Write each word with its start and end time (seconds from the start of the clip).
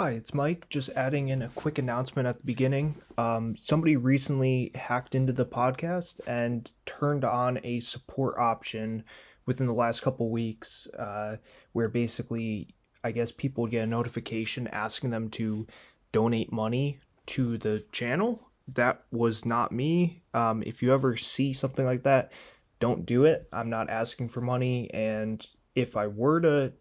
Hi, 0.00 0.12
it's 0.12 0.32
Mike. 0.32 0.66
Just 0.70 0.88
adding 0.96 1.28
in 1.28 1.42
a 1.42 1.50
quick 1.50 1.76
announcement 1.76 2.26
at 2.26 2.38
the 2.38 2.46
beginning. 2.46 2.94
Um, 3.18 3.54
somebody 3.54 3.96
recently 3.96 4.70
hacked 4.74 5.14
into 5.14 5.34
the 5.34 5.44
podcast 5.44 6.22
and 6.26 6.72
turned 6.86 7.22
on 7.22 7.60
a 7.64 7.80
support 7.80 8.38
option 8.38 9.04
within 9.44 9.66
the 9.66 9.74
last 9.74 10.00
couple 10.00 10.30
weeks, 10.30 10.88
uh, 10.98 11.36
where 11.72 11.90
basically, 11.90 12.68
I 13.04 13.12
guess 13.12 13.30
people 13.30 13.60
would 13.60 13.72
get 13.72 13.84
a 13.84 13.86
notification 13.86 14.68
asking 14.68 15.10
them 15.10 15.28
to 15.32 15.66
donate 16.12 16.50
money 16.50 16.98
to 17.26 17.58
the 17.58 17.84
channel. 17.92 18.40
That 18.68 19.02
was 19.12 19.44
not 19.44 19.70
me. 19.70 20.22
Um, 20.32 20.62
if 20.64 20.82
you 20.82 20.94
ever 20.94 21.18
see 21.18 21.52
something 21.52 21.84
like 21.84 22.04
that, 22.04 22.32
don't 22.78 23.04
do 23.04 23.26
it. 23.26 23.46
I'm 23.52 23.68
not 23.68 23.90
asking 23.90 24.30
for 24.30 24.40
money, 24.40 24.90
and 24.94 25.46
if 25.74 25.98
I 25.98 26.06
were 26.06 26.40
to 26.40 26.72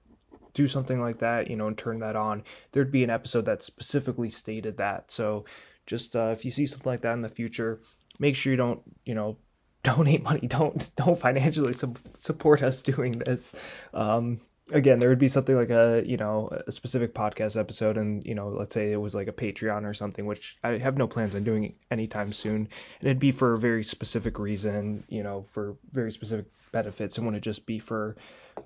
do 0.60 0.68
something 0.68 1.00
like 1.00 1.20
that, 1.20 1.50
you 1.50 1.56
know, 1.56 1.68
and 1.68 1.78
turn 1.78 2.00
that 2.00 2.18
on, 2.18 2.44
there'd 2.74 2.92
be 2.92 3.06
an 3.06 3.10
episode 3.10 3.46
that 3.46 3.64
specifically 3.64 4.30
stated 4.30 4.76
that. 4.78 5.10
So 5.10 5.46
just 5.86 6.18
uh, 6.18 6.32
if 6.34 6.44
you 6.44 6.52
see 6.52 6.68
something 6.68 6.92
like 6.92 7.02
that 7.02 7.14
in 7.14 7.22
the 7.22 7.30
future, 7.30 7.80
make 8.20 8.36
sure 8.36 8.52
you 8.52 8.58
don't, 8.58 8.82
you 9.06 9.16
know, 9.16 9.38
donate 9.84 10.22
money. 10.22 10.46
Don't 10.46 10.92
don't 10.98 11.18
financially 11.18 11.72
su- 11.72 11.96
support 12.18 12.62
us 12.62 12.82
doing 12.82 13.14
this. 13.14 13.56
Um, 13.94 14.42
again, 14.74 15.00
there 15.00 15.08
would 15.08 15.18
be 15.20 15.30
something 15.30 15.56
like 15.56 15.70
a, 15.70 16.04
you 16.06 16.18
know, 16.18 16.50
a 16.68 16.74
specific 16.74 17.14
podcast 17.14 17.58
episode, 17.58 17.98
and 17.98 18.22
you 18.26 18.36
know, 18.36 18.50
let's 18.50 18.74
say 18.74 18.92
it 18.92 18.98
was 18.98 19.16
like 19.16 19.30
a 19.30 19.32
Patreon 19.32 19.86
or 19.86 19.94
something, 19.94 20.26
which 20.26 20.58
I 20.62 20.78
have 20.80 20.98
no 20.98 21.08
plans 21.08 21.36
on 21.36 21.46
doing 21.46 21.76
anytime 21.90 22.34
soon, 22.34 22.68
and 23.00 23.08
it'd 23.10 23.20
be 23.20 23.32
for 23.32 23.54
a 23.54 23.58
very 23.58 23.86
specific 23.86 24.38
reason, 24.38 25.06
you 25.08 25.24
know, 25.24 25.46
for 25.54 25.78
very 25.94 26.12
specific 26.12 26.48
benefits, 26.74 27.18
and 27.18 27.26
wouldn't 27.26 27.46
just 27.46 27.66
be 27.66 27.80
for, 27.80 28.18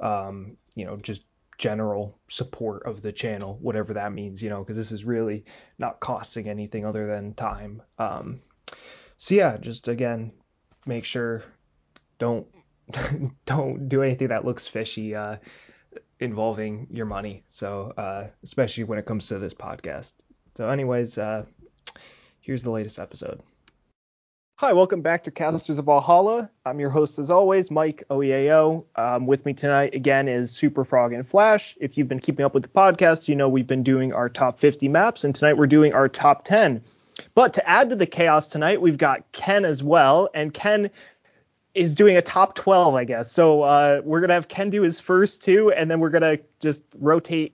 um, 0.01 0.57
you 0.73 0.85
know, 0.85 0.97
just 0.97 1.23
general 1.63 2.19
support 2.27 2.85
of 2.85 3.01
the 3.01 3.13
channel, 3.13 3.57
whatever 3.61 3.93
that 3.93 4.11
means, 4.11 4.43
you 4.43 4.49
know, 4.49 4.59
because 4.59 4.75
this 4.75 4.91
is 4.91 5.05
really 5.05 5.45
not 5.77 6.01
costing 6.01 6.49
anything 6.49 6.85
other 6.85 7.07
than 7.07 7.33
time. 7.35 7.81
Um, 7.97 8.41
so 9.17 9.33
yeah, 9.35 9.55
just 9.55 9.87
again, 9.87 10.33
make 10.85 11.05
sure 11.05 11.41
don't 12.19 12.45
don't 13.45 13.87
do 13.87 14.03
anything 14.03 14.27
that 14.27 14.43
looks 14.43 14.67
fishy 14.67 15.15
uh, 15.15 15.37
involving 16.19 16.87
your 16.91 17.05
money. 17.05 17.45
So 17.47 17.93
uh, 17.97 18.27
especially 18.43 18.83
when 18.83 18.99
it 18.99 19.05
comes 19.05 19.27
to 19.27 19.39
this 19.39 19.53
podcast. 19.53 20.15
So 20.57 20.69
anyways, 20.69 21.17
uh, 21.17 21.45
here's 22.41 22.63
the 22.63 22.71
latest 22.71 22.99
episode. 22.99 23.39
Hi, 24.63 24.71
welcome 24.71 25.01
back 25.01 25.25
to 25.25 25.31
Casters 25.31 25.77
of 25.77 25.83
Valhalla. 25.83 26.49
I'm 26.65 26.79
your 26.79 26.89
host 26.89 27.19
as 27.19 27.29
always, 27.29 27.69
Mike 27.69 28.05
OEAO. 28.09 28.85
Um, 28.95 29.27
with 29.27 29.45
me 29.45 29.53
tonight 29.53 29.93
again 29.93 30.29
is 30.29 30.51
Super 30.51 30.85
Frog 30.85 31.11
and 31.11 31.27
Flash. 31.27 31.75
If 31.81 31.97
you've 31.97 32.07
been 32.07 32.21
keeping 32.21 32.45
up 32.45 32.53
with 32.53 32.63
the 32.63 32.69
podcast, 32.69 33.27
you 33.27 33.35
know 33.35 33.49
we've 33.49 33.67
been 33.67 33.83
doing 33.83 34.13
our 34.13 34.29
top 34.29 34.61
50 34.61 34.87
maps, 34.87 35.25
and 35.25 35.35
tonight 35.35 35.57
we're 35.57 35.67
doing 35.67 35.91
our 35.93 36.07
top 36.07 36.45
10. 36.45 36.81
But 37.35 37.55
to 37.55 37.69
add 37.69 37.89
to 37.89 37.97
the 37.97 38.05
chaos 38.05 38.47
tonight, 38.47 38.81
we've 38.81 38.97
got 38.97 39.29
Ken 39.33 39.65
as 39.65 39.83
well, 39.83 40.29
and 40.33 40.53
Ken 40.53 40.89
is 41.75 41.93
doing 41.93 42.15
a 42.15 42.21
top 42.21 42.55
12, 42.55 42.95
I 42.95 43.03
guess. 43.03 43.29
So 43.29 43.63
uh, 43.63 43.99
we're 44.05 44.21
gonna 44.21 44.35
have 44.35 44.47
Ken 44.47 44.69
do 44.69 44.81
his 44.81 44.97
first 44.97 45.43
two, 45.43 45.73
and 45.73 45.91
then 45.91 45.99
we're 45.99 46.09
gonna 46.09 46.39
just 46.61 46.83
rotate 47.01 47.53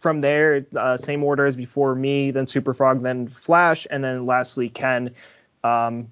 from 0.00 0.22
there, 0.22 0.66
uh, 0.74 0.96
same 0.96 1.22
order 1.22 1.46
as 1.46 1.54
before. 1.54 1.94
Me, 1.94 2.32
then 2.32 2.48
Super 2.48 2.74
Frog, 2.74 3.00
then 3.04 3.28
Flash, 3.28 3.86
and 3.88 4.02
then 4.02 4.26
lastly 4.26 4.68
Ken. 4.68 5.14
Um, 5.62 6.08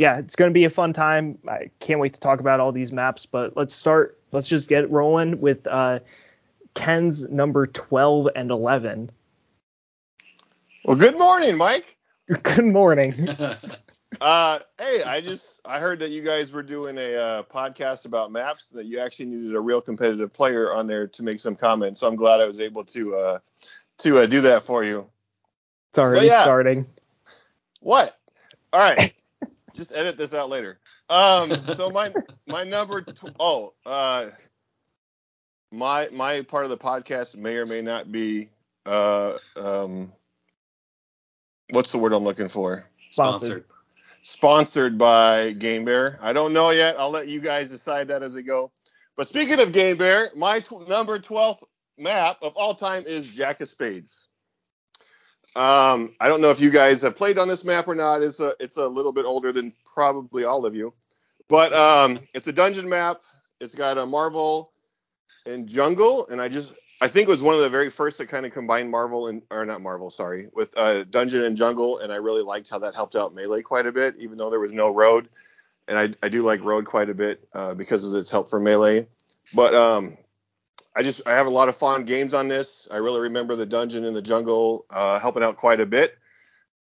yeah, 0.00 0.16
it's 0.16 0.34
going 0.34 0.48
to 0.48 0.54
be 0.54 0.64
a 0.64 0.70
fun 0.70 0.94
time. 0.94 1.38
I 1.46 1.70
can't 1.78 2.00
wait 2.00 2.14
to 2.14 2.20
talk 2.20 2.40
about 2.40 2.58
all 2.58 2.72
these 2.72 2.90
maps, 2.90 3.26
but 3.26 3.54
let's 3.54 3.74
start. 3.74 4.18
Let's 4.32 4.48
just 4.48 4.66
get 4.66 4.90
rolling 4.90 5.42
with 5.42 5.66
uh, 5.66 5.98
Ken's 6.72 7.28
number 7.28 7.66
12 7.66 8.28
and 8.34 8.50
11. 8.50 9.10
Well, 10.86 10.96
good 10.96 11.18
morning, 11.18 11.54
Mike. 11.58 11.98
Good 12.42 12.64
morning. 12.64 13.28
uh, 14.20 14.60
hey, 14.78 15.02
I 15.02 15.20
just 15.20 15.60
I 15.66 15.80
heard 15.80 15.98
that 15.98 16.10
you 16.10 16.22
guys 16.22 16.50
were 16.50 16.62
doing 16.62 16.96
a 16.96 17.16
uh, 17.16 17.42
podcast 17.42 18.06
about 18.06 18.32
maps 18.32 18.68
that 18.68 18.86
you 18.86 19.00
actually 19.00 19.26
needed 19.26 19.54
a 19.54 19.60
real 19.60 19.82
competitive 19.82 20.32
player 20.32 20.72
on 20.72 20.86
there 20.86 21.08
to 21.08 21.22
make 21.22 21.40
some 21.40 21.56
comments. 21.56 22.00
So 22.00 22.08
I'm 22.08 22.16
glad 22.16 22.40
I 22.40 22.46
was 22.46 22.60
able 22.60 22.84
to 22.84 23.14
uh, 23.16 23.38
to 23.98 24.20
uh, 24.20 24.26
do 24.26 24.40
that 24.42 24.62
for 24.62 24.82
you. 24.82 25.10
It's 25.90 25.98
already 25.98 26.28
yeah. 26.28 26.42
starting. 26.42 26.86
What? 27.80 28.16
All 28.72 28.80
right. 28.80 29.12
just 29.80 29.94
edit 29.94 30.18
this 30.18 30.34
out 30.34 30.50
later. 30.50 30.78
Um, 31.08 31.66
so 31.74 31.88
my 31.90 32.12
my 32.46 32.64
number 32.64 33.00
tw- 33.00 33.34
oh 33.40 33.72
uh 33.86 34.28
my 35.72 36.06
my 36.12 36.42
part 36.42 36.64
of 36.64 36.70
the 36.70 36.76
podcast 36.76 37.36
may 37.36 37.56
or 37.56 37.64
may 37.64 37.80
not 37.80 38.12
be 38.12 38.50
uh 38.84 39.38
um 39.56 40.12
what's 41.70 41.92
the 41.92 41.98
word 41.98 42.12
I'm 42.12 42.24
looking 42.24 42.50
for? 42.50 42.84
Sponsored. 43.10 43.64
Sponsored 44.22 44.98
by 44.98 45.52
Game 45.52 45.86
Bear. 45.86 46.18
I 46.20 46.34
don't 46.34 46.52
know 46.52 46.70
yet. 46.70 46.96
I'll 46.98 47.10
let 47.10 47.26
you 47.28 47.40
guys 47.40 47.70
decide 47.70 48.08
that 48.08 48.22
as 48.22 48.34
we 48.34 48.42
go. 48.42 48.70
But 49.16 49.28
speaking 49.28 49.60
of 49.60 49.72
Game 49.72 49.96
Bear, 49.96 50.28
my 50.36 50.60
tw- 50.60 50.86
number 50.86 51.18
12th 51.18 51.62
map 51.96 52.36
of 52.42 52.52
all 52.54 52.74
time 52.74 53.04
is 53.06 53.26
Jack 53.26 53.62
of 53.62 53.68
Spades. 53.70 54.28
Um, 55.56 56.14
I 56.20 56.28
don't 56.28 56.40
know 56.40 56.50
if 56.50 56.60
you 56.60 56.70
guys 56.70 57.02
have 57.02 57.16
played 57.16 57.38
on 57.38 57.48
this 57.48 57.64
map 57.64 57.88
or 57.88 57.94
not. 57.94 58.22
It's 58.22 58.38
a 58.38 58.54
it's 58.60 58.76
a 58.76 58.86
little 58.86 59.12
bit 59.12 59.24
older 59.24 59.50
than 59.52 59.72
probably 59.94 60.44
all 60.44 60.64
of 60.64 60.74
you, 60.76 60.94
but 61.48 61.72
um, 61.72 62.20
it's 62.34 62.46
a 62.46 62.52
dungeon 62.52 62.88
map. 62.88 63.20
It's 63.60 63.74
got 63.74 63.98
a 63.98 64.06
Marvel 64.06 64.72
and 65.46 65.68
jungle, 65.68 66.28
and 66.28 66.40
I 66.40 66.48
just 66.48 66.72
I 67.00 67.08
think 67.08 67.28
it 67.28 67.32
was 67.32 67.42
one 67.42 67.56
of 67.56 67.62
the 67.62 67.68
very 67.68 67.90
first 67.90 68.18
that 68.18 68.28
kind 68.28 68.46
of 68.46 68.52
combined 68.52 68.90
Marvel 68.90 69.26
and 69.26 69.42
or 69.50 69.66
not 69.66 69.80
Marvel, 69.80 70.10
sorry, 70.10 70.48
with 70.54 70.76
uh, 70.76 71.02
dungeon 71.04 71.44
and 71.44 71.56
jungle, 71.56 71.98
and 71.98 72.12
I 72.12 72.16
really 72.16 72.42
liked 72.42 72.70
how 72.70 72.78
that 72.78 72.94
helped 72.94 73.16
out 73.16 73.34
melee 73.34 73.62
quite 73.62 73.86
a 73.86 73.92
bit, 73.92 74.14
even 74.18 74.38
though 74.38 74.50
there 74.50 74.60
was 74.60 74.72
no 74.72 74.90
road, 74.90 75.28
and 75.88 75.98
I 75.98 76.14
I 76.24 76.28
do 76.28 76.42
like 76.42 76.62
road 76.62 76.84
quite 76.84 77.10
a 77.10 77.14
bit 77.14 77.48
uh, 77.54 77.74
because 77.74 78.04
of 78.04 78.18
its 78.18 78.30
help 78.30 78.48
for 78.48 78.60
melee, 78.60 79.08
but 79.52 79.74
um, 79.74 80.16
I 80.94 81.02
just 81.02 81.22
I 81.26 81.32
have 81.32 81.46
a 81.46 81.50
lot 81.50 81.68
of 81.68 81.76
fun 81.76 82.04
games 82.04 82.34
on 82.34 82.48
this. 82.48 82.88
I 82.90 82.96
really 82.96 83.20
remember 83.20 83.56
the 83.56 83.66
dungeon 83.66 84.04
in 84.04 84.14
the 84.14 84.22
jungle 84.22 84.86
uh, 84.90 85.18
helping 85.18 85.42
out 85.42 85.56
quite 85.56 85.80
a 85.80 85.86
bit 85.86 86.18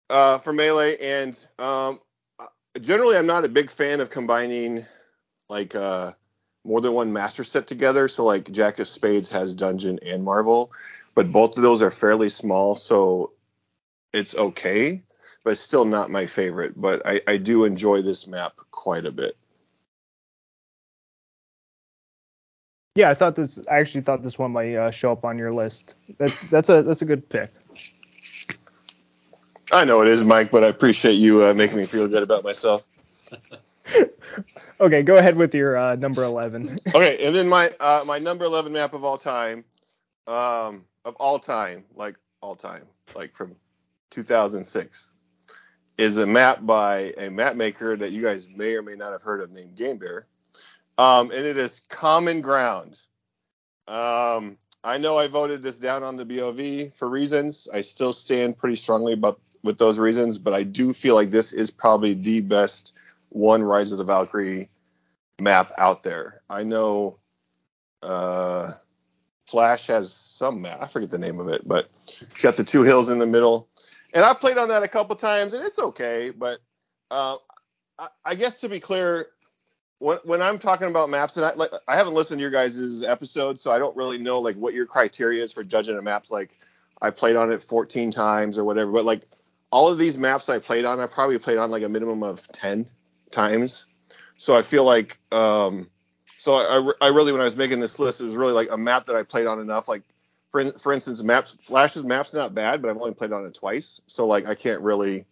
uh, 0.10 0.40
for 0.40 0.52
melee, 0.52 0.98
and 0.98 1.38
um, 1.60 2.00
generally 2.82 3.18
I'm 3.18 3.28
not 3.28 3.46
a 3.46 3.50
big 3.50 3.70
fan 3.70 4.00
of 4.00 4.10
combining 4.10 4.86
like 5.48 5.76
uh, 5.76 6.14
more 6.64 6.82
than 6.82 6.94
one 6.94 7.14
master 7.14 7.44
set 7.44 7.68
together. 7.68 8.08
So 8.08 8.24
like 8.26 8.52
Jack 8.52 8.80
of 8.80 8.88
Spades 8.88 9.30
has 9.30 9.54
dungeon 9.54 10.00
and 10.06 10.24
Marvel, 10.24 10.72
but 11.16 11.32
both 11.32 11.58
of 11.58 11.64
those 11.64 11.82
are 11.82 11.92
fairly 11.92 12.30
small, 12.30 12.76
so 12.76 13.34
it's 14.12 14.36
okay, 14.36 15.04
but 15.44 15.58
still 15.58 15.86
not 15.86 16.12
my 16.12 16.26
favorite. 16.26 16.80
But 16.80 17.06
I, 17.06 17.22
I 17.28 17.38
do 17.38 17.66
enjoy 17.66 18.02
this 18.02 18.28
map 18.28 18.54
quite 18.72 19.06
a 19.06 19.12
bit. 19.12 19.38
Yeah, 23.00 23.10
I 23.10 23.14
thought 23.14 23.38
this. 23.38 23.58
I 23.72 23.80
actually 23.80 24.02
thought 24.02 24.24
this 24.24 24.38
one 24.38 24.52
might 24.52 24.76
uh, 24.76 24.92
show 24.92 25.14
up 25.14 25.24
on 25.24 25.38
your 25.38 25.54
list. 25.54 25.96
That, 26.18 26.34
that's 26.52 26.68
a 26.68 26.84
that's 26.84 27.02
a 27.02 27.06
good 27.06 27.30
pick. 27.30 27.50
I 29.72 29.86
know 29.86 30.02
it 30.02 30.10
is, 30.10 30.22
Mike, 30.22 30.52
but 30.52 30.66
I 30.66 30.68
appreciate 30.68 31.14
you 31.14 31.46
uh, 31.46 31.54
making 31.54 31.78
me 31.78 31.86
feel 31.86 32.10
good 32.10 32.24
about 32.24 32.44
myself. 32.44 32.86
okay, 34.82 35.02
go 35.02 35.16
ahead 35.16 35.38
with 35.38 35.56
your 35.56 35.78
uh, 35.78 35.96
number 35.96 36.26
eleven. 36.26 36.78
okay, 36.94 37.26
and 37.26 37.34
then 37.34 37.48
my 37.48 37.70
uh, 37.80 38.04
my 38.06 38.20
number 38.20 38.44
eleven 38.44 38.74
map 38.74 38.94
of 38.94 39.06
all 39.06 39.18
time, 39.18 39.64
um, 40.28 40.84
of 41.06 41.16
all 41.22 41.40
time, 41.40 41.86
like 41.96 42.18
all 42.42 42.58
time, 42.58 42.84
like 43.16 43.34
from 43.34 43.56
2006, 44.10 45.12
is 45.98 46.18
a 46.18 46.26
map 46.26 46.66
by 46.66 47.14
a 47.18 47.30
map 47.30 47.56
maker 47.56 47.96
that 47.96 48.12
you 48.12 48.22
guys 48.22 48.50
may 48.54 48.74
or 48.74 48.82
may 48.82 48.96
not 48.96 49.14
have 49.14 49.22
heard 49.22 49.40
of 49.40 49.52
named 49.52 49.76
Game 49.78 49.98
Bear. 49.98 50.28
Um, 51.00 51.32
and 51.32 51.46
it 51.46 51.58
is 51.58 51.80
common 51.88 52.42
ground. 52.42 53.00
Um, 53.88 54.58
I 54.84 54.98
know 54.98 55.18
I 55.18 55.30
voted 55.30 55.64
this 55.64 55.80
down 55.80 56.04
on 56.04 56.18
the 56.18 56.26
BOV 56.26 56.94
for 56.98 57.08
reasons. 57.08 57.70
I 57.74 57.80
still 57.80 58.12
stand 58.12 58.58
pretty 58.58 58.76
strongly 58.76 59.14
about 59.14 59.40
with 59.64 59.78
those 59.78 59.98
reasons, 59.98 60.38
but 60.38 60.54
I 60.54 60.64
do 60.64 60.94
feel 60.94 61.16
like 61.16 61.32
this 61.32 61.54
is 61.54 61.72
probably 61.72 62.16
the 62.16 62.42
best 62.42 62.94
one 63.30 63.64
Rise 63.64 63.94
of 63.94 63.98
the 63.98 64.04
Valkyrie 64.04 64.70
map 65.40 65.72
out 65.78 66.04
there. 66.04 66.42
I 66.50 66.64
know 66.64 67.20
uh, 68.04 68.74
Flash 69.48 69.88
has 69.88 70.12
some 70.12 70.62
map. 70.62 70.80
I 70.82 70.88
forget 70.88 71.12
the 71.12 71.18
name 71.18 71.40
of 71.40 71.48
it, 71.48 71.66
but 71.66 71.90
it's 72.20 72.42
got 72.42 72.58
the 72.58 72.64
two 72.66 72.84
hills 72.84 73.10
in 73.10 73.20
the 73.20 73.28
middle. 73.28 73.70
And 74.14 74.26
I've 74.26 74.42
played 74.42 74.58
on 74.58 74.68
that 74.68 74.84
a 74.84 74.88
couple 74.90 75.16
times, 75.16 75.54
and 75.54 75.66
it's 75.66 75.80
okay. 75.80 76.32
But 76.32 76.60
uh, 77.10 77.38
I, 77.98 78.08
I 78.26 78.36
guess 78.36 78.58
to 78.58 78.70
be 78.70 78.82
clear, 78.82 79.28
when, 80.00 80.18
when 80.24 80.42
I'm 80.42 80.60
talking 80.60 80.88
about 80.88 81.10
maps, 81.10 81.38
and 81.38 81.46
I 81.46 81.54
like 81.54 81.72
I 81.88 81.96
haven't 81.96 82.14
listened 82.14 82.40
to 82.40 82.42
your 82.42 82.52
guys' 82.52 83.04
episode, 83.04 83.60
so 83.60 83.72
I 83.72 83.78
don't 83.78 83.96
really 83.96 84.18
know 84.18 84.40
like 84.40 84.56
what 84.56 84.74
your 84.74 84.86
criteria 84.86 85.44
is 85.44 85.54
for 85.54 85.64
judging 85.64 85.98
a 85.98 86.02
map. 86.02 86.26
Like 86.30 86.58
I 87.02 87.12
played 87.12 87.36
on 87.36 87.52
it 87.52 87.62
14 87.62 88.12
times 88.12 88.58
or 88.58 88.64
whatever, 88.64 88.92
but 88.92 89.06
like 89.06 89.24
all 89.72 89.88
of 89.88 89.98
these 89.98 90.18
maps 90.18 90.50
I 90.50 90.60
played 90.60 90.86
on, 90.86 91.00
I 91.00 91.06
probably 91.06 91.38
played 91.38 91.58
on 91.58 91.70
like 91.70 91.84
a 91.84 91.90
minimum 91.90 92.24
of 92.24 92.48
10 92.50 92.90
times. 93.32 93.86
So 94.38 94.56
I 94.56 94.62
feel 94.62 94.84
like, 94.84 95.20
um, 95.32 95.90
so 96.38 96.56
I, 96.56 96.92
I 97.06 97.10
really 97.10 97.32
when 97.32 97.42
I 97.42 97.46
was 97.46 97.58
making 97.58 97.80
this 97.80 98.00
list, 98.00 98.22
it 98.22 98.26
was 98.26 98.36
really 98.36 98.54
like 98.54 98.70
a 98.72 98.78
map 98.78 99.06
that 99.06 99.16
I 99.16 99.24
played 99.24 99.48
on 99.48 99.60
enough, 99.60 99.88
like 99.88 100.04
for 100.50 100.72
for 100.80 100.94
instance, 100.94 101.22
maps 101.22 101.52
Flash's 101.60 102.04
map's 102.04 102.34
not 102.34 102.56
bad, 102.56 102.82
but 102.82 102.90
I've 102.90 102.98
only 102.98 103.14
played 103.14 103.34
on 103.34 103.46
it 103.46 103.54
twice, 103.54 104.02
so 104.08 104.26
like 104.26 104.48
I 104.48 104.56
can't 104.56 104.82
really 104.82 105.26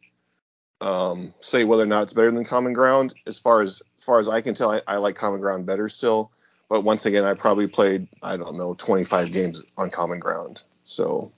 um, 0.81 1.33
say 1.39 1.63
whether 1.63 1.83
or 1.83 1.87
not 1.87 2.03
it's 2.03 2.13
better 2.13 2.31
than 2.31 2.43
Common 2.43 2.73
Ground. 2.73 3.13
As 3.25 3.39
far 3.39 3.61
as 3.61 3.81
far 4.07 4.18
as 4.19 4.27
I 4.27 4.42
can 4.42 4.56
tell, 4.56 4.71
I, 4.71 4.81
I 4.88 4.98
like 4.98 5.15
Common 5.15 5.42
Ground 5.42 5.68
better 5.68 5.89
still. 5.89 6.31
But 6.69 6.81
once 6.81 7.06
again, 7.06 7.24
I 7.24 7.33
probably 7.33 7.68
played 7.68 8.07
I 8.24 8.38
don't 8.38 8.57
know 8.57 8.74
25 8.74 9.31
games 9.31 9.63
on 9.77 9.92
Common 9.92 10.19
Ground. 10.19 10.63
So, 10.83 11.31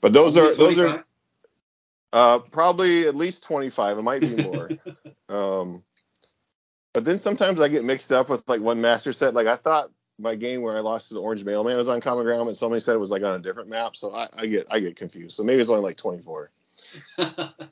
but 0.00 0.12
those 0.12 0.36
are 0.36 0.54
those 0.54 0.78
are 0.78 1.04
uh, 2.12 2.38
probably 2.40 3.06
at 3.06 3.14
least 3.14 3.44
25. 3.44 3.98
It 3.98 4.02
might 4.02 4.20
be 4.20 4.42
more. 4.42 4.70
um, 5.28 5.82
but 6.92 7.04
then 7.04 7.18
sometimes 7.18 7.60
I 7.60 7.68
get 7.68 7.84
mixed 7.84 8.12
up 8.12 8.28
with 8.28 8.48
like 8.48 8.60
one 8.60 8.80
master 8.80 9.12
set. 9.12 9.34
Like 9.34 9.46
I 9.46 9.56
thought 9.56 9.90
my 10.18 10.34
game 10.34 10.62
where 10.62 10.76
I 10.76 10.80
lost 10.80 11.08
to 11.08 11.14
the 11.14 11.20
Orange 11.20 11.44
Mailman 11.44 11.76
was 11.76 11.88
on 11.88 12.00
Common 12.00 12.24
Ground, 12.24 12.46
but 12.46 12.56
somebody 12.56 12.80
said 12.80 12.94
it 12.94 13.00
was 13.00 13.10
like 13.10 13.22
on 13.22 13.34
a 13.34 13.42
different 13.42 13.68
map. 13.68 13.96
So 13.96 14.14
I, 14.14 14.28
I 14.36 14.46
get 14.46 14.66
I 14.70 14.80
get 14.80 14.96
confused. 14.96 15.36
So 15.36 15.44
maybe 15.44 15.60
it's 15.60 15.70
only 15.70 15.82
like 15.82 15.96
24. 15.96 16.50
but 17.16 17.66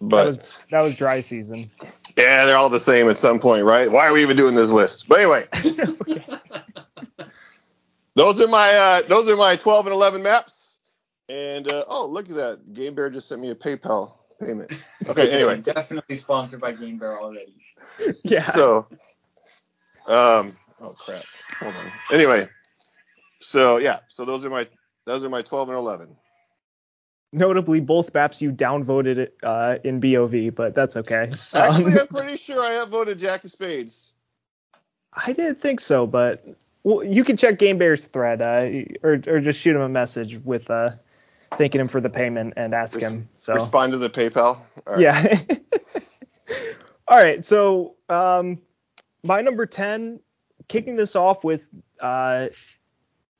that 0.00 0.26
was, 0.26 0.38
that 0.70 0.82
was 0.82 0.96
dry 0.96 1.20
season. 1.20 1.70
Yeah, 2.16 2.46
they're 2.46 2.56
all 2.56 2.70
the 2.70 2.80
same 2.80 3.08
at 3.08 3.18
some 3.18 3.38
point, 3.38 3.64
right? 3.64 3.90
Why 3.90 4.06
are 4.06 4.12
we 4.12 4.22
even 4.22 4.36
doing 4.36 4.54
this 4.54 4.70
list? 4.70 5.08
But 5.08 5.20
anyway. 5.20 5.46
those 8.14 8.40
are 8.40 8.48
my 8.48 8.70
uh, 8.70 9.02
those 9.02 9.28
are 9.28 9.36
my 9.36 9.56
12 9.56 9.86
and 9.86 9.94
11 9.94 10.22
maps. 10.22 10.78
And 11.28 11.70
uh, 11.70 11.84
oh, 11.88 12.06
look 12.06 12.28
at 12.28 12.36
that. 12.36 12.72
Game 12.72 12.94
Bear 12.94 13.10
just 13.10 13.28
sent 13.28 13.40
me 13.40 13.50
a 13.50 13.54
PayPal 13.54 14.12
payment. 14.40 14.72
Okay, 15.08 15.30
anyway. 15.30 15.60
Definitely 15.60 16.16
sponsored 16.16 16.60
by 16.60 16.72
Game 16.72 16.98
Bear 16.98 17.18
already. 17.18 17.54
Yeah. 18.24 18.42
So 18.42 18.86
um 20.06 20.56
oh 20.80 20.90
crap. 20.90 21.24
Hold 21.60 21.74
on. 21.74 21.92
Anyway. 22.12 22.48
So 23.40 23.76
yeah, 23.76 24.00
so 24.08 24.24
those 24.24 24.44
are 24.44 24.50
my 24.50 24.66
those 25.04 25.24
are 25.24 25.28
my 25.28 25.42
12 25.42 25.68
and 25.68 25.78
11 25.78 26.16
notably 27.36 27.80
both 27.80 28.12
maps 28.14 28.40
you 28.40 28.50
downvoted 28.50 29.28
uh, 29.42 29.78
in 29.84 30.00
BOV, 30.00 30.54
but 30.54 30.74
that's 30.74 30.96
okay. 30.96 31.32
Actually, 31.52 31.92
um, 31.92 31.98
I'm 32.00 32.06
pretty 32.08 32.36
sure 32.36 32.60
I 32.60 32.72
have 32.72 32.88
voted 32.88 33.18
Jack 33.18 33.44
of 33.44 33.50
Spades. 33.50 34.12
I 35.12 35.32
didn't 35.32 35.60
think 35.60 35.80
so, 35.80 36.06
but 36.06 36.44
well, 36.82 37.04
you 37.04 37.24
can 37.24 37.36
check 37.36 37.58
Game 37.58 37.78
Bear's 37.78 38.06
thread, 38.06 38.42
uh, 38.42 39.06
or 39.06 39.20
or 39.26 39.40
just 39.40 39.60
shoot 39.60 39.76
him 39.76 39.82
a 39.82 39.88
message 39.88 40.38
with 40.44 40.70
uh, 40.70 40.92
thanking 41.52 41.80
him 41.80 41.88
for 41.88 42.00
the 42.00 42.10
payment 42.10 42.54
and 42.56 42.74
ask 42.74 42.98
him. 42.98 43.28
So 43.36 43.54
respond 43.54 43.92
to 43.92 43.98
the 43.98 44.10
PayPal. 44.10 44.58
Yeah. 44.98 45.38
All 47.08 47.18
right. 47.18 47.44
So 47.44 47.94
um, 48.08 48.60
my 49.22 49.40
number 49.40 49.66
ten, 49.66 50.20
kicking 50.68 50.96
this 50.96 51.16
off 51.16 51.44
with 51.44 51.68
uh, 52.00 52.48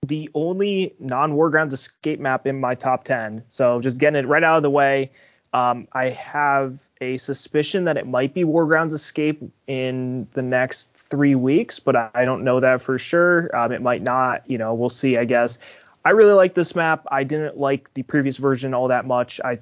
the 0.07 0.31
only 0.35 0.95
non-War 0.99 1.51
Grounds 1.51 1.75
escape 1.75 2.21
map 2.21 2.47
in 2.47 2.61
my 2.61 2.75
top 2.75 3.05
10. 3.05 3.45
So 3.49 3.81
just 3.81 3.99
getting 3.99 4.19
it 4.19 4.29
right 4.29 4.43
out 4.43 4.57
of 4.57 4.63
the 4.63 4.71
way. 4.71 5.11
Um, 5.53 5.89
I 5.93 6.11
have 6.11 6.87
a 7.01 7.17
suspicion 7.17 7.85
that 7.85 7.97
it 7.97 8.07
might 8.07 8.35
be 8.35 8.45
War 8.45 8.67
Grounds 8.67 8.93
Escape 8.93 9.43
in 9.67 10.29
the 10.33 10.43
next 10.43 10.93
three 10.93 11.35
weeks, 11.35 11.79
but 11.79 11.97
I 11.97 12.25
don't 12.25 12.45
know 12.45 12.61
that 12.61 12.83
for 12.83 12.99
sure. 12.99 13.49
Um, 13.57 13.73
it 13.73 13.81
might 13.81 14.03
not. 14.03 14.43
You 14.51 14.59
know, 14.59 14.75
we'll 14.75 14.91
see. 14.91 15.17
I 15.17 15.25
guess. 15.25 15.59
I 16.05 16.11
really 16.11 16.35
like 16.35 16.55
this 16.55 16.75
map. 16.75 17.07
I 17.11 17.25
didn't 17.25 17.57
like 17.57 17.93
the 17.95 18.03
previous 18.03 18.37
version 18.37 18.75
all 18.75 18.89
that 18.89 19.07
much. 19.07 19.41
I 19.43 19.59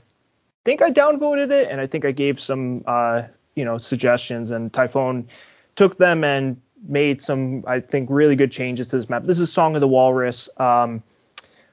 think 0.65 0.83
I 0.83 0.91
downvoted 0.91 1.53
it, 1.53 1.69
and 1.71 1.81
I 1.81 1.87
think 1.87 2.05
I 2.05 2.11
gave 2.11 2.41
some, 2.41 2.83
uh, 2.87 3.23
you 3.55 3.65
know, 3.65 3.79
suggestions, 3.79 4.51
and 4.51 4.73
Typhoon 4.73 5.29
took 5.77 5.97
them 5.97 6.25
and 6.25 6.61
made 6.87 7.23
some, 7.23 7.65
I 7.67 7.81
think, 7.81 8.09
really 8.11 8.37
good 8.37 8.53
changes 8.53 8.89
to 8.89 8.97
this 8.97 9.09
map. 9.09 9.25
This 9.25 9.41
is 9.41 9.53
Song 9.53 9.75
of 9.75 9.81
the 9.81 9.89
Walrus. 9.89 10.49
Um, 10.57 11.03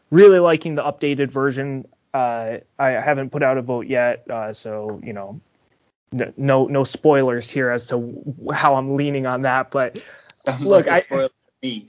really 0.09 0.39
liking 0.39 0.75
the 0.75 0.83
updated 0.83 1.31
version. 1.31 1.87
Uh, 2.13 2.57
I 2.77 2.89
haven't 2.91 3.31
put 3.31 3.43
out 3.43 3.57
a 3.57 3.61
vote 3.61 3.87
yet, 3.87 4.29
uh, 4.29 4.53
so 4.53 4.99
you 5.03 5.13
know, 5.13 5.39
no 6.11 6.65
no 6.65 6.83
spoilers 6.83 7.49
here 7.49 7.69
as 7.69 7.87
to 7.87 8.21
how 8.53 8.75
I'm 8.75 8.95
leaning 8.95 9.25
on 9.25 9.43
that. 9.43 9.71
But 9.71 10.03
Sounds 10.45 10.67
look, 10.67 10.87
like 10.87 11.11
I 11.11 11.29
me. 11.61 11.87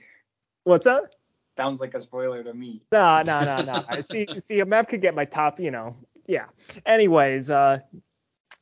What's 0.64 0.84
that? 0.84 1.14
Sounds 1.56 1.80
like 1.80 1.94
a 1.94 2.00
spoiler 2.00 2.42
to 2.42 2.54
me. 2.54 2.82
No, 2.92 3.22
no, 3.22 3.44
no, 3.44 3.62
no. 3.62 4.00
see, 4.02 4.26
see, 4.38 4.60
a 4.60 4.66
map 4.66 4.88
could 4.88 5.02
get 5.02 5.14
my 5.14 5.24
top, 5.24 5.60
you 5.60 5.70
know. 5.70 5.96
Yeah. 6.26 6.46
Anyways, 6.86 7.50
uh, 7.50 7.80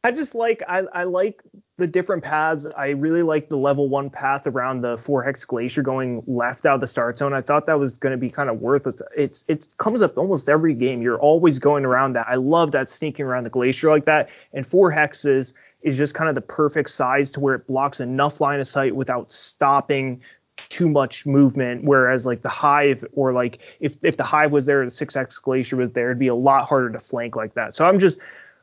I 0.03 0.13
just 0.13 0.35
like 0.35 0.63
I, 0.67 0.85
I 0.95 1.05
like 1.05 1.43
the 1.77 1.87
different 1.87 2.25
paths. 2.25 2.67
I 2.77 2.91
really 2.91 3.23
like 3.23 3.49
the 3.49 3.57
level 3.57 3.89
one 3.89 4.09
path 4.09 4.47
around 4.47 4.81
the 4.81 4.97
four 4.97 5.23
hex 5.23 5.45
glacier 5.45 5.83
going 5.83 6.23
left 6.27 6.65
out 6.65 6.77
of 6.77 6.81
the 6.81 6.87
start 6.87 7.19
zone. 7.19 7.35
I 7.35 7.43
thought 7.43 7.67
that 7.67 7.79
was 7.79 7.99
going 7.99 8.13
to 8.13 8.19
be 8.19 8.31
kind 8.31 8.49
of 8.49 8.61
worth 8.61 8.87
it. 8.87 9.01
It's 9.17 9.45
it 9.47 9.75
comes 9.77 10.01
up 10.01 10.17
almost 10.17 10.49
every 10.49 10.73
game. 10.73 11.03
You're 11.03 11.21
always 11.21 11.59
going 11.59 11.85
around 11.85 12.15
that. 12.15 12.27
I 12.29 12.37
love 12.37 12.73
that 12.73 12.89
sneaking 12.89 13.27
around 13.27 13.45
the 13.45 13.51
glacier 13.51 13.91
like 13.91 14.07
that. 14.07 14.31
And 14.55 14.67
four 14.67 14.91
hexes 14.91 15.53
is 15.83 15.99
just 15.99 16.15
kind 16.15 16.29
of 16.31 16.35
the 16.35 16.41
perfect 16.43 16.91
size 16.91 17.31
to 17.33 17.41
where 17.41 17.55
it 17.55 17.67
blocks 17.67 18.01
enough 18.01 18.41
line 18.41 18.61
of 18.61 18.69
sight 18.69 18.97
without 18.97 19.33
stopping 19.33 20.23
too 20.57 20.89
much 20.89 21.27
movement. 21.27 21.85
Whereas 21.85 22.25
like 22.25 22.41
the 22.41 22.49
hive 22.49 23.05
or 23.13 23.35
like 23.35 23.59
if 23.81 23.97
if 24.03 24.17
the 24.17 24.25
hive 24.25 24.53
was 24.53 24.65
there, 24.65 24.83
the 24.83 24.91
six 24.91 25.15
X 25.15 25.39
glacier 25.39 25.77
was 25.77 25.91
there, 25.93 26.07
it'd 26.07 26.19
be 26.19 26.29
a 26.29 26.35
lot 26.35 26.67
harder 26.67 26.91
to 26.91 26.99
flank 26.99 27.37
like 27.37 27.53
that. 27.55 27.75
So 27.75 27.85
I'm 27.85 27.99
just 27.99 28.19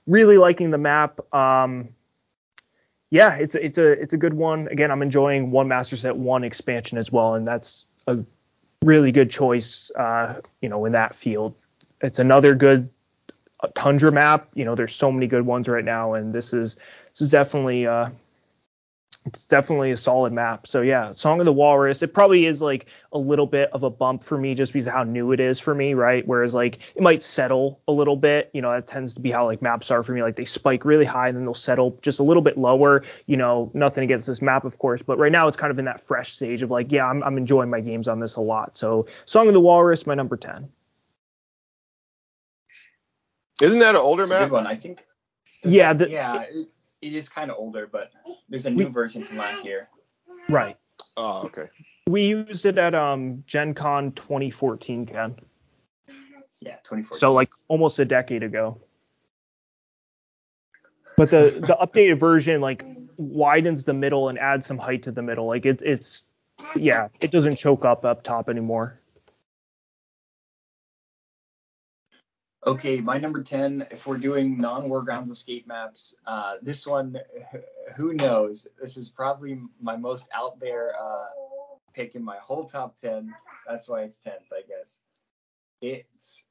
really 0.08 0.38
liking 0.38 0.72
the 0.72 0.78
map. 0.78 1.20
Um, 1.34 1.90
yeah, 3.10 3.36
it's 3.36 3.56
a, 3.56 3.64
it's 3.64 3.78
a 3.78 3.92
it's 3.92 4.14
a 4.14 4.18
good 4.18 4.34
one. 4.34 4.68
Again, 4.70 4.92
I'm 4.92 5.02
enjoying 5.02 5.52
one 5.52 5.68
master 5.68 5.96
set, 5.96 6.18
one 6.18 6.44
expansion 6.44 6.98
as 6.98 7.12
well, 7.12 7.36
and 7.36 7.48
that's 7.48 7.86
a 8.08 8.18
really 8.84 9.12
good 9.12 9.30
choice. 9.30 9.92
Uh, 9.92 10.42
you 10.62 10.70
know, 10.70 10.84
in 10.86 10.94
that 10.94 11.16
field, 11.16 11.56
it's 12.02 12.20
another 12.20 12.56
good 12.56 12.90
tundra 13.76 14.12
map. 14.12 14.50
You 14.56 14.66
know, 14.66 14.76
there's 14.76 14.96
so 14.96 15.12
many 15.12 15.28
good 15.28 15.46
ones 15.46 15.68
right 15.68 15.86
now, 15.86 16.14
and 16.14 16.34
this 16.34 16.54
is 16.54 16.76
this 16.76 17.22
is 17.22 17.30
definitely 17.30 17.88
uh, 17.88 18.10
it's 19.28 19.46
definitely 19.46 19.92
a 19.92 19.98
solid 19.98 20.32
map. 20.32 20.68
So 20.68 20.82
yeah, 20.82 21.12
Song 21.12 21.40
of 21.40 21.46
the 21.46 21.54
Walrus. 21.54 22.02
It 22.02 22.14
probably 22.14 22.46
is 22.46 22.62
like 22.62 22.86
a 23.12 23.18
little 23.18 23.46
bit 23.46 23.70
of 23.74 23.84
a 23.84 23.90
bump 23.90 24.24
for 24.24 24.38
me 24.38 24.56
just 24.56 24.72
because 24.72 24.88
of 24.88 24.94
how 24.94 25.04
new 25.04 25.34
it 25.34 25.40
is 25.40 25.60
for 25.60 25.76
me, 25.76 25.94
right? 25.94 26.26
Whereas 26.26 26.54
like 26.54 26.80
it 26.96 27.02
might 27.02 27.22
settle 27.22 27.82
a 27.88 27.92
little 27.92 28.16
bit. 28.16 28.50
You 28.54 28.62
know, 28.62 28.72
that 28.72 28.88
tends 28.88 29.16
to 29.16 29.20
be 29.20 29.30
how 29.30 29.46
like 29.46 29.62
maps 29.62 29.92
are 29.92 30.02
for 30.02 30.14
me. 30.14 30.24
Like 30.24 30.38
they 30.38 30.46
spike 30.46 30.86
really 30.86 31.04
high 31.06 31.28
and 31.28 31.38
then 31.38 31.44
they'll 31.44 31.54
settle 31.54 32.00
just 32.02 32.20
a 32.20 32.24
little 32.24 32.42
bit 32.42 32.58
lower. 32.58 33.04
You 33.26 33.36
know, 33.36 33.70
nothing 33.74 34.06
against 34.06 34.28
this 34.28 34.42
map, 34.42 34.64
of 34.64 34.80
course, 34.80 35.02
but 35.02 35.20
right 35.20 35.32
now 35.32 35.48
it's 35.48 35.58
kind 35.58 35.72
of 35.72 35.78
in 35.78 35.86
that 35.86 36.00
fresh 36.00 36.34
stage 36.34 36.62
of 36.62 36.72
like, 36.72 36.92
yeah, 36.92 37.06
I'm, 37.06 37.22
I'm 37.22 37.38
enjoying 37.38 37.70
my 37.70 37.82
games 37.82 38.08
on 38.08 38.22
this 38.22 38.36
a 38.36 38.42
lot. 38.42 38.78
So 38.78 39.08
Song 39.26 39.48
of 39.48 39.54
the 39.54 39.60
Walrus, 39.60 40.08
my 40.08 40.16
number 40.16 40.38
ten. 40.38 40.70
Isn't 43.62 43.80
that 43.80 43.96
an 43.96 44.02
older 44.02 44.26
map? 44.26 44.44
Good 44.44 44.52
one, 44.52 44.68
I 44.68 44.76
think. 44.76 45.04
Yeah. 45.64 45.94
The, 45.94 46.10
yeah. 46.10 46.44
It, 46.44 46.70
it 47.02 47.14
is 47.14 47.30
kind 47.30 47.52
of 47.52 47.58
older, 47.58 47.88
but 47.88 48.12
there's 48.50 48.66
a 48.66 48.70
new 48.70 48.86
we, 48.86 48.92
version 48.92 49.22
from 49.22 49.38
last 49.38 49.64
year. 49.64 49.88
Right. 50.50 50.78
Oh, 51.16 51.44
okay. 51.46 51.68
We 52.08 52.28
used 52.28 52.66
it 52.66 52.78
at 52.78 52.96
um 52.96 53.44
Gen 53.46 53.74
Con 53.74 54.12
2014, 54.14 55.06
Ken. 55.06 55.36
Yeah, 56.60 56.76
2014. 56.78 57.20
So 57.20 57.34
like 57.34 57.50
almost 57.68 58.00
a 58.00 58.06
decade 58.06 58.44
ago. 58.44 58.80
But 61.18 61.30
the 61.30 61.60
the 61.60 61.78
updated 61.82 62.20
version 62.20 62.62
like 62.62 62.86
widens 63.18 63.84
the 63.84 63.94
middle 63.94 64.30
and 64.30 64.38
adds 64.38 64.66
some 64.66 64.78
height 64.78 65.04
to 65.04 65.12
the 65.12 65.22
middle. 65.22 65.48
Like 65.48 65.66
it, 65.66 65.82
it's 65.84 66.24
yeah, 66.76 67.10
it 67.20 67.32
doesn't 67.32 67.58
choke 67.58 67.86
up 67.86 68.06
up 68.06 68.24
top 68.24 68.50
anymore. 68.50 69.00
Okay, 72.68 73.00
my 73.00 73.18
number 73.18 73.42
10, 73.42 73.88
if 73.92 74.06
we're 74.06 74.18
doing 74.18 74.58
non 74.58 74.90
War 74.90 75.02
Grounds 75.02 75.30
escape 75.30 75.68
maps, 75.68 76.18
uh, 76.26 76.56
this 76.62 76.86
one, 76.86 77.18
who 77.96 78.14
knows? 78.14 78.68
This 78.82 78.98
is 78.98 79.08
probably 79.08 79.62
my 79.82 79.96
most 79.96 80.28
out 80.36 80.60
there 80.60 80.92
uh, 81.02 81.28
pick 81.94 82.16
in 82.16 82.26
my 82.26 82.36
whole 82.40 82.66
top 82.66 82.98
10. 82.98 83.34
That's 83.66 83.88
why 83.88 84.02
it's 84.02 84.20
10th, 84.20 84.52
I 84.52 84.64
guess. 84.68 85.00
It's 85.82 86.44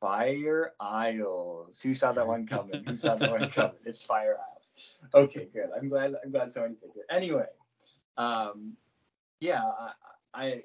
Fire 0.00 0.72
Isles. 0.80 1.78
Who 1.82 1.92
saw 1.92 2.12
that 2.12 2.26
one 2.26 2.46
coming? 2.46 2.82
Who 2.82 2.96
saw 2.96 3.16
that 3.16 3.30
one 3.30 3.50
coming? 3.50 3.76
It's 3.84 4.02
Fire 4.02 4.38
Isles. 4.54 4.72
Okay, 5.12 5.46
good. 5.52 5.68
I'm 5.76 5.90
glad. 5.90 6.14
I'm 6.24 6.30
glad 6.30 6.50
somebody 6.50 6.76
picked 6.76 6.96
it. 6.96 7.04
Anyway, 7.10 7.44
um, 8.16 8.78
yeah, 9.40 9.62
I, 9.62 9.92
I 10.32 10.62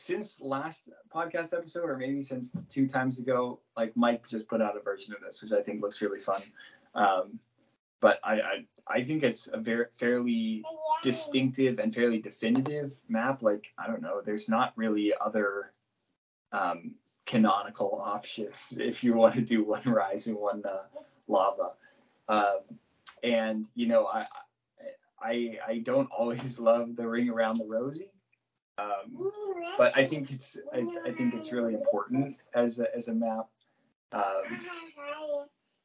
since 0.00 0.40
last 0.40 0.88
podcast 1.14 1.52
episode, 1.52 1.88
or 1.88 1.96
maybe 1.96 2.22
since 2.22 2.50
two 2.68 2.86
times 2.86 3.18
ago, 3.18 3.60
like 3.76 3.96
Mike 3.96 4.26
just 4.26 4.48
put 4.48 4.62
out 4.62 4.76
a 4.76 4.80
version 4.80 5.14
of 5.14 5.20
this, 5.20 5.42
which 5.42 5.52
I 5.52 5.60
think 5.60 5.82
looks 5.82 6.00
really 6.00 6.18
fun. 6.18 6.42
Um, 6.94 7.38
but 8.00 8.18
I, 8.24 8.32
I, 8.32 8.64
I 8.88 9.02
think 9.02 9.22
it's 9.22 9.48
a 9.52 9.58
very 9.58 9.86
fairly 9.92 10.64
distinctive 11.02 11.78
and 11.78 11.94
fairly 11.94 12.18
definitive 12.18 12.96
map. 13.08 13.42
Like 13.42 13.66
I 13.78 13.86
don't 13.86 14.00
know, 14.00 14.22
there's 14.24 14.48
not 14.48 14.72
really 14.74 15.12
other 15.20 15.72
um, 16.52 16.92
canonical 17.26 18.00
options 18.02 18.76
if 18.80 19.04
you 19.04 19.14
want 19.14 19.34
to 19.34 19.42
do 19.42 19.64
one 19.64 19.82
rise 19.84 20.26
and 20.28 20.36
one 20.36 20.62
uh, 20.64 20.84
lava. 21.28 21.72
Um, 22.28 22.60
and 23.22 23.66
you 23.74 23.86
know, 23.86 24.06
I, 24.06 24.24
I 25.20 25.58
I 25.68 25.78
don't 25.78 26.08
always 26.10 26.58
love 26.58 26.96
the 26.96 27.06
ring 27.06 27.28
around 27.28 27.58
the 27.58 27.66
rosy 27.66 28.08
Um, 28.78 29.32
but 29.76 29.96
I 29.96 30.04
think 30.04 30.30
it's 30.30 30.58
I, 30.72 30.86
I 31.06 31.12
think 31.12 31.34
it's 31.34 31.52
really 31.52 31.74
important 31.74 32.36
as 32.54 32.80
a, 32.80 32.94
as 32.94 33.08
a 33.08 33.14
map. 33.14 33.46
Um, 34.12 34.60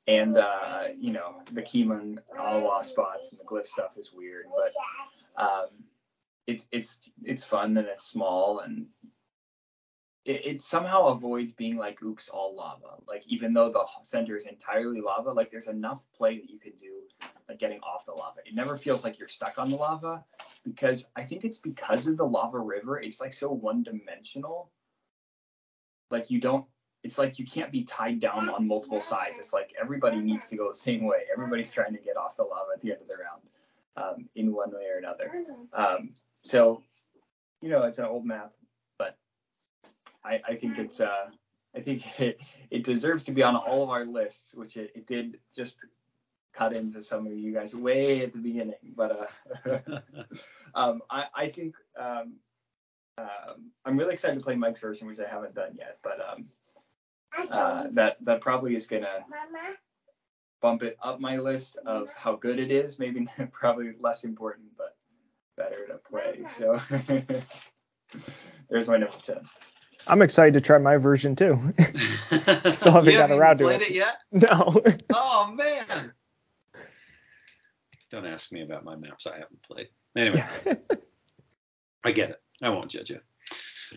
and 0.08 0.38
uh, 0.38 0.84
you 0.98 1.12
know 1.12 1.42
the 1.52 1.62
Keeman 1.62 2.20
Awa 2.38 2.84
spots 2.84 3.32
and 3.32 3.40
the 3.40 3.46
glyph 3.46 3.66
stuff 3.66 3.98
is 3.98 4.14
weird, 4.14 4.46
but 4.56 5.44
um, 5.44 5.68
it's 6.48 6.68
it's 6.72 7.00
it's 7.24 7.44
fun 7.44 7.78
and 7.78 7.88
it's 7.88 8.06
small 8.06 8.60
and 8.60 8.86
it, 10.26 10.46
it, 10.46 10.62
somehow 10.62 11.06
avoids 11.08 11.54
being 11.54 11.78
like 11.78 12.02
oops 12.02 12.30
all 12.30 12.56
lava. 12.56 12.96
Like 13.08 13.24
even 13.28 13.54
though 13.54 13.70
the 13.70 13.86
center 14.02 14.36
is 14.36 14.48
entirely 14.48 15.00
lava, 15.00 15.32
like 15.32 15.52
there's 15.52 15.68
enough 15.68 16.06
play 16.18 16.38
that 16.38 16.50
you 16.50 16.60
can 16.60 16.74
do 16.74 17.04
like 17.48 17.60
getting 17.60 17.80
off 17.82 18.06
the 18.06 18.12
lava. 18.12 18.40
It 18.46 18.56
never 18.56 18.76
feels 18.76 19.04
like 19.04 19.20
you're 19.20 19.28
stuck 19.28 19.60
on 19.60 19.70
the 19.70 19.76
lava 19.76 20.24
because 20.64 21.10
I 21.16 21.24
think 21.24 21.46
it's 21.46 21.60
because 21.60 22.08
of 22.08 22.18
the 22.18 22.26
lava 22.26 22.60
river. 22.60 23.00
It's 23.00 23.22
like 23.22 23.34
so 23.34 23.52
one 23.52 23.84
dimensional. 23.84 24.72
Like 26.10 26.32
you 26.32 26.40
don't 26.40 26.66
it's 27.04 27.20
like 27.20 27.38
you 27.38 27.46
can't 27.46 27.72
be 27.72 27.84
tied 27.84 28.20
down 28.20 28.50
on 28.50 28.68
multiple 28.68 29.00
sides. 29.00 29.38
It's 29.38 29.54
like 29.54 29.76
everybody 29.80 30.18
needs 30.18 30.50
to 30.50 30.58
go 30.58 30.70
the 30.70 30.76
same 30.76 31.06
way. 31.06 31.26
Everybody's 31.32 31.72
trying 31.72 31.94
to 31.94 32.00
get 32.00 32.18
off 32.18 32.36
the 32.36 32.44
lava 32.44 32.72
at 32.74 32.82
the 32.82 32.92
end 32.92 33.02
of 33.02 33.08
the 33.08 33.16
round 33.24 33.42
um, 33.96 34.30
in 34.36 34.52
one 34.52 34.72
way 34.72 34.88
or 34.92 34.98
another. 34.98 35.32
Um, 35.72 36.16
so, 36.44 36.82
you 37.62 37.70
know, 37.70 37.84
it's 37.84 38.00
an 38.00 38.06
old 38.06 38.26
map, 38.26 38.50
I, 40.26 40.42
I 40.48 40.56
think 40.56 40.78
it's 40.78 41.00
uh, 41.00 41.28
I 41.76 41.82
think 41.82 42.20
it, 42.20 42.42
it 42.72 42.84
deserves 42.84 43.24
to 43.26 43.32
be 43.32 43.44
on 43.44 43.56
all 43.56 43.84
of 43.84 43.90
our 43.90 44.06
lists, 44.06 44.56
which 44.56 44.78
it, 44.78 44.92
it 44.96 45.08
did 45.08 45.40
just 45.56 45.80
cut 46.54 46.76
into 46.76 47.02
some 47.02 47.28
of 47.28 47.34
you 47.34 47.54
guys 47.54 47.76
way 47.76 48.24
at 48.24 48.34
the 48.34 48.40
beginning. 48.40 48.94
But 48.96 49.30
uh, 49.66 50.00
um, 50.76 51.02
I, 51.10 51.26
I 51.36 51.48
think 51.50 51.76
um, 52.00 52.36
um, 53.18 53.72
I'm 53.86 53.98
really 53.98 54.14
excited 54.14 54.36
to 54.36 54.44
play 54.44 54.56
Mike's 54.56 54.82
version, 54.82 55.08
which 55.08 55.20
I 55.20 55.28
haven't 55.28 55.56
done 55.56 55.76
yet. 55.78 56.00
But 56.02 56.20
um, 56.28 56.46
uh, 57.52 57.88
that 57.92 58.18
that 58.26 58.42
probably 58.42 58.76
is 58.76 58.86
gonna 58.86 59.26
bump 60.62 60.84
it 60.84 60.98
up 61.04 61.20
my 61.20 61.38
list 61.38 61.78
of 61.86 62.12
how 62.14 62.36
good 62.36 62.60
it 62.60 62.72
is. 62.72 63.00
Maybe 63.00 63.28
probably 63.52 63.94
less 64.00 64.24
important, 64.24 64.68
but 64.78 64.96
better 65.58 65.88
to 65.88 66.00
play. 66.10 66.46
So 66.50 66.80
there's 68.70 68.88
my 68.88 68.98
number 68.98 69.18
ten. 69.22 69.42
I'm 70.08 70.22
excited 70.22 70.54
to 70.54 70.62
try 70.62 70.78
my 70.78 70.98
version 70.98 71.36
too. 71.36 71.60
Still 72.72 72.92
haven't 72.92 73.14
got 73.14 73.32
around 73.32 73.58
to 73.60 73.68
it. 73.70 73.82
it 73.84 73.92
yet? 73.92 74.18
No. 74.32 74.82
oh 75.14 75.52
man. 75.56 76.14
Don't 78.12 78.26
ask 78.26 78.52
me 78.52 78.62
about 78.62 78.84
my 78.86 78.96
maps 78.96 79.28
I 79.28 79.34
haven't 79.34 79.62
played. 79.64 79.88
Anyway, 80.16 80.44
I 82.04 82.12
get 82.12 82.30
it. 82.30 82.42
I 82.62 82.70
won't 82.70 82.92
judge 82.92 83.10
you. 83.10 83.20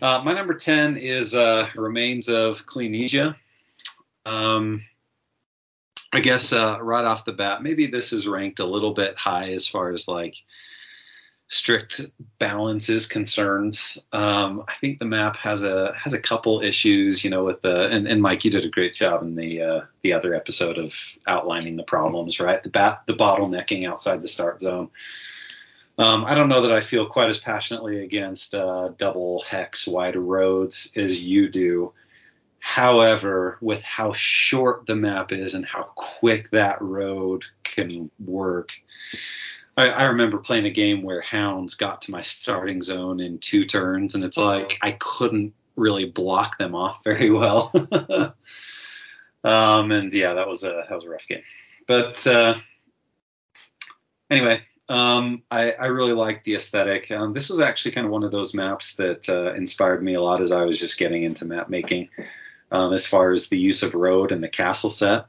Uh, 0.01 0.21
my 0.23 0.33
number 0.33 0.53
10 0.53 0.97
is 0.97 1.35
uh, 1.35 1.69
Remains 1.75 2.27
of 2.27 2.65
Cleanesia. 2.65 3.35
Um, 4.25 4.81
I 6.11 6.19
guess 6.21 6.51
uh, 6.53 6.79
right 6.81 7.05
off 7.05 7.25
the 7.25 7.33
bat, 7.33 7.61
maybe 7.61 7.87
this 7.87 8.13
is 8.13 8.27
ranked 8.27 8.59
a 8.59 8.65
little 8.65 8.93
bit 8.93 9.17
high 9.17 9.49
as 9.49 9.67
far 9.67 9.91
as 9.91 10.07
like 10.07 10.35
strict 11.49 12.01
balance 12.37 12.89
is 12.89 13.07
concerned. 13.07 13.79
Um, 14.13 14.63
I 14.67 14.73
think 14.79 14.99
the 14.99 15.05
map 15.05 15.35
has 15.37 15.63
a 15.63 15.91
has 15.97 16.13
a 16.13 16.21
couple 16.21 16.61
issues, 16.61 17.23
you 17.23 17.29
know, 17.29 17.43
with 17.43 17.61
the 17.61 17.87
and, 17.87 18.07
and 18.07 18.21
Mike, 18.21 18.45
you 18.45 18.51
did 18.51 18.65
a 18.65 18.69
great 18.69 18.93
job 18.93 19.23
in 19.23 19.35
the 19.35 19.61
uh, 19.61 19.81
the 20.03 20.13
other 20.13 20.33
episode 20.33 20.77
of 20.77 20.93
outlining 21.27 21.75
the 21.75 21.83
problems, 21.83 22.39
right? 22.39 22.61
The 22.63 22.69
bat 22.69 23.01
the 23.07 23.13
bottlenecking 23.13 23.87
outside 23.87 24.21
the 24.21 24.27
start 24.27 24.61
zone. 24.61 24.89
Um, 25.97 26.23
I 26.23 26.33
don't 26.33 26.47
know 26.47 26.61
that 26.61 26.71
I 26.71 26.79
feel 26.79 27.05
quite 27.05 27.29
as 27.29 27.39
passionately 27.39 28.03
against 28.03 28.55
uh, 28.55 28.89
double 28.97 29.41
hex 29.41 29.85
wide 29.85 30.15
roads 30.15 30.91
as 30.95 31.19
you 31.19 31.49
do. 31.49 31.91
However, 32.59 33.57
with 33.59 33.81
how 33.81 34.13
short 34.13 34.85
the 34.85 34.95
map 34.95 35.31
is 35.31 35.55
and 35.55 35.65
how 35.65 35.89
quick 35.95 36.51
that 36.51 36.81
road 36.81 37.43
can 37.63 38.11
work, 38.19 38.71
I, 39.79 39.87
I, 39.87 40.03
remember 40.03 40.37
playing 40.39 40.65
a 40.65 40.71
game 40.71 41.03
where 41.03 41.21
hounds 41.21 41.75
got 41.75 42.01
to 42.03 42.11
my 42.11 42.21
starting 42.21 42.81
zone 42.81 43.21
in 43.21 43.39
two 43.39 43.65
turns, 43.65 44.13
and 44.13 44.23
it's 44.25 44.37
like 44.37 44.77
I 44.81 44.91
couldn't 44.99 45.53
really 45.77 46.05
block 46.05 46.57
them 46.57 46.75
off 46.75 47.01
very 47.03 47.31
well. 47.31 47.71
um, 49.43 49.91
and 49.91 50.11
yeah, 50.11 50.33
that 50.33 50.47
was 50.47 50.63
a 50.63 50.83
that 50.87 50.93
was 50.93 51.05
a 51.05 51.09
rough 51.09 51.27
game. 51.27 51.43
But 51.87 52.27
uh, 52.27 52.55
anyway, 54.29 54.61
um, 54.89 55.43
I, 55.49 55.71
I, 55.71 55.85
really 55.85 56.13
like 56.13 56.43
the 56.43 56.55
aesthetic. 56.55 57.09
Um, 57.09 57.33
this 57.33 57.49
was 57.49 57.59
actually 57.59 57.91
kind 57.91 58.05
of 58.05 58.11
one 58.11 58.23
of 58.23 58.31
those 58.31 58.53
maps 58.53 58.95
that 58.95 59.29
uh, 59.29 59.53
inspired 59.53 60.03
me 60.03 60.15
a 60.15 60.21
lot 60.21 60.41
as 60.41 60.51
I 60.51 60.63
was 60.63 60.77
just 60.77 60.99
getting 60.99 61.23
into 61.23 61.45
map 61.45 61.69
making, 61.69 62.09
um, 62.71 62.93
as 62.93 63.07
far 63.07 63.31
as 63.31 63.47
the 63.47 63.57
use 63.57 63.81
of 63.81 63.95
road 63.95 64.31
and 64.31 64.43
the 64.43 64.49
castle 64.49 64.91
set. 64.91 65.25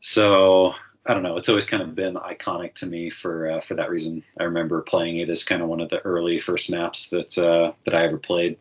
So 0.00 0.72
I 1.08 1.14
don't 1.14 1.22
know. 1.22 1.36
It's 1.36 1.48
always 1.48 1.64
kind 1.64 1.82
of 1.82 1.94
been 1.94 2.14
iconic 2.14 2.74
to 2.74 2.86
me 2.86 3.10
for 3.10 3.50
uh, 3.50 3.60
for 3.60 3.74
that 3.74 3.90
reason. 3.90 4.24
I 4.40 4.44
remember 4.44 4.82
playing 4.82 5.18
it 5.18 5.30
as 5.30 5.44
kind 5.44 5.62
of 5.62 5.68
one 5.68 5.80
of 5.80 5.88
the 5.88 6.00
early 6.00 6.40
first 6.40 6.68
maps 6.68 7.10
that 7.10 7.38
uh, 7.38 7.72
that 7.84 7.94
I 7.94 8.04
ever 8.04 8.18
played. 8.18 8.58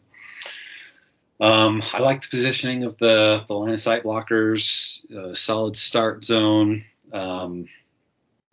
Um, 1.42 1.84
I 1.92 2.00
like 2.00 2.22
the 2.22 2.28
positioning 2.30 2.84
of 2.84 2.98
the 3.00 3.44
the 3.48 3.54
line 3.54 3.74
of 3.74 3.82
sight 3.82 4.04
blockers, 4.04 5.04
uh, 5.12 5.34
solid 5.34 5.76
start 5.76 6.24
zone. 6.24 6.84
Um, 7.12 7.68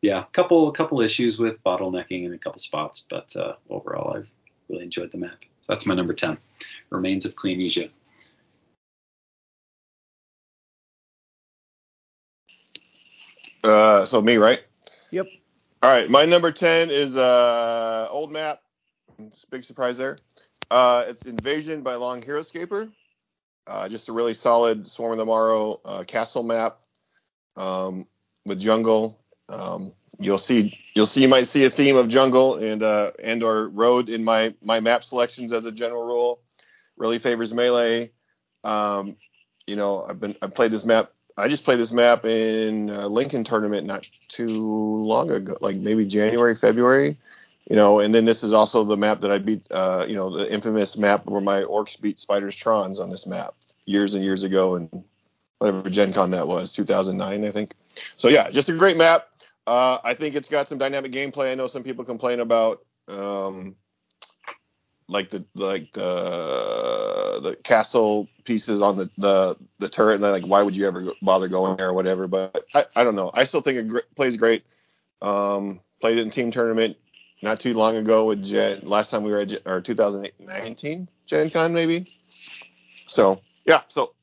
yeah, 0.00 0.22
a 0.22 0.26
couple 0.32 0.68
a 0.68 0.72
couple 0.72 1.00
issues 1.00 1.38
with 1.38 1.62
bottlenecking 1.62 2.25
in 2.25 2.32
a 2.32 2.38
couple 2.38 2.61
spots, 2.61 3.04
but 3.11 3.34
uh, 3.37 3.54
overall 3.68 4.16
I've 4.16 4.30
really 4.68 4.84
enjoyed 4.84 5.12
the 5.12 5.18
map. 5.18 5.38
So 5.61 5.75
that's 5.75 5.87
my 5.87 5.94
number 5.94 6.14
ten, 6.14 6.38
Remains 6.90 7.26
of 7.26 7.37
Cleanesia. 7.37 7.90
Uh, 13.62 14.04
so 14.04 14.21
me, 14.21 14.37
right? 14.37 14.61
Yep. 15.11 15.26
All 15.83 15.90
right, 15.90 16.09
my 16.09 16.25
number 16.25 16.52
ten 16.52 16.90
is 16.90 17.16
uh 17.16 18.09
old 18.11 18.31
map. 18.31 18.61
It's 19.19 19.45
big 19.45 19.64
surprise 19.64 19.99
there. 19.99 20.16
Uh, 20.71 21.04
it's 21.07 21.23
Invasion 21.23 21.83
by 21.83 21.95
Long 21.97 22.23
Hero 22.23 22.42
Scaper. 22.42 22.88
Uh, 23.66 23.88
just 23.88 24.09
a 24.09 24.12
really 24.12 24.35
solid 24.35 24.87
Swarm 24.87 25.12
of 25.12 25.19
the 25.19 25.31
Marro 25.31 25.81
uh, 25.85 26.04
castle 26.04 26.42
map 26.42 26.78
um, 27.57 28.07
with 28.45 28.59
jungle 28.59 29.23
um, 29.49 29.92
you'll 30.19 30.38
see 30.38 30.76
you'll 30.95 31.07
see 31.07 31.23
you 31.23 31.28
might 31.28 31.47
see 31.47 31.64
a 31.64 31.71
theme 31.71 31.97
of 31.97 32.09
jungle 32.09 32.57
and 32.57 32.83
uh, 32.83 33.12
and 33.23 33.42
or 33.42 33.69
road 33.69 34.09
in 34.09 34.25
my 34.25 34.54
my 34.62 34.81
map 34.81 35.04
selections 35.04 35.52
as 35.52 35.66
a 35.66 35.73
general 35.73 36.04
rule. 36.04 36.40
Really 36.97 37.19
favors 37.19 37.52
melee. 37.52 38.12
Um, 38.64 39.16
you 39.66 39.76
know, 39.76 40.02
I've 40.02 40.21
been 40.21 40.37
I 40.42 40.47
played 40.47 40.71
this 40.71 40.85
map. 40.85 41.12
I 41.36 41.48
just 41.48 41.64
played 41.64 41.78
this 41.78 41.92
map 41.92 42.24
in 42.24 42.88
Lincoln 42.88 43.44
tournament 43.44 43.86
not 43.86 44.04
too 44.28 44.50
long 44.50 45.30
ago, 45.30 45.56
like 45.60 45.76
maybe 45.76 46.04
January, 46.06 46.54
February. 46.54 47.16
You 47.70 47.76
know, 47.76 48.00
and 48.00 48.12
then 48.12 48.24
this 48.24 48.42
is 48.42 48.52
also 48.52 48.82
the 48.82 48.96
map 48.96 49.20
that 49.20 49.30
I 49.30 49.38
beat. 49.38 49.62
Uh, 49.70 50.04
you 50.08 50.14
know, 50.14 50.36
the 50.36 50.52
infamous 50.52 50.96
map 50.96 51.26
where 51.26 51.40
my 51.40 51.62
orcs 51.62 52.00
beat 52.00 52.20
spiders 52.20 52.56
trons 52.56 52.98
on 52.98 53.08
this 53.08 53.26
map 53.26 53.52
years 53.86 54.14
and 54.14 54.24
years 54.24 54.42
ago, 54.42 54.74
and 54.74 55.04
whatever 55.58 55.88
Gen 55.88 56.12
Con 56.12 56.32
that 56.32 56.48
was, 56.48 56.72
2009, 56.72 57.44
I 57.44 57.50
think. 57.52 57.74
So 58.16 58.28
yeah, 58.28 58.50
just 58.50 58.68
a 58.68 58.72
great 58.72 58.96
map. 58.96 59.28
Uh, 59.66 59.98
I 60.02 60.14
think 60.14 60.34
it's 60.34 60.48
got 60.48 60.68
some 60.68 60.78
dynamic 60.78 61.12
gameplay. 61.12 61.52
I 61.52 61.54
know 61.54 61.68
some 61.68 61.84
people 61.84 62.04
complain 62.04 62.40
about 62.40 62.84
um, 63.06 63.76
like 65.08 65.30
the 65.30 65.44
like 65.54 65.92
the 65.92 66.02
the 67.40 67.56
castle 67.56 68.28
pieces 68.44 68.80
on 68.82 68.96
the 68.96 69.10
the, 69.18 69.56
the 69.78 69.88
turret 69.88 70.14
and 70.14 70.22
like 70.22 70.44
why 70.44 70.62
would 70.62 70.76
you 70.76 70.86
ever 70.86 71.12
bother 71.22 71.48
going 71.48 71.76
there 71.76 71.88
or 71.88 71.92
whatever. 71.92 72.26
But 72.26 72.66
I, 72.74 72.84
I 72.96 73.04
don't 73.04 73.16
know. 73.16 73.30
I 73.34 73.44
still 73.44 73.60
think 73.60 73.78
it 73.78 73.88
gr- 73.88 74.00
plays 74.16 74.36
great. 74.36 74.64
Um, 75.20 75.80
played 76.00 76.18
it 76.18 76.22
in 76.22 76.30
team 76.30 76.50
tournament 76.50 76.96
not 77.42 77.60
too 77.60 77.74
long 77.74 77.96
ago 77.96 78.26
with 78.26 78.44
Gen. 78.44 78.80
Last 78.82 79.10
time 79.10 79.22
we 79.24 79.32
were 79.32 79.40
at 79.40 79.66
or 79.66 79.80
2019 79.80 81.08
Gen 81.26 81.50
Con 81.50 81.72
maybe. 81.72 82.06
So 83.06 83.40
yeah, 83.64 83.82
so 83.88 84.14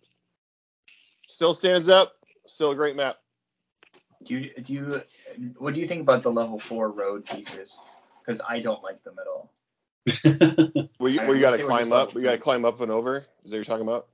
still 1.05 1.53
stands 1.53 1.89
up. 1.89 2.15
Still 2.45 2.71
a 2.71 2.75
great 2.75 2.95
map. 2.95 3.17
Do 4.23 4.37
you 4.37 4.51
do 4.61 4.73
you 4.73 5.01
what 5.57 5.73
do 5.73 5.79
you 5.79 5.87
think 5.87 6.01
about 6.01 6.23
the 6.23 6.31
level 6.31 6.59
four 6.59 6.89
road 6.89 7.25
pieces? 7.25 7.79
Because 8.21 8.41
I 8.47 8.59
don't 8.59 8.83
like 8.83 9.03
them 9.03 9.15
at 9.19 9.27
all. 9.27 9.49
Where 10.97 11.11
you, 11.11 11.19
where 11.19 11.35
you 11.35 11.41
got 11.41 11.57
to 11.57 11.63
climb 11.63 11.91
up? 11.91 12.13
We 12.13 12.21
got 12.21 12.31
to 12.31 12.37
climb 12.37 12.65
up 12.65 12.81
and 12.81 12.91
over. 12.91 13.25
Is 13.43 13.51
that 13.51 13.57
what 13.57 13.57
you're 13.57 13.63
talking 13.63 13.87
about? 13.87 14.07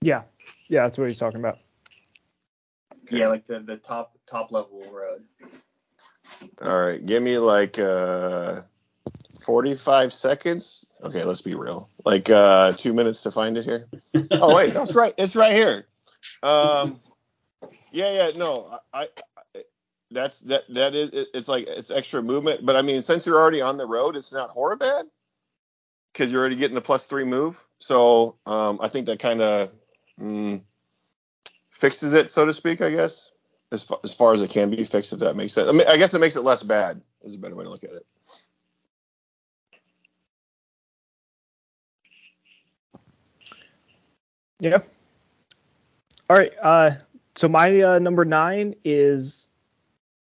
Yeah, 0.00 0.22
yeah, 0.68 0.82
that's 0.82 0.98
what 0.98 1.08
he's 1.08 1.18
talking 1.18 1.40
about. 1.40 1.58
Okay. 3.06 3.18
Yeah, 3.18 3.28
like 3.28 3.46
the 3.46 3.60
the 3.60 3.76
top 3.76 4.18
top 4.26 4.52
level 4.52 4.84
road. 4.90 5.24
All 6.62 6.86
right, 6.86 7.04
give 7.04 7.22
me 7.22 7.38
like 7.38 7.78
uh 7.78 8.62
45 9.44 10.12
seconds. 10.12 10.86
Okay, 11.02 11.24
let's 11.24 11.42
be 11.42 11.54
real. 11.54 11.88
Like 12.04 12.30
uh 12.30 12.72
two 12.72 12.92
minutes 12.92 13.22
to 13.22 13.30
find 13.30 13.56
it 13.56 13.64
here. 13.64 13.88
oh 14.30 14.54
wait, 14.54 14.74
that's 14.74 14.94
right. 14.94 15.14
It's 15.18 15.36
right 15.36 15.52
here. 15.52 15.86
Um, 16.42 17.00
yeah, 17.92 18.12
yeah, 18.12 18.30
no, 18.36 18.78
I, 18.92 19.08
I 19.33 19.33
that's 20.14 20.40
that 20.40 20.62
that 20.70 20.94
is 20.94 21.10
it, 21.10 21.28
it's 21.34 21.48
like 21.48 21.66
it's 21.66 21.90
extra 21.90 22.22
movement. 22.22 22.64
But 22.64 22.76
I 22.76 22.82
mean, 22.82 23.02
since 23.02 23.26
you're 23.26 23.38
already 23.40 23.60
on 23.60 23.76
the 23.76 23.86
road, 23.86 24.16
it's 24.16 24.32
not 24.32 24.50
horror 24.50 24.76
bad 24.76 25.06
because 26.12 26.32
you're 26.32 26.40
already 26.40 26.56
getting 26.56 26.74
the 26.74 26.80
plus 26.80 27.06
three 27.06 27.24
move. 27.24 27.62
So 27.78 28.36
um, 28.46 28.78
I 28.80 28.88
think 28.88 29.06
that 29.06 29.18
kind 29.18 29.42
of 29.42 29.70
mm, 30.18 30.62
fixes 31.70 32.14
it, 32.14 32.30
so 32.30 32.46
to 32.46 32.54
speak. 32.54 32.80
I 32.80 32.90
guess 32.90 33.32
as 33.72 33.84
far, 33.84 33.98
as 34.04 34.14
far 34.14 34.32
as 34.32 34.40
it 34.40 34.50
can 34.50 34.70
be 34.70 34.84
fixed, 34.84 35.12
if 35.12 35.18
that 35.18 35.36
makes 35.36 35.52
sense. 35.52 35.68
I 35.68 35.72
mean, 35.72 35.86
I 35.88 35.96
guess 35.96 36.14
it 36.14 36.20
makes 36.20 36.36
it 36.36 36.42
less 36.42 36.62
bad. 36.62 37.02
Is 37.22 37.34
a 37.34 37.38
better 37.38 37.54
way 37.54 37.64
to 37.64 37.70
look 37.70 37.84
at 37.84 37.90
it. 37.90 38.06
Yeah. 44.60 44.78
All 46.30 46.36
right. 46.38 46.52
Uh, 46.62 46.92
so 47.34 47.48
my 47.48 47.80
uh, 47.82 47.98
number 47.98 48.24
nine 48.24 48.74
is, 48.84 49.43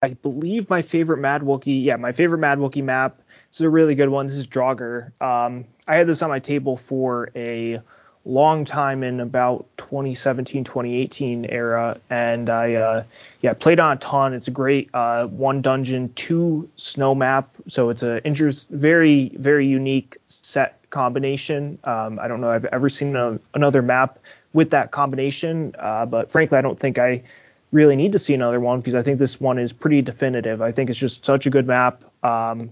I 0.03 0.15
believe, 0.15 0.67
my 0.67 0.81
favorite 0.81 1.19
Mad 1.19 1.41
Wookie. 1.41 1.83
Yeah, 1.83 1.95
my 1.95 2.11
favorite 2.11 2.39
Mad 2.39 2.57
Wookie 2.57 2.83
map. 2.83 3.21
This 3.51 3.59
is 3.59 3.61
a 3.61 3.69
really 3.69 3.93
good 3.93 4.09
one. 4.09 4.25
This 4.25 4.35
is 4.35 4.47
Draugr. 4.47 5.11
Um, 5.21 5.65
I 5.87 5.97
had 5.97 6.07
this 6.07 6.23
on 6.23 6.29
my 6.29 6.39
table 6.39 6.75
for 6.75 7.29
a 7.35 7.79
long 8.25 8.65
time 8.65 9.03
in 9.03 9.19
about 9.19 9.65
2017 9.77 10.63
2018 10.63 11.43
era 11.45 11.99
and 12.11 12.51
i 12.51 12.75
uh, 12.75 13.03
yeah 13.41 13.51
played 13.51 13.79
on 13.79 13.93
a 13.93 13.99
ton 13.99 14.35
it's 14.35 14.47
a 14.47 14.51
great 14.51 14.91
uh, 14.93 15.25
one 15.25 15.59
dungeon 15.63 16.13
two 16.13 16.69
snow 16.75 17.15
map 17.15 17.49
so 17.67 17.89
it's 17.89 18.03
a 18.03 18.23
interest 18.23 18.69
very 18.69 19.29
very 19.29 19.65
unique 19.65 20.19
set 20.27 20.77
combination 20.91 21.79
um, 21.83 22.19
i 22.19 22.27
don't 22.27 22.41
know 22.41 22.51
i've 22.51 22.65
ever 22.65 22.89
seen 22.89 23.15
a, 23.15 23.39
another 23.55 23.81
map 23.81 24.19
with 24.53 24.69
that 24.69 24.91
combination 24.91 25.73
uh, 25.79 26.05
but 26.05 26.29
frankly 26.29 26.59
i 26.59 26.61
don't 26.61 26.79
think 26.79 26.99
i 26.99 27.23
really 27.71 27.95
need 27.95 28.11
to 28.11 28.19
see 28.19 28.33
another 28.33 28.59
one 28.59 28.79
because 28.79 28.95
i 28.95 29.01
think 29.01 29.17
this 29.19 29.39
one 29.39 29.57
is 29.57 29.73
pretty 29.73 30.01
definitive 30.01 30.61
i 30.61 30.71
think 30.71 30.89
it's 30.89 30.99
just 30.99 31.25
such 31.25 31.45
a 31.45 31.49
good 31.49 31.67
map 31.67 32.03
um, 32.23 32.71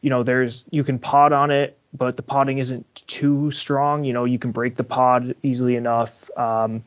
you 0.00 0.10
know 0.10 0.22
there's 0.22 0.64
you 0.70 0.84
can 0.84 0.98
pod 0.98 1.32
on 1.32 1.50
it 1.50 1.78
but 1.96 2.16
the 2.16 2.22
podding 2.22 2.58
isn't 2.58 3.02
too 3.06 3.50
strong. 3.50 4.04
You 4.04 4.12
know, 4.12 4.24
you 4.24 4.38
can 4.38 4.52
break 4.52 4.76
the 4.76 4.84
pod 4.84 5.34
easily 5.42 5.76
enough. 5.76 6.30
Um, 6.36 6.84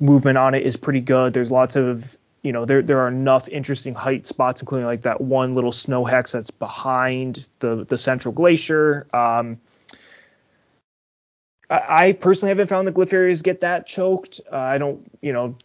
movement 0.00 0.38
on 0.38 0.54
it 0.54 0.64
is 0.64 0.76
pretty 0.76 1.00
good. 1.00 1.32
There's 1.32 1.50
lots 1.50 1.76
of, 1.76 2.16
you 2.42 2.52
know, 2.52 2.64
there 2.64 2.82
there 2.82 3.00
are 3.00 3.08
enough 3.08 3.48
interesting 3.48 3.94
height 3.94 4.26
spots, 4.26 4.60
including 4.60 4.86
like 4.86 5.02
that 5.02 5.20
one 5.20 5.54
little 5.54 5.72
snow 5.72 6.04
hex 6.04 6.32
that's 6.32 6.50
behind 6.50 7.46
the 7.60 7.84
the 7.84 7.96
central 7.96 8.32
glacier. 8.32 9.06
Um, 9.12 9.60
I, 11.70 12.12
personally 12.12 12.50
haven't 12.50 12.68
found 12.68 12.86
the 12.86 12.92
glyph 12.92 13.12
areas 13.12 13.40
get 13.40 13.60
that 13.60 13.86
choked. 13.86 14.40
Uh, 14.52 14.56
I 14.56 14.78
don't, 14.78 15.10
you 15.22 15.32
know, 15.32 15.56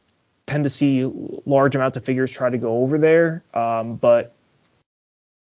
tend 0.49 0.63
to 0.63 0.69
see 0.69 1.05
large 1.45 1.75
amounts 1.75 1.95
of 1.95 2.03
figures 2.03 2.31
try 2.31 2.49
to 2.49 2.57
go 2.57 2.81
over 2.81 2.97
there. 2.97 3.43
Um, 3.53 3.95
but 3.95 4.33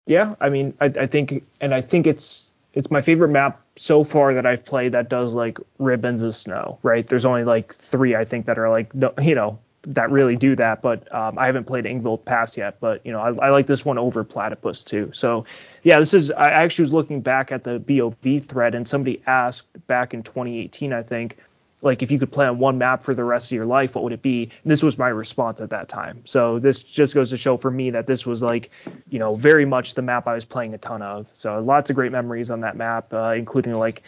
yeah, 0.07 0.37
I 0.41 0.49
mean, 0.49 0.75
I, 0.81 0.87
I 0.87 1.07
think, 1.07 1.45
and 1.61 1.75
I 1.75 1.81
think 1.81 2.07
it's 2.07 2.47
it's 2.73 2.91
my 2.91 3.03
favorite 3.03 3.29
map 3.29 3.61
so 3.77 4.03
far 4.03 4.35
that 4.35 4.47
I've 4.47 4.65
played 4.65 4.93
that 4.93 5.11
does 5.11 5.35
like 5.35 5.59
ribbons 5.79 6.23
of 6.23 6.35
snow, 6.35 6.79
right? 6.83 7.07
There's 7.07 7.25
only 7.25 7.45
like 7.45 7.75
three 7.75 8.15
I 8.17 8.25
think 8.25 8.47
that 8.47 8.59
are 8.59 8.71
like 8.71 8.93
you 9.21 9.35
know 9.35 9.59
that 9.83 10.13
really 10.13 10.37
do 10.37 10.55
that, 10.57 10.81
but 10.81 11.13
um, 11.13 11.37
I 11.37 11.47
haven't 11.47 11.65
played 11.65 11.85
Yngvild 11.85 12.25
Pass 12.25 12.57
yet, 12.57 12.79
but 12.81 13.05
you 13.05 13.13
know 13.13 13.19
I, 13.19 13.47
I, 13.47 13.51
like 13.51 13.67
this 13.67 13.85
one 13.85 13.99
over 13.99 14.23
Platypus 14.23 14.83
too. 14.83 15.11
So 15.13 15.45
yeah, 15.83 15.99
this 15.99 16.15
is 16.15 16.31
I 16.31 16.51
actually 16.51 16.85
was 16.85 16.93
looking 16.93 17.21
back 17.21 17.51
at 17.51 17.65
the 17.65 17.79
BOV 17.81 18.45
thread 18.45 18.77
and 18.77 18.87
somebody 18.87 19.21
asked 19.27 19.67
back 19.89 20.15
in 20.15 20.23
2018 20.23 20.93
I 20.93 21.03
think 21.03 21.39
like 21.83 22.03
if 22.03 22.11
you 22.11 22.19
could 22.19 22.31
play 22.31 22.47
on 22.47 22.59
one 22.59 22.79
map 22.79 23.03
for 23.03 23.15
the 23.15 23.25
rest 23.25 23.51
of 23.51 23.57
your 23.57 23.67
life, 23.67 23.97
what 23.97 24.05
would 24.05 24.13
it 24.13 24.23
be? 24.23 24.45
And 24.63 24.71
this 24.71 24.83
was 24.83 24.97
my 24.97 25.09
response 25.09 25.61
at 25.61 25.71
that 25.71 25.89
time. 25.89 26.23
So 26.25 26.61
this 26.61 26.83
just 26.83 27.15
goes 27.15 27.31
to 27.31 27.37
show 27.37 27.57
for 27.57 27.71
me 27.71 27.91
that 27.91 28.07
this 28.07 28.25
was 28.25 28.43
like, 28.43 28.71
you 29.11 29.19
know, 29.19 29.35
very 29.35 29.67
much 29.67 29.95
the 29.95 30.03
map 30.03 30.29
I 30.29 30.35
was 30.35 30.45
playing 30.45 30.75
a 30.75 30.79
ton 30.79 31.03
of. 31.03 31.29
So 31.35 31.59
lots 31.61 31.91
of 31.91 31.97
great 31.97 32.13
memories 32.13 32.51
on 32.51 32.61
that 32.61 32.77
map, 32.77 33.13
uh, 33.13 33.35
including 33.37 33.75
like 33.75 34.03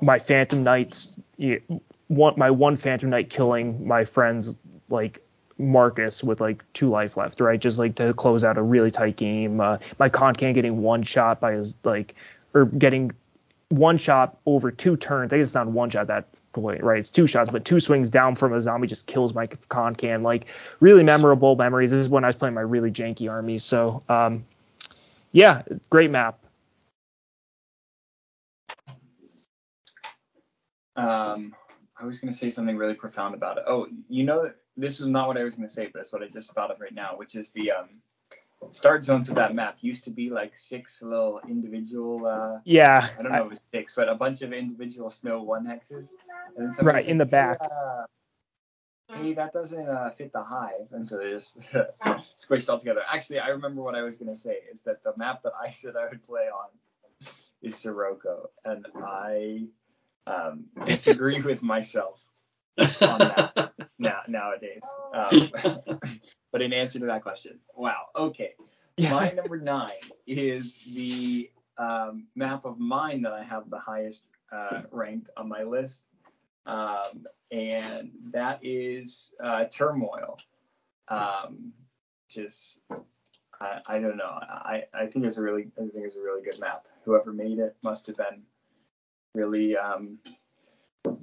my 0.00 0.18
Phantom 0.18 0.64
Knights, 0.64 1.10
my 2.08 2.50
one 2.50 2.76
Phantom 2.76 3.08
Knight 3.08 3.30
killing 3.30 3.86
my 3.86 4.04
friends 4.04 4.56
like 4.88 5.22
Marcus 5.58 6.24
with 6.24 6.40
like 6.40 6.64
two 6.72 6.90
life 6.90 7.16
left, 7.16 7.40
right? 7.40 7.60
Just 7.60 7.78
like 7.78 7.94
to 7.96 8.14
close 8.14 8.42
out 8.42 8.58
a 8.58 8.62
really 8.62 8.90
tight 8.90 9.16
game. 9.16 9.60
Uh, 9.60 9.78
my 9.98 10.08
Concan 10.08 10.54
getting 10.54 10.82
one 10.82 11.02
shot 11.02 11.40
by 11.40 11.52
his 11.52 11.76
like 11.84 12.16
or 12.52 12.64
getting 12.64 13.12
one 13.68 13.96
shot 13.96 14.38
over 14.44 14.70
two 14.70 14.96
turns. 14.96 15.32
I 15.32 15.38
guess 15.38 15.48
it's 15.48 15.54
not 15.54 15.66
one 15.66 15.90
shot 15.90 16.08
that 16.08 16.26
point, 16.62 16.82
right? 16.82 16.98
It's 16.98 17.10
two 17.10 17.26
shots, 17.26 17.50
but 17.50 17.64
two 17.64 17.80
swings 17.80 18.10
down 18.10 18.36
from 18.36 18.52
a 18.52 18.60
zombie 18.60 18.86
just 18.86 19.06
kills 19.06 19.34
my 19.34 19.46
Concan. 19.46 20.22
Like 20.22 20.46
really 20.80 21.02
memorable 21.02 21.56
memories. 21.56 21.90
This 21.90 22.00
is 22.00 22.08
when 22.08 22.24
I 22.24 22.28
was 22.28 22.36
playing 22.36 22.54
my 22.54 22.62
really 22.62 22.90
janky 22.90 23.30
armies. 23.30 23.64
So 23.64 24.00
um, 24.08 24.44
yeah, 25.32 25.62
great 25.90 26.10
map. 26.10 26.38
Um, 30.96 31.54
I 31.98 32.06
was 32.06 32.18
going 32.18 32.32
to 32.32 32.38
say 32.38 32.50
something 32.50 32.76
really 32.76 32.94
profound 32.94 33.34
about 33.34 33.58
it. 33.58 33.64
Oh, 33.66 33.86
you 34.08 34.24
know, 34.24 34.50
this 34.76 35.00
is 35.00 35.06
not 35.06 35.28
what 35.28 35.36
I 35.36 35.44
was 35.44 35.54
going 35.54 35.68
to 35.68 35.72
say, 35.72 35.90
but 35.92 36.00
it's 36.00 36.12
what 36.12 36.22
I 36.22 36.28
just 36.28 36.52
thought 36.52 36.70
of 36.70 36.80
right 36.80 36.94
now, 36.94 37.16
which 37.16 37.34
is 37.34 37.50
the 37.50 37.70
um, 37.72 37.88
start 38.70 39.02
zones 39.02 39.28
of 39.28 39.34
that 39.36 39.54
map 39.54 39.78
used 39.80 40.04
to 40.04 40.10
be 40.10 40.30
like 40.30 40.56
six 40.56 41.02
little 41.02 41.40
individual. 41.48 42.26
Uh, 42.26 42.58
yeah. 42.64 43.08
I 43.18 43.22
don't 43.22 43.32
know 43.32 43.38
I, 43.38 43.40
if 43.40 43.46
it 43.46 43.50
was 43.50 43.62
six, 43.72 43.94
but 43.94 44.08
a 44.08 44.14
bunch 44.14 44.42
of 44.42 44.52
individual 44.52 45.10
snow 45.10 45.42
one 45.42 45.66
hexes. 45.66 46.12
And 46.56 46.72
then 46.72 46.86
right 46.86 47.06
in 47.06 47.18
the 47.18 47.26
back. 47.26 47.58
Hey, 47.60 47.68
uh, 47.70 49.16
hey 49.16 49.34
that 49.34 49.52
doesn't 49.52 49.88
uh, 49.88 50.10
fit 50.10 50.32
the 50.32 50.42
hive, 50.42 50.88
and 50.92 51.06
so 51.06 51.18
they 51.18 51.30
just 51.30 51.60
squished 52.36 52.68
all 52.68 52.78
together. 52.78 53.02
Actually, 53.08 53.40
I 53.40 53.48
remember 53.48 53.82
what 53.82 53.94
I 53.94 54.02
was 54.02 54.16
gonna 54.16 54.36
say 54.36 54.58
is 54.72 54.82
that 54.82 55.02
the 55.04 55.12
map 55.16 55.42
that 55.42 55.52
I 55.60 55.70
said 55.70 55.94
I 55.96 56.08
would 56.08 56.24
play 56.24 56.48
on 56.48 56.68
is 57.62 57.76
Sirocco, 57.76 58.50
and 58.64 58.86
I 58.96 59.66
um, 60.26 60.64
disagree 60.84 61.40
with 61.42 61.62
myself 61.62 62.20
on 62.78 63.18
that 63.18 63.72
now, 63.98 64.20
nowadays. 64.28 64.82
Um, 65.14 65.80
but 66.52 66.62
in 66.62 66.72
answer 66.72 66.98
to 66.98 67.06
that 67.06 67.22
question, 67.22 67.58
wow. 67.74 68.06
Okay. 68.14 68.54
My 68.98 69.30
number 69.30 69.58
nine 69.58 69.90
is 70.26 70.78
the 70.90 71.50
um, 71.78 72.26
map 72.34 72.64
of 72.64 72.78
mine 72.78 73.22
that 73.22 73.32
I 73.32 73.42
have 73.42 73.68
the 73.68 73.78
highest 73.78 74.24
uh, 74.50 74.82
ranked 74.90 75.30
on 75.36 75.48
my 75.48 75.62
list. 75.62 76.04
Um, 76.64 77.26
and 77.50 78.10
that 78.32 78.60
is 78.62 79.32
uh, 79.42 79.64
Turmoil. 79.64 80.38
Um, 81.08 81.72
just 82.30 82.80
I, 83.60 83.80
I, 83.86 83.98
don't 83.98 84.16
know. 84.16 84.38
I, 84.40 84.84
I 84.92 85.06
think 85.06 85.24
it's 85.24 85.36
a 85.36 85.42
really 85.42 85.68
I 85.78 85.82
think 85.82 85.92
it's 86.04 86.16
a 86.16 86.20
really 86.20 86.42
good 86.42 86.60
map. 86.60 86.86
Whoever 87.04 87.32
made 87.32 87.58
it 87.58 87.76
must 87.84 88.06
have 88.08 88.16
been 88.16 88.42
really 89.34 89.76
um, 89.76 90.18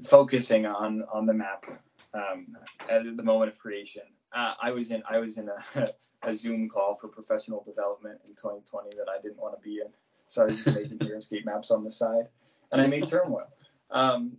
focusing 0.05 0.65
on 0.65 1.03
on 1.11 1.25
the 1.25 1.33
map 1.33 1.65
um, 2.13 2.55
at 2.89 3.03
the 3.03 3.23
moment 3.23 3.51
of 3.51 3.57
creation. 3.57 4.03
Uh, 4.31 4.53
I 4.61 4.71
was 4.71 4.91
in 4.91 5.03
I 5.09 5.19
was 5.19 5.37
in 5.37 5.49
a, 5.49 5.89
a 6.23 6.33
Zoom 6.33 6.69
call 6.69 6.95
for 6.95 7.07
professional 7.07 7.63
development 7.63 8.19
in 8.27 8.35
2020 8.35 8.89
that 8.97 9.07
I 9.09 9.21
didn't 9.21 9.37
want 9.37 9.55
to 9.55 9.61
be 9.61 9.79
in, 9.79 9.87
so 10.27 10.43
I 10.43 10.45
was 10.45 10.63
just 10.63 10.75
making 10.75 11.01
escape 11.15 11.45
maps 11.45 11.71
on 11.71 11.83
the 11.83 11.91
side, 11.91 12.27
and 12.71 12.81
I 12.81 12.87
made 12.87 13.07
Turmoil. 13.07 13.47
Um, 13.91 14.37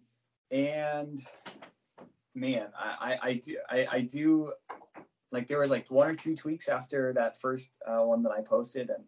and 0.51 1.25
man, 2.35 2.69
I, 2.79 3.19
I, 3.23 3.29
I 3.29 3.33
do 3.35 3.57
I, 3.71 3.87
I, 3.91 4.01
do 4.01 4.53
like 5.31 5.47
there 5.47 5.59
were 5.59 5.67
like 5.67 5.91
one 5.91 6.09
or 6.09 6.15
two 6.15 6.35
tweaks 6.35 6.69
after 6.69 7.13
that 7.15 7.41
first 7.41 7.71
uh, 7.87 8.03
one 8.03 8.23
that 8.25 8.33
I 8.33 8.41
posted, 8.41 8.91
and 8.91 9.05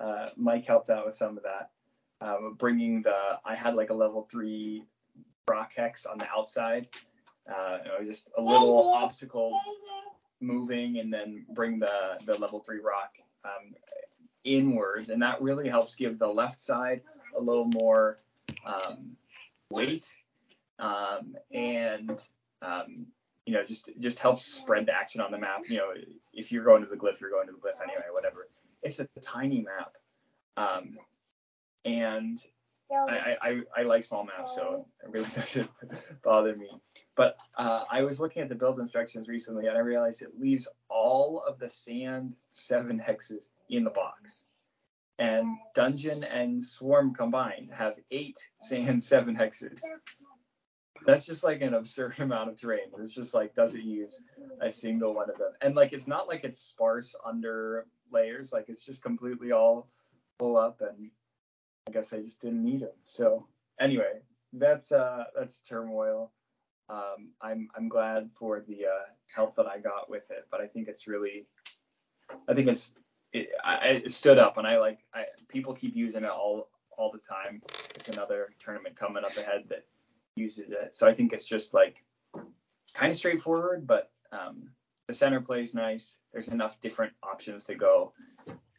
uh, 0.00 0.30
Mike 0.36 0.64
helped 0.66 0.90
out 0.90 1.06
with 1.06 1.14
some 1.14 1.36
of 1.36 1.44
that, 1.44 1.70
um, 2.20 2.54
bringing 2.58 3.02
the 3.02 3.38
I 3.44 3.54
had 3.54 3.74
like 3.74 3.90
a 3.90 3.94
level 3.94 4.26
three 4.30 4.84
rock 5.48 5.72
hex 5.76 6.06
on 6.06 6.18
the 6.18 6.26
outside. 6.28 6.88
Uh, 7.48 7.78
just 8.04 8.28
a 8.38 8.42
little 8.42 8.92
obstacle 8.94 9.58
moving 10.40 10.98
and 10.98 11.12
then 11.12 11.44
bring 11.54 11.78
the, 11.78 12.18
the 12.24 12.38
level 12.38 12.60
three 12.60 12.80
rock 12.80 13.14
um, 13.44 13.74
inwards. 14.44 15.08
And 15.08 15.22
that 15.22 15.42
really 15.42 15.68
helps 15.68 15.96
give 15.96 16.18
the 16.18 16.28
left 16.28 16.60
side 16.60 17.02
a 17.36 17.40
little 17.40 17.66
more 17.66 18.16
um, 18.64 19.16
weight 19.70 20.14
um, 20.82 21.36
and 21.52 22.22
um, 22.60 23.06
you 23.46 23.54
know 23.54 23.64
just 23.64 23.88
just 23.98 24.18
helps 24.18 24.44
spread 24.44 24.86
the 24.86 24.94
action 24.94 25.20
on 25.20 25.30
the 25.30 25.38
map. 25.38 25.62
You 25.68 25.78
know, 25.78 25.92
if 26.32 26.52
you're 26.52 26.64
going 26.64 26.82
to 26.82 26.88
the 26.88 26.96
glyph, 26.96 27.20
you're 27.20 27.30
going 27.30 27.46
to 27.46 27.52
the 27.52 27.58
glyph 27.58 27.82
anyway. 27.82 28.06
Whatever. 28.12 28.48
It's 28.82 28.98
a 28.98 29.08
tiny 29.22 29.62
map, 29.62 29.92
um, 30.56 30.98
and 31.84 32.38
I, 32.94 33.36
I, 33.42 33.60
I 33.76 33.82
like 33.82 34.04
small 34.04 34.24
maps, 34.24 34.54
so 34.54 34.86
it 35.02 35.10
really 35.10 35.28
doesn't 35.34 35.70
bother 36.22 36.56
me. 36.56 36.70
But 37.16 37.36
uh, 37.56 37.84
I 37.90 38.02
was 38.02 38.20
looking 38.20 38.42
at 38.42 38.48
the 38.48 38.54
build 38.54 38.78
instructions 38.80 39.28
recently, 39.28 39.66
and 39.66 39.76
I 39.76 39.80
realized 39.80 40.22
it 40.22 40.38
leaves 40.38 40.68
all 40.88 41.42
of 41.46 41.58
the 41.58 41.68
sand 41.68 42.34
seven 42.50 42.98
hexes 43.00 43.48
in 43.68 43.84
the 43.84 43.90
box. 43.90 44.44
And 45.18 45.58
dungeon 45.74 46.24
and 46.24 46.64
swarm 46.64 47.14
combined 47.14 47.70
have 47.72 47.98
eight 48.10 48.38
sand 48.60 49.02
seven 49.04 49.36
hexes. 49.36 49.80
that's 51.06 51.26
just 51.26 51.44
like 51.44 51.60
an 51.60 51.74
absurd 51.74 52.14
amount 52.18 52.50
of 52.50 52.60
terrain. 52.60 52.90
It's 52.98 53.10
just 53.12 53.34
like 53.34 53.54
doesn't 53.54 53.84
use 53.84 54.20
a 54.60 54.70
single 54.70 55.14
one 55.14 55.30
of 55.30 55.38
them. 55.38 55.52
And 55.60 55.74
like 55.74 55.92
it's 55.92 56.06
not 56.06 56.28
like 56.28 56.44
it's 56.44 56.58
sparse 56.58 57.14
under 57.24 57.86
layers. 58.10 58.52
Like 58.52 58.66
it's 58.68 58.84
just 58.84 59.02
completely 59.02 59.52
all 59.52 59.88
full 60.38 60.56
up. 60.56 60.80
And 60.80 61.10
I 61.86 61.90
guess 61.90 62.12
I 62.12 62.20
just 62.20 62.40
didn't 62.40 62.62
need 62.62 62.80
them. 62.80 62.90
So 63.06 63.46
anyway, 63.80 64.20
that's 64.52 64.92
uh 64.92 65.24
that's 65.36 65.60
turmoil. 65.60 66.32
Um, 66.88 67.30
I'm 67.40 67.68
I'm 67.76 67.88
glad 67.88 68.30
for 68.34 68.60
the 68.60 68.86
uh, 68.86 69.06
help 69.34 69.56
that 69.56 69.66
I 69.66 69.78
got 69.78 70.10
with 70.10 70.30
it, 70.30 70.46
but 70.50 70.60
I 70.60 70.66
think 70.66 70.88
it's 70.88 71.06
really, 71.06 71.46
I 72.48 72.54
think 72.54 72.68
it's 72.68 72.92
it, 73.32 73.48
I, 73.64 74.02
it 74.04 74.10
stood 74.10 74.38
up, 74.38 74.58
and 74.58 74.66
I 74.66 74.78
like 74.78 74.98
I 75.14 75.24
people 75.48 75.74
keep 75.74 75.96
using 75.96 76.24
it 76.24 76.30
all 76.30 76.68
all 76.98 77.10
the 77.10 77.18
time. 77.18 77.62
It's 77.94 78.08
another 78.08 78.50
tournament 78.62 78.96
coming 78.96 79.24
up 79.24 79.36
ahead 79.36 79.64
that 79.68 79.86
uses 80.36 80.70
it. 80.70 80.94
So 80.94 81.06
I 81.06 81.14
think 81.14 81.32
it's 81.32 81.44
just 81.44 81.72
like 81.72 82.04
kind 82.94 83.10
of 83.10 83.16
straightforward, 83.16 83.86
but 83.86 84.10
um, 84.32 84.68
the 85.08 85.14
center 85.14 85.40
plays 85.40 85.74
nice. 85.74 86.16
There's 86.32 86.48
enough 86.48 86.80
different 86.80 87.12
options 87.22 87.64
to 87.64 87.74
go. 87.74 88.12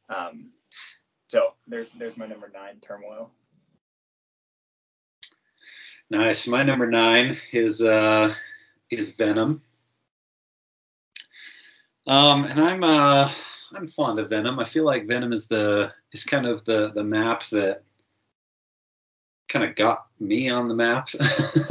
Um, 0.09 0.51
so 1.33 1.55
there's 1.65 1.91
there's 1.93 2.15
my 2.15 2.27
number 2.27 2.51
nine 2.53 2.75
turmoil. 2.79 3.31
Nice. 6.11 6.47
My 6.47 6.61
number 6.61 6.85
nine 6.85 7.37
is 7.51 7.81
uh 7.81 8.31
is 8.91 9.15
Venom. 9.15 9.63
Um, 12.05 12.43
and 12.43 12.61
I'm 12.61 12.83
uh 12.83 13.31
I'm 13.73 13.87
fond 13.87 14.19
of 14.19 14.29
Venom. 14.29 14.59
I 14.59 14.65
feel 14.65 14.85
like 14.85 15.07
Venom 15.07 15.33
is 15.33 15.47
the 15.47 15.91
is 16.11 16.23
kind 16.23 16.45
of 16.45 16.63
the 16.65 16.91
the 16.93 17.03
map 17.03 17.41
that 17.51 17.81
kind 19.49 19.65
of 19.65 19.75
got 19.75 20.05
me 20.19 20.51
on 20.51 20.67
the 20.67 20.75
map. 20.75 21.09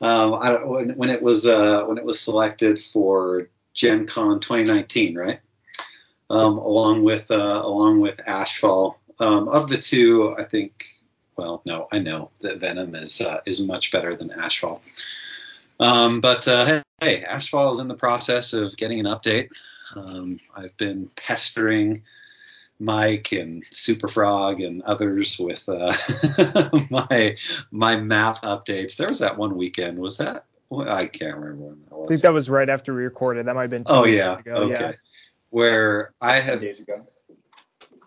um, 0.00 0.34
I, 0.34 0.64
when, 0.64 0.96
when 0.96 1.10
it 1.10 1.20
was 1.20 1.46
uh, 1.46 1.82
when 1.84 1.98
it 1.98 2.04
was 2.04 2.18
selected 2.18 2.80
for 2.80 3.50
Gen 3.74 4.06
Con 4.06 4.40
2019, 4.40 5.18
right? 5.18 5.40
Um, 6.28 6.58
along 6.58 7.04
with 7.04 7.30
uh, 7.30 7.62
along 7.64 8.00
with 8.00 8.18
Ashfall. 8.26 8.96
Um, 9.18 9.48
of 9.48 9.68
the 9.68 9.78
two, 9.78 10.34
I 10.38 10.44
think. 10.44 10.84
Well, 11.36 11.62
no, 11.66 11.86
I 11.92 11.98
know 11.98 12.30
that 12.40 12.60
Venom 12.60 12.94
is 12.94 13.20
uh, 13.20 13.40
is 13.46 13.60
much 13.60 13.90
better 13.92 14.16
than 14.16 14.30
Ashfall. 14.30 14.80
Um, 15.78 16.20
but 16.20 16.48
uh, 16.48 16.82
hey, 17.00 17.22
Ashfall 17.22 17.72
is 17.74 17.80
in 17.80 17.88
the 17.88 17.94
process 17.94 18.52
of 18.52 18.76
getting 18.76 19.00
an 19.00 19.06
update. 19.06 19.50
Um, 19.94 20.40
I've 20.54 20.76
been 20.76 21.10
pestering 21.16 22.02
Mike 22.78 23.32
and 23.32 23.64
Superfrog 23.64 24.66
and 24.66 24.82
others 24.82 25.38
with 25.38 25.68
uh, 25.68 25.96
my 26.90 27.36
my 27.70 27.96
map 27.96 28.42
updates. 28.42 28.96
There 28.96 29.08
was 29.08 29.18
that 29.20 29.36
one 29.36 29.56
weekend. 29.56 29.98
Was 29.98 30.18
that? 30.18 30.44
I 30.72 31.06
can't 31.06 31.36
remember 31.36 31.66
when 31.66 31.82
that 31.84 31.96
was. 31.96 32.06
I 32.06 32.08
think 32.08 32.22
that 32.22 32.32
was 32.32 32.50
right 32.50 32.68
after 32.68 32.94
we 32.94 33.04
recorded. 33.04 33.46
That 33.46 33.54
might 33.54 33.62
have 33.62 33.70
been 33.70 33.84
two 33.84 33.92
oh 33.92 34.04
yeah. 34.04 34.36
ago. 34.36 34.54
Okay. 34.54 34.72
Yeah. 34.72 34.92
Where 35.50 36.14
I 36.20 36.40
have 36.40 36.60
days 36.60 36.80
ago. 36.80 37.04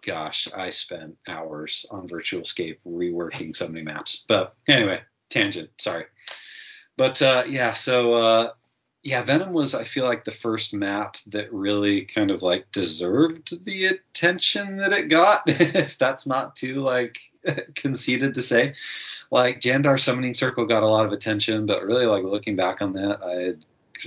gosh, 0.05 0.47
I 0.55 0.69
spent 0.69 1.17
hours 1.27 1.85
on 1.91 2.07
Virtualscape 2.07 2.77
reworking 2.87 3.55
so 3.55 3.67
many 3.67 3.83
maps. 3.83 4.23
But 4.27 4.55
anyway, 4.67 5.01
tangent. 5.29 5.69
Sorry. 5.77 6.05
But 6.97 7.21
uh, 7.21 7.43
yeah, 7.47 7.73
so 7.73 8.13
uh, 8.13 8.51
yeah, 9.03 9.23
Venom 9.23 9.53
was 9.53 9.73
I 9.73 9.85
feel 9.85 10.05
like 10.05 10.25
the 10.25 10.31
first 10.31 10.73
map 10.73 11.15
that 11.27 11.53
really 11.53 12.03
kind 12.03 12.31
of 12.31 12.41
like 12.41 12.71
deserved 12.71 13.63
the 13.65 13.85
attention 13.85 14.77
that 14.77 14.91
it 14.91 15.07
got. 15.07 15.43
if 15.47 15.97
that's 15.97 16.27
not 16.27 16.55
too 16.55 16.81
like 16.81 17.17
conceited 17.75 18.33
to 18.33 18.41
say, 18.41 18.73
like 19.31 19.61
Jandar 19.61 19.99
Summoning 19.99 20.33
Circle 20.33 20.65
got 20.65 20.83
a 20.83 20.87
lot 20.87 21.05
of 21.05 21.13
attention, 21.13 21.65
but 21.65 21.85
really 21.85 22.05
like 22.05 22.23
looking 22.23 22.57
back 22.57 22.81
on 22.81 22.93
that, 22.93 23.19
I 23.23 23.55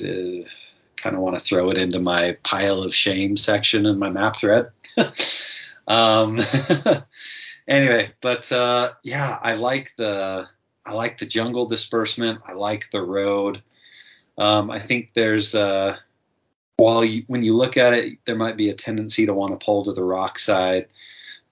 uh, 0.03 0.49
kind 1.03 1.17
of 1.17 1.23
want 1.23 1.37
to 1.37 1.43
throw 1.43 1.71
it 1.71 1.77
into 1.77 1.99
my 1.99 2.37
pile 2.45 2.83
of 2.83 2.95
shame 2.95 3.37
section 3.37 3.87
in 3.87 3.99
my 3.99 4.09
map 4.09 4.37
thread. 4.37 4.71
um, 5.89 6.41
anyway, 7.69 8.13
but 8.21 8.51
uh, 8.53 8.93
yeah, 9.03 9.39
I 9.43 9.55
like 9.55 9.93
the 9.97 10.49
I 10.87 10.93
like 10.93 11.19
the 11.19 11.27
jungle 11.27 11.67
disbursement. 11.67 12.41
I 12.47 12.53
like 12.53 12.91
the 12.93 13.03
road. 13.03 13.63
Um, 14.39 14.71
I 14.71 14.81
think 14.81 15.11
there's 15.15 15.55
uh, 15.55 15.97
while 16.77 17.05
you, 17.05 17.25
when 17.27 17.43
you 17.43 17.57
look 17.57 17.77
at 17.77 17.93
it, 17.95 18.19
there 18.25 18.37
might 18.37 18.57
be 18.57 18.71
a 18.71 18.75
tendency 18.75 19.27
to 19.27 19.35
want 19.35 19.59
to 19.59 19.65
pull 19.65 19.85
to 19.85 19.93
the 19.93 20.05
rock 20.05 20.39
side, 20.39 20.87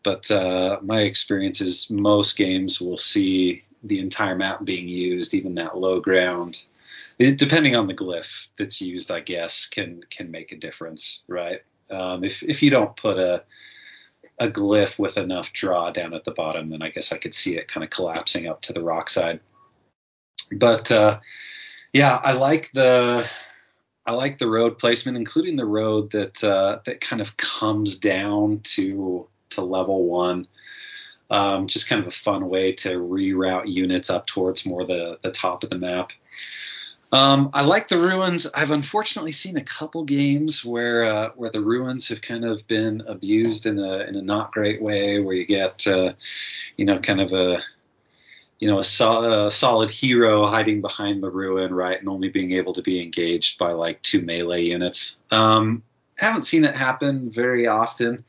but 0.03 0.31
uh, 0.31 0.79
my 0.83 1.03
experience 1.03 1.61
is 1.61 1.91
most 1.91 2.37
games 2.37 2.81
will 2.81 2.97
see 2.97 3.63
the 3.85 3.99
entire 4.01 4.37
map 4.37 4.65
being 4.65 4.89
used, 4.89 5.35
even 5.35 5.55
that 5.55 5.79
low 5.79 6.01
ground. 6.01 6.65
It, 7.21 7.37
depending 7.37 7.77
on 7.77 7.87
the 7.87 7.95
glyph 7.95 8.47
that's 8.59 8.81
used, 8.81 9.11
I 9.11 9.21
guess 9.21 9.67
can 9.67 10.01
can 10.09 10.31
make 10.31 10.53
a 10.53 10.57
difference, 10.57 11.23
right? 11.29 11.61
Um, 11.91 12.25
if 12.25 12.43
if 12.43 12.63
you 12.63 12.71
don't 12.71 12.97
put 12.97 13.19
a 13.19 13.45
a 14.39 14.49
glyph 14.49 14.99
with 14.99 15.19
enough 15.19 15.53
draw 15.53 15.91
down 15.91 16.15
at 16.15 16.25
the 16.25 16.31
bottom, 16.31 16.69
then 16.69 16.81
I 16.81 16.89
guess 16.89 17.13
I 17.13 17.19
could 17.19 17.35
see 17.35 17.59
it 17.59 17.69
kind 17.69 17.85
of 17.85 17.91
collapsing 17.91 18.49
up 18.49 18.63
to 18.63 18.73
the 18.73 18.83
rock 18.83 19.11
side. 19.11 19.39
But 20.57 20.91
uh, 20.91 21.21
yeah, 21.93 22.17
I 22.25 22.33
like 22.33 22.71
the 22.73 23.29
I 24.07 24.13
like 24.13 24.39
the 24.39 24.49
road 24.49 24.79
placement, 24.79 25.19
including 25.19 25.57
the 25.57 25.67
road 25.67 26.13
that 26.13 26.43
uh, 26.43 26.79
that 26.87 27.03
kind 27.03 27.21
of 27.21 27.37
comes 27.37 27.97
down 27.97 28.61
to 28.77 29.29
to 29.51 29.61
level 29.61 30.07
one. 30.07 30.47
Um, 31.29 31.69
just 31.69 31.87
kind 31.87 32.01
of 32.01 32.09
a 32.09 32.11
fun 32.11 32.49
way 32.49 32.73
to 32.73 32.97
reroute 32.97 33.69
units 33.69 34.09
up 34.09 34.27
towards 34.27 34.65
more 34.65 34.87
the 34.87 35.19
the 35.23 35.31
top 35.31 35.63
of 35.65 35.69
the 35.69 35.79
map. 35.79 36.13
Um, 37.13 37.51
I 37.53 37.65
like 37.65 37.89
the 37.89 37.99
ruins. 37.99 38.47
I've 38.47 38.71
unfortunately 38.71 39.33
seen 39.33 39.57
a 39.57 39.65
couple 39.65 40.05
games 40.05 40.65
where 40.65 41.05
uh, 41.05 41.31
where 41.35 41.51
the 41.51 41.61
ruins 41.61 42.09
have 42.09 42.23
kind 42.23 42.45
of 42.45 42.67
been 42.69 43.03
abused 43.07 43.67
in 43.67 43.79
a 43.81 43.99
in 44.01 44.15
a 44.15 44.23
not 44.23 44.53
great 44.53 44.81
way, 44.81 45.19
where 45.19 45.35
you 45.35 45.45
get 45.45 45.87
uh, 45.89 46.13
you 46.77 46.85
know 46.85 47.01
kind 47.01 47.21
of 47.21 47.33
a 47.33 47.63
you 48.61 48.69
know 48.69 48.79
a, 48.79 48.85
so, 48.85 49.47
a, 49.47 49.51
solid 49.51 49.91
hero 49.91 50.47
hiding 50.47 50.81
behind 50.81 51.23
the 51.23 51.31
ruin, 51.31 51.75
right, 51.75 51.99
and 51.99 52.09
only 52.09 52.29
being 52.29 52.53
able 52.53 52.75
to 52.75 52.83
be 52.83 53.03
engaged 53.03 53.59
by 53.59 53.73
like 53.73 54.01
two 54.03 54.23
melee 54.23 54.67
units. 54.67 55.17
Um, 55.33 55.83
haven't 56.15 56.45
seen 56.45 56.65
it 56.65 56.77
happen 56.77 57.31
very 57.31 57.67
often, 57.67 58.25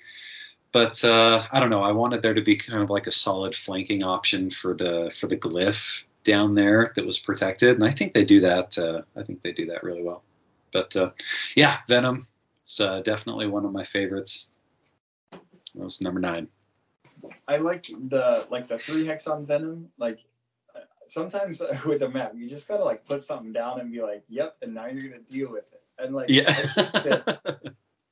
but 0.71 1.05
uh, 1.05 1.45
I 1.51 1.59
don't 1.59 1.69
know. 1.69 1.83
I 1.83 1.91
wanted 1.91 2.23
there 2.23 2.33
to 2.33 2.41
be 2.41 2.55
kind 2.55 2.81
of 2.81 2.89
like 2.89 3.05
a 3.05 3.11
solid 3.11 3.55
flanking 3.55 4.03
option 4.03 4.49
for 4.49 4.73
the 4.73 5.11
for 5.15 5.27
the 5.27 5.37
glyph 5.37 6.03
down 6.23 6.55
there 6.55 6.93
that 6.95 7.05
was 7.05 7.19
protected, 7.19 7.75
and 7.75 7.83
I 7.83 7.91
think 7.91 8.13
they 8.13 8.25
do 8.25 8.41
that. 8.41 8.77
Uh, 8.77 9.01
I 9.15 9.23
think 9.23 9.41
they 9.41 9.51
do 9.51 9.65
that 9.67 9.83
really 9.83 10.03
well. 10.03 10.23
But 10.71 10.95
uh, 10.95 11.11
yeah, 11.55 11.77
Venom 11.87 12.25
is 12.65 12.79
uh, 12.79 13.01
definitely 13.01 13.47
one 13.47 13.65
of 13.65 13.71
my 13.71 13.83
favorites. 13.83 14.47
That 15.31 15.41
was 15.75 16.01
number 16.01 16.19
nine. 16.19 16.47
I 17.47 17.57
like 17.57 17.87
the 17.87 18.47
like 18.49 18.67
the 18.67 18.77
three 18.77 19.05
hex 19.05 19.27
on 19.27 19.45
Venom. 19.45 19.89
Like 19.97 20.19
sometimes 21.07 21.61
with 21.85 22.01
a 22.01 22.09
map, 22.09 22.33
you 22.35 22.47
just 22.47 22.67
gotta 22.67 22.83
like 22.83 23.05
put 23.05 23.21
something 23.23 23.51
down 23.53 23.79
and 23.79 23.91
be 23.91 24.01
like, 24.01 24.23
"Yep," 24.29 24.57
and 24.61 24.73
now 24.73 24.87
you're 24.87 25.09
gonna 25.09 25.21
deal 25.23 25.51
with 25.51 25.71
it. 25.73 25.83
And 25.99 26.15
like, 26.15 26.29
Yeah. 26.29 26.45
I, 26.47 26.53
think 26.53 26.91
that, 26.93 27.59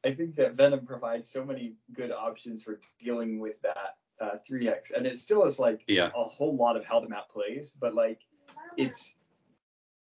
I 0.06 0.14
think 0.14 0.36
that 0.36 0.54
Venom 0.54 0.86
provides 0.86 1.28
so 1.30 1.44
many 1.44 1.74
good 1.94 2.12
options 2.12 2.64
for 2.64 2.80
dealing 3.00 3.40
with 3.40 3.60
that 3.62 3.98
uh, 4.20 4.38
3x, 4.50 4.94
and 4.94 5.06
it 5.06 5.18
still 5.18 5.46
is 5.46 5.60
like 5.60 5.84
yeah. 5.88 6.10
a 6.16 6.24
whole 6.24 6.56
lot 6.56 6.76
of 6.76 6.86
how 6.86 7.00
the 7.00 7.10
map 7.10 7.30
plays, 7.30 7.76
but 7.80 7.94
like 7.94 8.20
it's 8.78 9.18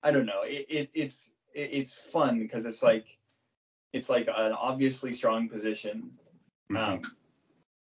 I 0.02 0.10
don't 0.10 0.26
know, 0.26 0.42
it, 0.42 0.66
it 0.68 0.90
it's 0.94 1.32
it, 1.54 1.70
it's 1.72 1.98
fun 1.98 2.38
because 2.38 2.66
it's 2.66 2.82
like 2.82 3.18
it's 3.92 4.08
like 4.08 4.28
an 4.28 4.52
obviously 4.52 5.12
strong 5.12 5.48
position. 5.48 6.12
Um, 6.76 7.00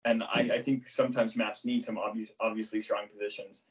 and 0.05 0.23
I, 0.23 0.41
I 0.55 0.63
think 0.63 0.89
sometimes 0.89 1.37
maps 1.37 1.65
need 1.65 1.85
some 1.85 1.99
obvious, 1.99 2.31
obviously 2.41 2.81
strong 2.81 3.07
positions, 3.13 3.65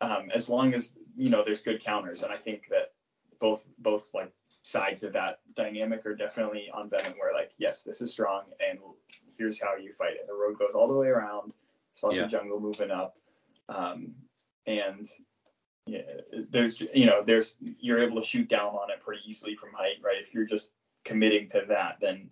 um, 0.00 0.30
as 0.34 0.48
long 0.48 0.74
as 0.74 0.94
you 1.16 1.30
know 1.30 1.44
there's 1.44 1.60
good 1.60 1.80
counters. 1.80 2.22
And 2.22 2.32
I 2.32 2.36
think 2.36 2.68
that 2.70 2.92
both 3.38 3.66
both 3.78 4.12
like 4.14 4.32
sides 4.64 5.04
of 5.04 5.12
that 5.12 5.40
dynamic 5.54 6.06
are 6.06 6.14
definitely 6.14 6.70
on 6.72 6.88
Venom, 6.88 7.12
where 7.18 7.34
like 7.34 7.52
yes, 7.58 7.82
this 7.82 8.00
is 8.00 8.10
strong, 8.10 8.44
and 8.66 8.78
here's 9.36 9.62
how 9.62 9.76
you 9.76 9.92
fight 9.92 10.14
it. 10.14 10.26
The 10.26 10.32
road 10.34 10.58
goes 10.58 10.72
all 10.74 10.88
the 10.88 10.98
way 10.98 11.08
around. 11.08 11.52
There's 11.92 12.02
lots 12.02 12.16
Yeah. 12.16 12.24
of 12.24 12.30
jungle 12.30 12.58
moving 12.58 12.90
up, 12.90 13.16
um, 13.68 14.14
and 14.66 15.06
yeah, 15.86 16.00
there's 16.50 16.80
you 16.80 17.04
know 17.04 17.22
there's 17.22 17.56
you're 17.60 18.02
able 18.02 18.20
to 18.20 18.26
shoot 18.26 18.48
down 18.48 18.74
on 18.74 18.90
it 18.90 19.00
pretty 19.00 19.20
easily 19.26 19.54
from 19.54 19.72
height, 19.74 19.96
right? 20.02 20.20
If 20.20 20.32
you're 20.32 20.46
just 20.46 20.72
committing 21.04 21.46
to 21.50 21.64
that, 21.68 21.98
then 22.00 22.30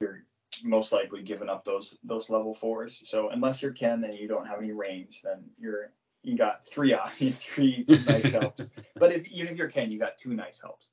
you're 0.00 0.24
most 0.62 0.92
likely 0.92 1.22
giving 1.22 1.48
up 1.48 1.64
those 1.64 1.98
those 2.04 2.30
level 2.30 2.54
fours. 2.54 3.00
So 3.02 3.30
unless 3.30 3.62
you're 3.62 3.72
Ken 3.72 4.04
and 4.04 4.14
you 4.14 4.28
don't 4.28 4.46
have 4.46 4.60
any 4.60 4.70
range, 4.70 5.22
then 5.22 5.42
you're 5.58 5.90
you 6.22 6.36
got 6.38 6.64
three 6.64 6.94
three 7.32 7.84
nice 8.06 8.30
helps. 8.30 8.70
But 8.96 9.12
if 9.12 9.26
even 9.32 9.52
if 9.52 9.58
you're 9.58 9.68
Ken, 9.68 9.90
you 9.90 9.98
got 9.98 10.16
two 10.18 10.34
nice 10.34 10.60
helps. 10.60 10.92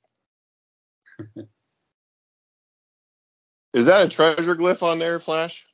Is 3.74 3.86
that 3.86 4.06
a 4.06 4.10
treasure 4.10 4.56
glyph 4.56 4.84
on 4.84 5.00
there, 5.00 5.20
Flash? 5.20 5.66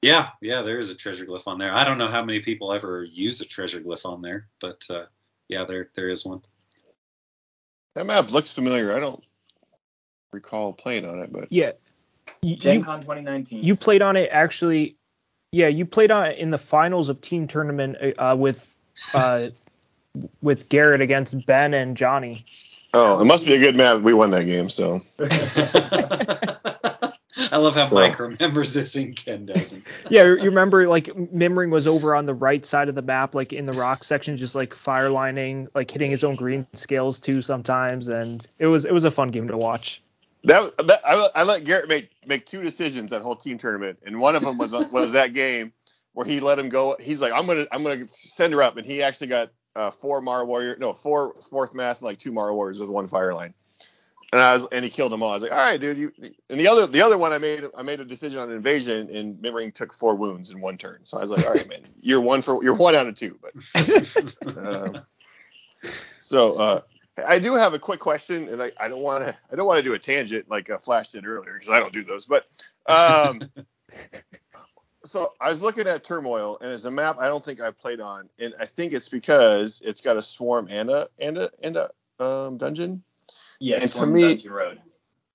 Yeah, 0.00 0.28
yeah, 0.40 0.62
there 0.62 0.78
is 0.78 0.90
a 0.90 0.94
treasure 0.94 1.26
glyph 1.26 1.46
on 1.46 1.58
there. 1.58 1.74
I 1.74 1.84
don't 1.84 1.98
know 1.98 2.08
how 2.08 2.24
many 2.24 2.40
people 2.40 2.72
ever 2.72 3.04
use 3.04 3.40
a 3.40 3.44
treasure 3.44 3.80
glyph 3.80 4.06
on 4.06 4.22
there, 4.22 4.48
but 4.60 4.80
uh, 4.88 5.04
yeah, 5.48 5.64
there 5.64 5.90
there 5.94 6.08
is 6.08 6.24
one. 6.24 6.40
That 7.94 8.06
map 8.06 8.30
looks 8.30 8.52
familiar. 8.52 8.94
I 8.94 9.00
don't 9.00 9.22
recall 10.32 10.72
playing 10.72 11.04
on 11.04 11.18
it, 11.18 11.32
but 11.32 11.50
Yeah. 11.50 11.72
You, 12.42 12.56
Gen 12.56 12.76
you, 12.76 12.84
Con 12.84 13.00
2019. 13.00 13.62
you 13.62 13.74
played 13.74 14.02
on 14.02 14.16
it 14.16 14.28
actually. 14.32 14.96
Yeah, 15.50 15.68
you 15.68 15.86
played 15.86 16.10
on 16.10 16.26
it 16.26 16.38
in 16.38 16.50
the 16.50 16.58
finals 16.58 17.08
of 17.08 17.20
team 17.20 17.46
tournament 17.46 17.96
uh, 18.18 18.36
with 18.38 18.76
uh, 19.14 19.48
with 20.42 20.68
Garrett 20.68 21.00
against 21.00 21.46
Ben 21.46 21.74
and 21.74 21.96
Johnny. 21.96 22.44
Oh, 22.98 23.20
it 23.20 23.24
must 23.24 23.46
be 23.46 23.54
a 23.54 23.58
good 23.58 23.76
map. 23.76 24.00
We 24.00 24.12
won 24.12 24.30
that 24.32 24.44
game, 24.44 24.70
so 24.70 25.02
I 27.50 27.56
love 27.56 27.74
how 27.74 27.84
So- 27.84 27.94
Mike 27.96 28.18
remembers 28.18 28.74
this 28.74 28.96
and 28.96 29.14
Ken 29.14 29.46
doesn't. 29.46 29.86
Yeah, 30.10 30.22
you 30.24 30.36
remember 30.44 30.88
like 30.88 31.06
Mimring 31.06 31.70
was 31.70 31.86
over 31.86 32.14
on 32.14 32.26
the 32.26 32.34
right 32.34 32.64
side 32.64 32.88
of 32.88 32.94
the 32.94 33.02
map, 33.02 33.34
like 33.34 33.52
in 33.52 33.66
the 33.66 33.72
rock 33.72 34.04
section, 34.04 34.36
just 34.36 34.54
like 34.54 34.74
fire 34.74 35.10
lining, 35.10 35.68
like 35.74 35.90
hitting 35.90 36.10
his 36.10 36.24
own 36.24 36.34
green 36.34 36.66
scales 36.72 37.18
too 37.18 37.42
sometimes, 37.42 38.08
and 38.08 38.46
it 38.58 38.66
was 38.66 38.84
it 38.84 38.92
was 38.92 39.04
a 39.04 39.10
fun 39.10 39.30
game 39.30 39.48
to 39.48 39.56
watch. 39.56 40.02
that, 40.44 40.76
that 40.86 41.00
I, 41.04 41.28
I 41.34 41.42
let 41.44 41.64
Garrett 41.64 41.88
make 41.88 42.10
make 42.26 42.46
two 42.46 42.62
decisions 42.62 43.10
that 43.10 43.22
whole 43.22 43.36
team 43.36 43.58
tournament, 43.58 43.98
and 44.06 44.18
one 44.18 44.34
of 44.34 44.42
them 44.42 44.58
was 44.58 44.72
uh, 44.74 44.88
was 44.90 45.12
that 45.12 45.34
game 45.34 45.72
where 46.14 46.26
he 46.26 46.40
let 46.40 46.58
him 46.58 46.68
go. 46.70 46.96
He's 46.98 47.20
like, 47.20 47.32
I'm 47.32 47.46
gonna 47.46 47.66
I'm 47.70 47.84
gonna 47.84 48.06
send 48.08 48.52
her 48.54 48.62
up, 48.62 48.76
and 48.78 48.86
he 48.86 49.02
actually 49.02 49.28
got 49.28 49.50
uh, 49.78 49.90
four 49.92 50.20
Marro 50.20 50.46
Warrior, 50.46 50.76
no 50.78 50.92
four 50.92 51.34
fourth 51.48 51.72
mass 51.72 52.00
and 52.00 52.06
like 52.06 52.18
two 52.18 52.32
Marro 52.32 52.54
Warriors 52.54 52.80
with 52.80 52.88
one 52.88 53.06
fire 53.06 53.32
line. 53.32 53.54
And 54.32 54.42
I 54.42 54.54
was, 54.54 54.66
and 54.72 54.84
he 54.84 54.90
killed 54.90 55.12
them 55.12 55.22
all. 55.22 55.30
I 55.30 55.34
was 55.34 55.42
like, 55.42 55.52
all 55.52 55.58
right, 55.58 55.80
dude. 55.80 55.96
You, 55.96 56.12
and 56.50 56.60
the 56.60 56.68
other, 56.68 56.86
the 56.86 57.00
other 57.00 57.16
one, 57.16 57.32
I 57.32 57.38
made, 57.38 57.64
I 57.74 57.82
made 57.82 57.98
a 58.00 58.04
decision 58.04 58.40
on 58.40 58.50
invasion, 58.50 59.08
and 59.08 59.36
Mimring 59.36 59.72
took 59.72 59.94
four 59.94 60.16
wounds 60.16 60.50
in 60.50 60.60
one 60.60 60.76
turn. 60.76 61.00
So 61.04 61.16
I 61.16 61.22
was 61.22 61.30
like, 61.30 61.46
all 61.46 61.54
right, 61.54 61.66
man, 61.66 61.80
you're 62.02 62.20
one 62.20 62.42
for, 62.42 62.62
you're 62.62 62.74
one 62.74 62.94
out 62.94 63.06
of 63.06 63.14
two. 63.14 63.38
But, 63.40 63.54
um, 64.58 65.00
so 66.20 66.56
uh, 66.56 66.80
I 67.26 67.38
do 67.38 67.54
have 67.54 67.72
a 67.72 67.78
quick 67.78 68.00
question, 68.00 68.50
and 68.50 68.62
I, 68.62 68.70
I 68.78 68.88
don't 68.88 69.00
want 69.00 69.24
to, 69.24 69.34
I 69.50 69.56
don't 69.56 69.66
want 69.66 69.78
to 69.78 69.82
do 69.82 69.94
a 69.94 69.98
tangent 69.98 70.50
like 70.50 70.68
uh, 70.68 70.76
Flash 70.76 71.10
did 71.10 71.24
earlier 71.24 71.54
because 71.54 71.70
I 71.70 71.80
don't 71.80 71.94
do 71.94 72.04
those. 72.04 72.26
But, 72.26 72.48
um, 72.84 73.48
so 75.08 75.32
I 75.40 75.48
was 75.48 75.62
looking 75.62 75.86
at 75.86 76.04
Turmoil, 76.04 76.58
and 76.60 76.70
it's 76.70 76.84
a 76.84 76.90
map 76.90 77.16
I 77.18 77.26
don't 77.26 77.44
think 77.44 77.60
I've 77.60 77.78
played 77.78 78.00
on, 78.00 78.28
and 78.38 78.54
I 78.60 78.66
think 78.66 78.92
it's 78.92 79.08
because 79.08 79.80
it's 79.84 80.00
got 80.00 80.16
a 80.16 80.22
swarm 80.22 80.68
and 80.70 80.90
a 80.90 81.08
and 81.18 81.38
a 81.38 81.50
and 81.62 81.76
a 81.76 81.90
um, 82.20 82.58
dungeon. 82.58 83.02
yes, 83.58 83.82
and 83.82 83.92
to 83.92 84.06
me-. 84.06 84.44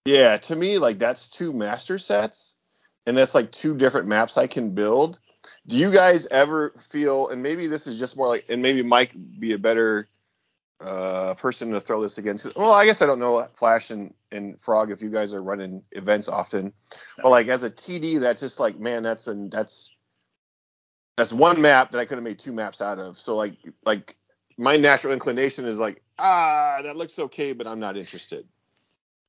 Yeah, 0.05 0.37
to 0.37 0.55
me, 0.55 0.77
like 0.77 0.99
that's 0.99 1.29
two 1.29 1.53
master 1.53 1.97
sets, 1.97 2.55
and 3.07 3.17
that's 3.17 3.33
like 3.33 3.51
two 3.51 3.75
different 3.75 4.07
maps 4.07 4.37
I 4.37 4.47
can 4.47 4.71
build. 4.71 5.19
Do 5.67 5.77
you 5.77 5.91
guys 5.91 6.27
ever 6.27 6.73
feel, 6.89 7.29
and 7.29 7.41
maybe 7.41 7.67
this 7.67 7.87
is 7.87 7.97
just 7.97 8.15
more 8.15 8.27
like, 8.27 8.45
and 8.49 8.61
maybe 8.61 8.83
Mike 8.83 9.13
be 9.39 9.53
a 9.53 9.57
better 9.57 10.07
uh, 10.83 11.33
person 11.35 11.71
to 11.71 11.79
throw 11.79 12.01
this 12.01 12.17
against? 12.17 12.55
Well, 12.55 12.73
I 12.73 12.85
guess 12.85 13.01
I 13.01 13.05
don't 13.05 13.19
know 13.19 13.47
Flash 13.55 13.91
and, 13.91 14.13
and 14.31 14.59
Frog 14.61 14.91
if 14.91 15.01
you 15.01 15.09
guys 15.09 15.33
are 15.33 15.41
running 15.41 15.81
events 15.91 16.27
often, 16.27 16.73
but 17.17 17.29
like 17.29 17.47
as 17.47 17.63
a 17.63 17.69
TD, 17.69 18.19
that's 18.19 18.41
just 18.41 18.59
like, 18.59 18.79
man, 18.79 19.03
that's 19.03 19.27
and 19.27 19.51
that's 19.51 19.91
that's 21.17 21.31
one 21.31 21.61
map 21.61 21.91
that 21.91 21.99
I 21.99 22.05
could 22.05 22.17
have 22.17 22.23
made 22.23 22.39
two 22.39 22.53
maps 22.53 22.81
out 22.81 22.99
of. 22.99 23.19
So 23.19 23.35
like 23.35 23.57
like 23.85 24.15
my 24.57 24.77
natural 24.77 25.13
inclination 25.13 25.65
is 25.65 25.79
like, 25.79 26.01
ah, 26.19 26.79
that 26.83 26.95
looks 26.95 27.17
okay, 27.19 27.53
but 27.53 27.67
I'm 27.67 27.79
not 27.79 27.97
interested. 27.97 28.47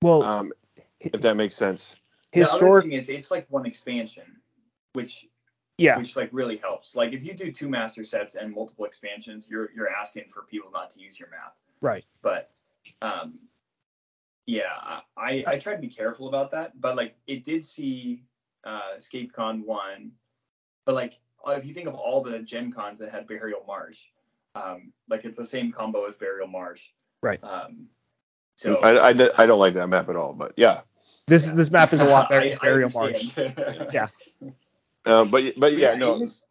Well, 0.02 0.22
Um, 0.22 0.52
if 1.00 1.20
that 1.20 1.36
makes 1.36 1.56
sense. 1.56 1.96
The 2.32 2.50
other 2.50 2.82
thing 2.82 2.92
is, 2.92 3.08
it's 3.08 3.30
like 3.30 3.46
one 3.48 3.64
expansion, 3.64 4.24
which 4.92 5.28
yeah, 5.78 5.98
which 5.98 6.16
like 6.16 6.28
really 6.32 6.56
helps. 6.56 6.94
Like 6.94 7.12
if 7.12 7.22
you 7.24 7.34
do 7.34 7.50
two 7.50 7.68
master 7.68 8.04
sets 8.04 8.34
and 8.36 8.52
multiple 8.52 8.84
expansions, 8.84 9.50
you're 9.50 9.70
you're 9.74 9.90
asking 9.90 10.24
for 10.28 10.42
people 10.42 10.70
not 10.72 10.90
to 10.92 11.00
use 11.00 11.18
your 11.18 11.30
map. 11.30 11.56
right. 11.80 12.04
But 12.22 12.50
um, 13.02 13.38
yeah, 14.46 15.00
I 15.16 15.44
I 15.46 15.58
try 15.58 15.74
to 15.74 15.80
be 15.80 15.88
careful 15.88 16.28
about 16.28 16.50
that. 16.52 16.80
But 16.80 16.96
like 16.96 17.16
it 17.26 17.44
did 17.44 17.64
see 17.64 18.22
uh, 18.64 18.96
ScapeCon 18.98 19.64
one, 19.64 20.12
but 20.84 20.94
like 20.94 21.20
if 21.48 21.64
you 21.64 21.74
think 21.74 21.88
of 21.88 21.94
all 21.94 22.22
the 22.22 22.38
Gen 22.40 22.72
Cons 22.72 22.98
that 22.98 23.10
had 23.10 23.26
Burial 23.26 23.64
Marsh, 23.66 24.00
um, 24.54 24.92
like 25.08 25.24
it's 25.24 25.36
the 25.36 25.46
same 25.46 25.72
combo 25.72 26.06
as 26.06 26.14
Burial 26.14 26.48
Marsh. 26.48 26.90
Right. 27.22 27.42
Um, 27.42 27.86
so 28.56 28.76
I, 28.76 29.10
I, 29.10 29.30
I 29.42 29.46
don't 29.46 29.58
like 29.58 29.74
that 29.74 29.88
map 29.88 30.08
at 30.08 30.16
all, 30.16 30.32
but 30.32 30.52
yeah. 30.56 30.82
This 31.26 31.46
yeah. 31.46 31.54
this 31.54 31.70
map 31.70 31.92
is 31.92 32.00
a 32.00 32.04
lot 32.04 32.28
better 32.30 32.46
I- 32.46 32.48
than 32.50 32.58
Burial 32.58 32.90
Marsh. 32.94 33.36
Yeah. 33.92 34.08
Uh, 35.06 35.24
but 35.24 35.54
but 35.58 35.74
yeah, 35.76 35.94
it 35.94 35.98
no, 35.98 36.22
is- 36.22 36.46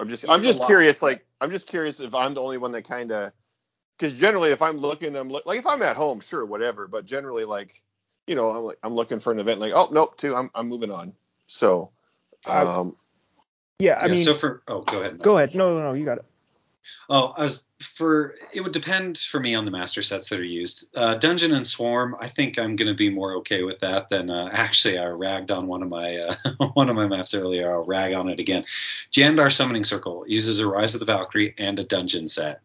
I'm 0.00 0.08
just 0.08 0.28
I'm 0.28 0.42
just 0.42 0.62
curious. 0.64 1.02
Like 1.02 1.26
I'm 1.40 1.50
just 1.50 1.66
curious 1.68 2.00
if 2.00 2.14
I'm 2.14 2.34
the 2.34 2.42
only 2.42 2.58
one 2.58 2.72
that 2.72 2.84
kind 2.88 3.12
of 3.12 3.32
because 3.98 4.14
generally 4.14 4.50
if 4.52 4.62
I'm 4.62 4.78
looking, 4.78 5.16
I'm 5.16 5.30
look, 5.30 5.46
like 5.46 5.58
if 5.60 5.66
I'm 5.66 5.82
at 5.82 5.96
home, 5.96 6.20
sure, 6.20 6.46
whatever. 6.46 6.88
But 6.88 7.06
generally, 7.06 7.44
like 7.44 7.82
you 8.26 8.34
know, 8.36 8.50
I'm 8.50 8.64
like 8.64 8.78
I'm 8.82 8.94
looking 8.94 9.20
for 9.20 9.32
an 9.32 9.40
event. 9.40 9.60
Like 9.60 9.72
oh 9.74 9.88
nope, 9.92 10.16
two, 10.18 10.36
I'm 10.36 10.50
I'm 10.54 10.68
moving 10.68 10.90
on. 10.92 11.14
So 11.46 11.92
um, 12.46 12.96
Yeah, 13.78 13.98
I 14.00 14.08
Yeah, 14.08 14.14
mean, 14.14 14.24
so 14.24 14.34
for 14.34 14.62
oh, 14.68 14.82
go 14.82 15.00
ahead. 15.00 15.20
Go 15.20 15.36
ahead. 15.38 15.54
No, 15.54 15.76
no, 15.78 15.84
no, 15.84 15.92
you 15.94 16.04
got 16.06 16.18
it. 16.18 16.24
Oh, 17.10 17.34
I 17.36 17.44
was 17.44 17.64
for 17.80 18.34
it 18.52 18.60
would 18.60 18.72
depend 18.72 19.18
for 19.18 19.38
me 19.38 19.54
on 19.54 19.64
the 19.64 19.70
master 19.70 20.02
sets 20.02 20.28
that 20.28 20.40
are 20.40 20.44
used. 20.44 20.88
Uh, 20.96 21.14
Dungeon 21.14 21.54
and 21.54 21.66
Swarm, 21.66 22.16
I 22.20 22.28
think 22.28 22.58
I'm 22.58 22.74
going 22.74 22.88
to 22.88 22.94
be 22.94 23.08
more 23.08 23.34
okay 23.36 23.62
with 23.62 23.78
that 23.80 24.08
than 24.08 24.30
uh, 24.30 24.50
actually 24.52 24.98
I 24.98 25.06
ragged 25.06 25.50
on 25.50 25.66
one 25.66 25.82
of 25.82 25.88
my 25.88 26.16
uh, 26.16 26.36
one 26.74 26.88
of 26.88 26.96
my 26.96 27.06
maps 27.06 27.34
earlier. 27.34 27.72
I'll 27.72 27.84
rag 27.84 28.14
on 28.14 28.28
it 28.28 28.40
again. 28.40 28.64
Jandar 29.12 29.52
Summoning 29.52 29.84
Circle 29.84 30.24
uses 30.26 30.58
a 30.58 30.66
Rise 30.66 30.94
of 30.94 31.00
the 31.00 31.06
Valkyrie 31.06 31.54
and 31.56 31.78
a 31.78 31.84
dungeon 31.84 32.28
set, 32.28 32.60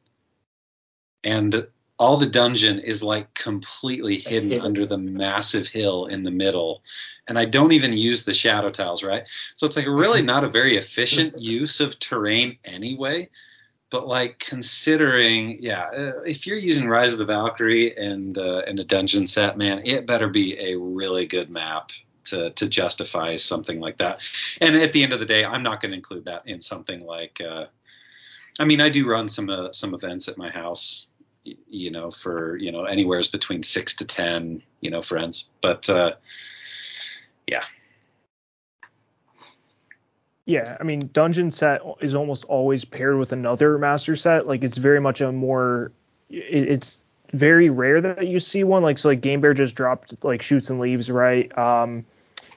and 1.23 1.67
all 1.99 2.17
the 2.17 2.25
dungeon 2.25 2.79
is 2.79 3.03
like 3.03 3.31
completely 3.35 4.17
hidden 4.17 4.49
hidden. 4.49 4.65
under 4.65 4.87
the 4.87 4.97
massive 4.97 5.67
hill 5.67 6.07
in 6.07 6.23
the 6.23 6.31
middle, 6.31 6.81
and 7.27 7.37
I 7.37 7.45
don't 7.45 7.71
even 7.71 7.93
use 7.93 8.25
the 8.25 8.33
shadow 8.33 8.71
tiles, 8.71 9.03
right? 9.03 9.23
So 9.57 9.67
it's 9.67 9.75
like 9.75 9.85
really 9.85 10.21
not 10.23 10.43
a 10.43 10.49
very 10.49 10.77
efficient 10.77 11.39
use 11.39 11.79
of 11.79 11.99
terrain 11.99 12.57
anyway 12.65 13.29
but 13.93 14.07
like 14.07 14.39
considering 14.39 15.59
yeah 15.61 15.83
uh, 15.95 16.19
if 16.25 16.47
you're 16.47 16.57
using 16.57 16.89
rise 16.89 17.13
of 17.13 17.19
the 17.19 17.25
valkyrie 17.25 17.95
and 17.95 18.39
uh, 18.39 18.63
and 18.67 18.79
a 18.79 18.83
dungeon 18.83 19.27
set 19.27 19.55
man 19.55 19.85
it 19.85 20.07
better 20.07 20.27
be 20.27 20.57
a 20.59 20.75
really 20.75 21.27
good 21.27 21.51
map 21.51 21.91
to 22.25 22.49
to 22.51 22.67
justify 22.67 23.35
something 23.35 23.79
like 23.79 23.99
that. 23.99 24.19
And 24.61 24.75
at 24.75 24.93
the 24.93 25.03
end 25.03 25.13
of 25.13 25.19
the 25.19 25.27
day 25.27 25.45
i'm 25.45 25.61
not 25.61 25.79
going 25.79 25.91
to 25.91 25.97
include 25.97 26.25
that 26.25 26.41
in 26.47 26.59
something 26.59 27.05
like 27.05 27.39
uh, 27.39 27.65
i 28.59 28.65
mean 28.65 28.81
i 28.81 28.89
do 28.89 29.07
run 29.07 29.29
some 29.29 29.47
uh, 29.49 29.71
some 29.71 29.93
events 29.93 30.27
at 30.27 30.39
my 30.39 30.49
house 30.49 31.05
you 31.43 31.91
know 31.91 32.09
for 32.09 32.57
you 32.57 32.71
know 32.71 32.85
anywhere's 32.85 33.27
between 33.27 33.61
six 33.61 33.95
to 33.97 34.05
ten 34.05 34.63
you 34.81 34.89
know 34.89 35.03
friends. 35.03 35.49
But 35.61 35.87
uh 35.87 36.13
yeah 37.45 37.63
Yeah, 40.45 40.75
I 40.79 40.83
mean, 40.83 41.09
dungeon 41.13 41.51
set 41.51 41.81
is 42.01 42.15
almost 42.15 42.43
always 42.45 42.83
paired 42.83 43.17
with 43.17 43.31
another 43.31 43.77
master 43.77 44.15
set. 44.15 44.45
Like 44.45 44.63
it's 44.63 44.77
very 44.77 44.99
much 44.99 45.21
a 45.21 45.31
more, 45.31 45.91
it, 46.29 46.67
it's 46.69 46.97
very 47.31 47.69
rare 47.69 48.01
that 48.01 48.27
you 48.27 48.39
see 48.39 48.63
one. 48.63 48.83
Like 48.83 48.97
so, 48.97 49.09
like 49.09 49.21
Game 49.21 49.39
Bear 49.39 49.53
just 49.53 49.75
dropped 49.75 50.23
like 50.23 50.41
shoots 50.41 50.69
and 50.69 50.79
leaves, 50.79 51.09
right? 51.09 51.55
Um, 51.57 52.05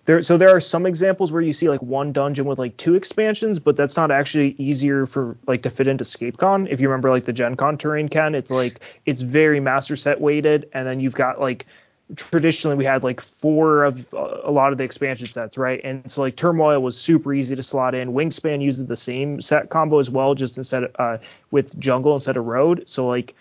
there 0.06 0.22
so 0.22 0.36
there 0.36 0.50
are 0.50 0.60
some 0.60 0.86
examples 0.86 1.30
where 1.32 1.42
you 1.42 1.52
see 1.52 1.68
like 1.68 1.82
one 1.82 2.12
dungeon 2.12 2.44
with 2.46 2.58
like 2.58 2.76
two 2.76 2.94
expansions, 2.94 3.58
but 3.58 3.76
that's 3.76 3.96
not 3.96 4.10
actually 4.10 4.54
easier 4.58 5.06
for 5.06 5.36
like 5.46 5.62
to 5.62 5.70
fit 5.70 5.88
into 5.88 6.04
ScapeCon. 6.04 6.68
If 6.70 6.80
you 6.80 6.88
remember 6.88 7.10
like 7.10 7.24
the 7.24 7.32
Gen 7.32 7.56
Con 7.56 7.78
terrain 7.78 8.08
can, 8.08 8.34
it's 8.34 8.50
like 8.50 8.80
it's 9.04 9.20
very 9.20 9.60
master 9.60 9.96
set 9.96 10.20
weighted, 10.20 10.70
and 10.72 10.86
then 10.86 11.00
you've 11.00 11.14
got 11.14 11.40
like 11.40 11.66
traditionally 12.14 12.76
we 12.76 12.84
had 12.84 13.02
like 13.02 13.20
four 13.20 13.84
of 13.84 14.12
uh, 14.14 14.38
a 14.44 14.50
lot 14.50 14.72
of 14.72 14.78
the 14.78 14.84
expansion 14.84 15.30
sets, 15.30 15.58
right? 15.58 15.80
And 15.82 16.08
so 16.10 16.20
like 16.20 16.36
Turmoil 16.36 16.80
was 16.80 16.98
super 16.98 17.34
easy 17.34 17.56
to 17.56 17.62
slot 17.62 17.94
in. 17.94 18.12
Wingspan 18.12 18.62
uses 18.62 18.86
the 18.86 18.96
same 18.96 19.40
set 19.40 19.70
combo 19.70 19.98
as 19.98 20.08
well, 20.08 20.34
just 20.34 20.56
instead 20.56 20.84
of 20.84 20.96
uh, 20.98 21.18
with 21.50 21.78
Jungle 21.78 22.14
instead 22.14 22.36
of 22.36 22.44
Road. 22.44 22.88
So 22.88 23.08
like 23.08 23.34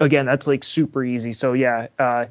again, 0.00 0.26
that's 0.26 0.46
like 0.46 0.62
super 0.62 1.02
easy. 1.02 1.32
So 1.32 1.54
yeah, 1.54 1.88
uh, 1.98 2.26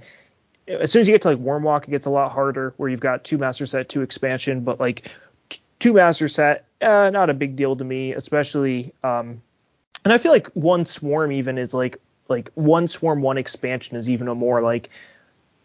as 0.68 0.92
soon 0.92 1.02
as 1.02 1.08
you 1.08 1.14
get 1.14 1.24
to 1.24 1.30
like 1.30 1.40
Wormwalk, 1.40 1.84
it 1.84 1.92
gets 1.92 2.06
a 2.06 2.10
lot 2.12 2.32
harder 2.32 2.74
where 2.78 2.90
you've 2.90 3.02
got 3.02 3.26
two 3.26 3.38
master 3.38 3.66
set, 3.66 3.90
two 3.90 4.02
expansion, 4.02 4.62
but 4.62 4.80
like 4.80 5.12
t- 5.50 5.60
two 5.80 5.94
master 5.94 6.30
set, 6.30 6.66
uh, 6.82 7.10
not 7.10 7.30
a 7.30 7.34
big 7.34 7.58
deal 7.58 7.76
to 7.76 7.84
me, 7.84 8.14
especially. 8.14 8.94
Um, 9.04 9.42
and 10.06 10.14
I 10.14 10.18
feel 10.18 10.32
like 10.32 10.48
one 10.52 10.86
swarm 10.86 11.34
even 11.34 11.58
is 11.58 11.74
like 11.74 11.98
like 12.30 12.52
one 12.54 12.88
swarm, 12.88 13.22
one 13.22 13.38
expansion 13.38 13.98
is 13.98 14.10
even 14.10 14.30
a 14.30 14.36
more 14.36 14.62
like 14.62 14.90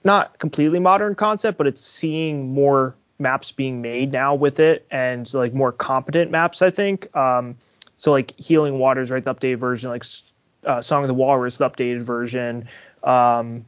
not 0.05 0.39
completely 0.39 0.79
modern 0.79 1.15
concept, 1.15 1.59
but 1.59 1.67
it's 1.67 1.81
seeing 1.81 2.53
more 2.55 2.95
maps 3.19 3.51
being 3.53 3.83
made 3.83 4.13
now 4.13 4.35
with 4.35 4.61
it 4.61 4.87
and 4.91 5.33
like 5.35 5.53
more 5.53 5.73
competent 5.73 6.31
maps, 6.31 6.63
I 6.63 6.71
think. 6.71 7.15
Um, 7.17 7.57
so 7.97 8.13
like 8.13 8.33
Healing 8.39 8.79
Waters, 8.79 9.11
right, 9.11 9.23
the 9.25 9.35
updated 9.35 9.59
version, 9.59 9.91
like 9.91 10.05
uh, 10.65 10.81
Song 10.81 11.03
of 11.03 11.09
the 11.09 11.15
Walrus, 11.15 11.59
the 11.59 11.69
updated 11.69 12.03
version. 12.03 12.69
Um, 13.03 13.65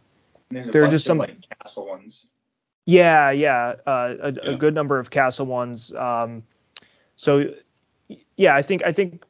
And 0.50 0.56
there's 0.56 0.68
a 0.68 0.70
There 0.72 0.84
are 0.84 0.88
just 0.88 1.04
of, 1.06 1.08
some- 1.08 1.18
like 1.18 1.36
castle 1.60 1.86
ones. 1.88 2.26
yeah, 2.86 3.30
yeah, 3.30 3.74
uh, 3.86 4.14
a, 4.20 4.32
Yeah. 4.32 4.50
a 4.52 4.56
good 4.56 4.74
number 4.74 4.98
of 4.98 5.10
castle 5.10 5.46
ones. 5.46 5.92
Um, 5.94 6.42
so 7.16 7.52
yeah, 8.36 8.54
I 8.56 8.62
think 8.62 8.82
I 8.84 8.92
think 8.92 9.24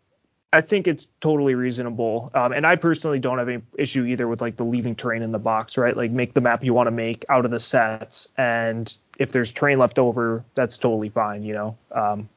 I 0.52 0.62
think 0.62 0.88
it's 0.88 1.06
totally 1.20 1.54
reasonable. 1.54 2.30
Um, 2.34 2.52
and 2.52 2.66
I 2.66 2.76
personally 2.76 3.20
don't 3.20 3.38
have 3.38 3.48
any 3.48 3.62
issue 3.78 4.04
either 4.04 4.26
with 4.26 4.40
like 4.40 4.56
the 4.56 4.64
leaving 4.64 4.96
terrain 4.96 5.22
in 5.22 5.30
the 5.30 5.38
box, 5.38 5.78
right? 5.78 5.96
Like 5.96 6.10
make 6.10 6.34
the 6.34 6.40
map 6.40 6.64
you 6.64 6.74
want 6.74 6.88
to 6.88 6.92
make 6.92 7.24
out 7.28 7.44
of 7.44 7.50
the 7.52 7.60
sets, 7.60 8.28
and 8.36 8.92
if 9.18 9.30
there's 9.30 9.52
terrain 9.52 9.78
left 9.78 9.98
over, 9.98 10.44
that's 10.54 10.76
totally 10.76 11.08
fine, 11.08 11.44
you 11.44 11.54
know. 11.54 11.78
Um, 11.92 12.28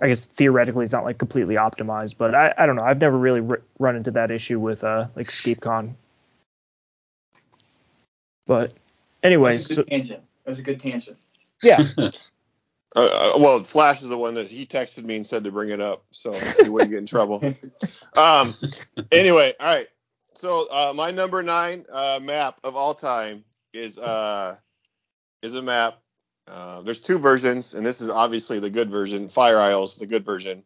I 0.00 0.08
guess 0.08 0.26
theoretically 0.26 0.84
it's 0.84 0.92
not 0.92 1.04
like 1.04 1.16
completely 1.16 1.54
optimized, 1.54 2.16
but 2.18 2.34
I, 2.34 2.52
I 2.58 2.66
don't 2.66 2.76
know. 2.76 2.84
I've 2.84 3.00
never 3.00 3.16
really 3.16 3.40
r- 3.40 3.62
run 3.78 3.96
into 3.96 4.10
that 4.12 4.30
issue 4.30 4.60
with 4.60 4.84
uh 4.84 5.06
like 5.16 5.28
ScapeCon. 5.28 5.94
But 8.46 8.74
anyway, 9.22 9.52
That's 9.52 9.70
a 9.70 9.74
so 9.74 9.82
good 9.82 9.90
tangent. 9.90 10.22
That's 10.44 10.58
a 10.58 10.62
good 10.62 10.80
tangent. 10.80 11.16
yeah, 11.62 11.88
Uh, 12.96 13.34
uh, 13.36 13.38
well, 13.38 13.62
Flash 13.62 14.00
is 14.00 14.08
the 14.08 14.16
one 14.16 14.32
that 14.34 14.48
he 14.48 14.64
texted 14.64 15.04
me 15.04 15.16
and 15.16 15.26
said 15.26 15.44
to 15.44 15.52
bring 15.52 15.68
it 15.68 15.82
up, 15.82 16.04
so 16.10 16.32
he 16.62 16.70
wouldn't 16.70 16.90
get 16.90 16.98
in 16.98 17.06
trouble. 17.06 17.42
Um, 18.16 18.54
anyway, 19.12 19.52
all 19.60 19.74
right. 19.74 19.88
So 20.34 20.66
uh, 20.70 20.94
my 20.94 21.10
number 21.10 21.42
nine 21.42 21.84
uh, 21.92 22.18
map 22.22 22.58
of 22.64 22.74
all 22.76 22.94
time 22.94 23.44
is 23.74 23.98
uh, 23.98 24.56
is 25.42 25.52
a 25.52 25.60
map. 25.60 25.98
Uh, 26.48 26.80
there's 26.80 27.00
two 27.00 27.18
versions, 27.18 27.74
and 27.74 27.84
this 27.84 28.00
is 28.00 28.08
obviously 28.08 28.58
the 28.58 28.70
good 28.70 28.90
version. 28.90 29.28
Fire 29.28 29.58
Isles, 29.58 29.96
the 29.96 30.06
good 30.06 30.24
version, 30.24 30.62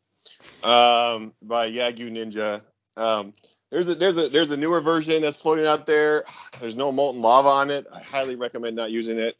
um, 0.62 1.32
by 1.42 1.68
Yagyu 1.68 2.12
Ninja. 2.12 2.62
Um, 2.96 3.34
there's 3.72 3.88
a 3.88 3.96
there's 3.96 4.16
a 4.16 4.28
there's 4.28 4.52
a 4.52 4.56
newer 4.56 4.80
version 4.80 5.22
that's 5.22 5.36
floating 5.36 5.66
out 5.66 5.86
there. 5.86 6.22
There's 6.60 6.76
no 6.76 6.92
molten 6.92 7.20
lava 7.20 7.48
on 7.48 7.70
it. 7.70 7.86
I 7.92 8.00
highly 8.00 8.36
recommend 8.36 8.76
not 8.76 8.92
using 8.92 9.18
it. 9.18 9.36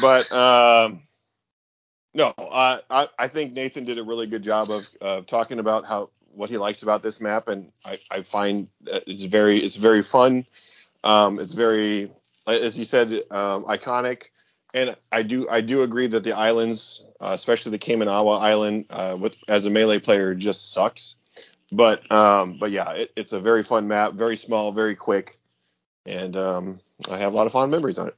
But 0.00 0.32
um, 0.32 1.02
no, 2.14 2.32
uh, 2.38 2.80
I 2.90 3.08
I 3.18 3.28
think 3.28 3.52
Nathan 3.52 3.84
did 3.84 3.98
a 3.98 4.04
really 4.04 4.26
good 4.26 4.42
job 4.42 4.70
of 4.70 4.88
uh, 5.00 5.20
talking 5.22 5.58
about 5.58 5.86
how 5.86 6.10
what 6.34 6.50
he 6.50 6.58
likes 6.58 6.82
about 6.82 7.02
this 7.02 7.20
map, 7.20 7.48
and 7.48 7.72
I, 7.86 7.98
I 8.10 8.22
find 8.22 8.68
it's 8.86 9.24
very 9.24 9.58
it's 9.58 9.76
very 9.76 10.02
fun. 10.02 10.46
Um, 11.04 11.38
it's 11.38 11.54
very 11.54 12.10
as 12.46 12.74
he 12.74 12.84
said 12.84 13.12
um, 13.30 13.64
iconic, 13.64 14.24
and 14.74 14.96
I 15.10 15.22
do 15.22 15.48
I 15.48 15.60
do 15.60 15.82
agree 15.82 16.06
that 16.08 16.24
the 16.24 16.32
islands, 16.32 17.04
uh, 17.20 17.30
especially 17.32 17.72
the 17.72 17.78
Kaminawa 17.78 18.40
Island, 18.40 18.86
uh, 18.90 19.16
with 19.20 19.42
as 19.48 19.66
a 19.66 19.70
melee 19.70 19.98
player, 19.98 20.34
just 20.34 20.72
sucks. 20.72 21.16
But 21.74 22.10
um, 22.12 22.58
but 22.58 22.70
yeah, 22.70 22.90
it, 22.92 23.12
it's 23.16 23.32
a 23.32 23.40
very 23.40 23.62
fun 23.62 23.88
map, 23.88 24.12
very 24.12 24.36
small, 24.36 24.72
very 24.72 24.94
quick, 24.94 25.38
and 26.04 26.36
um, 26.36 26.80
I 27.10 27.18
have 27.18 27.32
a 27.32 27.36
lot 27.36 27.46
of 27.46 27.52
fond 27.52 27.70
memories 27.70 27.98
on 27.98 28.08
it. 28.08 28.16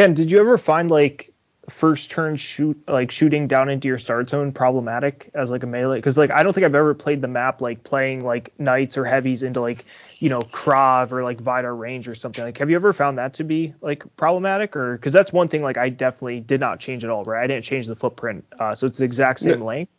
Ken, 0.00 0.14
did 0.14 0.30
you 0.30 0.40
ever 0.40 0.56
find 0.56 0.90
like 0.90 1.30
first 1.68 2.10
turn 2.10 2.34
shoot 2.34 2.88
like 2.88 3.10
shooting 3.10 3.46
down 3.46 3.68
into 3.68 3.86
your 3.86 3.98
start 3.98 4.30
zone 4.30 4.50
problematic 4.50 5.30
as 5.34 5.50
like 5.50 5.62
a 5.62 5.66
melee? 5.66 5.98
Because 5.98 6.16
like 6.16 6.30
I 6.30 6.42
don't 6.42 6.54
think 6.54 6.64
I've 6.64 6.74
ever 6.74 6.94
played 6.94 7.20
the 7.20 7.28
map 7.28 7.60
like 7.60 7.82
playing 7.82 8.24
like 8.24 8.58
knights 8.58 8.96
or 8.96 9.04
heavies 9.04 9.42
into 9.42 9.60
like 9.60 9.84
you 10.18 10.30
know 10.30 10.40
Krav 10.40 11.12
or 11.12 11.22
like 11.22 11.38
Vidar 11.38 11.76
range 11.76 12.08
or 12.08 12.14
something. 12.14 12.42
Like 12.42 12.56
have 12.56 12.70
you 12.70 12.76
ever 12.76 12.94
found 12.94 13.18
that 13.18 13.34
to 13.34 13.44
be 13.44 13.74
like 13.82 14.04
problematic 14.16 14.74
or 14.74 14.96
because 14.96 15.12
that's 15.12 15.34
one 15.34 15.48
thing 15.48 15.60
like 15.60 15.76
I 15.76 15.90
definitely 15.90 16.40
did 16.40 16.60
not 16.60 16.80
change 16.80 17.04
at 17.04 17.10
all. 17.10 17.24
Right, 17.24 17.44
I 17.44 17.46
didn't 17.46 17.64
change 17.64 17.86
the 17.86 17.94
footprint, 17.94 18.46
uh, 18.58 18.74
so 18.74 18.86
it's 18.86 18.96
the 18.96 19.04
exact 19.04 19.40
same 19.40 19.58
No. 19.58 19.66
length. 19.66 19.92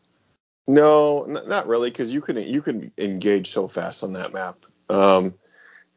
No, 0.66 1.26
n- 1.26 1.48
not 1.48 1.68
really, 1.68 1.92
because 1.92 2.12
you 2.12 2.22
can 2.22 2.38
you 2.38 2.64
can 2.64 2.92
engage 2.98 3.52
so 3.52 3.68
fast 3.68 4.02
on 4.02 4.14
that 4.14 4.34
map. 4.34 4.66
Um, 4.90 5.36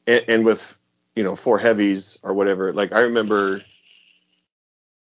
and, 0.07 0.25
and 0.29 0.45
with 0.45 0.77
you 1.17 1.25
know 1.25 1.37
four 1.37 1.59
heavies 1.59 2.19
or 2.23 2.35
whatever. 2.35 2.71
Like 2.75 2.93
I 2.93 3.03
remember, 3.03 3.63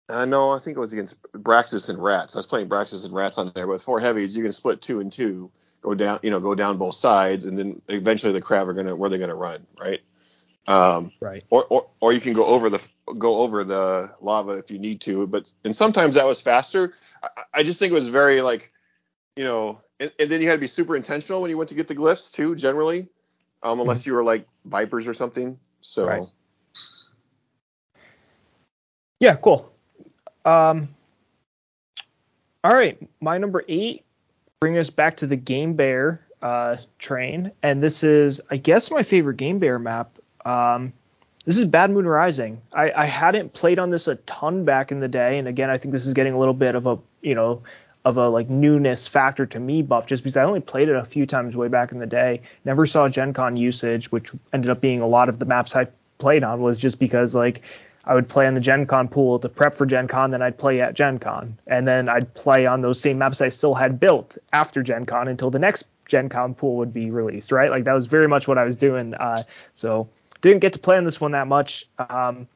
I 0.08 0.26
know 0.26 0.52
I 0.52 0.60
think 0.60 0.78
it 0.78 0.80
was 0.80 0.94
against 0.94 1.22
Braxas 1.34 1.90
and 1.90 2.02
Rats. 2.02 2.36
I 2.36 2.40
was 2.40 2.46
playing 2.46 2.70
Braxas 2.70 3.06
and 3.06 3.14
Rats 3.14 3.38
on 3.38 3.52
there. 3.56 3.68
With 3.68 3.84
four 3.84 4.00
heavies, 4.00 4.38
you 4.38 4.44
can 4.44 4.52
split 4.52 4.82
two 4.82 5.00
and 5.00 5.12
two, 5.12 5.52
go 5.82 5.96
down, 5.96 6.20
you 6.22 6.30
know, 6.30 6.40
go 6.40 6.54
down 6.54 6.78
both 6.78 6.96
sides, 6.96 7.46
and 7.46 7.58
then 7.58 7.82
eventually 7.90 8.32
the 8.32 8.42
crab 8.42 8.68
are 8.68 8.74
gonna 8.74 8.96
where 8.96 9.10
they're 9.10 9.20
gonna 9.20 9.36
run, 9.36 9.66
right? 9.80 10.02
Um, 10.68 11.12
Right. 11.20 11.44
or, 11.50 11.66
or 11.66 11.90
or 12.00 12.14
you 12.14 12.20
can 12.22 12.34
go 12.34 12.46
over 12.46 12.70
the 12.70 12.82
go 13.18 13.38
over 13.38 13.64
the 13.64 14.12
lava 14.20 14.54
if 14.54 14.72
you 14.72 14.80
need 14.80 15.00
to 15.02 15.28
but 15.28 15.52
and 15.64 15.76
sometimes 15.76 16.16
that 16.16 16.26
was 16.26 16.42
faster 16.42 16.96
i, 17.22 17.30
I 17.54 17.64
just 17.64 17.78
think 17.78 17.92
it 17.92 17.94
was 17.94 18.08
very 18.08 18.42
like 18.42 18.72
you 19.36 19.44
know 19.44 19.80
and, 20.00 20.12
and 20.20 20.32
then 20.32 20.42
you 20.42 20.48
had 20.48 20.56
to 20.56 20.60
be 20.60 20.66
super 20.66 20.96
intentional 20.96 21.40
when 21.42 21.52
you 21.52 21.58
went 21.58 21.70
to 21.70 21.76
get 21.76 21.88
the 21.88 21.94
glyphs 21.94 22.32
too 22.32 22.56
generally 22.56 23.08
um 23.62 23.80
unless 23.80 24.08
you 24.08 24.14
were 24.14 24.24
like 24.24 24.48
vipers 24.66 25.08
or 25.08 25.14
something 25.14 25.60
so 25.82 26.08
Right. 26.08 26.28
Yeah, 29.20 29.36
cool. 29.36 29.75
Um, 30.46 30.90
all 32.64 32.74
right, 32.74 32.98
my 33.20 33.38
number 33.38 33.64
eight, 33.68 34.06
bring 34.60 34.78
us 34.78 34.90
back 34.90 35.18
to 35.18 35.28
the 35.28 35.36
Game 35.36 35.74
Bear 35.74 36.22
uh, 36.42 36.78
train, 37.00 37.52
and 37.62 37.84
this 37.84 38.04
is, 38.04 38.42
I 38.50 38.58
guess, 38.58 38.92
my 38.92 39.04
favorite 39.04 39.38
Game 39.38 39.60
Bear 39.60 39.80
map. 39.80 40.18
Um, 40.46 40.94
this 41.44 41.58
is 41.58 41.66
Bad 41.66 41.92
Moon 41.92 42.08
Rising. 42.08 42.62
I, 42.74 42.92
I 42.92 43.06
hadn't 43.06 43.54
played 43.54 43.80
on 43.80 43.90
this 43.90 44.08
a 44.08 44.16
ton 44.16 44.66
back 44.66 44.92
in 44.92 45.00
the 45.00 45.08
day, 45.08 45.40
and 45.40 45.48
again, 45.48 45.70
I 45.70 45.78
think 45.78 45.92
this 45.92 46.06
is 46.06 46.14
getting 46.14 46.34
a 46.34 46.40
little 46.40 46.54
bit 46.54 46.76
of 46.76 46.86
a, 46.88 47.00
you 47.22 47.36
know, 47.36 47.64
of 48.04 48.18
a 48.18 48.30
like 48.30 48.50
newness 48.50 49.08
factor 49.08 49.48
to 49.48 49.60
me 49.60 49.82
buff, 49.82 50.06
just 50.06 50.24
because 50.24 50.38
I 50.38 50.44
only 50.44 50.60
played 50.60 50.90
it 50.90 50.96
a 50.96 51.04
few 51.04 51.26
times 51.26 51.56
way 51.56 51.68
back 51.68 51.92
in 51.92 51.98
the 51.98 52.06
day. 52.06 52.42
Never 52.64 52.86
saw 52.86 53.10
Gen 53.10 53.34
Con 53.34 53.58
usage, 53.58 54.12
which 54.12 54.32
ended 54.54 54.70
up 54.70 54.80
being 54.80 55.02
a 55.02 55.08
lot 55.08 55.28
of 55.28 55.40
the 55.40 55.46
maps 55.46 55.76
I 55.76 55.88
played 56.18 56.44
on 56.44 56.62
was 56.62 56.78
just 56.78 57.00
because 57.00 57.36
like 57.36 57.64
I 58.06 58.14
would 58.14 58.30
play 58.30 58.48
on 58.48 58.54
the 58.54 58.62
Gen 58.62 58.86
Con 58.86 59.08
pool 59.08 59.40
to 59.40 59.50
prep 59.50 59.76
for 59.76 59.86
Gen 59.86 60.08
Con, 60.08 60.32
then 60.32 60.42
I'd 60.42 60.58
play 60.58 60.82
at 60.82 60.94
Gen 60.94 61.20
Con. 61.20 61.58
And 61.68 61.88
then 61.88 62.08
I'd 62.08 62.34
play 62.34 62.66
on 62.66 62.82
those 62.82 63.00
same 63.00 63.18
maps 63.18 63.42
I 63.42 63.50
still 63.50 63.74
had 63.74 64.00
built 64.00 64.38
after 64.54 64.84
Gen 64.84 65.06
Con 65.06 65.28
until 65.28 65.50
the 65.50 65.60
next 65.60 65.88
Gen 66.08 66.30
Con 66.30 66.54
pool 66.54 66.78
would 66.78 66.94
be 66.94 67.10
released, 67.10 67.52
right? 67.52 67.72
Like 67.72 67.84
that 67.86 67.94
was 67.94 68.06
very 68.06 68.28
much 68.28 68.48
what 68.48 68.58
I 68.58 68.64
was 68.64 68.76
doing. 68.76 69.14
Uh, 69.16 69.44
so 69.74 70.08
didn't 70.42 70.60
get 70.60 70.74
to 70.74 70.80
play 70.80 70.98
on 70.98 71.04
this 71.04 71.20
one 71.20 71.32
that 71.32 71.48
much. 71.48 71.88
Um, 71.98 72.48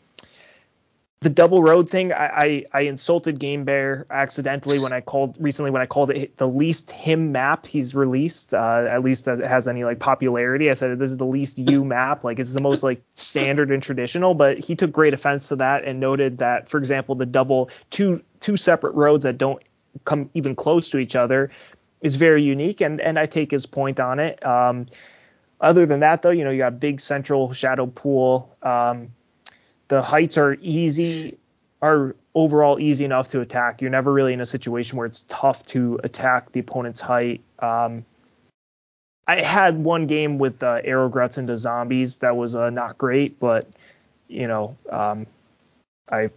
the 1.22 1.30
double 1.30 1.62
road 1.62 1.90
thing, 1.90 2.14
I, 2.14 2.26
I, 2.26 2.66
I 2.72 2.82
insulted 2.82 3.40
Game 3.40 3.66
Bear 3.66 4.06
accidentally 4.10 4.80
when 4.80 4.94
I 4.94 5.02
called 5.02 5.36
recently 5.38 5.70
when 5.70 5.82
I 5.82 5.86
called 5.86 6.12
it 6.12 6.38
the 6.38 6.48
least 6.48 6.92
him 6.92 7.34
map 7.34 7.66
he's 7.66 7.94
released, 7.94 8.54
uh, 8.54 8.86
at 8.90 9.04
least 9.04 9.26
that 9.26 9.40
has 9.40 9.68
any 9.68 9.84
like 9.84 10.00
popularity. 10.00 10.70
I 10.70 10.74
said 10.74 10.98
this 10.98 11.10
is 11.10 11.18
the 11.18 11.26
least 11.26 11.60
you 11.60 11.84
map, 11.86 12.24
like 12.24 12.40
it's 12.40 12.54
the 12.54 12.62
most 12.62 12.84
like 12.84 13.02
standard 13.16 13.70
and 13.70 13.84
traditional. 13.84 14.34
But 14.34 14.60
he 14.60 14.78
took 14.78 14.94
great 14.94 15.14
offense 15.14 15.50
to 15.50 15.58
that 15.58 15.84
and 15.84 16.00
noted 16.00 16.38
that, 16.38 16.70
for 16.70 16.78
example, 16.78 17.16
the 17.16 17.26
double 17.26 17.70
two 17.90 18.24
two 18.40 18.56
separate 18.56 18.96
roads 18.96 19.24
that 19.24 19.38
don't 19.38 19.62
come 20.06 20.30
even 20.34 20.56
close 20.56 20.90
to 20.92 21.00
each 21.00 21.18
other 21.18 21.52
is 22.00 22.16
very 22.16 22.44
unique, 22.44 22.80
and 22.80 23.02
and 23.02 23.20
I 23.20 23.26
take 23.26 23.52
his 23.52 23.66
point 23.66 24.00
on 24.00 24.20
it. 24.20 24.46
Um, 24.46 24.88
other 25.60 25.86
than 25.86 26.00
that, 26.00 26.22
though, 26.22 26.30
you 26.30 26.46
know, 26.46 26.52
you 26.52 26.60
got 26.60 26.80
big 26.80 27.02
central 27.02 27.52
shadow 27.52 27.88
pool. 27.88 28.56
Um, 28.64 29.10
the 29.90 30.02
heights 30.02 30.38
are 30.38 30.56
easy, 30.62 31.38
are 31.82 32.16
overall 32.34 32.80
easy 32.80 33.04
enough 33.04 33.30
to 33.32 33.42
attack. 33.42 33.82
You're 33.82 33.92
never 33.92 34.14
really 34.14 34.34
in 34.34 34.42
a 34.42 34.46
situation 34.46 34.98
where 34.98 35.06
it's 35.06 35.26
tough 35.28 35.66
to 35.68 36.00
attack 36.04 36.52
the 36.54 36.62
opponent's 36.62 37.02
height. 37.02 37.42
Um, 37.60 38.06
I 39.28 39.42
had 39.42 39.78
one 39.78 40.08
game 40.08 40.38
with 40.38 40.64
uh, 40.64 40.82
arrow 40.84 41.10
gruts 41.10 41.38
into 41.38 41.58
zombies 41.58 42.18
that 42.18 42.36
was 42.36 42.56
uh, 42.56 42.70
not 42.70 42.98
great, 42.98 43.40
but 43.40 43.66
you 44.28 44.48
know, 44.48 44.76
um, 44.90 45.28
I 46.12 46.30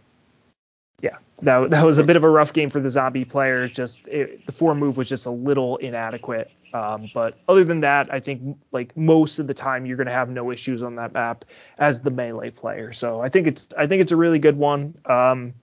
yeah, 1.01 1.17
that 1.43 1.71
that 1.71 1.85
was 1.85 1.99
a 1.99 2.05
bit 2.05 2.17
of 2.17 2.25
a 2.25 2.29
rough 2.29 2.53
game 2.53 2.71
for 2.71 2.81
the 2.81 2.91
zombie 2.91 3.25
player. 3.25 3.69
Just 3.69 4.09
it, 4.09 4.45
the 4.45 4.53
four 4.53 4.75
move 4.75 4.97
was 4.97 5.09
just 5.09 5.27
a 5.27 5.31
little 5.31 5.77
inadequate. 5.79 6.51
Um, 6.75 7.11
but 7.13 7.39
other 7.49 7.65
than 7.65 7.81
that, 7.81 8.13
I 8.13 8.21
think 8.21 8.59
like 8.71 8.97
most 8.97 9.39
of 9.39 9.47
the 9.47 9.55
time 9.55 9.87
you're 9.87 9.97
going 9.97 10.07
to 10.07 10.13
have 10.13 10.31
no 10.31 10.51
issues 10.51 10.83
on 10.83 10.97
that 10.97 11.13
map 11.13 11.45
as 11.79 12.03
the 12.03 12.11
melee 12.11 12.51
player. 12.51 12.93
So 12.93 13.21
I 13.21 13.29
think 13.29 13.47
it's 13.47 13.69
I 13.77 13.87
think 13.87 14.03
it's 14.03 14.13
a 14.13 14.17
really 14.17 14.39
good 14.39 14.57
one. 14.57 14.95
Um, 15.05 15.55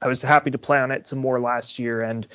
I 0.00 0.08
was 0.08 0.20
happy 0.22 0.50
to 0.50 0.58
play 0.58 0.78
on 0.78 0.90
it 0.90 1.06
some 1.06 1.18
more 1.18 1.40
last 1.40 1.78
year, 1.78 2.02
and 2.02 2.26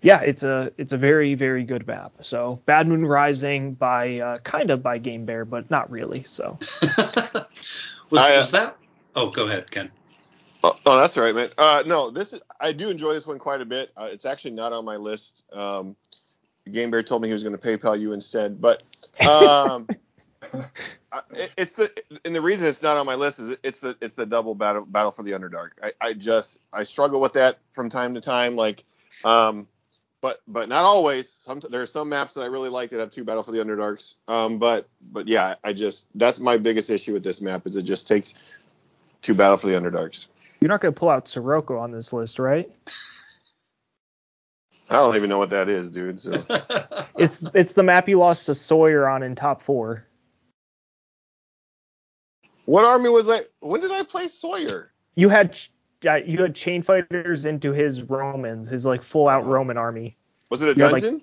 yeah, 0.00 0.20
it's 0.20 0.42
a 0.42 0.72
it's 0.78 0.92
a 0.92 0.98
very 0.98 1.34
very 1.34 1.64
good 1.64 1.86
map. 1.86 2.12
So 2.20 2.60
Bad 2.66 2.88
Moon 2.88 3.04
Rising 3.04 3.74
by 3.74 4.20
uh, 4.20 4.38
kind 4.38 4.70
of 4.70 4.82
by 4.82 4.98
Game 4.98 5.24
Bear, 5.26 5.44
but 5.44 5.70
not 5.70 5.90
really. 5.90 6.22
So 6.22 6.58
was, 6.82 8.22
I, 8.22 8.36
uh, 8.36 8.40
was 8.40 8.50
that? 8.52 8.76
Oh, 9.14 9.28
go 9.30 9.46
ahead, 9.46 9.70
Ken. 9.70 9.90
Oh, 10.64 10.76
oh, 10.86 10.98
that's 10.98 11.16
all 11.16 11.24
right, 11.24 11.34
man. 11.34 11.50
Uh, 11.56 11.82
no, 11.86 12.10
this 12.10 12.32
is 12.32 12.40
I 12.60 12.72
do 12.72 12.88
enjoy 12.88 13.12
this 13.12 13.26
one 13.26 13.38
quite 13.38 13.60
a 13.60 13.66
bit. 13.66 13.90
Uh, 13.96 14.08
it's 14.10 14.24
actually 14.24 14.52
not 14.52 14.72
on 14.72 14.84
my 14.84 14.96
list. 14.96 15.44
Um, 15.52 15.94
Game 16.72 16.90
Bear 16.90 17.02
told 17.02 17.22
me 17.22 17.28
he 17.28 17.34
was 17.34 17.42
going 17.42 17.56
to 17.56 17.60
PayPal 17.60 17.98
you 17.98 18.12
instead, 18.12 18.60
but 18.60 18.82
um, 19.26 19.88
I- 21.12 21.22
it, 21.32 21.50
it's 21.56 21.74
the 21.74 21.90
and 22.24 22.34
the 22.34 22.40
reason 22.42 22.66
it's 22.68 22.82
not 22.82 22.96
on 22.96 23.06
my 23.06 23.14
list 23.14 23.38
is 23.38 23.56
it's 23.62 23.80
the 23.80 23.96
it's 24.00 24.14
the 24.14 24.26
double 24.26 24.54
battle 24.54 24.84
battle 24.84 25.10
for 25.12 25.22
the 25.22 25.32
Underdark. 25.32 25.70
I, 25.82 25.92
I 26.00 26.12
just 26.14 26.60
I 26.72 26.84
struggle 26.84 27.20
with 27.20 27.32
that 27.34 27.58
from 27.72 27.88
time 27.90 28.14
to 28.14 28.20
time, 28.20 28.56
like, 28.56 28.84
um, 29.24 29.66
but 30.20 30.40
but 30.46 30.68
not 30.68 30.84
always. 30.84 31.28
Some 31.28 31.60
there 31.70 31.82
are 31.82 31.86
some 31.86 32.08
maps 32.08 32.34
that 32.34 32.42
I 32.42 32.46
really 32.46 32.68
like 32.68 32.90
that 32.90 33.00
have 33.00 33.10
two 33.10 33.24
battle 33.24 33.42
for 33.42 33.52
the 33.52 33.58
Underdarks. 33.58 34.14
Um, 34.28 34.58
but 34.58 34.86
but 35.12 35.26
yeah, 35.28 35.54
I 35.64 35.72
just 35.72 36.06
that's 36.14 36.40
my 36.40 36.56
biggest 36.58 36.90
issue 36.90 37.12
with 37.14 37.22
this 37.24 37.40
map 37.40 37.66
is 37.66 37.76
it 37.76 37.82
just 37.82 38.06
takes 38.06 38.34
two 39.22 39.34
battle 39.34 39.56
for 39.56 39.66
the 39.66 39.72
Underdarks. 39.74 40.26
you're 40.60 40.68
not 40.68 40.80
going 40.80 40.92
to 40.94 40.98
pull 40.98 41.08
out 41.08 41.26
Sirocco 41.28 41.78
on 41.78 41.90
this 41.90 42.12
list, 42.12 42.38
right? 42.38 42.70
I 44.90 44.96
don't 44.96 45.16
even 45.16 45.28
know 45.28 45.38
what 45.38 45.50
that 45.50 45.68
is, 45.68 45.90
dude. 45.90 46.18
So 46.18 46.42
It's 47.18 47.44
it's 47.54 47.74
the 47.74 47.82
map 47.82 48.08
you 48.08 48.18
lost 48.18 48.46
to 48.46 48.54
Sawyer 48.54 49.08
on 49.08 49.22
in 49.22 49.34
top 49.34 49.62
four. 49.62 50.06
what 52.64 52.84
army 52.84 53.08
was 53.08 53.28
I? 53.28 53.40
When 53.60 53.80
did 53.80 53.90
I 53.90 54.02
play 54.02 54.28
Sawyer? 54.28 54.92
You 55.14 55.28
had 55.28 55.52
ch- 55.52 55.72
you 56.02 56.42
had 56.42 56.54
chain 56.54 56.82
fighters 56.82 57.44
into 57.44 57.72
his 57.72 58.02
Romans, 58.02 58.68
his 58.68 58.84
like 58.84 59.02
full 59.02 59.28
out 59.28 59.42
uh-huh. 59.42 59.50
Roman 59.50 59.76
army. 59.76 60.16
Was 60.50 60.62
it 60.62 60.68
a 60.68 60.78
You 60.78 60.84
had, 60.84 60.92
like, 60.92 61.02
dungeon? 61.02 61.20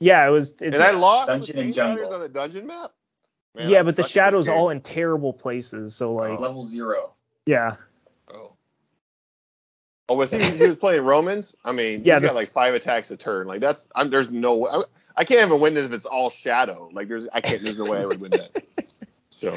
Yeah, 0.00 0.26
it 0.26 0.30
was. 0.30 0.50
It, 0.60 0.74
and 0.74 0.82
I 0.82 0.90
lost 0.90 1.28
Dungeon 1.28 1.56
with 1.56 1.64
and 1.64 1.74
Chain 1.74 1.84
Fighters 1.84 2.08
Jungle. 2.08 2.14
on 2.14 2.22
a 2.22 2.28
dungeon 2.28 2.66
map. 2.66 2.92
Man, 3.54 3.68
yeah, 3.68 3.82
but 3.82 3.94
the 3.94 4.02
suck 4.02 4.04
at 4.04 4.04
this 4.04 4.12
shadows 4.12 4.48
all 4.48 4.70
in 4.70 4.80
terrible 4.80 5.32
places. 5.32 5.94
So 5.94 6.18
uh, 6.18 6.30
like, 6.30 6.40
Level 6.40 6.62
zero. 6.62 7.12
yeah. 7.46 7.76
Oh, 10.12 10.16
was 10.16 10.30
he, 10.30 10.38
he 10.42 10.66
was 10.66 10.76
playing 10.76 11.02
Romans? 11.04 11.56
I 11.64 11.72
mean, 11.72 12.02
Yeah, 12.04 12.14
he's 12.14 12.22
the- 12.22 12.28
got 12.28 12.34
like 12.36 12.50
five 12.50 12.74
attacks 12.74 13.10
a 13.10 13.16
turn. 13.16 13.46
Like 13.46 13.60
that's, 13.60 13.86
I'm, 13.94 14.10
there's 14.10 14.30
no, 14.30 14.56
way- 14.56 14.70
I, 14.72 14.82
I 15.16 15.24
can't 15.24 15.40
even 15.46 15.60
win 15.60 15.74
this 15.74 15.86
if 15.86 15.92
it's 15.92 16.06
all 16.06 16.28
shadow. 16.30 16.88
Like 16.92 17.08
there's, 17.08 17.28
I 17.32 17.40
can't. 17.40 17.62
There's 17.62 17.78
no 17.78 17.90
way 17.90 17.98
I 17.98 18.04
would 18.06 18.20
win 18.20 18.30
that. 18.32 18.62
So 19.30 19.56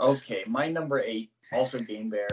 Okay, 0.00 0.44
my 0.46 0.68
number 0.70 1.00
eight, 1.00 1.30
also 1.52 1.78
Game 1.80 2.08
Bear, 2.08 2.28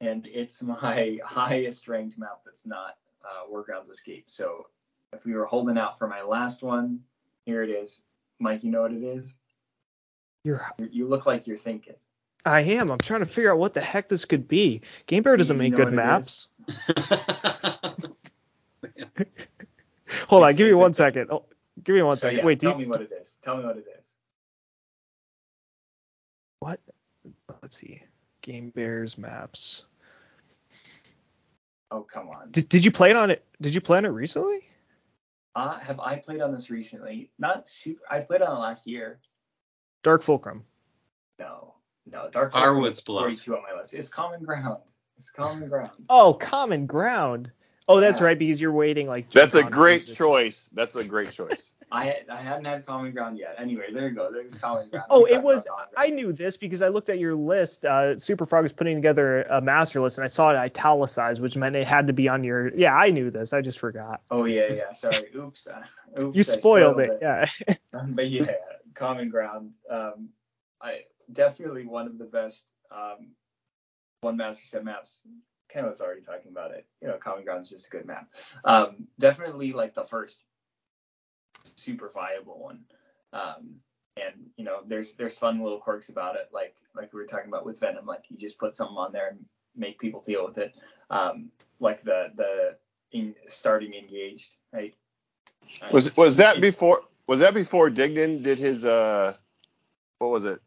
and 0.00 0.26
it's 0.26 0.62
my 0.62 1.18
highest 1.24 1.88
ranked 1.88 2.18
map 2.18 2.40
that's 2.44 2.64
not 2.64 2.96
uh, 3.24 3.52
Wargrounds 3.52 3.90
Escape. 3.90 4.24
So 4.28 4.66
if 5.12 5.24
we 5.24 5.34
were 5.34 5.44
holding 5.44 5.76
out 5.76 5.98
for 5.98 6.06
my 6.08 6.22
last 6.22 6.62
one, 6.62 7.00
here 7.44 7.62
it 7.62 7.70
is. 7.70 8.02
Mike, 8.38 8.64
you 8.64 8.70
know 8.70 8.82
what 8.82 8.92
it 8.92 9.02
is? 9.02 9.36
you're. 10.44 10.64
You, 10.78 10.88
you 10.90 11.06
look 11.08 11.26
like 11.26 11.46
you're 11.46 11.58
thinking. 11.58 11.96
I 12.44 12.60
am. 12.62 12.90
I'm 12.90 12.98
trying 12.98 13.20
to 13.20 13.26
figure 13.26 13.50
out 13.52 13.58
what 13.58 13.74
the 13.74 13.80
heck 13.80 14.08
this 14.08 14.24
could 14.24 14.48
be. 14.48 14.80
Game 15.06 15.22
Bear 15.22 15.36
doesn't 15.36 15.56
You 15.56 15.62
make 15.62 15.74
good 15.76 15.92
maps. 15.92 16.48
Hold 20.28 20.44
on, 20.44 20.56
give 20.56 20.66
me 20.66 20.74
one 20.74 20.94
second. 20.94 21.28
Oh, 21.30 21.44
give 21.82 21.94
me 21.94 22.02
one 22.02 22.18
second. 22.18 22.38
So 22.38 22.40
yeah, 22.40 22.46
Wait, 22.46 22.58
do 22.58 22.70
tell 22.70 22.80
you, 22.80 22.86
me 22.86 22.90
what 22.90 23.00
it 23.02 23.12
is. 23.20 23.36
Tell 23.42 23.56
me 23.56 23.64
what 23.64 23.76
it 23.76 23.86
is. 23.98 24.06
what? 26.60 26.80
Let's 27.62 27.76
see. 27.76 28.02
Game 28.42 28.70
Bears 28.70 29.18
maps. 29.18 29.84
Oh 31.90 32.02
come 32.02 32.28
on. 32.28 32.50
Did, 32.52 32.68
did 32.68 32.84
you 32.84 32.90
play 32.92 33.10
it 33.10 33.16
on 33.16 33.30
it? 33.30 33.44
Did 33.60 33.74
you 33.74 33.80
play 33.80 33.98
on 33.98 34.04
it 34.04 34.10
recently? 34.10 34.60
Uh, 35.54 35.78
have 35.78 35.98
I 36.00 36.16
played 36.16 36.40
on 36.40 36.52
this 36.52 36.70
recently? 36.70 37.30
Not 37.38 37.68
super. 37.68 38.00
I 38.08 38.20
played 38.20 38.40
on 38.42 38.56
it 38.56 38.60
last 38.60 38.86
year. 38.86 39.18
Dark 40.02 40.22
Fulcrum. 40.22 40.64
No, 41.38 41.74
no. 42.06 42.28
Dark 42.30 42.52
Harwood's 42.52 43.00
Fulcrum 43.00 43.32
is 43.32 43.40
Bluff. 43.40 43.46
42 43.46 43.56
on 43.56 43.62
my 43.62 43.78
list. 43.78 43.94
It's 43.94 44.08
Common 44.08 44.42
Ground. 44.44 44.78
It's 45.16 45.30
Common 45.30 45.68
Ground. 45.68 45.90
Oh, 46.08 46.34
Common 46.34 46.86
Ground. 46.86 47.50
Oh, 47.88 48.00
that's 48.00 48.20
Yeah. 48.20 48.26
right, 48.26 48.38
because 48.38 48.60
you're 48.60 48.72
waiting 48.72 49.06
like. 49.08 49.30
that's 49.30 49.54
a 49.54 49.64
great 49.64 50.02
position. 50.02 50.14
choice. 50.26 50.70
That's 50.74 50.96
a 50.96 51.04
great 51.04 51.30
choice. 51.32 51.72
I 51.92 52.18
I 52.30 52.40
hadn't 52.40 52.66
had 52.66 52.86
Common 52.86 53.10
Ground 53.10 53.36
yet. 53.36 53.56
Anyway, 53.58 53.86
there 53.92 54.06
you 54.08 54.14
go. 54.14 54.30
There's 54.30 54.54
Common 54.54 54.88
Ground. 54.90 55.06
Oh, 55.10 55.24
it 55.24 55.42
was. 55.42 55.66
I 55.96 56.06
knew 56.10 56.32
this 56.32 56.56
because 56.56 56.82
I 56.82 56.88
looked 56.88 57.08
at 57.08 57.18
your 57.18 57.34
list. 57.34 57.84
Uh, 57.84 58.14
Superfrog 58.14 58.62
was 58.62 58.72
putting 58.72 58.94
together 58.96 59.42
a 59.42 59.60
master 59.60 60.00
list, 60.00 60.16
and 60.16 60.24
I 60.24 60.28
saw 60.28 60.52
it 60.52 60.56
italicized, 60.56 61.42
which 61.42 61.56
meant 61.56 61.74
it 61.74 61.84
had 61.88 62.06
to 62.06 62.12
be 62.12 62.28
on 62.28 62.44
your. 62.44 62.72
Yeah, 62.76 62.94
I 62.94 63.10
knew 63.10 63.32
this. 63.32 63.52
I 63.52 63.60
just 63.60 63.80
forgot. 63.80 64.20
Oh 64.30 64.44
yeah, 64.44 64.72
yeah. 64.72 64.92
Sorry. 64.92 65.16
Oops. 65.34 65.66
Uh, 65.66 65.82
oops. 66.22 66.36
You 66.36 66.40
I 66.40 66.42
spoiled, 66.42 67.00
it. 67.00 67.18
Yeah. 67.20 67.46
Um, 67.92 68.12
but 68.14 68.28
yeah, 68.28 68.52
Common 68.94 69.28
Ground. 69.28 69.72
Um, 69.90 70.28
I 70.80 71.00
definitely 71.32 71.86
one 71.86 72.06
of 72.06 72.18
the 72.18 72.24
best 72.24 72.66
um, 72.90 73.28
one 74.20 74.36
master 74.36 74.66
set 74.66 74.84
maps. 74.84 75.20
Ken 75.68 75.86
was 75.86 76.00
already 76.00 76.20
talking 76.20 76.50
about 76.50 76.72
it. 76.72 76.84
You 77.00 77.08
know, 77.08 77.16
Common 77.16 77.44
Ground 77.44 77.62
is 77.62 77.70
just 77.70 77.86
a 77.86 77.90
good 77.90 78.06
map. 78.06 78.28
Um, 78.64 79.06
definitely 79.18 79.72
like 79.72 79.94
the 79.94 80.04
first 80.04 80.40
super 81.76 82.10
viable 82.12 82.58
one. 82.58 82.80
Um, 83.32 83.76
and 84.16 84.34
you 84.56 84.64
know, 84.64 84.80
there's 84.86 85.14
there's 85.14 85.38
fun 85.38 85.62
little 85.62 85.78
quirks 85.78 86.08
about 86.08 86.36
it, 86.36 86.48
like 86.52 86.74
like 86.94 87.12
we 87.12 87.20
were 87.20 87.26
talking 87.26 87.48
about 87.48 87.64
with 87.64 87.78
Venom. 87.78 88.06
Like 88.06 88.24
you 88.28 88.36
just 88.36 88.58
put 88.58 88.74
something 88.74 88.96
on 88.96 89.12
there 89.12 89.28
and 89.28 89.44
make 89.76 89.98
people 89.98 90.20
deal 90.20 90.44
with 90.44 90.58
it. 90.58 90.74
Um, 91.10 91.50
like 91.78 92.02
the 92.02 92.32
the 92.36 92.76
in, 93.12 93.34
starting 93.46 93.94
engaged, 93.94 94.50
right? 94.72 94.94
Was 95.92 96.16
was 96.16 96.36
that 96.36 96.60
before? 96.60 97.02
Was 97.26 97.38
that 97.40 97.54
before 97.54 97.90
Dignan 97.90 98.42
did 98.42 98.58
his 98.58 98.84
uh? 98.84 99.32
What 100.18 100.30
was 100.30 100.44
it? 100.44 100.60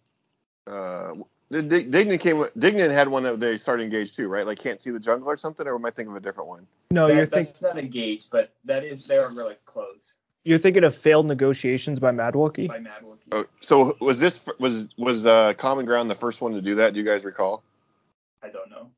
Uh, 0.67 1.13
did 1.51 1.69
Dignan 1.69 2.19
came. 2.19 2.37
Dignan 2.57 2.91
had 2.91 3.07
one 3.07 3.23
that 3.23 3.39
they 3.39 3.57
started 3.57 3.83
engaged 3.83 4.15
too, 4.15 4.27
right? 4.27 4.45
Like 4.45 4.59
can't 4.59 4.81
see 4.81 4.89
the 4.89 4.99
jungle 4.99 5.29
or 5.29 5.37
something, 5.37 5.67
or 5.67 5.75
am 5.75 5.85
I 5.85 5.91
thinking 5.91 6.11
of 6.11 6.17
a 6.17 6.19
different 6.19 6.49
one? 6.49 6.67
No, 6.91 7.07
That- 7.07 7.15
you're 7.15 7.25
thinking 7.25 7.45
that's 7.45 7.59
thinking 7.59 7.75
not 7.77 7.83
engaged, 7.83 8.31
but 8.31 8.53
that 8.65 8.83
is 8.83 9.05
they 9.05 9.17
are 9.17 9.29
really 9.33 9.55
close 9.65 10.13
you're 10.43 10.57
thinking 10.59 10.83
of 10.83 10.93
failed 10.93 11.25
negotiations 11.25 11.99
by 11.99 12.11
Mad 12.11 12.33
Wookie. 12.33 12.67
by 12.67 12.79
Mad 12.79 13.03
Wookie. 13.03 13.17
Oh, 13.31 13.45
so 13.61 13.95
was 13.99 14.19
this 14.19 14.41
was 14.59 14.87
was 14.97 15.25
uh, 15.25 15.53
Common 15.53 15.85
Ground 15.85 16.09
the 16.11 16.15
first 16.15 16.41
one 16.41 16.51
to 16.53 16.61
do 16.61 16.75
that? 16.75 16.93
Do 16.93 16.99
you 16.99 17.05
guys 17.05 17.23
recall? 17.23 17.63
I 18.41 18.49
don't 18.49 18.69
know. 18.69 18.89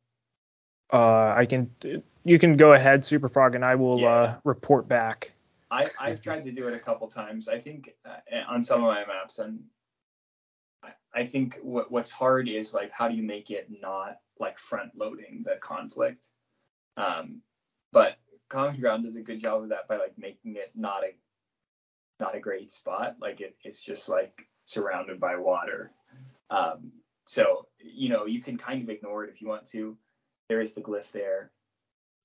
Uh, 0.91 1.33
I 1.35 1.45
can. 1.45 1.69
You 2.23 2.39
can 2.39 2.57
go 2.57 2.73
ahead, 2.73 3.03
Superfrog, 3.03 3.53
and 3.55 3.63
I 3.63 3.75
will 3.75 3.99
Yeah. 3.99 4.07
uh, 4.09 4.37
report 4.43 4.87
back. 4.87 5.31
I 5.69 5.91
I've 5.99 6.21
tried 6.21 6.45
to 6.45 6.51
do 6.51 6.67
it 6.67 6.73
a 6.73 6.79
couple 6.79 7.07
times. 7.07 7.47
I 7.47 7.59
think 7.59 7.93
uh, 8.05 8.15
on 8.47 8.63
some 8.63 8.83
of 8.83 8.87
my 8.87 9.05
maps, 9.05 9.39
and 9.39 9.63
I, 11.15 11.25
think 11.25 11.59
what 11.61 11.91
what's 11.91 12.11
hard 12.11 12.47
is 12.47 12.73
like 12.73 12.91
how 12.91 13.07
do 13.07 13.15
you 13.15 13.23
make 13.23 13.49
it 13.51 13.69
not 13.81 14.17
like 14.39 14.57
front 14.57 14.91
loading 14.95 15.43
the 15.45 15.55
conflict. 15.61 16.27
Um, 16.97 17.41
but 17.91 18.17
Common 18.49 18.79
Ground 18.79 19.05
does 19.05 19.15
a 19.15 19.21
good 19.21 19.39
job 19.39 19.63
of 19.63 19.69
that 19.69 19.87
by 19.87 19.97
like 19.97 20.17
making 20.17 20.55
it 20.55 20.71
not 20.75 21.03
a 21.03 21.15
not 22.19 22.35
a 22.35 22.39
great 22.39 22.71
spot. 22.71 23.15
Like 23.19 23.41
it, 23.41 23.55
it's 23.63 23.81
just 23.81 24.09
like 24.09 24.45
surrounded 24.63 25.19
by 25.19 25.35
water. 25.37 25.91
Um, 26.49 26.91
so 27.25 27.67
you 27.79 28.09
know 28.09 28.25
you 28.25 28.41
can 28.41 28.57
kind 28.57 28.83
of 28.83 28.89
ignore 28.89 29.23
it 29.23 29.29
if 29.29 29.41
you 29.41 29.47
want 29.47 29.65
to. 29.67 29.97
There 30.49 30.61
is 30.61 30.73
the 30.73 30.81
glyph 30.81 31.11
there, 31.11 31.51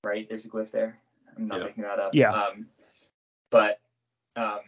right? 0.03 0.27
There's 0.27 0.45
a 0.45 0.49
glyph 0.49 0.71
there. 0.71 0.99
I'm 1.35 1.47
not 1.47 1.59
Yeah. 1.59 1.65
making 1.65 1.83
that 1.83 1.99
up. 1.99 2.13
Yeah. 2.13 2.31
Um, 2.31 2.67
but 3.49 3.79
um, 4.35 4.59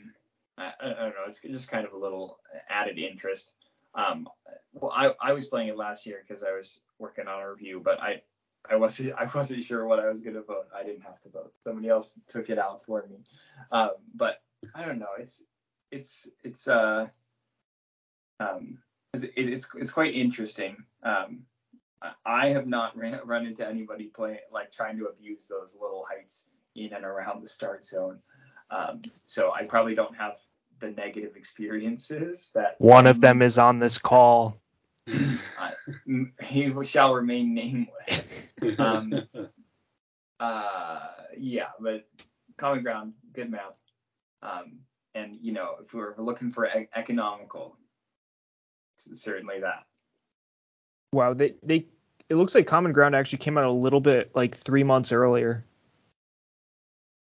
I, 0.57 0.71
I 0.81 0.87
don't 0.87 1.15
know. 1.15 1.25
It's 1.27 1.39
just 1.39 1.69
kind 1.69 1.85
of 1.85 1.93
a 1.93 1.97
little 1.97 2.39
added 2.69 2.97
interest. 2.97 3.51
Um, 3.95 4.27
well, 4.73 4.91
I, 4.93 5.13
I 5.21 5.33
was 5.33 5.47
playing 5.47 5.69
it 5.69 5.77
last 5.77 6.05
year 6.05 6.23
because 6.27 6.43
I 6.43 6.51
was 6.51 6.81
working 6.99 7.27
on 7.27 7.41
a 7.41 7.49
review, 7.49 7.81
but 7.83 8.01
I 8.01 8.21
I 8.69 8.75
wasn't 8.75 9.13
I 9.17 9.29
wasn't 9.33 9.63
sure 9.63 9.85
what 9.85 9.99
I 9.99 10.09
was 10.09 10.21
gonna 10.21 10.41
vote. 10.41 10.67
I 10.75 10.83
didn't 10.83 11.03
have 11.03 11.21
to 11.21 11.29
vote. 11.29 11.53
Somebody 11.65 11.89
else 11.89 12.17
took 12.27 12.49
it 12.49 12.57
out 12.57 12.83
for 12.83 13.05
me. 13.09 13.17
Um, 13.71 13.91
but 14.15 14.41
I 14.73 14.85
don't 14.85 14.99
know. 14.99 15.13
It's 15.19 15.43
it's 15.91 16.27
it's 16.43 16.67
uh 16.67 17.07
um 18.39 18.79
it's 19.13 19.25
it's, 19.35 19.67
it's 19.75 19.91
quite 19.91 20.13
interesting. 20.13 20.77
Um, 21.03 21.43
I- 22.25 22.49
have 22.49 22.67
not 22.67 22.97
ran, 22.97 23.19
run 23.25 23.45
into 23.45 23.67
anybody 23.67 24.05
playing 24.05 24.39
like 24.51 24.71
trying 24.71 24.97
to 24.97 25.05
abuse 25.05 25.47
those 25.47 25.77
little 25.79 26.05
heights 26.09 26.47
in 26.75 26.93
and 26.93 27.05
around 27.05 27.43
the 27.43 27.47
start 27.47 27.83
zone. 27.83 28.19
Um, 28.71 29.01
so 29.23 29.53
I 29.53 29.65
probably 29.65 29.93
don't 29.93 30.15
have 30.15 30.37
the 30.79 30.91
negative 30.91 31.35
experiences 31.35 32.51
that 32.53 32.75
One 32.79 33.07
of 33.07 33.21
them 33.21 33.41
is 33.41 33.57
on 33.57 33.79
this 33.79 33.97
call. 33.97 34.59
He 36.41 36.73
shall 36.83 37.13
remain 37.13 37.53
nameless. 37.53 38.23
Um, 38.79 39.27
uh, 40.39 40.99
yeah, 41.37 41.67
but 41.79 42.07
Common 42.55 42.81
Ground, 42.81 43.13
good 43.33 43.51
map. 43.51 43.75
Um, 44.41 44.79
and 45.15 45.37
you 45.41 45.51
know, 45.51 45.75
if 45.81 45.93
we're 45.93 46.15
looking 46.17 46.49
for 46.49 46.65
e- 46.65 46.87
economical, 46.95 47.75
certainly 48.95 49.59
that. 49.59 49.83
Wow, 51.11 51.33
they 51.33 51.55
they 51.63 51.87
it 52.29 52.35
looks 52.35 52.55
like 52.55 52.67
Common 52.67 52.93
Ground 52.93 53.15
actually 53.15 53.39
came 53.39 53.57
out 53.57 53.65
a 53.65 53.71
little 53.71 54.01
bit 54.01 54.31
like 54.33 54.55
three 54.55 54.83
months 54.83 55.11
earlier, 55.11 55.65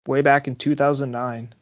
way 0.08 0.22
back 0.22 0.48
in 0.48 0.56
2009. 0.56 1.54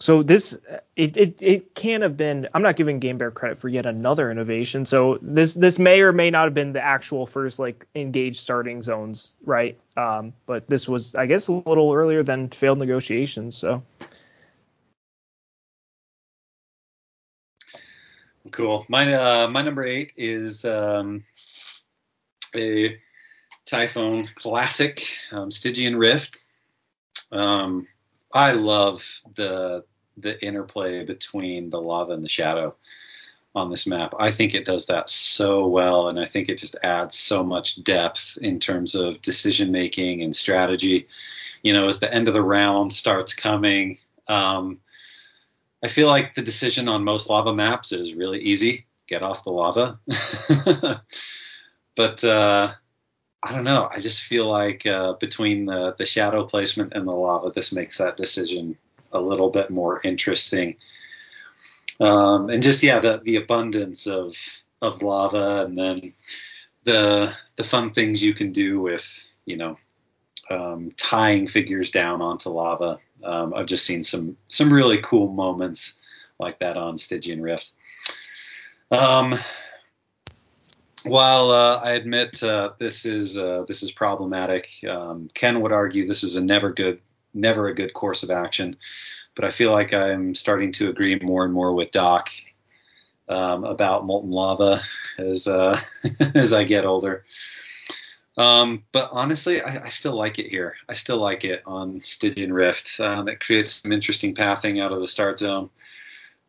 So 0.00 0.22
this 0.22 0.58
it, 0.96 1.16
it 1.18 1.42
it 1.42 1.74
can't 1.74 2.02
have 2.02 2.16
been. 2.16 2.48
I'm 2.54 2.62
not 2.62 2.76
giving 2.76 3.00
Game 3.00 3.18
Bear 3.18 3.30
credit 3.30 3.58
for 3.58 3.68
yet 3.68 3.84
another 3.84 4.30
innovation. 4.30 4.86
So 4.86 5.18
this 5.20 5.52
this 5.52 5.78
may 5.78 6.00
or 6.00 6.10
may 6.10 6.30
not 6.30 6.44
have 6.44 6.54
been 6.54 6.72
the 6.72 6.82
actual 6.82 7.26
first 7.26 7.58
like 7.58 7.86
engaged 7.94 8.36
starting 8.36 8.80
zones, 8.80 9.32
right? 9.44 9.78
Um, 9.98 10.32
but 10.46 10.66
this 10.68 10.88
was 10.88 11.14
I 11.14 11.26
guess 11.26 11.48
a 11.48 11.52
little 11.52 11.92
earlier 11.92 12.22
than 12.22 12.48
failed 12.48 12.78
negotiations. 12.78 13.56
So 13.56 13.82
Cool. 18.50 18.86
My 18.88 19.12
uh, 19.12 19.48
my 19.48 19.62
number 19.62 19.84
eight 19.84 20.12
is 20.16 20.64
um, 20.64 21.24
a 22.54 22.98
Typhoon 23.66 24.26
classic, 24.34 25.06
um, 25.30 25.50
Stygian 25.50 25.96
Rift. 25.96 26.42
Um, 27.30 27.86
I 28.32 28.52
love 28.52 29.06
the 29.36 29.84
the 30.16 30.42
interplay 30.44 31.04
between 31.04 31.70
the 31.70 31.80
lava 31.80 32.12
and 32.12 32.24
the 32.24 32.28
shadow. 32.28 32.74
on 33.52 33.68
this 33.68 33.84
map. 33.86 34.14
I 34.18 34.30
think 34.30 34.54
it 34.54 34.64
does 34.64 34.86
that 34.86 35.10
so 35.10 35.66
well, 35.66 36.08
and 36.08 36.20
I 36.20 36.26
think 36.26 36.48
it 36.48 36.58
just 36.58 36.76
adds 36.84 37.18
so 37.18 37.42
much 37.42 37.82
depth 37.82 38.38
in 38.40 38.60
terms 38.60 38.94
of 38.94 39.20
decision 39.22 39.72
making 39.72 40.22
and 40.22 40.36
strategy. 40.36 41.08
You 41.62 41.72
know, 41.72 41.88
as 41.88 41.98
the 41.98 42.12
end 42.12 42.28
of 42.28 42.34
the 42.34 42.42
round 42.42 42.92
starts 42.92 43.34
coming, 43.34 43.98
um, 44.28 44.78
I 45.82 45.88
feel 45.88 46.06
like 46.06 46.34
the 46.34 46.42
decision 46.42 46.88
on 46.88 47.04
most 47.04 47.28
lava 47.28 47.54
maps 47.54 47.92
is 47.92 48.14
really 48.14 48.40
easy. 48.40 48.86
Get 49.08 49.22
off 49.22 49.44
the 49.44 49.50
lava. 49.50 49.98
but 51.96 52.22
uh, 52.22 52.72
I 53.42 53.52
don't 53.52 53.64
know. 53.64 53.88
I 53.90 53.98
just 53.98 54.22
feel 54.22 54.48
like 54.48 54.86
uh, 54.86 55.14
between 55.14 55.66
the, 55.66 55.94
the 55.98 56.04
shadow 56.04 56.44
placement 56.44 56.92
and 56.92 57.06
the 57.06 57.12
lava, 57.12 57.50
this 57.50 57.72
makes 57.72 57.98
that 57.98 58.16
decision 58.16 58.76
a 59.12 59.20
little 59.20 59.50
bit 59.50 59.70
more 59.70 60.00
interesting. 60.04 60.76
Um, 62.00 62.48
and 62.48 62.62
just 62.62 62.82
yeah, 62.82 63.00
the 63.00 63.20
the 63.24 63.36
abundance 63.36 64.06
of 64.06 64.36
of 64.80 65.02
lava, 65.02 65.64
and 65.64 65.76
then 65.76 66.14
the 66.84 67.32
the 67.56 67.64
fun 67.64 67.92
things 67.92 68.22
you 68.22 68.34
can 68.34 68.52
do 68.52 68.80
with 68.80 69.04
you 69.44 69.56
know 69.56 69.76
um, 70.50 70.92
tying 70.96 71.46
figures 71.46 71.90
down 71.90 72.22
onto 72.22 72.48
lava. 72.48 72.98
Um, 73.22 73.52
I've 73.54 73.66
just 73.66 73.86
seen 73.86 74.02
some 74.02 74.36
some 74.48 74.72
really 74.72 75.00
cool 75.02 75.32
moments 75.32 75.94
like 76.38 76.58
that 76.60 76.76
on 76.76 76.96
Stygian 76.96 77.42
Rift. 77.42 77.72
Um, 78.90 79.38
while 81.04 81.50
uh, 81.50 81.76
I 81.76 81.92
admit 81.92 82.42
uh, 82.42 82.70
this 82.78 83.04
is 83.04 83.38
uh, 83.38 83.64
this 83.68 83.82
is 83.82 83.92
problematic, 83.92 84.68
um, 84.88 85.30
Ken 85.34 85.60
would 85.60 85.72
argue 85.72 86.06
this 86.06 86.22
is 86.22 86.36
a 86.36 86.40
never 86.40 86.72
good 86.72 87.00
never 87.34 87.68
a 87.68 87.74
good 87.74 87.92
course 87.94 88.22
of 88.22 88.30
action 88.30 88.76
but 89.34 89.44
I 89.44 89.50
feel 89.50 89.72
like 89.72 89.92
I'm 89.92 90.34
starting 90.34 90.72
to 90.72 90.90
agree 90.90 91.18
more 91.18 91.44
and 91.44 91.52
more 91.52 91.72
with 91.72 91.92
Doc 91.92 92.28
um, 93.28 93.64
about 93.64 94.04
molten 94.04 94.30
lava 94.30 94.82
as 95.18 95.46
uh, 95.46 95.80
as 96.34 96.52
I 96.52 96.64
get 96.64 96.84
older. 96.84 97.24
Um, 98.36 98.84
but 98.92 99.10
honestly, 99.12 99.60
I, 99.60 99.86
I, 99.86 99.88
still 99.88 100.16
like 100.16 100.38
it 100.38 100.48
here. 100.48 100.74
I 100.88 100.94
still 100.94 101.18
like 101.18 101.44
it 101.44 101.62
on 101.66 102.00
Stygian 102.00 102.52
Rift. 102.52 102.98
Um, 102.98 103.28
it 103.28 103.40
creates 103.40 103.82
some 103.82 103.92
interesting 103.92 104.34
pathing 104.34 104.80
out 104.80 104.92
of 104.92 105.00
the 105.00 105.08
start 105.08 105.38
zone, 105.38 105.68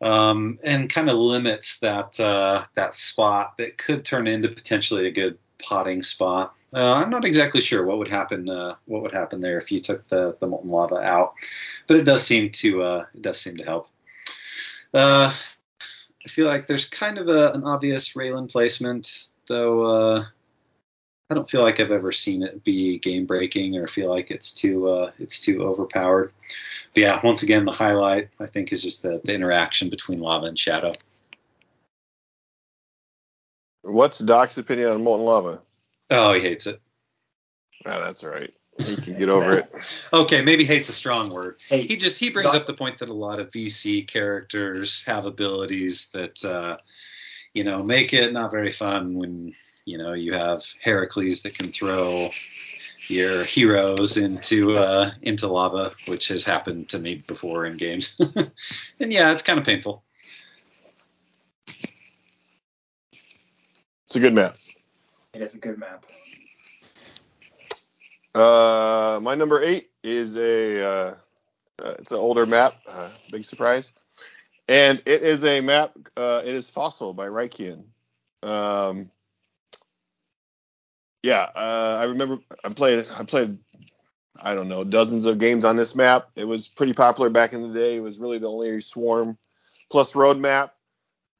um, 0.00 0.58
and 0.62 0.88
kind 0.88 1.10
of 1.10 1.16
limits 1.16 1.78
that 1.80 2.18
uh, 2.18 2.64
that 2.74 2.94
spot 2.94 3.56
that 3.58 3.78
could 3.78 4.04
turn 4.04 4.26
into 4.26 4.48
potentially 4.48 5.06
a 5.06 5.12
good 5.12 5.38
potting 5.62 6.02
spot. 6.02 6.54
Uh, 6.74 6.92
I'm 6.92 7.10
not 7.10 7.24
exactly 7.24 7.60
sure 7.60 7.84
what 7.84 7.98
would 7.98 8.08
happen. 8.08 8.48
Uh, 8.48 8.76
what 8.86 9.02
would 9.02 9.12
happen 9.12 9.40
there 9.40 9.58
if 9.58 9.70
you 9.70 9.80
took 9.80 10.06
the, 10.08 10.36
the 10.40 10.46
molten 10.46 10.70
lava 10.70 10.96
out, 10.96 11.34
but 11.86 11.96
it 11.96 12.04
does 12.04 12.26
seem 12.26 12.50
to 12.50 12.82
uh, 12.82 13.06
it 13.14 13.22
does 13.22 13.40
seem 13.40 13.56
to 13.56 13.64
help. 13.64 13.88
Uh, 14.94 15.32
I 16.24 16.28
feel 16.28 16.46
like 16.46 16.66
there's 16.66 16.88
kind 16.88 17.18
of 17.18 17.28
a, 17.28 17.52
an 17.52 17.64
obvious 17.64 18.12
Raelin 18.14 18.50
placement, 18.50 19.28
though. 19.48 19.84
Uh, 19.84 20.24
I 21.30 21.34
don't 21.34 21.48
feel 21.48 21.62
like 21.62 21.80
I've 21.80 21.90
ever 21.90 22.12
seen 22.12 22.42
it 22.42 22.62
be 22.62 22.98
game 22.98 23.24
breaking 23.24 23.76
or 23.76 23.86
feel 23.86 24.10
like 24.10 24.30
it's 24.30 24.52
too 24.52 24.88
uh, 24.90 25.12
it's 25.18 25.40
too 25.40 25.62
overpowered. 25.62 26.32
But 26.94 27.00
yeah, 27.00 27.20
once 27.24 27.42
again, 27.42 27.64
the 27.64 27.72
highlight 27.72 28.28
I 28.38 28.46
think 28.46 28.72
is 28.72 28.82
just 28.82 29.02
the, 29.02 29.20
the 29.24 29.32
interaction 29.32 29.88
between 29.88 30.20
lava 30.20 30.46
and 30.46 30.58
shadow. 30.58 30.94
What's 33.82 34.18
Doc's 34.18 34.58
opinion 34.58 34.90
on 34.90 35.04
molten 35.04 35.26
lava? 35.26 35.62
Oh, 36.10 36.32
he 36.34 36.40
hates 36.40 36.66
it. 36.66 36.80
Oh, 37.84 38.00
that's 38.00 38.22
right. 38.24 38.52
He 38.78 38.96
can 39.02 39.18
get 39.18 39.28
over 39.28 39.58
it. 39.58 39.66
Okay, 40.12 40.44
maybe 40.44 40.64
hate's 40.64 40.88
a 40.88 40.92
strong 40.92 41.30
word. 41.30 41.56
Hey, 41.68 41.82
he 41.82 41.96
just 41.96 42.18
he 42.18 42.30
brings 42.30 42.52
Doc- 42.52 42.62
up 42.62 42.66
the 42.66 42.74
point 42.74 42.98
that 42.98 43.08
a 43.08 43.14
lot 43.14 43.40
of 43.40 43.50
VC 43.50 44.06
characters 44.06 45.02
have 45.04 45.26
abilities 45.26 46.08
that 46.12 46.42
uh, 46.44 46.78
you 47.54 47.64
know 47.64 47.82
make 47.82 48.12
it 48.12 48.32
not 48.32 48.50
very 48.50 48.70
fun 48.70 49.14
when 49.14 49.54
you 49.84 49.98
know 49.98 50.12
you 50.12 50.32
have 50.32 50.64
Heracles 50.80 51.42
that 51.42 51.54
can 51.54 51.72
throw 51.72 52.30
your 53.08 53.44
heroes 53.44 54.16
into 54.16 54.78
uh, 54.78 55.12
into 55.22 55.48
lava, 55.48 55.90
which 56.06 56.28
has 56.28 56.44
happened 56.44 56.88
to 56.90 56.98
me 56.98 57.16
before 57.26 57.66
in 57.66 57.76
games. 57.76 58.18
and 59.00 59.12
yeah, 59.12 59.32
it's 59.32 59.42
kind 59.42 59.58
of 59.58 59.66
painful. 59.66 60.04
It's 64.12 64.18
a 64.18 64.20
good 64.20 64.34
map. 64.34 64.58
It 65.32 65.40
is 65.40 65.54
a 65.54 65.56
good 65.56 65.78
map. 65.78 66.04
Uh, 68.34 69.18
my 69.22 69.34
number 69.34 69.62
eight 69.62 69.88
is 70.04 70.36
a 70.36 70.84
uh, 70.86 71.14
uh, 71.82 71.94
it's 71.98 72.12
an 72.12 72.18
older 72.18 72.44
map. 72.44 72.74
Uh, 72.86 73.08
big 73.30 73.42
surprise, 73.42 73.94
and 74.68 75.02
it 75.06 75.22
is 75.22 75.46
a 75.46 75.62
map. 75.62 75.92
Uh, 76.14 76.42
it 76.44 76.52
is 76.52 76.68
Fossil 76.68 77.14
by 77.14 77.26
Rykian. 77.26 77.84
Um, 78.42 79.10
yeah, 81.22 81.48
uh, 81.54 81.96
I 82.02 82.04
remember 82.04 82.36
I 82.66 82.68
played 82.68 83.06
I 83.18 83.24
played 83.24 83.58
I 84.42 84.54
don't 84.54 84.68
know 84.68 84.84
dozens 84.84 85.24
of 85.24 85.38
games 85.38 85.64
on 85.64 85.76
this 85.76 85.94
map. 85.94 86.28
It 86.36 86.44
was 86.44 86.68
pretty 86.68 86.92
popular 86.92 87.30
back 87.30 87.54
in 87.54 87.62
the 87.62 87.72
day. 87.72 87.96
It 87.96 88.02
was 88.02 88.18
really 88.18 88.36
the 88.36 88.50
only 88.50 88.78
swarm 88.82 89.38
plus 89.90 90.14
road 90.14 90.36
map. 90.36 90.74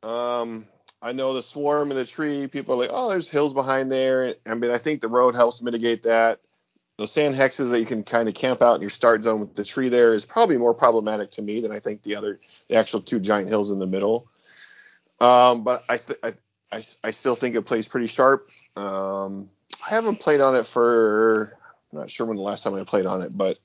Um, 0.02 0.68
I 1.02 1.12
know 1.12 1.34
the 1.34 1.42
swarm 1.42 1.90
and 1.90 1.98
the 1.98 2.04
tree. 2.04 2.46
People 2.46 2.74
are 2.74 2.78
like, 2.78 2.90
oh, 2.92 3.08
there's 3.08 3.28
hills 3.28 3.52
behind 3.52 3.90
there. 3.90 4.34
I 4.46 4.54
mean, 4.54 4.70
I 4.70 4.78
think 4.78 5.00
the 5.00 5.08
road 5.08 5.34
helps 5.34 5.60
mitigate 5.60 6.04
that. 6.04 6.40
Those 6.96 7.10
sand 7.10 7.34
hexes 7.34 7.70
that 7.70 7.80
you 7.80 7.86
can 7.86 8.04
kind 8.04 8.28
of 8.28 8.34
camp 8.34 8.62
out 8.62 8.76
in 8.76 8.80
your 8.82 8.90
start 8.90 9.24
zone 9.24 9.40
with 9.40 9.56
the 9.56 9.64
tree 9.64 9.88
there 9.88 10.14
is 10.14 10.24
probably 10.24 10.58
more 10.58 10.74
problematic 10.74 11.32
to 11.32 11.42
me 11.42 11.60
than 11.60 11.72
I 11.72 11.80
think 11.80 12.02
the 12.02 12.14
other, 12.14 12.38
the 12.68 12.76
actual 12.76 13.00
two 13.00 13.18
giant 13.18 13.48
hills 13.48 13.70
in 13.70 13.80
the 13.80 13.86
middle. 13.86 14.28
Um, 15.20 15.64
but 15.64 15.84
I, 15.88 15.98
I, 16.22 16.32
I, 16.72 16.82
I, 17.02 17.10
still 17.10 17.34
think 17.34 17.54
it 17.54 17.62
plays 17.62 17.88
pretty 17.88 18.08
sharp. 18.08 18.50
Um, 18.76 19.48
I 19.84 19.90
haven't 19.90 20.20
played 20.20 20.40
on 20.40 20.54
it 20.54 20.66
for, 20.66 21.56
I'm 21.92 22.00
not 22.00 22.10
sure 22.10 22.26
when 22.26 22.36
the 22.36 22.42
last 22.42 22.62
time 22.62 22.74
I 22.74 22.84
played 22.84 23.06
on 23.06 23.22
it, 23.22 23.36
but 23.36 23.58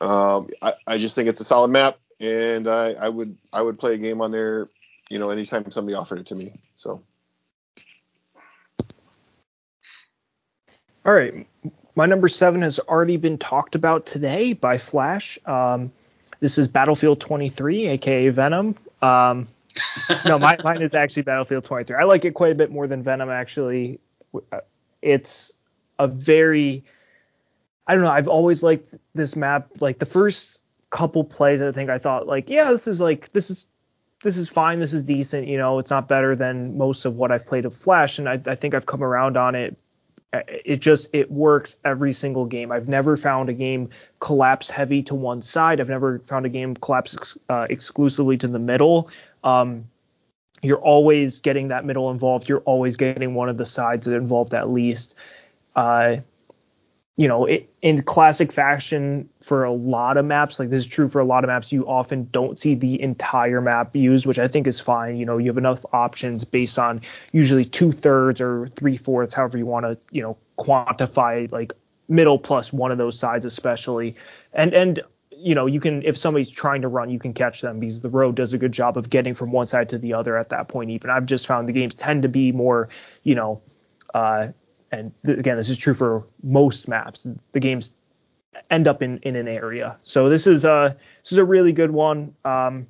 um, 0.00 0.48
I, 0.62 0.74
I 0.86 0.98
just 0.98 1.14
think 1.14 1.28
it's 1.28 1.40
a 1.40 1.44
solid 1.44 1.68
map, 1.68 1.98
and 2.18 2.66
I, 2.66 2.92
I 2.92 3.08
would 3.08 3.36
I 3.52 3.62
would 3.62 3.78
play 3.78 3.94
a 3.94 3.98
game 3.98 4.20
on 4.20 4.30
there 4.30 4.66
you 5.10 5.18
know, 5.18 5.30
anytime 5.30 5.70
somebody 5.70 5.94
offered 5.94 6.18
it 6.18 6.26
to 6.26 6.34
me. 6.34 6.52
So. 6.76 7.02
All 11.04 11.14
right. 11.14 11.46
My 11.94 12.06
number 12.06 12.28
seven 12.28 12.62
has 12.62 12.78
already 12.78 13.16
been 13.16 13.38
talked 13.38 13.74
about 13.74 14.06
today 14.06 14.52
by 14.52 14.76
Flash. 14.76 15.38
Um, 15.46 15.92
this 16.40 16.58
is 16.58 16.68
Battlefield 16.68 17.20
23, 17.20 17.88
aka 17.88 18.28
Venom. 18.28 18.76
Um, 19.00 19.48
no, 20.26 20.38
my, 20.38 20.58
mine 20.64 20.82
is 20.82 20.94
actually 20.94 21.22
Battlefield 21.22 21.64
23. 21.64 21.96
I 21.96 22.04
like 22.04 22.24
it 22.24 22.34
quite 22.34 22.52
a 22.52 22.54
bit 22.54 22.70
more 22.70 22.86
than 22.86 23.02
Venom, 23.02 23.30
actually. 23.30 24.00
It's 25.00 25.54
a 25.98 26.06
very, 26.06 26.84
I 27.86 27.94
don't 27.94 28.02
know, 28.02 28.10
I've 28.10 28.28
always 28.28 28.62
liked 28.62 28.94
this 29.14 29.36
map. 29.36 29.68
Like 29.80 29.98
the 29.98 30.06
first 30.06 30.60
couple 30.90 31.24
plays, 31.24 31.62
I 31.62 31.72
think 31.72 31.88
I 31.88 31.98
thought, 31.98 32.26
like, 32.26 32.50
yeah, 32.50 32.70
this 32.70 32.86
is 32.88 33.00
like, 33.00 33.30
this 33.30 33.50
is 33.50 33.66
this 34.22 34.36
is 34.36 34.48
fine, 34.48 34.78
this 34.78 34.92
is 34.92 35.02
decent, 35.02 35.46
you 35.46 35.58
know, 35.58 35.78
it's 35.78 35.90
not 35.90 36.08
better 36.08 36.34
than 36.34 36.76
most 36.78 37.04
of 37.04 37.16
what 37.16 37.30
I've 37.30 37.46
played 37.46 37.64
of 37.64 37.74
Flash, 37.74 38.18
and 38.18 38.28
I, 38.28 38.40
I 38.46 38.54
think 38.54 38.74
I've 38.74 38.86
come 38.86 39.02
around 39.02 39.36
on 39.36 39.54
it. 39.54 39.76
It 40.32 40.80
just 40.80 41.08
it 41.14 41.30
works 41.30 41.78
every 41.84 42.12
single 42.12 42.44
game. 42.44 42.70
I've 42.70 42.88
never 42.88 43.16
found 43.16 43.48
a 43.48 43.54
game 43.54 43.88
collapse 44.20 44.68
heavy 44.68 45.02
to 45.04 45.14
one 45.14 45.40
side. 45.40 45.80
I've 45.80 45.88
never 45.88 46.18
found 46.18 46.44
a 46.44 46.50
game 46.50 46.74
collapse 46.74 47.16
ex, 47.16 47.38
uh, 47.48 47.66
exclusively 47.70 48.36
to 48.38 48.48
the 48.48 48.58
middle. 48.58 49.08
Um, 49.44 49.88
you're 50.62 50.80
always 50.80 51.40
getting 51.40 51.68
that 51.68 51.84
middle 51.84 52.10
involved. 52.10 52.48
You're 52.48 52.60
always 52.60 52.96
getting 52.96 53.34
one 53.34 53.48
of 53.48 53.56
the 53.56 53.64
sides 53.64 54.08
involved 54.08 54.52
at 54.52 54.68
least. 54.68 55.14
Uh, 55.74 56.16
you 57.16 57.28
know, 57.28 57.46
it, 57.46 57.70
in 57.80 58.02
classic 58.02 58.52
fashion 58.52 59.28
for 59.40 59.64
a 59.64 59.72
lot 59.72 60.18
of 60.18 60.26
maps, 60.26 60.58
like 60.58 60.68
this 60.68 60.80
is 60.80 60.86
true 60.86 61.08
for 61.08 61.20
a 61.20 61.24
lot 61.24 61.44
of 61.44 61.48
maps, 61.48 61.72
you 61.72 61.86
often 61.86 62.28
don't 62.30 62.58
see 62.58 62.74
the 62.74 63.00
entire 63.00 63.62
map 63.62 63.96
used, 63.96 64.26
which 64.26 64.38
I 64.38 64.48
think 64.48 64.66
is 64.66 64.80
fine. 64.80 65.16
You 65.16 65.24
know, 65.24 65.38
you 65.38 65.46
have 65.46 65.56
enough 65.56 65.84
options 65.94 66.44
based 66.44 66.78
on 66.78 67.00
usually 67.32 67.64
two 67.64 67.90
thirds 67.90 68.42
or 68.42 68.68
three 68.68 68.98
fourths, 68.98 69.32
however 69.32 69.56
you 69.56 69.64
want 69.64 69.86
to, 69.86 69.98
you 70.10 70.22
know, 70.22 70.36
quantify 70.58 71.50
like 71.50 71.72
middle 72.06 72.38
plus 72.38 72.70
one 72.70 72.92
of 72.92 72.98
those 72.98 73.18
sides, 73.18 73.46
especially. 73.46 74.14
And, 74.52 74.74
and, 74.74 75.00
you 75.30 75.54
know, 75.54 75.64
you 75.64 75.80
can, 75.80 76.02
if 76.02 76.18
somebody's 76.18 76.50
trying 76.50 76.82
to 76.82 76.88
run, 76.88 77.08
you 77.08 77.18
can 77.18 77.32
catch 77.32 77.62
them 77.62 77.80
because 77.80 78.02
the 78.02 78.10
road 78.10 78.34
does 78.34 78.52
a 78.52 78.58
good 78.58 78.72
job 78.72 78.98
of 78.98 79.08
getting 79.08 79.32
from 79.32 79.52
one 79.52 79.66
side 79.66 79.88
to 79.88 79.98
the 79.98 80.12
other 80.12 80.36
at 80.36 80.50
that 80.50 80.68
point, 80.68 80.90
even. 80.90 81.08
I've 81.08 81.26
just 81.26 81.46
found 81.46 81.66
the 81.66 81.72
games 81.72 81.94
tend 81.94 82.22
to 82.22 82.28
be 82.28 82.52
more, 82.52 82.90
you 83.22 83.34
know, 83.34 83.62
uh, 84.14 84.48
and 84.92 85.12
th- 85.24 85.38
again, 85.38 85.56
this 85.56 85.68
is 85.68 85.76
true 85.76 85.94
for 85.94 86.26
most 86.42 86.88
maps. 86.88 87.26
The 87.52 87.60
games 87.60 87.92
end 88.70 88.88
up 88.88 89.02
in, 89.02 89.18
in 89.18 89.36
an 89.36 89.48
area. 89.48 89.98
So 90.02 90.28
this 90.28 90.46
is 90.46 90.64
a 90.64 90.96
this 91.22 91.32
is 91.32 91.38
a 91.38 91.44
really 91.44 91.72
good 91.72 91.90
one. 91.90 92.34
Um, 92.44 92.86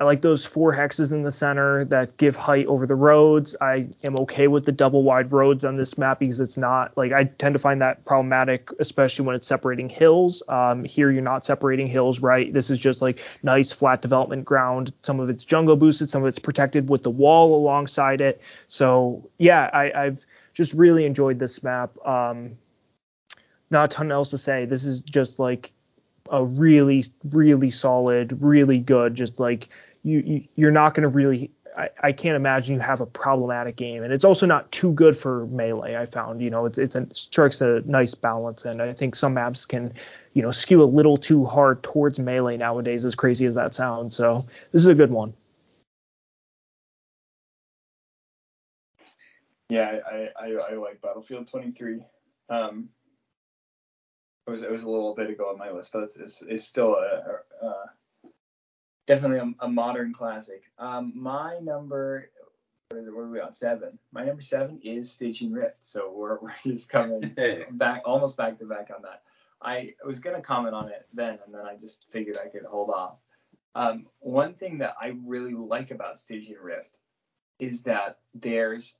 I 0.00 0.04
like 0.04 0.22
those 0.22 0.46
four 0.46 0.74
hexes 0.74 1.12
in 1.12 1.24
the 1.24 1.30
center 1.30 1.84
that 1.86 2.16
give 2.16 2.34
height 2.34 2.66
over 2.68 2.86
the 2.86 2.94
roads. 2.94 3.54
I 3.60 3.86
am 4.02 4.16
okay 4.20 4.48
with 4.48 4.64
the 4.64 4.72
double 4.72 5.02
wide 5.02 5.30
roads 5.30 5.62
on 5.62 5.76
this 5.76 5.98
map 5.98 6.20
because 6.20 6.40
it's 6.40 6.56
not 6.56 6.96
like 6.96 7.12
I 7.12 7.24
tend 7.24 7.52
to 7.52 7.58
find 7.58 7.82
that 7.82 8.06
problematic, 8.06 8.70
especially 8.78 9.26
when 9.26 9.34
it's 9.34 9.46
separating 9.46 9.90
hills. 9.90 10.42
Um, 10.48 10.84
here 10.84 11.10
you're 11.10 11.20
not 11.20 11.44
separating 11.44 11.86
hills, 11.86 12.20
right? 12.20 12.50
This 12.50 12.70
is 12.70 12.78
just 12.78 13.02
like 13.02 13.20
nice 13.42 13.72
flat 13.72 14.00
development 14.00 14.46
ground. 14.46 14.90
Some 15.02 15.20
of 15.20 15.28
it's 15.28 15.44
jungle 15.44 15.76
boosted, 15.76 16.08
some 16.08 16.22
of 16.22 16.28
it's 16.28 16.38
protected 16.38 16.88
with 16.88 17.02
the 17.02 17.10
wall 17.10 17.54
alongside 17.54 18.22
it. 18.22 18.40
So 18.68 19.28
yeah, 19.36 19.68
I, 19.70 19.92
I've 19.92 20.26
just 20.60 20.74
really 20.74 21.06
enjoyed 21.06 21.38
this 21.38 21.62
map. 21.62 21.96
Um, 22.06 22.58
not 23.70 23.86
a 23.86 23.96
ton 23.96 24.12
else 24.12 24.28
to 24.30 24.38
say. 24.38 24.66
This 24.66 24.84
is 24.84 25.00
just 25.00 25.38
like 25.38 25.72
a 26.30 26.44
really, 26.44 27.06
really 27.24 27.70
solid, 27.70 28.42
really 28.42 28.76
good, 28.76 29.14
just 29.14 29.40
like 29.40 29.70
you, 30.02 30.44
you 30.54 30.68
are 30.68 30.70
not 30.70 30.92
going 30.94 31.04
to 31.04 31.08
really 31.08 31.50
I, 31.74 31.88
I, 32.02 32.12
can't 32.12 32.36
imagine 32.36 32.74
you 32.74 32.80
have 32.80 33.00
a 33.00 33.06
problematic 33.06 33.76
game, 33.76 34.02
and 34.02 34.12
it's 34.12 34.24
also 34.24 34.44
not 34.44 34.70
too 34.70 34.92
good 34.92 35.16
for 35.16 35.46
melee. 35.46 35.96
I 35.96 36.04
found, 36.04 36.42
you 36.42 36.50
know, 36.50 36.66
it's 36.66 36.78
it's 36.78 36.94
a, 36.94 37.06
strikes 37.12 37.60
a 37.62 37.80
nice 37.86 38.14
balance, 38.14 38.64
and 38.66 38.82
I 38.82 38.92
think 38.92 39.16
some 39.16 39.34
maps 39.34 39.64
can, 39.64 39.94
you 40.34 40.42
know, 40.42 40.50
skew 40.50 40.82
a 40.82 40.84
little 40.84 41.16
too 41.16 41.46
hard 41.46 41.82
towards 41.82 42.18
melee 42.18 42.58
nowadays, 42.58 43.04
as 43.04 43.14
crazy 43.14 43.46
as 43.46 43.54
that 43.54 43.72
sounds. 43.72 44.16
So 44.16 44.46
this 44.72 44.82
is 44.82 44.88
a 44.88 44.94
good 44.94 45.10
one. 45.10 45.32
Yeah, 49.70 50.00
I 50.10 50.28
I, 50.38 50.72
I 50.72 50.74
like 50.74 51.00
Battlefield 51.00 51.46
23. 51.46 52.04
Um, 52.48 52.88
it 54.46 54.50
was 54.50 54.62
it 54.62 54.70
was 54.70 54.82
a 54.82 54.90
little 54.90 55.14
bit 55.14 55.30
ago 55.30 55.48
on 55.48 55.58
my 55.58 55.70
list, 55.70 55.92
but 55.92 56.02
it's 56.02 56.16
it's, 56.16 56.42
it's 56.42 56.64
still 56.64 56.96
a, 56.96 57.38
a, 57.62 57.66
a 57.66 57.90
definitely 59.06 59.38
a, 59.38 59.64
a, 59.64 59.68
modern 59.68 60.12
classic. 60.12 60.64
Um, 60.78 61.12
my 61.14 61.58
number, 61.60 62.30
what 62.90 62.98
are 62.98 63.30
we 63.30 63.40
on? 63.40 63.52
Seven. 63.52 63.98
My 64.12 64.24
number 64.24 64.42
seven 64.42 64.80
is 64.82 65.10
Stygian 65.10 65.52
Rift. 65.52 65.76
So 65.80 66.12
we're, 66.12 66.38
we're 66.42 66.52
just 66.64 66.88
coming 66.88 67.36
back, 67.72 68.02
almost 68.04 68.36
back 68.36 68.58
to 68.58 68.66
back 68.66 68.90
on 68.94 69.02
that. 69.02 69.22
I 69.62 69.94
was 70.04 70.18
gonna 70.18 70.42
comment 70.42 70.74
on 70.74 70.88
it 70.88 71.06
then, 71.12 71.38
and 71.44 71.54
then 71.54 71.62
I 71.62 71.76
just 71.76 72.06
figured 72.10 72.38
I 72.38 72.48
could 72.48 72.64
hold 72.64 72.90
off. 72.90 73.18
Um, 73.76 74.06
one 74.18 74.54
thing 74.54 74.78
that 74.78 74.96
I 75.00 75.14
really 75.24 75.54
like 75.54 75.92
about 75.92 76.18
Stygian 76.18 76.56
Rift 76.60 76.98
is 77.60 77.82
that 77.82 78.18
there's 78.34 78.96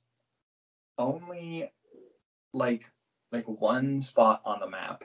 only 1.01 1.71
like 2.53 2.89
like 3.31 3.47
one 3.47 4.01
spot 4.01 4.41
on 4.45 4.59
the 4.59 4.69
map 4.69 5.03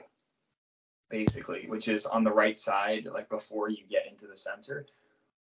basically, 1.09 1.65
which 1.67 1.87
is 1.87 2.05
on 2.05 2.23
the 2.23 2.31
right 2.31 2.57
side, 2.57 3.05
like 3.05 3.29
before 3.29 3.69
you 3.69 3.85
get 3.89 4.07
into 4.09 4.27
the 4.27 4.35
center, 4.35 4.85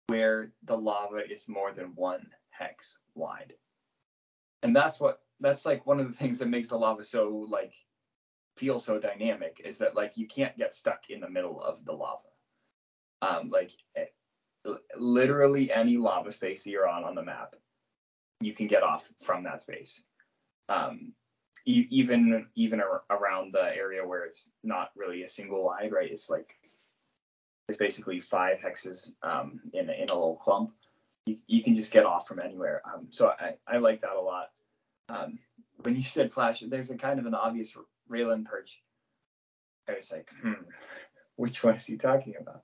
where 0.06 0.52
the 0.64 0.76
lava 0.76 1.18
is 1.30 1.48
more 1.48 1.72
than 1.72 1.94
one 1.94 2.26
hex 2.50 2.98
wide. 3.14 3.52
And 4.62 4.74
that's 4.74 5.00
what 5.00 5.20
that's 5.40 5.64
like 5.64 5.86
one 5.86 6.00
of 6.00 6.06
the 6.06 6.16
things 6.16 6.38
that 6.38 6.48
makes 6.48 6.68
the 6.68 6.76
lava 6.76 7.04
so 7.04 7.46
like 7.48 7.72
feel 8.56 8.78
so 8.78 8.98
dynamic 8.98 9.60
is 9.64 9.78
that 9.78 9.94
like 9.94 10.16
you 10.16 10.26
can't 10.26 10.56
get 10.56 10.74
stuck 10.74 11.08
in 11.08 11.20
the 11.20 11.30
middle 11.30 11.62
of 11.62 11.84
the 11.84 11.92
lava. 11.92 12.22
Um, 13.22 13.50
like 13.50 13.72
eh, 13.96 14.06
literally 14.98 15.72
any 15.72 15.96
lava 15.96 16.32
space 16.32 16.62
that 16.62 16.70
you're 16.70 16.88
on 16.88 17.04
on 17.04 17.14
the 17.14 17.22
map, 17.22 17.54
you 18.40 18.52
can 18.52 18.66
get 18.66 18.82
off 18.82 19.08
from 19.22 19.44
that 19.44 19.62
space. 19.62 20.02
Um, 20.70 21.12
even 21.66 22.46
even 22.54 22.80
ar- 22.80 23.02
around 23.10 23.52
the 23.52 23.76
area 23.76 24.06
where 24.06 24.24
it's 24.24 24.50
not 24.62 24.90
really 24.96 25.22
a 25.22 25.28
single 25.28 25.64
wide, 25.64 25.92
right? 25.92 26.10
It's 26.10 26.30
like 26.30 26.54
there's 27.66 27.78
basically 27.78 28.18
five 28.18 28.58
hexes 28.58 29.12
um, 29.22 29.60
in 29.72 29.90
in 29.90 30.08
a 30.08 30.14
little 30.14 30.36
clump. 30.36 30.72
You, 31.26 31.36
you 31.46 31.62
can 31.62 31.74
just 31.74 31.92
get 31.92 32.06
off 32.06 32.26
from 32.26 32.40
anywhere. 32.40 32.82
Um, 32.84 33.08
so 33.10 33.28
I, 33.28 33.54
I 33.68 33.78
like 33.78 34.00
that 34.00 34.16
a 34.16 34.20
lot. 34.20 34.50
Um, 35.08 35.38
when 35.82 35.96
you 35.96 36.02
said 36.02 36.32
flash, 36.32 36.60
there's 36.60 36.90
a 36.90 36.96
kind 36.96 37.18
of 37.18 37.26
an 37.26 37.34
obvious 37.34 37.76
Raelin 38.08 38.44
perch. 38.44 38.80
I 39.88 39.94
was 39.94 40.10
like, 40.10 40.30
hmm, 40.42 40.52
which 41.36 41.62
one 41.62 41.76
is 41.76 41.86
he 41.86 41.96
talking 41.96 42.34
about? 42.40 42.62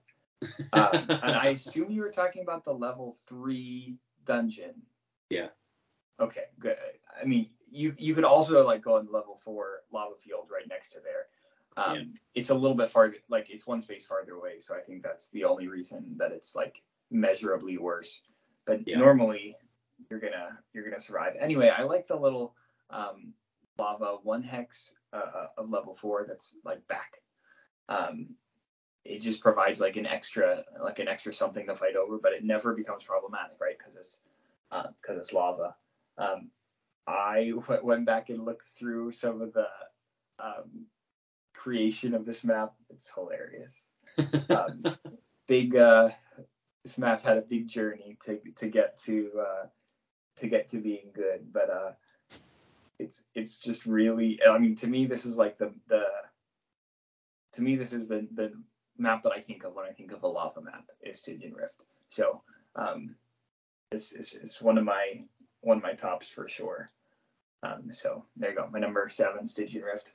um, 0.72 1.06
and 1.08 1.36
I 1.36 1.46
assume 1.54 1.90
you 1.90 2.02
were 2.02 2.10
talking 2.10 2.42
about 2.42 2.64
the 2.64 2.74
level 2.74 3.16
three 3.26 3.98
dungeon. 4.24 4.82
Yeah. 5.30 5.48
Okay, 6.18 6.44
good. 6.58 6.76
I 7.20 7.26
mean, 7.26 7.50
you 7.76 7.94
you 7.98 8.14
could 8.14 8.24
also 8.24 8.64
like 8.64 8.82
go 8.82 8.96
on 8.96 9.06
level 9.10 9.38
four 9.44 9.82
lava 9.92 10.16
field 10.16 10.48
right 10.52 10.66
next 10.68 10.90
to 10.90 11.00
there. 11.00 11.26
Um, 11.76 11.96
yeah. 11.96 12.04
It's 12.34 12.50
a 12.50 12.54
little 12.54 12.76
bit 12.76 12.90
farther, 12.90 13.16
like 13.28 13.50
it's 13.50 13.66
one 13.66 13.80
space 13.80 14.06
farther 14.06 14.32
away, 14.32 14.60
so 14.60 14.74
I 14.74 14.80
think 14.80 15.02
that's 15.02 15.28
the 15.28 15.44
only 15.44 15.68
reason 15.68 16.16
that 16.16 16.32
it's 16.32 16.56
like 16.56 16.82
measurably 17.10 17.76
worse. 17.76 18.22
But 18.64 18.88
yeah. 18.88 18.98
normally 18.98 19.56
you're 20.10 20.20
gonna 20.20 20.58
you're 20.72 20.84
gonna 20.84 21.00
survive. 21.00 21.34
Anyway, 21.38 21.68
I 21.68 21.82
like 21.82 22.06
the 22.06 22.16
little 22.16 22.54
um, 22.90 23.34
lava 23.78 24.16
one 24.22 24.42
hex 24.42 24.92
uh, 25.12 25.16
uh, 25.16 25.46
of 25.58 25.68
level 25.68 25.94
four 25.94 26.24
that's 26.26 26.56
like 26.64 26.86
back. 26.88 27.20
Um, 27.90 28.30
it 29.04 29.20
just 29.20 29.40
provides 29.40 29.80
like 29.80 29.96
an 29.96 30.06
extra 30.06 30.64
like 30.82 30.98
an 30.98 31.08
extra 31.08 31.32
something 31.32 31.66
to 31.66 31.76
fight 31.76 31.94
over, 31.96 32.18
but 32.18 32.32
it 32.32 32.42
never 32.42 32.74
becomes 32.74 33.04
problematic, 33.04 33.56
right? 33.60 33.76
Because 33.78 33.96
it's 33.96 34.20
because 34.70 35.18
uh, 35.18 35.20
it's 35.20 35.32
lava. 35.34 35.76
Um, 36.18 36.50
I 37.06 37.52
went 37.82 38.06
back 38.06 38.30
and 38.30 38.44
looked 38.44 38.68
through 38.76 39.12
some 39.12 39.40
of 39.40 39.52
the 39.52 39.68
um, 40.38 40.86
creation 41.54 42.14
of 42.14 42.24
this 42.24 42.44
map. 42.44 42.74
It's 42.90 43.10
hilarious. 43.12 43.86
Um, 44.50 44.84
big. 45.46 45.76
Uh, 45.76 46.10
this 46.84 46.98
map 46.98 47.22
had 47.22 47.38
a 47.38 47.42
big 47.42 47.68
journey 47.68 48.16
to 48.24 48.38
to 48.56 48.68
get 48.68 48.96
to 48.98 49.30
uh, 49.40 49.66
to 50.36 50.48
get 50.48 50.68
to 50.70 50.78
being 50.78 51.10
good, 51.12 51.52
but 51.52 51.70
uh, 51.70 51.92
it's 52.98 53.22
it's 53.34 53.58
just 53.58 53.86
really. 53.86 54.40
I 54.48 54.58
mean, 54.58 54.76
to 54.76 54.86
me, 54.86 55.06
this 55.06 55.26
is 55.26 55.36
like 55.36 55.58
the 55.58 55.72
the. 55.88 56.04
To 57.52 57.62
me, 57.62 57.76
this 57.76 57.92
is 57.92 58.08
the 58.08 58.26
the 58.34 58.52
map 58.98 59.22
that 59.22 59.32
I 59.32 59.40
think 59.40 59.64
of 59.64 59.74
when 59.74 59.84
I 59.84 59.92
think 59.92 60.12
of 60.12 60.22
a 60.22 60.28
lava 60.28 60.60
map 60.60 60.84
is 61.02 61.18
Stygian 61.18 61.54
Rift. 61.54 61.84
So 62.08 62.42
um, 62.76 63.16
this 63.90 64.12
is, 64.12 64.34
is 64.34 64.62
one 64.62 64.78
of 64.78 64.84
my 64.84 65.24
one 65.60 65.78
of 65.78 65.82
my 65.82 65.94
tops 65.94 66.28
for 66.28 66.48
sure. 66.48 66.90
Um, 67.62 67.92
so 67.92 68.24
there 68.36 68.50
you 68.50 68.56
go, 68.56 68.68
my 68.72 68.78
number 68.78 69.08
seven, 69.08 69.46
Stygian 69.46 69.82
Rift. 69.82 70.12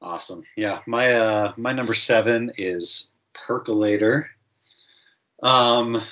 Awesome. 0.00 0.42
Yeah, 0.56 0.80
my 0.86 1.12
uh 1.12 1.52
my 1.56 1.72
number 1.72 1.94
seven 1.94 2.52
is 2.58 3.10
Percolator. 3.34 4.28
Um, 5.42 6.02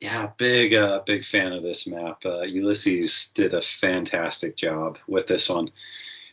yeah, 0.00 0.30
big 0.36 0.74
uh 0.74 1.00
big 1.04 1.24
fan 1.24 1.52
of 1.52 1.64
this 1.64 1.86
map. 1.86 2.24
Uh, 2.24 2.42
Ulysses 2.42 3.32
did 3.34 3.52
a 3.52 3.60
fantastic 3.60 4.56
job 4.56 4.98
with 5.08 5.26
this 5.26 5.48
one. 5.48 5.70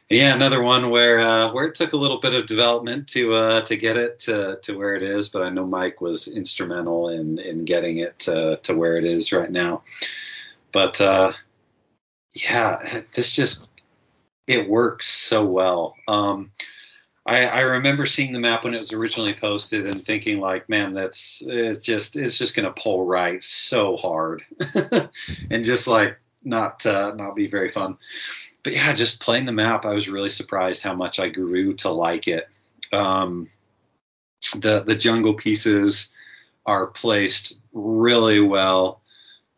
Yeah, 0.10 0.34
another 0.34 0.64
one 0.64 0.90
where 0.90 1.20
uh, 1.20 1.52
where 1.54 1.66
it 1.66 1.76
took 1.76 1.94
a 1.94 1.98
little 1.98 2.20
bit 2.20 2.34
of 2.34 2.48
development 2.48 3.08
to 3.10 3.36
uh, 3.36 3.62
to 3.62 3.76
get 3.76 3.96
it 3.96 4.18
to, 4.22 4.58
to 4.64 4.76
where 4.76 4.96
it 4.96 5.04
is, 5.04 5.30
but 5.30 5.44
I 5.44 5.50
know 5.50 5.68
Mike 5.68 6.02
was 6.02 6.28
instrumental 6.28 7.10
in 7.10 7.38
in 7.38 7.64
getting 7.64 8.00
it 8.00 8.18
to, 8.20 8.60
to 8.64 8.76
where 8.76 8.98
it 8.98 9.04
is 9.04 9.32
right 9.32 9.52
now. 9.52 9.84
But 10.72 11.02
uh, 11.02 11.34
yeah, 12.34 13.02
this 13.14 13.34
just 13.34 13.70
it 14.48 14.70
works 14.70 15.08
so 15.08 15.46
well. 15.46 15.96
Um, 16.08 16.52
I, 17.26 17.46
I 17.46 17.60
remember 17.62 18.06
seeing 18.08 18.34
the 18.34 18.40
map 18.40 18.64
when 18.64 18.74
it 18.74 18.80
was 18.80 18.94
originally 18.94 19.34
posted 19.34 19.86
and 19.86 19.96
thinking 19.96 20.40
like, 20.40 20.68
man, 20.68 20.94
that's 20.94 21.44
it's 21.46 21.86
just 21.86 22.16
it's 22.18 22.38
just 22.38 22.56
gonna 22.56 22.72
pull 22.72 23.06
right 23.06 23.42
so 23.44 23.98
hard, 23.98 24.44
and 25.52 25.64
just 25.64 25.88
like 25.88 26.20
not 26.44 26.86
uh, 26.86 27.14
not 27.14 27.36
be 27.36 27.48
very 27.48 27.70
fun. 27.70 27.98
But 28.64 28.74
yeah, 28.74 28.94
just 28.94 29.22
playing 29.22 29.46
the 29.46 29.52
map, 29.52 29.86
I 29.86 29.94
was 29.94 30.10
really 30.10 30.30
surprised 30.30 30.84
how 30.84 30.96
much 30.96 31.20
I 31.20 31.30
grew 31.30 31.74
to 31.76 31.90
like 31.90 32.28
it. 32.28 32.48
Um, 32.92 33.50
the 34.56 34.82
the 34.82 34.96
jungle 34.96 35.36
pieces 35.36 36.10
are 36.66 36.88
placed 36.88 37.60
really 37.74 38.40
well. 38.40 39.02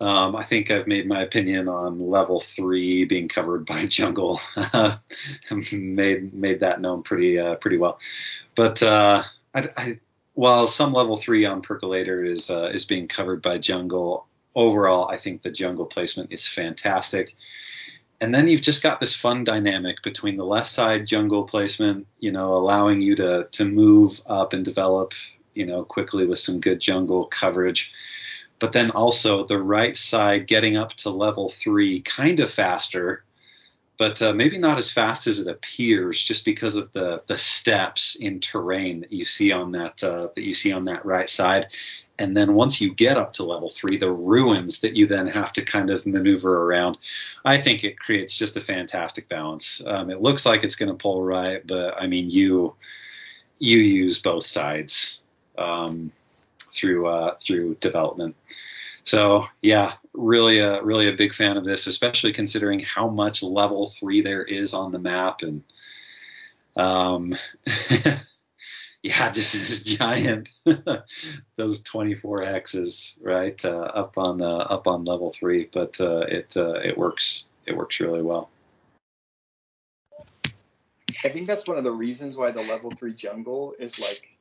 Um, 0.01 0.35
I 0.35 0.41
think 0.41 0.71
I've 0.71 0.87
made 0.87 1.07
my 1.07 1.21
opinion 1.21 1.67
on 1.67 2.09
level 2.09 2.39
three 2.39 3.05
being 3.05 3.27
covered 3.27 3.67
by 3.67 3.85
jungle. 3.87 4.41
made 5.71 6.33
made 6.33 6.59
that 6.61 6.81
known 6.81 7.03
pretty 7.03 7.37
uh, 7.37 7.55
pretty 7.55 7.77
well. 7.77 7.99
But 8.55 8.81
uh, 8.81 9.23
I, 9.53 9.69
I, 9.77 9.99
while 10.33 10.65
some 10.65 10.91
level 10.91 11.17
three 11.17 11.45
on 11.45 11.61
percolator 11.61 12.25
is 12.25 12.49
uh, 12.49 12.71
is 12.73 12.83
being 12.83 13.07
covered 13.07 13.43
by 13.43 13.59
jungle, 13.59 14.25
overall 14.55 15.07
I 15.07 15.17
think 15.17 15.43
the 15.43 15.51
jungle 15.51 15.85
placement 15.85 16.33
is 16.33 16.47
fantastic. 16.47 17.35
And 18.19 18.33
then 18.33 18.47
you've 18.47 18.61
just 18.61 18.81
got 18.81 18.99
this 18.99 19.15
fun 19.15 19.43
dynamic 19.43 20.01
between 20.01 20.37
the 20.37 20.45
left 20.45 20.69
side 20.69 21.05
jungle 21.05 21.43
placement, 21.43 22.07
you 22.19 22.31
know, 22.31 22.55
allowing 22.55 23.01
you 23.01 23.15
to 23.17 23.47
to 23.51 23.65
move 23.65 24.19
up 24.25 24.53
and 24.53 24.65
develop, 24.65 25.13
you 25.53 25.67
know, 25.67 25.83
quickly 25.83 26.25
with 26.25 26.39
some 26.39 26.59
good 26.59 26.79
jungle 26.79 27.25
coverage 27.25 27.91
but 28.61 28.73
then 28.73 28.91
also 28.91 29.43
the 29.43 29.57
right 29.57 29.97
side 29.97 30.45
getting 30.45 30.77
up 30.77 30.93
to 30.93 31.09
level 31.09 31.49
three 31.49 31.99
kind 32.01 32.39
of 32.39 32.49
faster, 32.49 33.23
but 33.97 34.21
uh, 34.21 34.33
maybe 34.33 34.59
not 34.59 34.77
as 34.77 34.91
fast 34.91 35.25
as 35.25 35.39
it 35.39 35.47
appears, 35.47 36.21
just 36.23 36.45
because 36.45 36.75
of 36.75 36.93
the 36.93 37.23
the 37.25 37.37
steps 37.37 38.15
in 38.15 38.39
terrain 38.39 39.01
that 39.01 39.11
you 39.11 39.25
see 39.25 39.51
on 39.51 39.71
that 39.71 40.03
uh, 40.03 40.27
that 40.35 40.43
you 40.43 40.53
see 40.53 40.71
on 40.71 40.85
that 40.85 41.03
right 41.05 41.27
side, 41.27 41.67
and 42.19 42.37
then 42.37 42.53
once 42.53 42.79
you 42.79 42.93
get 42.93 43.17
up 43.17 43.33
to 43.33 43.43
level 43.43 43.69
three, 43.69 43.97
the 43.97 44.11
ruins 44.11 44.79
that 44.81 44.95
you 44.95 45.07
then 45.07 45.25
have 45.25 45.51
to 45.53 45.63
kind 45.63 45.89
of 45.89 46.05
maneuver 46.05 46.65
around, 46.65 46.99
I 47.43 47.59
think 47.59 47.83
it 47.83 47.97
creates 47.97 48.37
just 48.37 48.57
a 48.57 48.61
fantastic 48.61 49.27
balance. 49.27 49.81
Um, 49.85 50.11
it 50.11 50.21
looks 50.21 50.45
like 50.45 50.63
it's 50.63 50.75
going 50.75 50.91
to 50.91 50.95
pull 50.95 51.23
right, 51.23 51.65
but 51.65 51.99
I 51.99 52.05
mean, 52.05 52.29
you 52.29 52.75
you 53.57 53.79
use 53.79 54.19
both 54.19 54.45
sides 54.45 55.21
um, 55.57 56.11
through 56.73 57.07
uh, 57.07 57.35
through 57.41 57.75
development. 57.75 58.35
So 59.03 59.45
yeah, 59.61 59.93
really 60.13 60.59
a 60.59 60.83
really 60.83 61.07
a 61.07 61.13
big 61.13 61.33
fan 61.33 61.57
of 61.57 61.63
this, 61.63 61.87
especially 61.87 62.33
considering 62.33 62.79
how 62.79 63.09
much 63.09 63.43
level 63.43 63.89
three 63.89 64.21
there 64.21 64.43
is 64.43 64.73
on 64.73 64.91
the 64.91 64.99
map 64.99 65.41
and 65.41 65.63
um, 66.75 67.35
yeah, 69.03 69.31
just 69.31 69.53
this 69.53 69.81
giant, 69.81 70.49
those 71.55 71.81
24 71.81 72.45
X's 72.45 73.15
right, 73.21 73.63
uh, 73.65 73.69
up 73.69 74.17
on 74.17 74.41
uh, 74.41 74.57
up 74.57 74.87
on 74.87 75.05
level 75.05 75.31
three. 75.31 75.69
But 75.71 75.99
uh, 75.99 76.25
it 76.27 76.53
uh, 76.55 76.73
it 76.73 76.97
works 76.97 77.45
it 77.65 77.75
works 77.75 77.99
really 77.99 78.21
well. 78.21 78.49
I 81.23 81.29
think 81.29 81.45
that's 81.45 81.67
one 81.67 81.77
of 81.77 81.83
the 81.83 81.91
reasons 81.91 82.37
why 82.37 82.51
the 82.51 82.61
level 82.61 82.91
three 82.91 83.13
jungle 83.13 83.75
is 83.79 83.99
like 83.99 84.37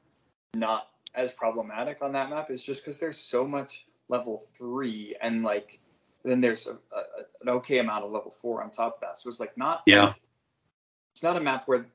not 0.55 0.89
as 1.15 1.33
problematic 1.33 1.99
on 2.03 2.13
that 2.13 2.31
map 2.31 2.51
is 2.51 2.63
just 2.63 2.85
because 2.85 3.01
there's 3.01 3.19
so 3.19 3.47
much 3.47 3.87
level 4.09 4.43
three 4.55 5.17
and 5.21 5.43
like 5.43 5.81
then 6.25 6.41
there's 6.41 6.67
a, 6.67 6.73
a, 6.73 7.03
an 7.43 7.49
okay 7.49 7.79
amount 7.79 8.05
of 8.05 8.11
level 8.11 8.31
four 8.31 8.63
on 8.63 8.71
top 8.71 8.97
of 8.97 9.01
that. 9.01 9.19
So 9.19 9.29
it's 9.29 9.41
like 9.41 9.57
not 9.57 9.83
yeah. 9.87 10.07
Like, 10.07 10.21
it's 11.13 11.23
not 11.23 11.37
a 11.37 11.41
map 11.41 11.67
where 11.67 11.87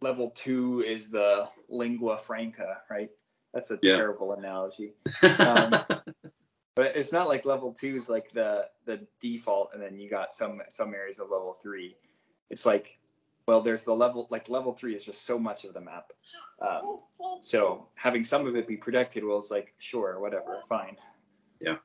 level 0.00 0.30
two 0.30 0.84
is 0.86 1.10
the 1.10 1.48
lingua 1.68 2.16
franca, 2.18 2.78
right? 2.90 3.10
That's 3.52 3.70
a 3.70 3.78
Yeah. 3.82 3.96
terrible 3.96 4.32
analogy. 4.32 4.94
Um, 5.22 5.72
but 6.76 6.96
it's 6.96 7.12
not 7.12 7.28
like 7.28 7.44
level 7.44 7.72
two 7.72 7.96
is 7.96 8.08
like 8.08 8.30
the 8.30 8.68
the 8.86 9.06
default, 9.20 9.74
and 9.74 9.82
then 9.82 9.98
you 9.98 10.08
got 10.08 10.32
some 10.32 10.62
some 10.68 10.94
areas 10.94 11.18
of 11.18 11.30
level 11.30 11.52
three. 11.52 11.96
It's 12.48 12.64
like, 12.64 12.98
well, 13.50 13.60
there's 13.60 13.82
the 13.82 13.92
level 13.92 14.28
like 14.30 14.48
level 14.48 14.72
three 14.72 14.94
is 14.94 15.04
just 15.04 15.24
so 15.24 15.36
much 15.36 15.64
of 15.64 15.74
the 15.74 15.80
map. 15.80 16.12
Um, 16.62 17.00
so 17.40 17.88
having 17.96 18.22
some 18.22 18.46
of 18.46 18.54
it 18.54 18.68
be 18.68 18.76
protected, 18.76 19.24
well, 19.24 19.38
it's 19.38 19.50
like 19.50 19.74
sure, 19.78 20.20
whatever, 20.20 20.60
fine. 20.68 20.96
Yeah, 21.60 21.78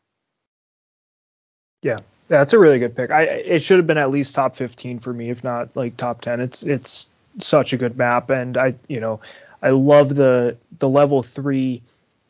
Yeah, 1.82 1.96
that's 2.28 2.54
a 2.54 2.60
really 2.60 2.78
good 2.78 2.96
pick. 2.96 3.10
I 3.10 3.24
it 3.24 3.64
should 3.64 3.78
have 3.78 3.88
been 3.88 3.98
at 3.98 4.12
least 4.12 4.36
top 4.36 4.56
15 4.56 5.00
for 5.00 5.12
me, 5.12 5.32
if 5.32 5.44
not 5.44 5.76
like 5.76 5.98
top 5.98 6.22
10. 6.22 6.40
It's 6.40 6.62
it's 6.62 7.10
such 7.42 7.74
a 7.74 7.78
good 7.78 7.98
map, 7.98 8.30
and 8.30 8.58
I 8.58 8.76
you 8.88 9.00
know 9.00 9.22
I 9.64 9.72
love 9.72 10.14
the 10.14 10.58
the 10.78 10.88
level 10.88 11.24
three. 11.24 11.82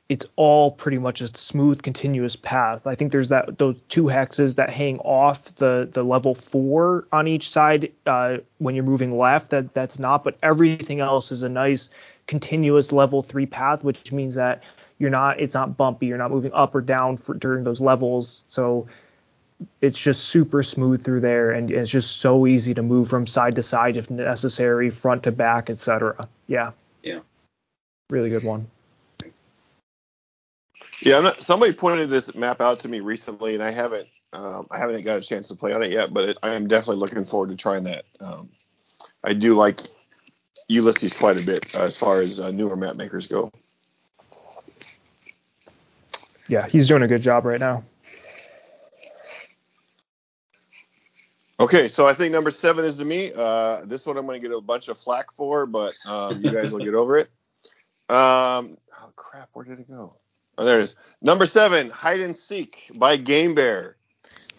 It's 0.08 0.26
all 0.36 0.70
pretty 0.70 1.00
much 1.00 1.22
a 1.22 1.36
smooth, 1.36 1.82
continuous 1.82 2.36
path. 2.36 2.86
I 2.86 2.94
think 2.94 3.12
there's 3.12 3.30
that 3.30 3.58
those 3.58 3.76
two 3.90 4.04
hexes 4.04 4.58
that 4.58 4.70
hang 4.70 5.00
off 5.00 5.56
the 5.56 5.90
the 5.92 6.04
level 6.04 6.36
four 6.36 7.08
on 7.12 7.28
each 7.28 7.50
side 7.50 7.92
uh, 8.06 8.38
when 8.60 8.76
you're 8.76 8.84
moving 8.84 9.18
left. 9.18 9.52
That 9.52 9.74
that's 9.74 9.98
not, 9.98 10.24
but 10.24 10.38
everything 10.44 11.00
else 11.00 11.32
is 11.32 11.42
a 11.42 11.50
nice 11.50 11.90
continuous 12.28 12.92
level 12.92 13.24
three 13.24 13.48
path, 13.48 13.84
which 13.84 14.12
means 14.12 14.36
that 14.36 14.64
you're 15.00 15.10
not 15.10 15.40
it's 15.40 15.56
not 15.56 15.76
bumpy. 15.76 16.06
You're 16.06 16.20
not 16.20 16.32
moving 16.32 16.54
up 16.54 16.76
or 16.76 16.82
down 16.82 17.18
for, 17.18 17.34
during 17.34 17.64
those 17.64 17.82
levels. 17.82 18.44
So 18.48 18.88
it's 19.82 20.00
just 20.00 20.24
super 20.24 20.64
smooth 20.64 21.04
through 21.04 21.22
there 21.22 21.52
and 21.52 21.72
it's 21.72 21.90
just 21.90 22.18
so 22.18 22.46
easy 22.46 22.74
to 22.74 22.84
move 22.84 23.08
from 23.08 23.28
side 23.28 23.56
to 23.56 23.64
side 23.64 23.98
if 23.98 24.10
necessary, 24.10 24.90
front 24.90 25.24
to 25.24 25.32
back, 25.32 25.70
etc. 25.70 26.28
Yeah. 26.48 26.72
Yeah. 27.02 27.20
Really 28.10 28.30
good 28.30 28.44
one. 28.44 28.68
Yeah, 31.06 31.20
I'm 31.20 31.24
not, 31.24 31.38
somebody 31.38 31.72
pointed 31.72 32.10
this 32.10 32.34
map 32.34 32.62
out 32.62 32.80
to 32.80 32.90
me 32.90 33.00
recently, 33.00 33.54
and 33.54 33.64
I 33.64 33.70
haven't 33.70 34.08
um, 34.34 34.68
I 34.72 34.80
haven't 34.80 35.04
got 35.06 35.20
a 35.20 35.22
chance 35.22 35.48
to 35.50 35.56
play 35.56 35.72
on 35.72 35.84
it 35.84 35.92
yet, 35.92 36.12
but 36.12 36.30
it, 36.30 36.38
I 36.42 36.56
am 36.56 36.68
definitely 36.68 36.98
looking 36.98 37.24
forward 37.26 37.52
to 37.52 37.56
trying 37.56 37.84
that. 37.84 38.06
Um, 38.20 38.50
I 39.24 39.34
do 39.34 39.54
like 39.54 39.82
Ulysses 40.68 41.14
quite 41.14 41.38
a 41.38 41.44
bit 41.44 41.74
uh, 41.76 41.84
as 41.84 41.96
far 41.96 42.22
as 42.22 42.40
uh, 42.40 42.50
newer 42.50 42.76
map 42.76 42.96
makers 42.96 43.28
go. 43.28 43.52
Yeah, 46.48 46.68
he's 46.68 46.88
doing 46.88 47.04
a 47.04 47.08
good 47.08 47.22
job 47.22 47.46
right 47.46 47.60
now. 47.60 47.84
Okay, 51.60 51.88
so 51.88 52.08
I 52.08 52.14
think 52.14 52.34
number 52.34 52.50
seven 52.50 52.84
is 52.84 52.98
to 52.98 53.06
me. 53.06 53.32
Uh, 53.32 53.86
this 53.86 54.08
one 54.08 54.18
I'm 54.18 54.26
going 54.26 54.42
to 54.42 54.48
get 54.48 54.56
a 54.56 54.60
bunch 54.60 54.88
of 54.88 54.98
flack 54.98 55.32
for, 55.34 55.68
but 55.68 55.94
um, 56.08 56.42
you 56.42 56.52
guys 56.52 56.74
will 56.74 56.84
get 56.84 56.96
over 56.96 57.18
it. 57.18 57.28
Um, 58.10 58.78
oh 59.00 59.12
crap, 59.16 59.50
where 59.54 59.66
did 59.66 59.80
it 59.80 59.88
go? 59.88 60.16
Oh, 60.58 60.66
there 60.66 60.80
it 60.80 60.84
is. 60.84 60.96
Number 61.22 61.46
seven, 61.46 61.90
Hide 61.90 62.22
and 62.22 62.36
Seek 62.36 62.90
by 62.96 63.18
Game 63.18 63.56
Bear. 63.56 63.98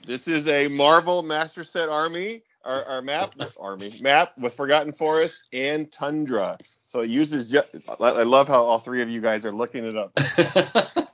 This 0.07 0.29
is 0.29 0.47
a 0.49 0.69
Marvel 0.69 1.23
Master 1.23 1.65
Set 1.65 1.89
Army, 1.89 2.43
our, 2.65 2.85
our 2.85 3.03
map 3.03 3.35
army 3.59 3.99
map 4.01 4.37
with 4.39 4.55
Forgotten 4.55 4.93
Forest 4.93 5.49
and 5.53 5.91
Tundra. 5.91 6.59
So 6.87 7.01
it 7.01 7.11
uses. 7.11 7.55
I 8.01 8.23
love 8.23 8.47
how 8.47 8.63
all 8.63 8.79
three 8.79 9.03
of 9.03 9.09
you 9.09 9.21
guys 9.21 9.45
are 9.45 9.53
looking 9.53 9.85
it 9.85 9.97
up. 9.97 10.13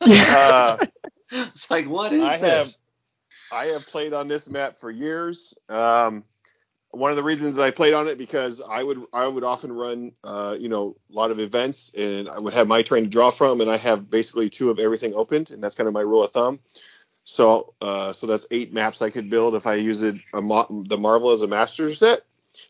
Uh, 0.03 0.79
it's 1.31 1.71
like 1.71 1.89
what 1.89 2.13
is 2.13 2.23
I 2.23 2.39
this? 2.39 2.51
have 2.51 2.75
I 3.53 3.67
have 3.67 3.87
played 3.87 4.13
on 4.13 4.29
this 4.29 4.49
map 4.49 4.79
for 4.79 4.91
years. 4.91 5.55
Um, 5.69 6.25
one 6.93 7.11
of 7.11 7.17
the 7.17 7.23
reasons 7.23 7.59
I 7.59 7.71
played 7.71 7.95
on 7.95 8.07
it 8.07 8.19
because 8.19 8.63
I 8.69 8.83
would 8.83 9.03
I 9.13 9.27
would 9.27 9.45
often 9.45 9.73
run 9.73 10.13
uh, 10.23 10.57
you 10.59 10.69
know 10.69 10.97
a 11.11 11.15
lot 11.15 11.31
of 11.31 11.41
events 11.41 11.91
and 11.97 12.29
I 12.29 12.39
would 12.39 12.53
have 12.53 12.69
my 12.69 12.83
train 12.83 13.05
to 13.05 13.09
draw 13.09 13.31
from 13.31 13.61
and 13.61 13.71
I 13.71 13.79
have 13.79 14.11
basically 14.11 14.51
two 14.51 14.71
of 14.71 14.79
everything 14.79 15.15
opened 15.15 15.51
and 15.51 15.63
that's 15.63 15.75
kind 15.75 15.89
of 15.89 15.95
my 15.95 16.03
rule 16.03 16.23
of 16.23 16.33
thumb. 16.33 16.61
So 17.25 17.75
uh, 17.81 18.13
so 18.13 18.27
that's 18.27 18.47
eight 18.51 18.73
maps 18.75 19.01
I 19.01 19.11
could 19.11 19.31
build 19.31 19.55
if 19.55 19.67
I 19.67 19.75
use 19.75 20.03
it 20.03 20.17
mo- 20.35 20.85
the 20.87 20.99
Marvel 20.99 21.31
as 21.31 21.43
a 21.43 21.49
master 21.49 21.95
set. 21.95 22.21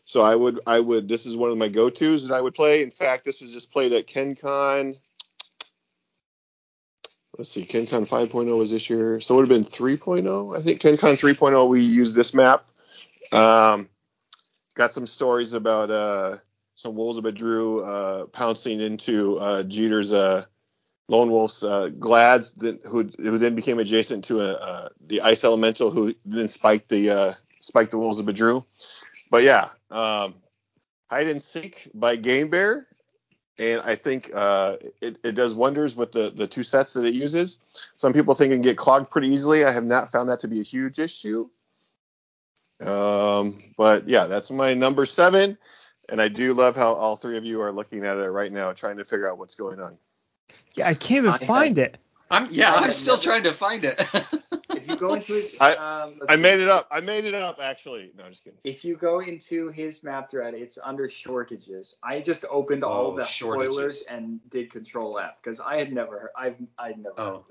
So 0.03 0.21
I 0.21 0.35
would 0.35 0.59
I 0.65 0.79
would 0.79 1.09
this 1.09 1.25
is 1.25 1.35
one 1.35 1.51
of 1.51 1.57
my 1.57 1.67
go 1.67 1.89
tos 1.89 2.27
that 2.27 2.33
I 2.33 2.41
would 2.41 2.55
play. 2.55 2.81
In 2.81 2.91
fact, 2.91 3.25
this 3.25 3.41
was 3.41 3.51
just 3.51 3.71
played 3.71 3.91
at 3.91 4.07
KenCon. 4.07 4.97
Let's 7.37 7.49
see, 7.49 7.65
KenCon 7.65 8.07
5.0 8.07 8.57
was 8.57 8.69
this 8.69 8.91
year, 8.91 9.19
so 9.19 9.33
it 9.33 9.37
would 9.37 9.49
have 9.49 9.57
been 9.57 9.65
3.0. 9.65 10.55
I 10.55 10.61
think 10.61 10.79
KenCon 10.79 11.19
3.0 11.19 11.67
we 11.67 11.81
used 11.81 12.15
this 12.15 12.35
map. 12.35 12.63
Um, 13.31 13.89
got 14.73 14.93
some 14.93 15.07
stories 15.07 15.53
about 15.53 15.91
uh, 15.91 16.37
some 16.75 16.95
wolves 16.95 17.17
of 17.17 17.23
Badru 17.23 17.85
uh, 17.85 18.25
pouncing 18.27 18.79
into 18.79 19.37
uh, 19.37 19.63
Jeter's 19.63 20.11
uh, 20.11 20.45
lone 21.07 21.29
wolf's 21.31 21.63
uh, 21.63 21.89
glads, 21.99 22.51
that, 22.53 22.81
who 22.85 23.09
who 23.17 23.37
then 23.37 23.55
became 23.55 23.79
adjacent 23.79 24.25
to 24.25 24.41
a, 24.41 24.53
uh, 24.53 24.89
the 25.07 25.21
ice 25.21 25.43
elemental, 25.43 25.91
who 25.91 26.15
then 26.25 26.47
spiked 26.47 26.89
the 26.89 27.09
uh, 27.09 27.33
spiked 27.59 27.91
the 27.91 27.97
wolves 27.97 28.19
of 28.19 28.25
Badru. 28.25 28.65
But 29.29 29.43
yeah, 29.43 29.69
um, 29.91 30.35
hide 31.09 31.27
and 31.27 31.41
seek 31.41 31.89
by 31.93 32.15
Game 32.15 32.49
Bear, 32.49 32.87
and 33.57 33.81
I 33.81 33.95
think 33.95 34.31
uh, 34.33 34.77
it, 35.01 35.17
it 35.23 35.33
does 35.33 35.53
wonders 35.55 35.95
with 35.95 36.11
the 36.11 36.31
the 36.31 36.47
two 36.47 36.63
sets 36.63 36.93
that 36.93 37.05
it 37.05 37.13
uses. 37.13 37.59
Some 37.95 38.13
people 38.13 38.33
think 38.33 38.51
it 38.51 38.55
can 38.55 38.61
get 38.61 38.77
clogged 38.77 39.11
pretty 39.11 39.29
easily. 39.29 39.65
I 39.65 39.71
have 39.71 39.85
not 39.85 40.11
found 40.11 40.29
that 40.29 40.39
to 40.41 40.47
be 40.47 40.59
a 40.59 40.63
huge 40.63 40.99
issue. 40.99 41.49
Um, 42.81 43.63
but 43.77 44.07
yeah, 44.07 44.25
that's 44.25 44.51
my 44.51 44.73
number 44.73 45.05
seven. 45.05 45.57
And 46.09 46.21
I 46.21 46.27
do 46.27 46.53
love 46.53 46.75
how 46.75 46.93
all 46.93 47.15
three 47.15 47.37
of 47.37 47.45
you 47.45 47.61
are 47.61 47.71
looking 47.71 48.03
at 48.05 48.17
it 48.17 48.29
right 48.29 48.51
now, 48.51 48.73
trying 48.73 48.97
to 48.97 49.05
figure 49.05 49.29
out 49.29 49.37
what's 49.37 49.55
going 49.55 49.79
on. 49.79 49.97
Yeah, 50.75 50.89
I 50.89 50.93
can't 50.93 51.25
even 51.25 51.31
I 51.33 51.37
find 51.37 51.77
it. 51.77 51.97
I'm 52.29 52.47
yeah, 52.51 52.73
I 52.73 52.85
I'm 52.85 52.91
still 52.91 53.15
never- 53.15 53.23
trying 53.23 53.43
to 53.43 53.53
find 53.53 53.83
it. 53.83 54.01
If 54.75 54.87
you 54.89 54.97
go 54.97 55.13
into 55.13 55.33
his, 55.33 55.55
I- 55.61 55.75
um, 55.75 56.13
I 56.27 56.35
made 56.35 56.59
it 56.59 56.67
up. 56.67 56.87
I 56.91 56.99
made 56.99 57.25
it 57.25 57.35
up 57.35 57.59
actually. 57.61 58.11
No, 58.17 58.23
I'm 58.25 58.31
just 58.31 58.43
kidding. 58.43 58.57
If 58.63 58.83
you 58.83 58.97
go 58.97 59.19
into 59.19 59.69
his 59.69 60.03
map 60.03 60.31
thread, 60.31 60.55
it's 60.55 60.79
under 60.83 61.07
shortages. 61.07 61.95
I 62.03 62.19
just 62.19 62.43
opened 62.49 62.83
all 62.83 63.11
Oh, 63.11 63.15
the 63.15 63.23
shortages. 63.25 63.73
spoilers 63.75 64.01
and 64.09 64.39
did 64.49 64.71
Control 64.71 65.19
F 65.19 65.35
because 65.41 65.59
I 65.59 65.77
had 65.77 65.93
never, 65.93 66.31
I've, 66.35 66.55
I'd 66.79 66.97
never. 66.97 67.17
oh, 67.21 67.45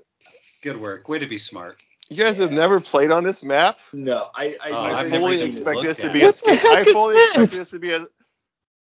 good 0.61 0.79
work. 0.79 1.07
Way 1.07 1.17
to 1.19 1.25
be 1.25 1.37
smart. 1.37 1.77
You 2.13 2.23
guys 2.23 2.37
have 2.37 2.51
never 2.51 2.79
played 2.79 3.09
on 3.11 3.23
this 3.23 3.43
map? 3.43 3.79
No, 3.91 4.27
I, 4.35 4.55
I, 4.63 4.69
Oh, 4.69 4.81
I 4.97 5.09
fully 5.09 5.41
expect 5.41 5.81
this 5.81 5.97
to 5.97 6.07
at 6.07 6.13
be 6.13 6.21
it. 6.21 6.41
a. 6.45 6.49
What 6.51 6.77
I 6.77 6.81
is 6.81 6.93
fully 6.93 7.15
expect 7.15 7.39
this? 7.39 7.49
this 7.51 7.71
to 7.71 7.79
be 7.79 7.91
a. 7.93 8.05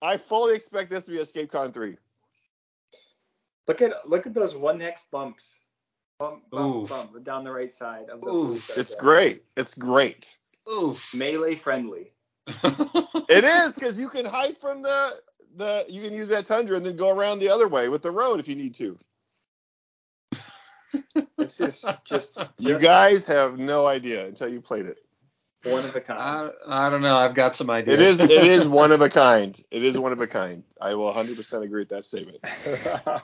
I 0.01 0.17
fully 0.17 0.55
expect 0.55 0.89
this 0.89 1.05
to 1.05 1.11
be 1.11 1.17
ScapeCon 1.19 1.73
3. 1.73 1.97
Look 3.67 3.81
at 3.81 4.09
look 4.09 4.25
at 4.25 4.33
those 4.33 4.55
one 4.55 4.79
hex 4.79 5.03
bumps. 5.11 5.59
Bump, 6.17 6.49
bump, 6.49 6.75
Oof. 6.75 6.89
bump 6.89 7.23
down 7.23 7.43
the 7.43 7.51
right 7.51 7.71
side 7.71 8.09
of 8.09 8.21
the 8.21 8.27
Oof. 8.27 8.69
It's 8.75 8.95
there. 8.95 9.01
great. 9.01 9.43
It's 9.55 9.75
great. 9.75 10.37
Oof. 10.71 11.13
Melee 11.13 11.55
friendly. 11.55 12.11
It 13.31 13.43
is 13.43 13.75
because 13.75 13.99
you 13.99 14.09
can 14.09 14.25
hide 14.25 14.57
from 14.57 14.81
the 14.81 15.21
the. 15.55 15.85
You 15.87 16.01
can 16.01 16.13
use 16.15 16.29
that 16.29 16.47
tundra 16.47 16.77
and 16.77 16.85
then 16.85 16.95
go 16.95 17.15
around 17.15 17.37
the 17.39 17.49
other 17.49 17.67
way 17.67 17.89
with 17.89 18.01
the 18.01 18.09
road 18.11 18.39
if 18.39 18.47
you 18.47 18.55
need 18.55 18.73
to. 18.75 18.97
This 21.37 21.59
is 21.61 21.85
just, 22.05 22.37
You 22.57 22.69
just 22.73 22.83
guys 22.83 23.27
have 23.27 23.57
no 23.59 23.85
idea 23.85 24.25
until 24.27 24.49
you 24.49 24.61
played 24.61 24.85
it. 24.85 24.97
one 25.63 25.85
of 25.85 25.95
a 25.95 26.01
kind. 26.01 26.19
I, 26.67 26.87
I 26.87 26.89
don't 26.89 27.01
know. 27.01 27.15
I've 27.15 27.35
got 27.35 27.55
some 27.57 27.69
ideas. 27.69 27.99
It 27.99 28.01
is 28.01 28.21
it 28.21 28.31
is 28.47 28.67
one 28.81 28.91
of 28.91 29.01
a 29.01 29.09
kind. 29.09 29.59
It 29.71 29.83
is 29.83 29.97
one 29.97 30.11
of 30.11 30.19
a 30.21 30.27
kind. 30.27 30.63
I 30.81 30.93
will 30.95 31.13
100% 31.13 31.63
agree 31.63 31.81
with 31.81 31.89
that 31.89 32.03
statement. 32.03 32.39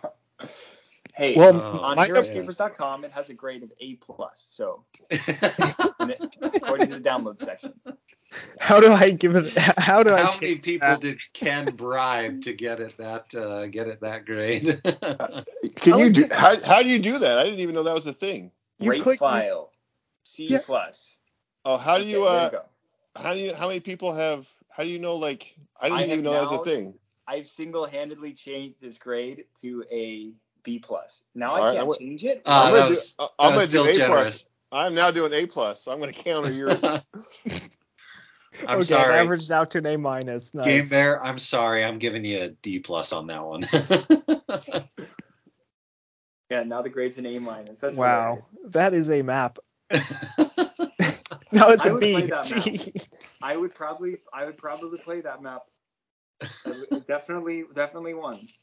Hey, 1.17 1.37
Well, 1.37 1.61
on 1.61 1.95
my- 1.95 2.09
HeroScapers.com, 2.09 3.05
it 3.05 3.11
has 3.11 3.29
a 3.29 3.33
grade 3.33 3.63
of 3.63 3.71
A 3.79 3.95
plus. 3.95 4.45
So 4.49 4.83
according 5.09 6.89
to 6.89 6.99
the 6.99 7.01
download 7.01 7.39
section, 7.39 7.73
How 8.59 8.79
do 8.79 8.91
I 8.91 9.11
give 9.11 9.35
it? 9.35 9.53
How 9.77 10.03
do 10.03 10.13
I? 10.13 10.23
How 10.23 10.31
many 10.41 10.55
people 10.55 10.87
that? 10.87 11.01
did 11.01 11.19
Ken 11.33 11.65
bribe 11.75 12.41
to 12.43 12.53
get 12.53 12.79
it 12.79 12.95
that 12.97 13.33
uh, 13.35 13.67
get 13.67 13.87
it 13.87 14.01
that 14.01 14.25
grade? 14.25 14.81
Can 15.75 15.93
I 15.93 15.97
you 15.97 16.09
do? 16.11 16.27
How, 16.31 16.59
how 16.61 16.81
do 16.83 16.89
you 16.89 16.99
do 16.99 17.19
that? 17.19 17.37
I 17.39 17.43
didn't 17.43 17.59
even 17.59 17.75
know 17.75 17.83
that 17.83 17.93
was 17.93 18.07
a 18.07 18.13
thing. 18.13 18.51
You 18.79 18.91
rate 18.91 19.03
click- 19.03 19.19
file 19.19 19.71
C 20.23 20.47
Yeah. 20.47 20.59
plus. 20.63 21.11
Oh, 21.65 21.77
how 21.77 21.97
do 21.97 22.03
you? 22.05 22.21
there 22.21 22.29
Uh, 22.29 22.49
go. 22.49 22.61
how 23.15 23.33
do 23.33 23.39
you? 23.39 23.53
How 23.53 23.67
many 23.67 23.79
people 23.79 24.13
have? 24.13 24.47
How 24.69 24.83
do 24.83 24.89
you 24.89 24.99
know? 24.99 25.15
Like, 25.15 25.55
I 25.79 25.87
I 25.87 25.89
didn't 25.89 25.99
have 26.01 26.09
even 26.09 26.23
know 26.25 26.31
that 26.33 26.49
was 26.51 26.51
a 26.61 26.63
thing. 26.63 26.93
I've 27.27 27.47
single-handedly 27.47 28.33
changed 28.33 28.79
this 28.81 28.97
grade 28.99 29.45
to 29.61 29.83
a 29.91 30.31
B 30.63 30.79
plus. 30.79 31.23
Now 31.33 31.49
All 31.49 31.55
I 31.55 31.59
right, 31.59 31.65
can't 31.73 31.79
I 31.79 31.83
went- 31.83 32.01
change 32.01 32.23
it. 32.23 32.41
Uh, 32.45 32.49
I'm 32.49 32.73
gonna 32.73 32.87
do. 32.89 32.95
was- 32.95 33.15
uh, 33.19 33.27
I'm 33.39 33.53
gonna 33.53 33.65
do 33.65 33.69
still 33.69 33.87
A 33.87 34.07
plus. 34.07 34.49
I'm 34.71 34.93
now 34.95 35.09
doing 35.11 35.33
A 35.33 35.45
plus. 35.45 35.81
So 35.83 35.91
I'm 35.91 35.99
gonna 35.99 36.11
counter 36.13 36.51
your. 36.51 36.77
I'm 38.67 38.67
oh, 38.67 38.71
okay, 38.73 38.79
it 38.79 38.85
sorry, 38.85 39.19
averaged 39.19 39.51
out 39.51 39.71
to 39.71 39.77
an 39.79 39.85
A 39.85 39.97
minus. 39.97 40.53
Nice. 40.53 40.65
Game 40.65 40.89
Bear. 40.89 41.23
I'm 41.23 41.37
sorry. 41.39 41.83
I'm 41.83 41.99
giving 41.99 42.23
you 42.25 42.41
a 42.43 42.49
D 42.49 42.79
plus 42.79 43.11
on 43.11 43.27
that 43.27 43.43
one. 43.45 43.67
Yeah, 46.51 46.61
now 46.61 46.83
the 46.83 46.89
grade's 46.89 47.17
an 47.17 47.25
A 47.25 47.39
minus. 47.39 47.79
That's 47.79 47.97
Wow, 47.97 48.43
hilarious. 48.63 48.73
that 48.73 48.93
is 48.93 49.09
a 49.11 49.21
map. 49.23 49.57
No, 51.51 51.69
it's 51.69 51.85
I 51.85 51.89
a 51.89 51.93
would 51.93 52.01
B. 52.01 52.11
play 52.11 52.27
that 52.27 52.51
map. 52.51 52.63
Gee. 52.63 52.93
I 53.41 53.55
would 53.57 53.73
probably, 53.73 54.17
I 54.33 54.45
would 54.45 54.57
probably 54.57 54.99
play 54.99 55.21
that 55.21 55.41
map. 55.41 55.61
I- 56.41 56.99
definitely, 57.07 57.63
definitely 57.73 58.13
ones. 58.13 58.57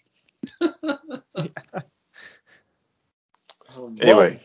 Oh. 3.75 3.93
Anyway, 4.01 4.41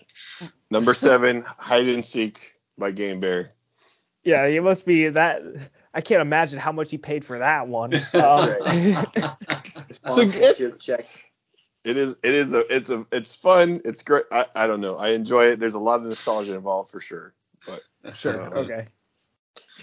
number 0.71 0.93
seven, 0.93 1.41
hide 1.41 1.87
and 1.89 2.03
seek 2.05 2.53
by 2.77 2.91
Game 2.91 3.19
Bear. 3.19 3.53
Yeah, 4.27 4.45
it 4.45 4.61
must 4.61 4.85
be 4.85 5.07
that. 5.07 5.41
I 5.93 6.01
can't 6.01 6.19
imagine 6.21 6.59
how 6.59 6.73
much 6.73 6.91
he 6.91 6.97
paid 6.97 7.23
for 7.23 7.39
that 7.39 7.69
one. 7.69 7.91
That's 8.11 8.13
Um, 8.13 8.49
The 8.59 9.35
So 9.91 10.21
it's- 10.21 10.77
check. 10.79 11.05
It 11.85 11.95
is. 11.95 12.17
It 12.21 12.33
is 12.33 12.53
a. 12.53 12.75
It's 12.75 12.89
a. 12.89 13.05
It's 13.13 13.33
fun. 13.33 13.79
It's 13.85 14.03
great. 14.03 14.25
I, 14.29 14.45
I 14.53 14.67
don't 14.67 14.81
know. 14.81 14.97
I 14.97 15.11
enjoy 15.11 15.45
it. 15.45 15.61
There's 15.61 15.75
a 15.75 15.79
lot 15.79 16.01
of 16.01 16.05
nostalgia 16.07 16.55
involved 16.55 16.91
for 16.91 16.99
sure. 16.99 17.33
But 17.65 17.81
sure. 18.17 18.43
Um, 18.47 18.65
Okay. 18.65 18.87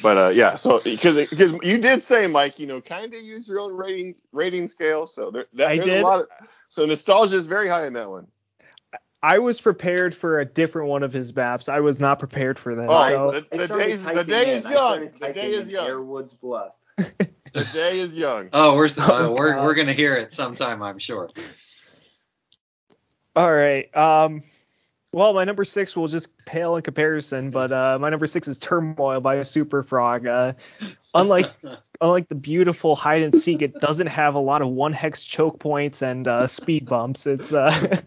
But 0.03 0.19
uh, 0.19 0.29
yeah. 0.29 0.57
So 0.57 0.83
because 0.85 1.17
because 1.17 1.53
you 1.63 1.79
did 1.79 2.03
say 2.03 2.27
Mike, 2.27 2.59
you 2.59 2.67
know, 2.67 2.83
kind 2.83 3.15
of 3.15 3.23
use 3.23 3.49
your 3.49 3.61
own 3.61 3.73
rating 3.73 4.15
rating 4.33 4.69
scale. 4.69 5.07
So 5.07 5.31
there, 5.31 5.47
that, 5.55 5.71
I 5.71 5.77
there's 5.77 5.87
did. 5.89 6.01
a 6.03 6.07
lot 6.07 6.21
of. 6.21 6.27
So 6.69 6.85
nostalgia 6.85 7.37
is 7.37 7.47
very 7.47 7.69
high 7.69 7.87
in 7.87 7.95
that 7.95 8.11
one. 8.11 8.27
I 9.25 9.39
was 9.39 9.59
prepared 9.59 10.15
for 10.15 10.39
a 10.41 10.45
different 10.45 10.89
one 10.89 11.03
of 11.03 11.11
his 11.13 11.35
maps. 11.35 11.71
I 11.71 11.81
was 11.81 11.99
not 11.99 12.19
prepared 12.19 12.59
for 12.59 12.75
this. 12.75 12.87
Oh, 12.91 13.09
so 13.09 13.31
the- 13.51 13.57
the 13.57 13.79
days- 13.79 14.05
the 14.05 14.23
day 14.25 14.53
in. 14.53 14.59
is 14.59 14.67
I 14.67 14.73
young. 14.73 15.11
The 15.19 15.33
day 15.33 15.51
is 15.51 15.71
young. 15.71 15.87
Airwoods 15.89 16.39
Bluff. 16.39 16.75
The 17.55 17.65
day 17.73 18.01
is 18.01 18.17
young. 18.17 18.49
oh, 18.53 18.75
where's 18.75 18.97
the, 18.97 19.03
uh, 19.03 19.29
Oh, 19.29 19.37
we're 19.39 19.53
God. 19.55 19.63
we're 19.65 19.75
gonna 19.75 19.93
hear 19.93 20.17
it 20.17 20.33
sometime, 20.35 20.83
I'm 20.83 20.99
sure. 20.99 21.31
All 23.37 23.53
right. 23.53 23.97
Um, 23.97 24.43
well, 25.15 25.33
my 25.33 25.45
number 25.45 25.63
six 25.63 25.97
will 25.97 26.09
just 26.09 26.37
pale 26.45 26.75
in 26.75 26.83
comparison, 26.83 27.51
but 27.51 27.71
uh, 27.71 27.99
my 28.01 28.11
number 28.11 28.27
six 28.27 28.49
is 28.49 28.59
Turmoil 28.59 29.21
by 29.21 29.37
a 29.37 29.45
Super 29.45 29.85
Frog. 29.85 30.27
Uh, 30.27 30.55
unlike 31.15 31.53
unlike 32.01 32.29
the 32.29 32.35
beautiful 32.35 32.97
hide 32.97 33.23
and 33.23 33.33
seek, 33.33 33.63
it 33.63 33.75
doesn't 33.75 34.09
have 34.09 34.35
a 34.35 34.41
lot 34.41 34.61
of 34.61 34.69
one 34.69 34.93
hex 34.93 35.23
choke 35.23 35.61
points 35.61 36.03
and 36.03 36.27
uh, 36.27 36.49
speed 36.49 36.87
bumps. 36.87 37.29
It's 37.29 37.53
uh, 37.53 37.71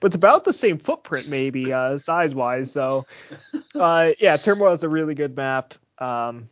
but 0.00 0.08
it's 0.08 0.16
about 0.16 0.44
the 0.44 0.52
same 0.52 0.76
footprint 0.76 1.26
maybe 1.26 1.72
uh, 1.72 1.96
size 1.96 2.34
wise. 2.34 2.70
So 2.70 3.06
uh, 3.74 4.10
yeah, 4.20 4.36
Turmoil 4.36 4.72
is 4.72 4.84
a 4.84 4.90
really 4.90 5.14
good 5.14 5.34
map. 5.34 5.72
Um, 5.98 6.50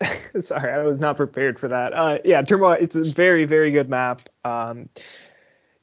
sorry, 0.38 0.72
I 0.72 0.84
was 0.84 1.00
not 1.00 1.16
prepared 1.16 1.58
for 1.58 1.66
that. 1.66 1.92
Uh, 1.92 2.18
yeah, 2.24 2.42
Turmoil, 2.42 2.76
it's 2.80 2.94
a 2.94 3.02
very 3.02 3.46
very 3.46 3.72
good 3.72 3.88
map. 3.88 4.28
Um, 4.44 4.88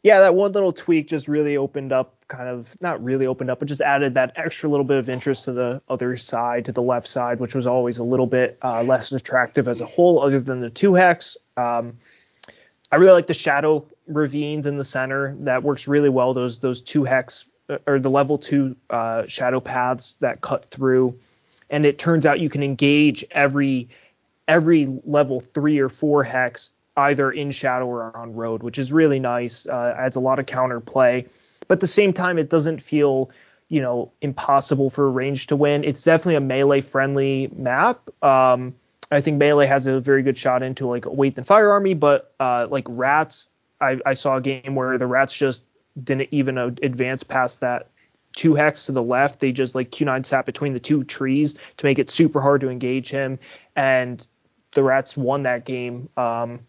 yeah, 0.08 0.22
that 0.22 0.36
one 0.36 0.54
little 0.54 0.72
tweak 0.72 1.10
just 1.10 1.28
really 1.28 1.58
opened 1.58 1.92
up, 1.92 2.16
kind 2.30 2.48
of 2.48 2.74
not 2.80 3.04
really 3.04 3.28
opened 3.28 3.52
up, 3.52 3.60
but 3.60 3.68
just 3.68 3.82
added 3.82 4.14
that 4.14 4.32
extra 4.38 4.70
little 4.70 4.86
bit 4.86 4.98
of 5.00 5.10
interest 5.10 5.46
to 5.46 5.52
the 5.52 5.82
other 5.90 6.16
side, 6.16 6.64
to 6.66 6.72
the 6.72 6.82
left 6.82 7.10
side, 7.10 7.42
which 7.42 7.54
was 7.54 7.68
always 7.68 7.98
a 8.00 8.06
little 8.06 8.26
bit 8.26 8.58
uh, 8.64 8.84
less 8.84 9.12
attractive 9.12 9.68
as 9.68 9.82
a 9.82 9.86
whole, 9.86 10.24
other 10.24 10.40
than 10.40 10.62
the 10.62 10.70
two 10.70 10.94
hex. 10.94 11.36
Um, 11.58 11.98
I 12.90 12.96
really 12.96 13.12
like 13.12 13.28
the 13.28 13.34
shadow 13.34 13.86
ravines 14.08 14.66
in 14.66 14.78
the 14.78 14.86
center. 14.86 15.36
That 15.42 15.62
works 15.62 15.90
really 15.90 16.10
well. 16.10 16.34
Those 16.34 16.60
those 16.60 16.80
two 16.80 17.04
hex 17.04 17.44
uh, 17.70 17.80
or 17.86 18.00
the 18.00 18.10
level 18.10 18.38
two 18.38 18.78
uh, 18.90 19.28
shadow 19.28 19.60
paths 19.60 20.16
that 20.22 20.40
cut 20.40 20.64
through, 20.64 21.20
and 21.70 21.86
it 21.86 22.00
turns 22.00 22.26
out 22.26 22.40
you 22.40 22.50
can 22.50 22.64
engage 22.64 23.26
every 23.30 23.90
every 24.48 24.88
level 25.04 25.42
three 25.42 25.80
or 25.80 25.90
four 25.90 26.24
hex 26.24 26.70
either 26.98 27.32
in 27.32 27.52
shadow 27.52 27.86
or 27.86 28.16
on 28.18 28.34
road, 28.34 28.64
which 28.64 28.80
is 28.80 28.92
really 28.92 29.20
nice. 29.20 29.66
Uh, 29.66 29.96
adds 29.98 30.16
a 30.16 30.20
lot 30.20 30.40
of 30.40 30.46
counter 30.46 30.80
play, 30.80 31.28
but 31.68 31.76
at 31.76 31.80
the 31.80 31.88
same 31.88 32.12
time, 32.12 32.38
it 32.38 32.50
doesn't 32.50 32.82
feel 32.82 33.30
you 33.70 33.82
know 33.82 34.12
impossible 34.22 34.90
for 34.90 35.10
range 35.10 35.48
to 35.48 35.56
win. 35.56 35.84
It's 35.84 36.04
definitely 36.04 36.36
a 36.36 36.42
melee 36.42 36.82
friendly 36.82 37.50
map. 37.56 38.10
Um, 38.24 38.76
I 39.12 39.22
think 39.22 39.38
melee 39.38 39.68
has 39.68 39.88
a 39.88 40.00
very 40.00 40.24
good 40.24 40.38
shot 40.38 40.62
into 40.62 40.88
like 40.88 41.06
weight 41.06 41.38
and 41.38 41.48
fire 41.48 41.72
army, 41.72 41.94
but 41.94 42.34
uh, 42.40 42.68
like 42.70 42.86
rats, 42.90 43.50
I, 43.80 44.00
I 44.06 44.14
saw 44.14 44.38
a 44.38 44.42
game 44.42 44.76
where 44.76 44.98
the 44.98 45.08
rats 45.08 45.34
just 45.34 45.64
didn't 46.02 46.30
even 46.32 46.58
uh, 46.58 46.72
advance 46.82 47.24
past 47.24 47.62
that 47.62 47.88
two 48.36 48.56
hex 48.56 48.86
to 48.88 48.92
the 48.92 49.02
left. 49.02 49.40
They 49.40 49.52
just 49.52 49.76
like 49.76 49.92
Q9 49.92 50.26
sat 50.26 50.46
between 50.46 50.74
the 50.74 50.80
two 50.80 51.04
trees 51.04 51.56
to 51.78 51.86
make 51.86 52.00
it 52.00 52.10
super 52.10 52.42
hard 52.42 52.62
to 52.62 52.70
engage 52.70 53.10
him, 53.10 53.40
and 53.76 54.26
the 54.74 54.84
rats 54.84 55.16
won 55.16 55.44
that 55.44 55.66
game. 55.66 56.10
Um, 56.18 56.60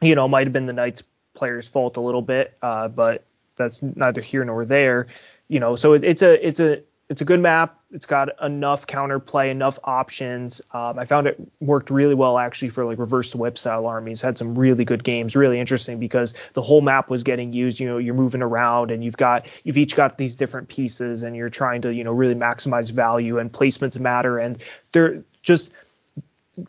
you 0.00 0.14
know, 0.14 0.28
might 0.28 0.46
have 0.46 0.52
been 0.52 0.66
the 0.66 0.72
Knights 0.72 1.02
players' 1.34 1.66
fault 1.66 1.96
a 1.96 2.00
little 2.00 2.22
bit, 2.22 2.56
uh, 2.62 2.88
but 2.88 3.24
that's 3.56 3.82
neither 3.82 4.20
here 4.20 4.44
nor 4.44 4.64
there. 4.64 5.08
You 5.48 5.60
know, 5.60 5.76
so 5.76 5.94
it, 5.94 6.04
it's 6.04 6.22
a 6.22 6.46
it's 6.46 6.60
a 6.60 6.82
it's 7.08 7.22
a 7.22 7.24
good 7.24 7.40
map. 7.40 7.80
It's 7.90 8.04
got 8.04 8.28
enough 8.42 8.86
counterplay, 8.86 9.50
enough 9.50 9.78
options. 9.82 10.60
Um, 10.72 10.98
I 10.98 11.06
found 11.06 11.26
it 11.26 11.40
worked 11.58 11.88
really 11.88 12.14
well 12.14 12.36
actually 12.36 12.68
for 12.68 12.84
like 12.84 12.98
reverse 12.98 13.34
whip 13.34 13.56
style 13.56 13.86
armies. 13.86 14.20
Had 14.20 14.36
some 14.36 14.58
really 14.58 14.84
good 14.84 15.02
games, 15.02 15.34
really 15.34 15.58
interesting 15.58 15.98
because 15.98 16.34
the 16.52 16.60
whole 16.60 16.82
map 16.82 17.08
was 17.08 17.22
getting 17.22 17.54
used. 17.54 17.80
You 17.80 17.88
know, 17.88 17.96
you're 17.96 18.14
moving 18.14 18.42
around 18.42 18.90
and 18.90 19.02
you've 19.02 19.16
got 19.16 19.46
you've 19.64 19.78
each 19.78 19.96
got 19.96 20.18
these 20.18 20.36
different 20.36 20.68
pieces 20.68 21.22
and 21.22 21.34
you're 21.34 21.48
trying 21.48 21.82
to 21.82 21.94
you 21.94 22.04
know 22.04 22.12
really 22.12 22.34
maximize 22.34 22.90
value 22.90 23.38
and 23.38 23.50
placements 23.50 23.98
matter 23.98 24.38
and 24.38 24.62
they're 24.92 25.24
just 25.42 25.72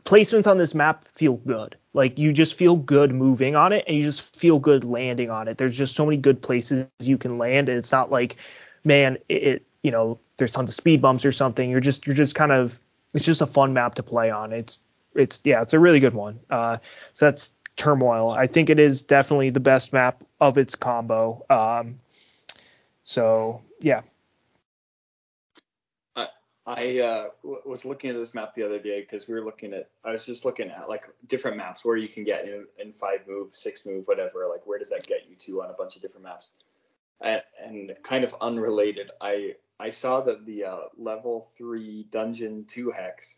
placements 0.05 0.49
on 0.49 0.57
this 0.57 0.73
map 0.73 1.05
feel 1.09 1.33
good. 1.33 1.75
Like 1.93 2.19
you 2.19 2.33
just 2.33 2.53
feel 2.53 2.75
good 2.75 3.13
moving 3.13 3.55
on 3.55 3.73
it 3.73 3.85
and 3.87 3.95
you 3.95 4.03
just 4.03 4.21
feel 4.35 4.59
good 4.59 4.83
landing 4.83 5.31
on 5.31 5.47
it. 5.47 5.57
There's 5.57 5.77
just 5.77 5.95
so 5.95 6.05
many 6.05 6.17
good 6.17 6.41
places 6.41 6.87
you 6.99 7.17
can 7.17 7.37
land 7.37 7.69
and 7.69 7.77
it's 7.77 7.91
not 7.91 8.11
like 8.11 8.37
man 8.83 9.17
it, 9.27 9.43
it 9.43 9.65
you 9.81 9.91
know 9.91 10.19
there's 10.37 10.51
tons 10.51 10.69
of 10.69 10.75
speed 10.75 11.01
bumps 11.01 11.25
or 11.25 11.31
something. 11.31 11.69
You're 11.69 11.79
just 11.79 12.05
you're 12.05 12.15
just 12.15 12.35
kind 12.35 12.51
of 12.51 12.79
it's 13.13 13.25
just 13.25 13.41
a 13.41 13.47
fun 13.47 13.73
map 13.73 13.95
to 13.95 14.03
play 14.03 14.29
on. 14.29 14.53
It's 14.53 14.77
it's 15.15 15.41
yeah, 15.43 15.61
it's 15.63 15.73
a 15.73 15.79
really 15.79 15.99
good 15.99 16.13
one. 16.13 16.39
Uh 16.49 16.77
so 17.13 17.25
that's 17.25 17.53
Turmoil. 17.75 18.29
I 18.29 18.45
think 18.45 18.69
it 18.69 18.77
is 18.77 19.01
definitely 19.01 19.49
the 19.49 19.59
best 19.59 19.91
map 19.93 20.23
of 20.39 20.57
its 20.57 20.75
combo. 20.75 21.43
Um 21.49 21.95
so 23.03 23.63
yeah. 23.81 24.01
I 26.69 26.99
uh, 26.99 27.29
w- 27.41 27.61
was 27.65 27.83
looking 27.83 28.11
at 28.11 28.15
this 28.15 28.35
map 28.35 28.53
the 28.53 28.61
other 28.61 28.77
day 28.77 29.01
because 29.01 29.27
we 29.27 29.33
were 29.33 29.43
looking 29.43 29.73
at. 29.73 29.89
I 30.05 30.11
was 30.11 30.23
just 30.23 30.45
looking 30.45 30.69
at 30.69 30.87
like 30.87 31.09
different 31.25 31.57
maps 31.57 31.83
where 31.83 31.97
you 31.97 32.07
can 32.07 32.23
get 32.23 32.45
in, 32.45 32.67
in 32.77 32.93
five 32.93 33.21
move, 33.27 33.55
six 33.55 33.87
move, 33.87 34.07
whatever. 34.07 34.47
Like 34.47 34.67
where 34.67 34.77
does 34.77 34.91
that 34.91 35.07
get 35.07 35.27
you 35.27 35.35
to 35.35 35.63
on 35.63 35.71
a 35.71 35.73
bunch 35.73 35.95
of 35.95 36.03
different 36.03 36.25
maps? 36.25 36.51
And, 37.21 37.41
and 37.65 37.95
kind 38.03 38.23
of 38.23 38.35
unrelated, 38.39 39.09
I 39.19 39.55
I 39.79 39.89
saw 39.89 40.21
that 40.21 40.45
the 40.45 40.65
uh, 40.65 40.79
level 40.95 41.41
three 41.57 42.05
dungeon 42.11 42.65
two 42.65 42.91
hex 42.91 43.37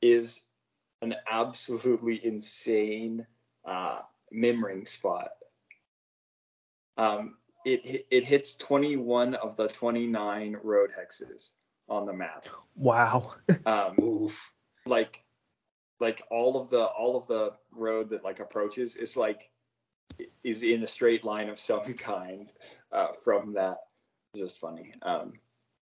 is 0.00 0.40
an 1.02 1.14
absolutely 1.30 2.24
insane 2.24 3.26
uh, 3.66 3.98
mimring 4.34 4.88
spot. 4.88 5.32
Um, 6.96 7.36
it 7.66 8.06
it 8.10 8.24
hits 8.24 8.56
21 8.56 9.34
of 9.34 9.58
the 9.58 9.68
29 9.68 10.56
road 10.62 10.90
hexes 10.98 11.50
on 11.92 12.06
the 12.06 12.12
map. 12.12 12.46
Wow. 12.74 13.34
Um, 13.66 13.96
Oof. 14.02 14.50
like 14.86 15.22
like 16.00 16.22
all 16.30 16.60
of 16.60 16.70
the 16.70 16.82
all 16.84 17.16
of 17.16 17.28
the 17.28 17.52
road 17.70 18.10
that 18.10 18.24
like 18.24 18.40
approaches 18.40 18.96
is 18.96 19.16
like 19.16 19.50
is 20.42 20.62
in 20.62 20.82
a 20.82 20.86
straight 20.86 21.22
line 21.24 21.48
of 21.48 21.58
some 21.60 21.94
kind 21.98 22.48
uh, 22.90 23.08
from 23.22 23.52
that. 23.54 23.76
Just 24.34 24.58
funny. 24.58 24.94
Um, 25.02 25.34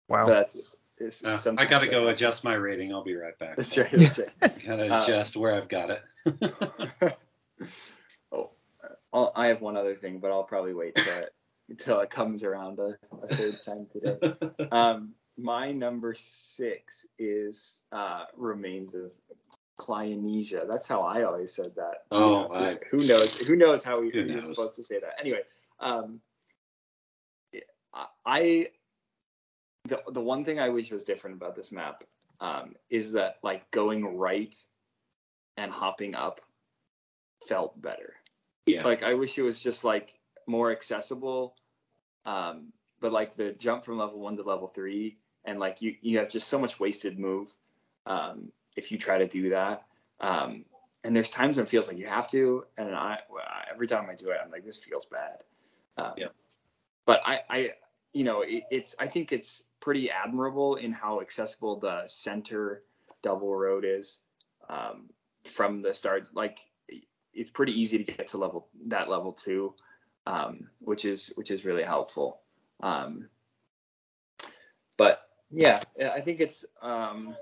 Wow. 0.08 0.26
that's 0.26 0.56
it's, 0.98 1.24
Uh, 1.24 1.40
I 1.58 1.64
gotta 1.66 1.86
that 1.86 1.90
go 1.90 2.08
adjust 2.08 2.44
my 2.44 2.54
rating. 2.54 2.92
I'll 2.92 3.02
be 3.02 3.16
right 3.16 3.36
back. 3.38 3.56
That's 3.56 3.76
right. 3.76 3.90
That's 3.90 4.18
right. 4.18 4.30
Gotta 4.64 4.94
Uh, 4.94 5.02
adjust 5.02 5.36
where 5.36 5.54
I've 5.54 5.68
got 5.68 5.90
it. 5.90 7.16
oh, 8.32 8.50
on, 9.12 9.30
I 9.34 9.48
have 9.48 9.60
one 9.60 9.76
other 9.76 9.94
thing, 9.96 10.20
but 10.20 10.30
I'll 10.30 10.44
probably 10.44 10.74
wait 10.74 10.94
till 10.94 11.12
it, 11.18 11.34
until 11.68 12.00
it 12.00 12.10
comes 12.10 12.42
around 12.44 12.78
a, 12.78 12.96
a 13.22 13.36
third 13.36 13.60
time 13.62 13.86
today. 13.92 14.18
Um, 14.70 15.14
my 15.36 15.72
number 15.72 16.14
six 16.14 17.06
is 17.18 17.78
uh, 17.92 18.24
remains 18.36 18.94
of 18.94 19.10
Clyonesia. 19.78 20.66
That's 20.68 20.86
how 20.86 21.02
I 21.02 21.24
always 21.24 21.54
said 21.54 21.74
that. 21.76 22.04
Oh, 22.10 22.42
You 22.42 22.48
know, 22.48 22.54
I- 22.54 22.78
who 22.90 23.04
knows? 23.04 23.34
Who 23.36 23.56
knows 23.56 23.84
how 23.84 24.00
we, 24.00 24.10
Who 24.10 24.20
you're 24.20 24.40
supposed 24.40 24.76
to 24.76 24.82
say 24.82 24.98
that? 25.00 25.20
Anyway, 25.20 25.40
um, 25.80 26.20
I 28.26 28.68
the 29.84 30.02
the 30.12 30.20
one 30.20 30.44
thing 30.44 30.58
I 30.58 30.68
wish 30.68 30.90
was 30.90 31.04
different 31.04 31.36
about 31.36 31.54
this 31.54 31.70
map 31.72 32.02
um, 32.40 32.74
is 32.90 33.12
that 33.12 33.36
like 33.42 33.70
going 33.70 34.16
right 34.16 34.54
and 35.56 35.70
hopping 35.70 36.14
up 36.14 36.40
felt 37.46 37.80
better. 37.80 38.14
Yeah. 38.66 38.82
Like 38.82 39.02
I 39.02 39.14
wish 39.14 39.38
it 39.38 39.42
was 39.42 39.58
just 39.58 39.84
like 39.84 40.14
more 40.46 40.72
accessible. 40.72 41.54
Um, 42.24 42.72
but 43.00 43.12
like 43.12 43.36
the 43.36 43.52
jump 43.52 43.84
from 43.84 43.98
level 43.98 44.18
one 44.18 44.36
to 44.36 44.42
level 44.42 44.66
three, 44.68 45.18
and 45.46 45.58
like 45.58 45.80
you 45.80 45.96
you 46.02 46.18
have 46.18 46.28
just 46.28 46.48
so 46.48 46.58
much 46.58 46.78
wasted 46.78 47.18
move 47.18 47.54
um, 48.04 48.50
if 48.76 48.92
you 48.92 48.98
try 48.98 49.18
to 49.18 49.26
do 49.26 49.50
that. 49.50 49.84
Um, 50.20 50.64
and 51.04 51.14
there's 51.14 51.30
times 51.30 51.56
when 51.56 51.64
it 51.64 51.68
feels 51.68 51.88
like 51.88 51.98
you 51.98 52.06
have 52.06 52.28
to, 52.30 52.64
and 52.76 52.94
I 52.94 53.20
every 53.72 53.86
time 53.86 54.08
I 54.10 54.14
do 54.14 54.30
it, 54.30 54.38
I'm 54.44 54.50
like 54.50 54.64
this 54.64 54.82
feels 54.82 55.06
bad. 55.06 55.44
Um, 55.96 56.12
Yeah. 56.16 56.28
But 57.04 57.22
I 57.24 57.40
I 57.48 57.70
you 58.12 58.24
know 58.24 58.42
it, 58.42 58.64
it's 58.70 58.94
I 58.98 59.06
think 59.06 59.32
it's 59.32 59.62
pretty 59.80 60.10
admirable 60.10 60.76
in 60.76 60.92
how 60.92 61.20
accessible 61.20 61.78
the 61.78 62.02
center 62.06 62.82
double 63.22 63.54
road 63.54 63.84
is 63.84 64.18
um, 64.68 65.10
from 65.44 65.82
the 65.82 65.94
start. 65.94 66.30
Like 66.34 66.58
it's 67.32 67.50
pretty 67.50 67.78
easy 67.78 68.02
to 68.02 68.04
get 68.04 68.28
to 68.28 68.38
level 68.38 68.68
that 68.86 69.08
level 69.08 69.32
two, 69.32 69.74
um, 70.26 70.68
which 70.80 71.04
is 71.04 71.32
which 71.36 71.50
is 71.50 71.64
really 71.64 71.84
helpful. 71.84 72.40
Um, 72.80 73.28
but 74.96 75.25
yeah, 75.56 75.80
I 76.12 76.20
think 76.20 76.40
it's 76.40 76.66
um, 76.82 77.34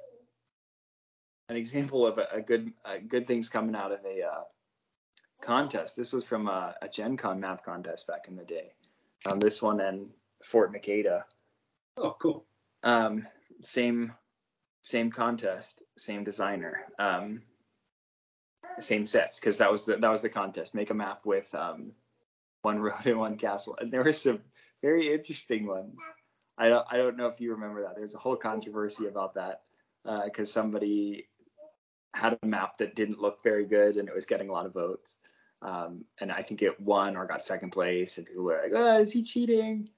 an 1.48 1.56
example 1.56 2.06
of 2.06 2.18
a, 2.18 2.26
a 2.34 2.40
good 2.40 2.72
a 2.84 2.98
good 3.00 3.26
things 3.26 3.48
coming 3.48 3.74
out 3.74 3.90
of 3.90 3.98
a 4.04 4.22
uh, 4.22 4.42
contest. 5.42 5.96
This 5.96 6.12
was 6.12 6.24
from 6.24 6.46
a, 6.48 6.76
a 6.80 6.88
Gen 6.88 7.16
Con 7.16 7.40
map 7.40 7.64
contest 7.64 8.06
back 8.06 8.26
in 8.28 8.36
the 8.36 8.44
day. 8.44 8.72
Um, 9.26 9.40
this 9.40 9.60
one 9.60 9.80
and 9.80 10.10
Fort 10.44 10.72
Makeda. 10.72 11.24
Oh, 11.96 12.16
cool. 12.20 12.44
Um, 12.84 13.26
same 13.60 14.12
same 14.82 15.10
contest, 15.10 15.82
same 15.96 16.22
designer, 16.22 16.84
um, 16.98 17.42
same 18.78 19.06
sets 19.06 19.40
because 19.40 19.58
that 19.58 19.72
was 19.72 19.86
the 19.86 19.96
that 19.96 20.10
was 20.10 20.22
the 20.22 20.28
contest. 20.28 20.74
Make 20.74 20.90
a 20.90 20.94
map 20.94 21.26
with 21.26 21.52
um, 21.52 21.92
one 22.62 22.78
road 22.78 22.94
and 23.06 23.18
one 23.18 23.38
castle, 23.38 23.76
and 23.80 23.92
there 23.92 24.04
were 24.04 24.12
some 24.12 24.40
very 24.82 25.12
interesting 25.12 25.66
ones. 25.66 25.98
I 26.56 26.68
don't 26.68 26.86
I 26.90 26.96
don't 26.96 27.16
know 27.16 27.26
if 27.28 27.40
you 27.40 27.52
remember 27.52 27.82
that. 27.82 27.96
There's 27.96 28.14
a 28.14 28.18
whole 28.18 28.36
controversy 28.36 29.06
about 29.06 29.34
that 29.34 29.62
because 30.24 30.52
somebody 30.52 31.28
had 32.14 32.38
a 32.42 32.46
map 32.46 32.78
that 32.78 32.94
didn't 32.94 33.20
look 33.20 33.42
very 33.42 33.64
good 33.64 33.96
and 33.96 34.08
it 34.08 34.14
was 34.14 34.26
getting 34.26 34.48
a 34.48 34.52
lot 34.52 34.66
of 34.66 34.72
votes. 34.72 35.16
Um, 35.62 36.04
and 36.20 36.30
I 36.30 36.42
think 36.42 36.62
it 36.62 36.78
won 36.78 37.16
or 37.16 37.26
got 37.26 37.42
second 37.42 37.70
place, 37.70 38.18
and 38.18 38.26
people 38.26 38.44
were 38.44 38.60
like, 38.62 38.72
"Oh, 38.74 38.98
is 39.00 39.12
he 39.12 39.22
cheating?" 39.22 39.88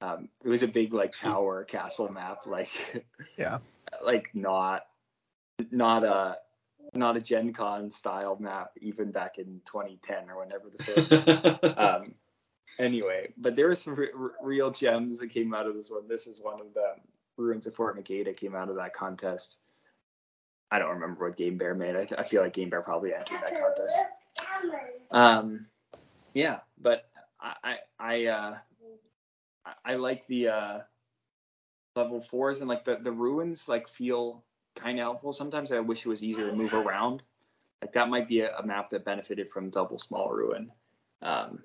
Um, 0.00 0.28
it 0.44 0.48
was 0.48 0.62
a 0.62 0.68
big 0.68 0.92
like 0.92 1.16
tower 1.16 1.64
castle 1.64 2.10
map, 2.10 2.40
like 2.46 3.04
Yeah. 3.36 3.58
like 4.04 4.30
not 4.34 4.82
not 5.70 6.04
a 6.04 6.38
not 6.94 7.16
a 7.16 7.20
Gen 7.20 7.52
Con 7.52 7.90
style 7.90 8.36
map 8.38 8.70
even 8.80 9.10
back 9.10 9.38
in 9.38 9.60
2010 9.66 10.30
or 10.30 10.38
whenever 10.38 10.70
this 10.70 10.86
was. 11.66 11.76
um, 11.76 12.14
anyway, 12.78 13.32
but 13.36 13.56
there 13.56 13.68
were 13.68 13.74
some 13.74 13.94
re- 13.94 14.10
re- 14.14 14.30
real 14.42 14.70
gems 14.70 15.18
that 15.18 15.28
came 15.28 15.54
out 15.54 15.66
of 15.66 15.74
this 15.74 15.90
one. 15.90 16.08
This 16.08 16.26
is 16.26 16.40
one 16.40 16.60
of 16.60 16.72
them. 16.74 17.00
Ruins 17.36 17.66
of 17.66 17.74
Fort 17.74 17.98
Makeda 17.98 18.36
came 18.36 18.54
out 18.54 18.68
of 18.68 18.76
that 18.76 18.94
contest. 18.94 19.56
I 20.70 20.78
don't 20.78 20.90
remember 20.90 21.26
what 21.26 21.36
Game 21.36 21.58
Bear 21.58 21.74
made. 21.74 21.96
I, 21.96 22.04
th- 22.04 22.18
I 22.18 22.22
feel 22.22 22.42
like 22.42 22.54
Game 22.54 22.70
Bear 22.70 22.82
probably 22.82 23.14
entered 23.14 23.40
that 23.42 23.60
contest. 23.60 23.98
Um, 25.10 25.66
yeah, 26.34 26.60
but 26.80 27.08
I 27.40 27.54
I 27.64 27.78
I, 27.98 28.26
uh, 28.26 28.58
I 29.84 29.94
like 29.96 30.26
the 30.26 30.48
uh, 30.48 30.78
level 31.94 32.20
fours 32.20 32.60
and 32.60 32.68
like 32.68 32.84
the 32.84 32.96
the 32.96 33.12
ruins 33.12 33.68
like 33.68 33.88
feel 33.88 34.44
kind 34.74 34.98
of 34.98 35.02
helpful. 35.02 35.32
Sometimes 35.32 35.72
I 35.72 35.80
wish 35.80 36.06
it 36.06 36.08
was 36.08 36.22
easier 36.22 36.48
to 36.48 36.56
move 36.56 36.74
around. 36.74 37.22
Like 37.82 37.92
that 37.92 38.08
might 38.08 38.28
be 38.28 38.40
a, 38.40 38.56
a 38.56 38.64
map 38.64 38.90
that 38.90 39.04
benefited 39.04 39.50
from 39.50 39.70
double 39.70 39.98
small 39.98 40.30
ruin. 40.30 40.70
Um, 41.20 41.62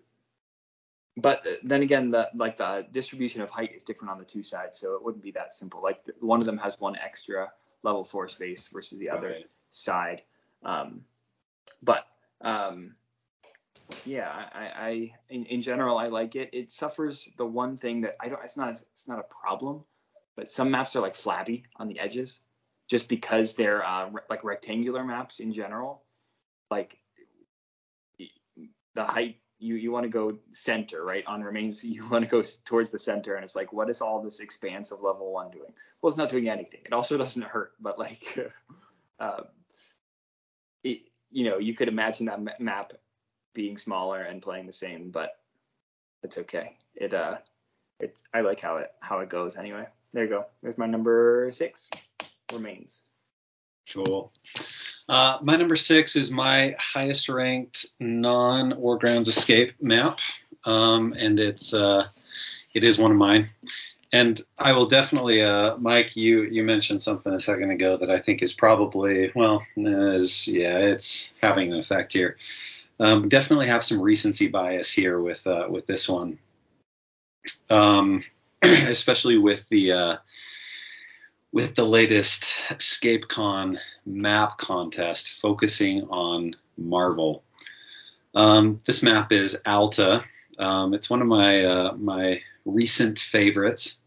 but 1.18 1.44
then 1.64 1.82
again, 1.82 2.12
the 2.12 2.30
like 2.36 2.58
the 2.58 2.86
distribution 2.92 3.42
of 3.42 3.50
height 3.50 3.72
is 3.76 3.84
different 3.84 4.12
on 4.12 4.20
the 4.20 4.26
two 4.26 4.44
sides, 4.44 4.78
so 4.80 4.96
it 4.96 5.04
wouldn't 5.04 5.24
be 5.24 5.32
that 5.32 5.54
simple. 5.54 5.82
Like 5.82 6.00
one 6.20 6.40
of 6.40 6.46
them 6.46 6.58
has 6.60 6.80
one 6.80 6.96
extra 6.98 7.52
level 7.84 8.04
four 8.04 8.28
space 8.28 8.68
versus 8.68 9.00
the 9.00 9.10
other 9.10 9.30
Right. 9.30 9.50
side. 9.72 10.22
Um, 10.64 11.02
but 11.82 12.06
um, 12.42 12.96
yeah, 14.04 14.30
I, 14.54 14.60
I, 14.60 15.14
in, 15.30 15.46
in 15.46 15.62
general 15.62 15.98
I 15.98 16.08
like 16.08 16.36
it. 16.36 16.50
It 16.54 16.72
suffers 16.72 17.28
the 17.38 17.46
one 17.46 17.78
thing 17.78 18.02
that 18.02 18.16
I 18.20 18.28
don't. 18.30 18.44
It's 18.44 18.58
not. 18.58 18.70
It's 18.70 19.08
not 19.08 19.20
a 19.20 19.24
problem, 19.24 19.84
but 20.36 20.52
some 20.52 20.70
maps 20.70 20.96
are 20.96 21.02
like 21.02 21.16
flabby 21.16 21.64
on 21.78 21.88
the 21.88 22.00
edges, 22.00 22.42
just 22.88 23.10
because 23.10 23.56
they're 23.56 23.86
uh, 23.86 24.10
re- 24.12 24.22
like 24.30 24.44
rectangular 24.44 25.04
maps 25.04 25.40
in 25.40 25.52
general. 25.52 26.04
Like 26.70 26.98
the 28.94 29.04
height, 29.04 29.38
you 29.60 29.76
you 29.76 29.92
want 29.92 30.04
to 30.04 30.10
go 30.10 30.38
center, 30.52 31.04
right? 31.04 31.26
On 31.26 31.42
remains, 31.42 31.84
you 31.84 32.08
want 32.08 32.24
to 32.24 32.30
go 32.30 32.44
towards 32.66 32.92
the 32.92 33.00
center, 33.00 33.36
and 33.36 33.44
it's 33.44 33.56
like, 33.56 33.74
what 33.74 33.90
is 33.90 34.02
all 34.02 34.22
this 34.22 34.40
expanse 34.40 34.92
of 34.92 35.02
level 35.02 35.32
one 35.32 35.52
doing? 35.52 35.74
Well, 36.02 36.10
it's 36.10 36.18
not 36.18 36.30
doing 36.30 36.50
anything. 36.50 36.82
It 36.86 36.94
also 36.94 37.18
doesn't 37.24 37.44
hurt, 37.44 37.74
but 37.80 38.00
like, 38.00 38.38
uh, 39.20 39.44
it, 40.84 41.02
you 41.32 41.50
know, 41.50 41.58
you 41.58 41.74
could 41.74 41.88
imagine 41.88 42.28
that 42.28 42.42
ma- 42.42 42.52
map 42.60 42.94
being 43.54 43.78
smaller 43.78 44.22
and 44.22 44.42
playing 44.42 44.68
the 44.68 44.74
same, 44.74 45.10
but 45.10 45.40
it's 46.24 46.38
okay. 46.38 46.78
It 46.96 47.14
uh, 47.14 47.38
it's 48.00 48.24
I 48.34 48.42
like 48.42 48.60
how 48.60 48.78
it 48.78 48.92
how 49.02 49.20
it 49.20 49.30
goes 49.30 49.56
anyway. 49.56 49.88
There 50.14 50.24
you 50.24 50.30
go. 50.30 50.46
There's 50.62 50.78
my 50.78 50.88
number 50.88 51.50
six. 51.52 51.90
Remains. 52.54 53.04
Cool. 53.92 54.32
Uh, 55.10 55.38
my 55.42 55.56
number 55.56 55.76
six 55.76 56.16
is 56.16 56.32
my 56.32 56.76
highest 56.80 57.30
ranked 57.30 57.86
non 58.00 58.78
War 58.78 58.98
Grounds 58.98 59.28
Escape 59.28 59.74
map, 59.82 60.20
um, 60.66 61.14
and 61.18 61.40
it's 61.40 61.74
uh, 61.74 62.08
it 62.74 62.84
is 62.84 62.98
one 62.98 63.12
of 63.12 63.18
mine. 63.18 63.50
And 64.14 64.42
I 64.58 64.72
will 64.72 64.86
definitely, 64.86 65.42
uh, 65.42 65.78
Mike, 65.78 66.16
you 66.16 66.44
you 66.44 66.64
mentioned 66.64 67.02
something 67.02 67.34
a 67.34 67.40
second 67.40 67.72
ago 67.72 67.98
that 67.98 68.10
I 68.10 68.20
think 68.20 68.42
is 68.42 68.54
probably 68.54 69.32
well, 69.34 69.66
is 69.78 70.48
yeah, 70.48 70.78
it's 70.78 71.34
having 71.42 71.72
an 71.72 71.80
effect 71.80 72.14
here. 72.14 72.38
Um, 73.00 73.30
definitely 73.30 73.68
have 73.68 73.84
some 73.84 74.02
recency 74.02 74.48
bias 74.48 74.92
here 74.92 75.22
with 75.22 75.46
uh, 75.48 75.68
with 75.70 75.88
this 75.88 76.10
one, 76.10 76.38
um, 77.70 78.24
especially 78.62 79.38
with 79.38 79.68
the 79.70 79.92
uh, 79.92 80.16
with 81.52 81.76
the 81.76 81.86
latest 81.86 82.44
ScapeCon 82.74 83.78
map 84.06 84.58
contest 84.58 85.40
focusing 85.42 86.04
on 86.04 86.56
Marvel. 86.78 87.44
Um, 88.36 88.82
this 88.86 89.02
map 89.02 89.32
is 89.32 89.58
Alta. 89.66 90.24
Um, 90.60 90.94
it's 90.94 91.10
one 91.10 91.22
of 91.22 91.28
my 91.28 91.64
uh, 91.64 91.94
my 91.98 92.42
recent 92.66 93.20
favorites. 93.20 94.00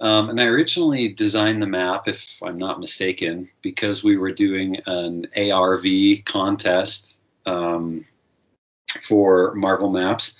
Um, 0.00 0.30
and 0.30 0.40
I 0.40 0.44
originally 0.44 1.08
designed 1.08 1.62
the 1.62 1.66
map, 1.66 2.08
if 2.08 2.38
I'm 2.42 2.58
not 2.58 2.80
mistaken, 2.80 3.48
because 3.62 4.02
we 4.02 4.16
were 4.16 4.32
doing 4.32 4.80
an 4.86 5.26
ARV 5.36 5.84
contest 6.24 7.16
um, 7.46 8.04
for 9.02 9.54
Marvel 9.54 9.90
maps. 9.90 10.36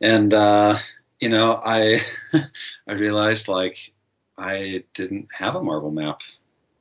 And 0.00 0.32
uh, 0.32 0.78
you 1.20 1.28
know, 1.28 1.54
I 1.54 2.00
I 2.86 2.92
realized 2.92 3.48
like 3.48 3.92
I 4.38 4.84
didn't 4.94 5.28
have 5.36 5.56
a 5.56 5.62
Marvel 5.62 5.90
map. 5.90 6.20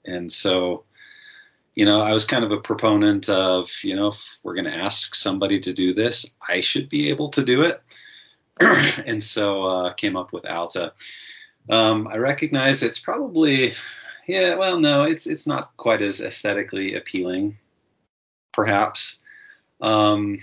And 0.06 0.32
so, 0.32 0.84
you 1.76 1.86
know, 1.86 2.02
I 2.02 2.12
was 2.12 2.26
kind 2.26 2.44
of 2.46 2.52
a 2.52 2.60
proponent 2.60 3.30
of, 3.30 3.70
you 3.84 3.96
know, 3.96 4.10
if 4.10 4.24
we're 4.44 4.54
going 4.54 4.66
to 4.66 4.76
ask 4.76 5.16
somebody 5.16 5.60
to 5.62 5.74
do 5.74 5.94
this, 5.94 6.26
I 6.48 6.62
should 6.62 6.90
be 6.90 7.10
able 7.10 7.30
to 7.30 7.44
do 7.44 7.64
it. 7.64 7.82
and 9.06 9.24
so 9.24 9.64
uh, 9.64 9.94
came 9.94 10.16
up 10.16 10.34
with 10.34 10.46
Alta. 10.46 10.94
Um, 11.70 12.08
I 12.08 12.18
recognize 12.18 12.82
it's 12.82 13.00
probably, 13.00 13.74
yeah, 14.28 14.56
well, 14.56 14.80
no, 14.80 15.04
it's 15.04 15.28
it's 15.28 15.46
not 15.46 15.76
quite 15.78 16.02
as 16.02 16.22
aesthetically 16.22 16.96
appealing, 16.96 17.58
perhaps. 18.54 19.20
Um, 19.82 20.40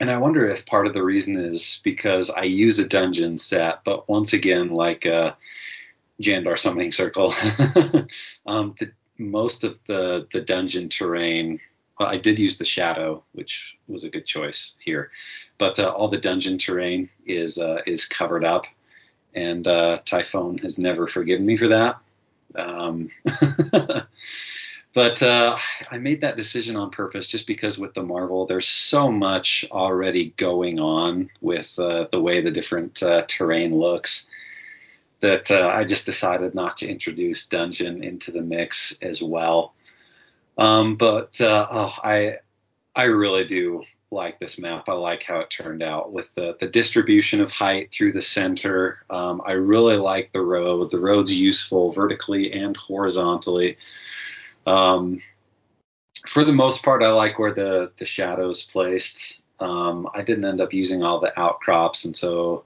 and 0.00 0.10
I 0.10 0.18
wonder 0.18 0.46
if 0.46 0.66
part 0.66 0.86
of 0.86 0.94
the 0.94 1.02
reason 1.02 1.36
is 1.36 1.80
because 1.82 2.30
I 2.30 2.42
use 2.42 2.78
a 2.78 2.86
dungeon 2.86 3.38
set, 3.38 3.84
but 3.84 4.08
once 4.08 4.32
again, 4.32 4.70
like 4.70 5.06
uh, 5.06 5.32
Jandar 6.22 6.58
Summoning 6.58 6.92
Circle, 6.92 7.32
um, 8.46 8.74
the, 8.78 8.92
most 9.18 9.64
of 9.64 9.78
the 9.86 10.26
the 10.32 10.40
dungeon 10.40 10.88
terrain 10.88 11.60
well, 11.98 12.08
I 12.08 12.16
did 12.16 12.38
use 12.38 12.58
the 12.58 12.64
shadow, 12.64 13.24
which 13.32 13.76
was 13.88 14.04
a 14.04 14.10
good 14.10 14.26
choice 14.26 14.74
here, 14.78 15.10
but 15.58 15.78
uh, 15.78 15.88
all 15.88 16.08
the 16.08 16.18
dungeon 16.18 16.58
terrain 16.58 17.08
is 17.26 17.58
uh, 17.58 17.78
is 17.86 18.04
covered 18.04 18.44
up, 18.44 18.66
and 19.34 19.66
uh, 19.66 20.00
Typhon 20.04 20.58
has 20.58 20.78
never 20.78 21.06
forgiven 21.06 21.44
me 21.44 21.56
for 21.56 21.68
that. 21.68 21.98
Um, 22.54 23.10
but 24.94 25.22
uh, 25.22 25.58
I 25.90 25.98
made 25.98 26.20
that 26.20 26.36
decision 26.36 26.76
on 26.76 26.90
purpose 26.90 27.26
just 27.26 27.46
because 27.46 27.78
with 27.78 27.94
the 27.94 28.02
Marvel, 28.02 28.46
there's 28.46 28.68
so 28.68 29.10
much 29.10 29.64
already 29.70 30.32
going 30.36 30.78
on 30.78 31.30
with 31.40 31.76
uh, 31.78 32.06
the 32.12 32.20
way 32.20 32.40
the 32.40 32.50
different 32.50 33.02
uh, 33.02 33.24
terrain 33.26 33.74
looks 33.76 34.26
that 35.20 35.50
uh, 35.50 35.66
I 35.66 35.84
just 35.84 36.06
decided 36.06 36.54
not 36.54 36.78
to 36.78 36.88
introduce 36.88 37.46
dungeon 37.46 38.04
into 38.04 38.30
the 38.30 38.42
mix 38.42 38.96
as 39.02 39.22
well. 39.22 39.74
Um, 40.56 40.96
but 40.96 41.40
uh, 41.40 41.66
oh, 41.70 41.94
I 42.02 42.38
I 42.94 43.04
really 43.04 43.44
do 43.44 43.84
like 44.10 44.38
this 44.38 44.58
map. 44.58 44.88
I 44.88 44.92
like 44.92 45.22
how 45.22 45.40
it 45.40 45.50
turned 45.50 45.82
out 45.82 46.12
with 46.12 46.34
the, 46.34 46.56
the 46.58 46.66
distribution 46.66 47.40
of 47.40 47.50
height 47.50 47.92
through 47.92 48.12
the 48.12 48.22
center. 48.22 49.04
Um, 49.10 49.42
I 49.46 49.52
really 49.52 49.96
like 49.96 50.32
the 50.32 50.40
road. 50.40 50.90
The 50.90 51.00
road's 51.00 51.32
useful 51.32 51.90
vertically 51.90 52.52
and 52.52 52.76
horizontally. 52.76 53.76
Um, 54.66 55.22
for 56.26 56.44
the 56.44 56.52
most 56.52 56.82
part, 56.82 57.02
I 57.02 57.08
like 57.08 57.38
where 57.38 57.54
the, 57.54 57.92
the 57.98 58.04
shadow's 58.04 58.64
placed. 58.64 59.40
Um, 59.60 60.08
I 60.14 60.22
didn't 60.22 60.44
end 60.44 60.60
up 60.60 60.72
using 60.72 61.02
all 61.02 61.20
the 61.20 61.38
outcrops, 61.38 62.04
and 62.04 62.16
so 62.16 62.64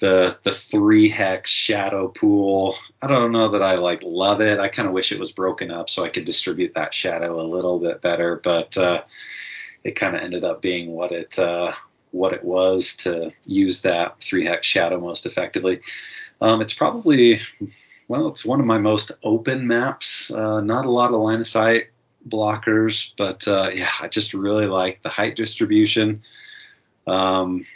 the 0.00 0.38
the 0.44 0.52
three 0.52 1.08
hex 1.08 1.50
shadow 1.50 2.08
pool. 2.08 2.74
I 3.02 3.06
don't 3.06 3.32
know 3.32 3.50
that 3.50 3.62
I 3.62 3.76
like 3.76 4.02
love 4.02 4.40
it. 4.40 4.58
I 4.58 4.68
kind 4.68 4.88
of 4.88 4.94
wish 4.94 5.12
it 5.12 5.18
was 5.18 5.32
broken 5.32 5.70
up 5.70 5.90
so 5.90 6.04
I 6.04 6.08
could 6.08 6.24
distribute 6.24 6.74
that 6.74 6.94
shadow 6.94 7.40
a 7.40 7.46
little 7.46 7.78
bit 7.78 8.00
better, 8.00 8.40
but 8.42 8.76
uh, 8.76 9.02
it 9.84 9.92
kind 9.92 10.16
of 10.16 10.22
ended 10.22 10.44
up 10.44 10.62
being 10.62 10.92
what 10.92 11.12
it 11.12 11.38
uh, 11.38 11.72
what 12.10 12.32
it 12.32 12.44
was 12.44 12.96
to 12.96 13.32
use 13.44 13.82
that 13.82 14.20
three 14.20 14.44
hex 14.46 14.66
shadow 14.66 15.00
most 15.00 15.26
effectively. 15.26 15.80
Um, 16.40 16.60
it's 16.60 16.74
probably 16.74 17.40
well, 18.08 18.28
it's 18.28 18.44
one 18.44 18.60
of 18.60 18.66
my 18.66 18.78
most 18.78 19.12
open 19.22 19.66
maps. 19.66 20.30
Uh, 20.30 20.60
not 20.60 20.86
a 20.86 20.90
lot 20.90 21.12
of 21.12 21.20
line 21.20 21.40
of 21.40 21.46
sight 21.46 21.88
blockers, 22.26 23.12
but 23.16 23.46
uh, 23.46 23.70
yeah, 23.74 23.90
I 24.00 24.08
just 24.08 24.34
really 24.34 24.66
like 24.66 25.02
the 25.02 25.08
height 25.08 25.36
distribution. 25.36 26.22
Um, 27.06 27.66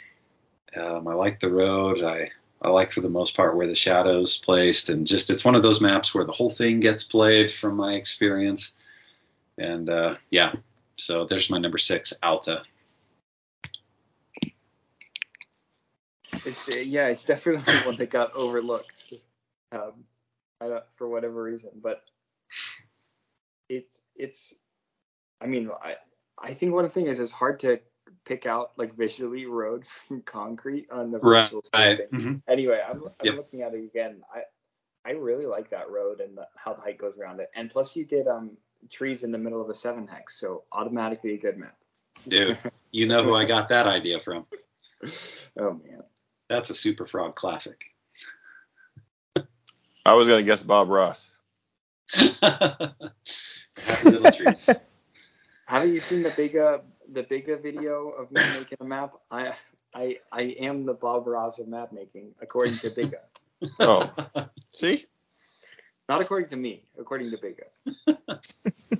um, 0.75 1.07
I 1.07 1.13
like 1.13 1.39
the 1.39 1.51
road. 1.51 2.03
I 2.03 2.31
I 2.61 2.69
like 2.69 2.91
for 2.93 3.01
the 3.01 3.09
most 3.09 3.35
part 3.35 3.55
where 3.55 3.67
the 3.67 3.75
shadows 3.75 4.37
placed, 4.37 4.89
and 4.89 5.05
just 5.05 5.29
it's 5.29 5.43
one 5.43 5.55
of 5.55 5.63
those 5.63 5.81
maps 5.81 6.15
where 6.15 6.23
the 6.23 6.31
whole 6.31 6.49
thing 6.49 6.79
gets 6.79 7.03
played 7.03 7.51
from 7.51 7.75
my 7.75 7.93
experience. 7.93 8.71
And 9.57 9.89
uh, 9.89 10.15
yeah, 10.29 10.53
so 10.95 11.25
there's 11.25 11.49
my 11.49 11.57
number 11.57 11.77
six, 11.77 12.13
Alta. 12.23 12.63
It's 16.45 16.73
uh, 16.73 16.79
yeah, 16.79 17.07
it's 17.07 17.25
definitely 17.25 17.73
one 17.85 17.97
that 17.97 18.09
got 18.09 18.35
overlooked 18.35 19.13
um, 19.71 20.05
for 20.95 21.07
whatever 21.07 21.43
reason, 21.43 21.71
but 21.81 22.03
it's 23.69 24.01
it's. 24.15 24.55
I 25.41 25.47
mean, 25.47 25.69
I 25.83 25.95
I 26.41 26.53
think 26.53 26.73
one 26.73 26.89
thing 26.89 27.07
is 27.07 27.19
it's 27.19 27.31
hard 27.31 27.59
to 27.61 27.79
pick 28.25 28.45
out 28.45 28.71
like 28.77 28.95
visually 28.95 29.45
road 29.45 29.85
from 30.07 30.21
concrete 30.21 30.87
on 30.91 31.11
the 31.11 31.19
virtual 31.19 31.63
right. 31.73 32.11
Mm-hmm. 32.11 32.35
Anyway, 32.47 32.81
I'm, 32.87 33.03
I'm 33.03 33.11
yep. 33.23 33.35
looking 33.35 33.61
at 33.61 33.73
it 33.73 33.83
again. 33.83 34.21
I 34.33 34.41
I 35.05 35.11
really 35.11 35.45
like 35.45 35.69
that 35.71 35.91
road 35.91 36.21
and 36.21 36.37
the, 36.37 36.47
how 36.55 36.73
the 36.73 36.81
height 36.81 36.97
goes 36.97 37.17
around 37.17 37.41
it. 37.41 37.49
And 37.55 37.69
plus, 37.69 37.95
you 37.95 38.05
did 38.05 38.27
um 38.27 38.57
trees 38.91 39.23
in 39.23 39.31
the 39.31 39.37
middle 39.37 39.61
of 39.61 39.69
a 39.69 39.75
seven 39.75 40.07
hex, 40.07 40.39
so 40.39 40.63
automatically 40.71 41.33
a 41.33 41.37
good 41.37 41.57
map. 41.57 41.75
Dude, 42.27 42.57
you 42.91 43.07
know 43.07 43.23
who 43.23 43.35
I 43.35 43.45
got 43.45 43.69
that 43.69 43.87
idea 43.87 44.19
from? 44.19 44.45
Oh 45.59 45.73
man, 45.85 46.01
that's 46.47 46.69
a 46.69 46.73
Super 46.73 47.05
Frog 47.05 47.35
classic. 47.35 47.83
I 50.05 50.13
was 50.13 50.29
gonna 50.29 50.43
guess 50.43 50.63
Bob 50.63 50.87
Ross. 50.87 51.29
little 54.05 54.31
trees. 54.31 54.69
Have 55.65 55.87
you 55.87 55.99
seen 55.99 56.23
the 56.23 56.29
big 56.29 56.55
uh, 56.55 56.79
the 57.13 57.23
big 57.23 57.45
video 57.61 58.09
of 58.09 58.31
me 58.31 58.41
making 58.53 58.77
a 58.81 58.85
map? 58.85 59.13
I 59.31 59.53
I 59.93 60.17
I 60.31 60.41
am 60.59 60.85
the 60.85 60.93
Bob 60.93 61.27
Ross 61.27 61.59
of 61.59 61.67
map 61.67 61.91
making, 61.91 62.33
according 62.41 62.77
to 62.79 62.89
Bigga. 62.89 63.19
oh, 63.79 64.11
see? 64.73 65.05
Not 66.09 66.21
according 66.21 66.49
to 66.49 66.55
me, 66.55 66.83
according 66.99 67.31
to 67.31 67.37
Bigga. 67.37 68.99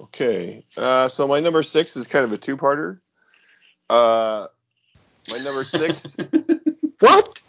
okay, 0.00 0.64
uh, 0.78 1.08
so 1.08 1.26
my 1.26 1.40
number 1.40 1.62
six 1.62 1.96
is 1.96 2.06
kind 2.06 2.24
of 2.24 2.32
a 2.32 2.38
two-parter. 2.38 3.00
Uh, 3.90 4.46
my 5.28 5.38
number 5.38 5.64
six. 5.64 6.16
what? 7.00 7.42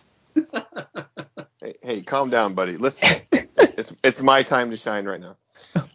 Hey, 1.62 1.76
hey, 1.84 2.02
calm 2.02 2.30
down, 2.30 2.54
buddy. 2.54 2.78
Listen, 2.78 3.22
it's 3.32 3.96
it's 4.04 4.22
my 4.22 4.42
time 4.42 4.72
to 4.72 4.78
shine 4.78 5.06
right 5.06 5.22
now. 5.22 5.38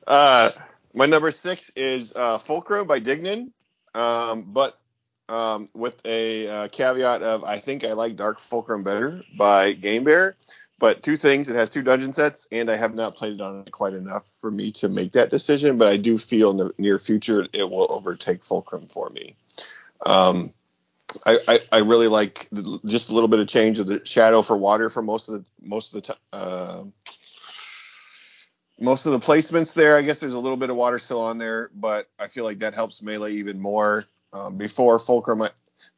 Uh, 0.07 0.51
my 0.97 1.07
number 1.07 1.31
six 1.31 1.71
is 1.77 2.15
uh, 2.17 2.39
Fulcrum 2.39 2.87
by 2.87 3.01
Dignan, 3.01 3.53
um, 3.95 4.47
but 4.49 4.81
um, 5.29 5.69
with 5.75 6.01
a 6.07 6.49
uh, 6.49 6.69
caveat 6.69 7.23
of 7.23 7.45
I 7.45 7.59
think 7.59 7.85
I 7.85 7.93
like 7.93 8.17
Dark 8.17 8.41
Fulcrum 8.41 8.83
better 8.83 9.21
by 9.39 9.73
Game 9.73 10.05
Bear. 10.05 10.37
But 10.79 11.03
two 11.03 11.17
things: 11.17 11.49
it 11.49 11.55
has 11.55 11.71
two 11.71 11.83
dungeon 11.83 12.13
sets, 12.13 12.49
and 12.51 12.71
I 12.71 12.77
have 12.77 12.95
not 12.95 13.15
played 13.15 13.35
it 13.35 13.41
on 13.41 13.61
it 13.67 13.71
quite 13.71 13.93
enough 13.93 14.25
for 14.41 14.51
me 14.51 14.73
to 14.73 14.89
make 14.89 15.13
that 15.13 15.31
decision. 15.31 15.79
But 15.79 15.89
I 15.89 15.99
do 15.99 16.19
feel 16.19 16.51
in 16.51 16.57
the 16.57 16.73
near 16.79 16.99
future 16.99 17.47
it 17.53 17.71
will 17.71 17.87
overtake 17.91 18.43
Fulcrum 18.43 18.87
for 18.89 19.11
me. 19.11 19.37
Um, 20.05 20.51
I, 21.25 21.39
I, 21.49 21.61
I, 21.73 21.79
really 21.79 22.09
like 22.09 22.49
just 22.85 23.09
a 23.09 23.15
little 23.15 23.29
bit 23.29 23.41
of 23.41 23.49
change 23.49 23.79
of 23.79 23.87
the 23.87 24.05
shadow 24.05 24.43
for 24.43 24.57
water 24.57 24.91
for 24.91 25.01
most 25.01 25.29
of 25.29 25.35
the 25.35 25.45
most 25.63 25.95
of 25.95 26.03
the 26.03 26.09
time. 26.09 26.17
Uh, 26.33 26.85
most 28.79 29.07
of 29.07 29.13
the 29.13 29.21
placements 29.21 29.75
there. 29.75 29.97
I 29.97 30.03
guess 30.03 30.21
there's 30.21 30.33
a 30.33 30.39
little 30.39 30.57
bit 30.57 30.71
of 30.71 30.77
water 30.77 30.99
still 30.99 31.21
on 31.21 31.39
there, 31.39 31.71
but 31.75 32.09
I 32.19 32.29
feel 32.29 32.45
like 32.45 32.59
that 32.59 32.75
helps 32.75 33.03
melee 33.03 33.33
even 33.33 33.61
more. 33.61 34.05
Um, 34.33 34.57
before 34.57 34.99
Fulcrum, 34.99 35.43
I, 35.43 35.51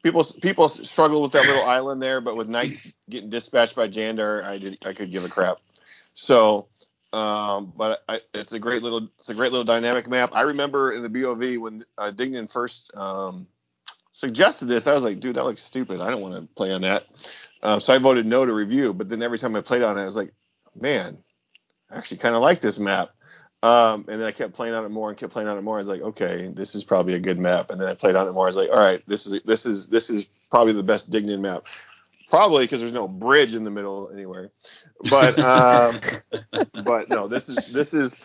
people 0.03 0.25
people 0.41 0.69
struggled 0.69 1.23
with 1.23 1.33
that 1.33 1.47
little 1.47 1.65
island 1.69 2.01
there, 2.03 2.21
but 2.21 2.37
with 2.37 2.49
knights 2.49 2.87
getting 3.11 3.31
dispatched 3.31 3.75
by 3.75 3.89
Jandar, 3.89 4.45
I 4.45 4.59
did 4.59 4.79
I 4.87 4.93
could 4.93 5.11
give 5.11 5.25
a 5.25 5.29
crap. 5.29 5.59
So, 6.15 6.69
um, 7.13 7.73
but 7.77 8.05
I, 8.09 8.21
it's 8.35 8.53
a 8.53 8.59
great 8.59 8.83
little 8.83 9.09
it's 9.19 9.31
a 9.31 9.35
great 9.35 9.51
little 9.51 9.65
dynamic 9.65 10.09
map. 10.09 10.31
I 10.35 10.43
remember 10.43 10.93
in 10.93 11.03
the 11.03 11.09
BOV 11.09 11.61
when 11.61 11.85
uh, 11.97 12.13
Dignan 12.13 12.51
first 12.51 12.95
um, 12.97 13.47
suggested 14.13 14.67
this, 14.67 14.87
I 14.87 14.95
was 14.95 15.05
like, 15.05 15.21
dude, 15.21 15.37
that 15.37 15.45
looks 15.45 15.63
stupid. 15.63 16.01
I 16.01 16.11
don't 16.11 16.21
want 16.21 16.35
to 16.35 16.55
play 16.55 16.73
on 16.73 16.83
that. 16.83 17.07
Um, 17.63 17.81
so 17.81 17.95
I 17.95 17.99
voted 17.99 18.27
no 18.27 18.45
to 18.45 18.53
review. 18.53 18.93
But 18.93 19.09
then 19.09 19.23
every 19.23 19.39
time 19.39 19.57
I 19.57 19.61
played 19.61 19.83
on 19.83 19.99
it, 19.99 20.03
I 20.03 20.05
was 20.05 20.17
like, 20.17 20.33
man, 20.79 21.19
I 21.91 21.97
actually 21.97 22.19
kind 22.19 22.35
of 22.35 22.43
like 22.43 22.61
this 22.61 22.79
map. 22.79 23.11
Um, 23.63 24.05
and 24.09 24.21
then 24.21 24.23
I 24.23 24.31
kept 24.31 24.55
playing 24.55 24.75
on 24.75 24.85
it 24.85 24.91
more 24.91 25.09
and 25.09 25.19
kept 25.19 25.33
playing 25.33 25.49
on 25.49 25.59
it 25.59 25.63
more. 25.63 25.77
I 25.77 25.81
was 25.81 25.89
like, 25.89 26.01
okay, 26.01 26.53
this 26.55 26.75
is 26.75 26.85
probably 26.85 27.15
a 27.15 27.21
good 27.21 27.39
map. 27.39 27.71
And 27.71 27.81
then 27.81 27.89
I 27.89 27.95
played 27.95 28.15
on 28.15 28.29
it 28.29 28.33
more. 28.33 28.45
I 28.45 28.49
was 28.49 28.57
like, 28.57 28.71
all 28.71 28.79
right, 28.79 29.03
this 29.09 29.27
is 29.27 29.43
this 29.43 29.67
is 29.67 29.89
this 29.89 30.11
is 30.11 30.27
probably 30.51 30.75
the 30.75 30.83
best 30.83 31.11
Dignan 31.11 31.41
map. 31.41 31.67
Probably 32.29 32.65
because 32.65 32.81
there's 32.81 32.93
no 32.93 33.09
bridge 33.09 33.55
in 33.55 33.65
the 33.65 33.71
middle 33.71 34.11
anywhere. 34.13 34.51
But 35.11 35.39
um, 35.41 35.99
but 36.85 37.09
no, 37.09 37.27
this 37.27 37.49
is 37.49 37.73
this 37.73 37.95
is 37.95 38.25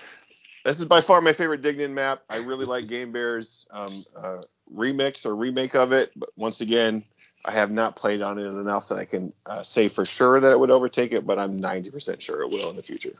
this 0.66 0.80
is 0.80 0.86
by 0.86 1.02
far 1.02 1.20
my 1.20 1.34
favorite 1.34 1.64
Dignan 1.64 1.92
map. 1.92 2.22
I 2.30 2.38
really 2.38 2.66
like 2.66 2.88
Game 2.88 3.12
Bear's 3.12 3.66
um, 3.72 4.06
uh, 4.16 4.42
remix 4.72 5.26
or 5.26 5.36
remake 5.36 5.76
of 5.76 5.94
it. 5.94 6.12
But 6.16 6.30
once 6.36 6.62
again, 6.62 7.04
I 7.44 7.54
have 7.54 7.72
not 7.72 7.96
played 7.96 8.22
on 8.22 8.38
it 8.38 8.46
enough 8.46 8.90
that 8.90 9.00
I 9.00 9.06
can 9.06 9.34
uh, 9.48 9.64
say 9.64 9.88
for 9.88 10.06
sure 10.06 10.40
that 10.40 10.52
it 10.52 10.60
would 10.60 10.72
overtake 10.72 11.12
it. 11.12 11.26
But 11.26 11.40
I'm 11.40 11.60
90% 11.60 12.22
sure 12.22 12.44
it 12.44 12.50
will 12.50 12.70
in 12.70 12.76
the 12.76 12.84
future. 12.84 13.16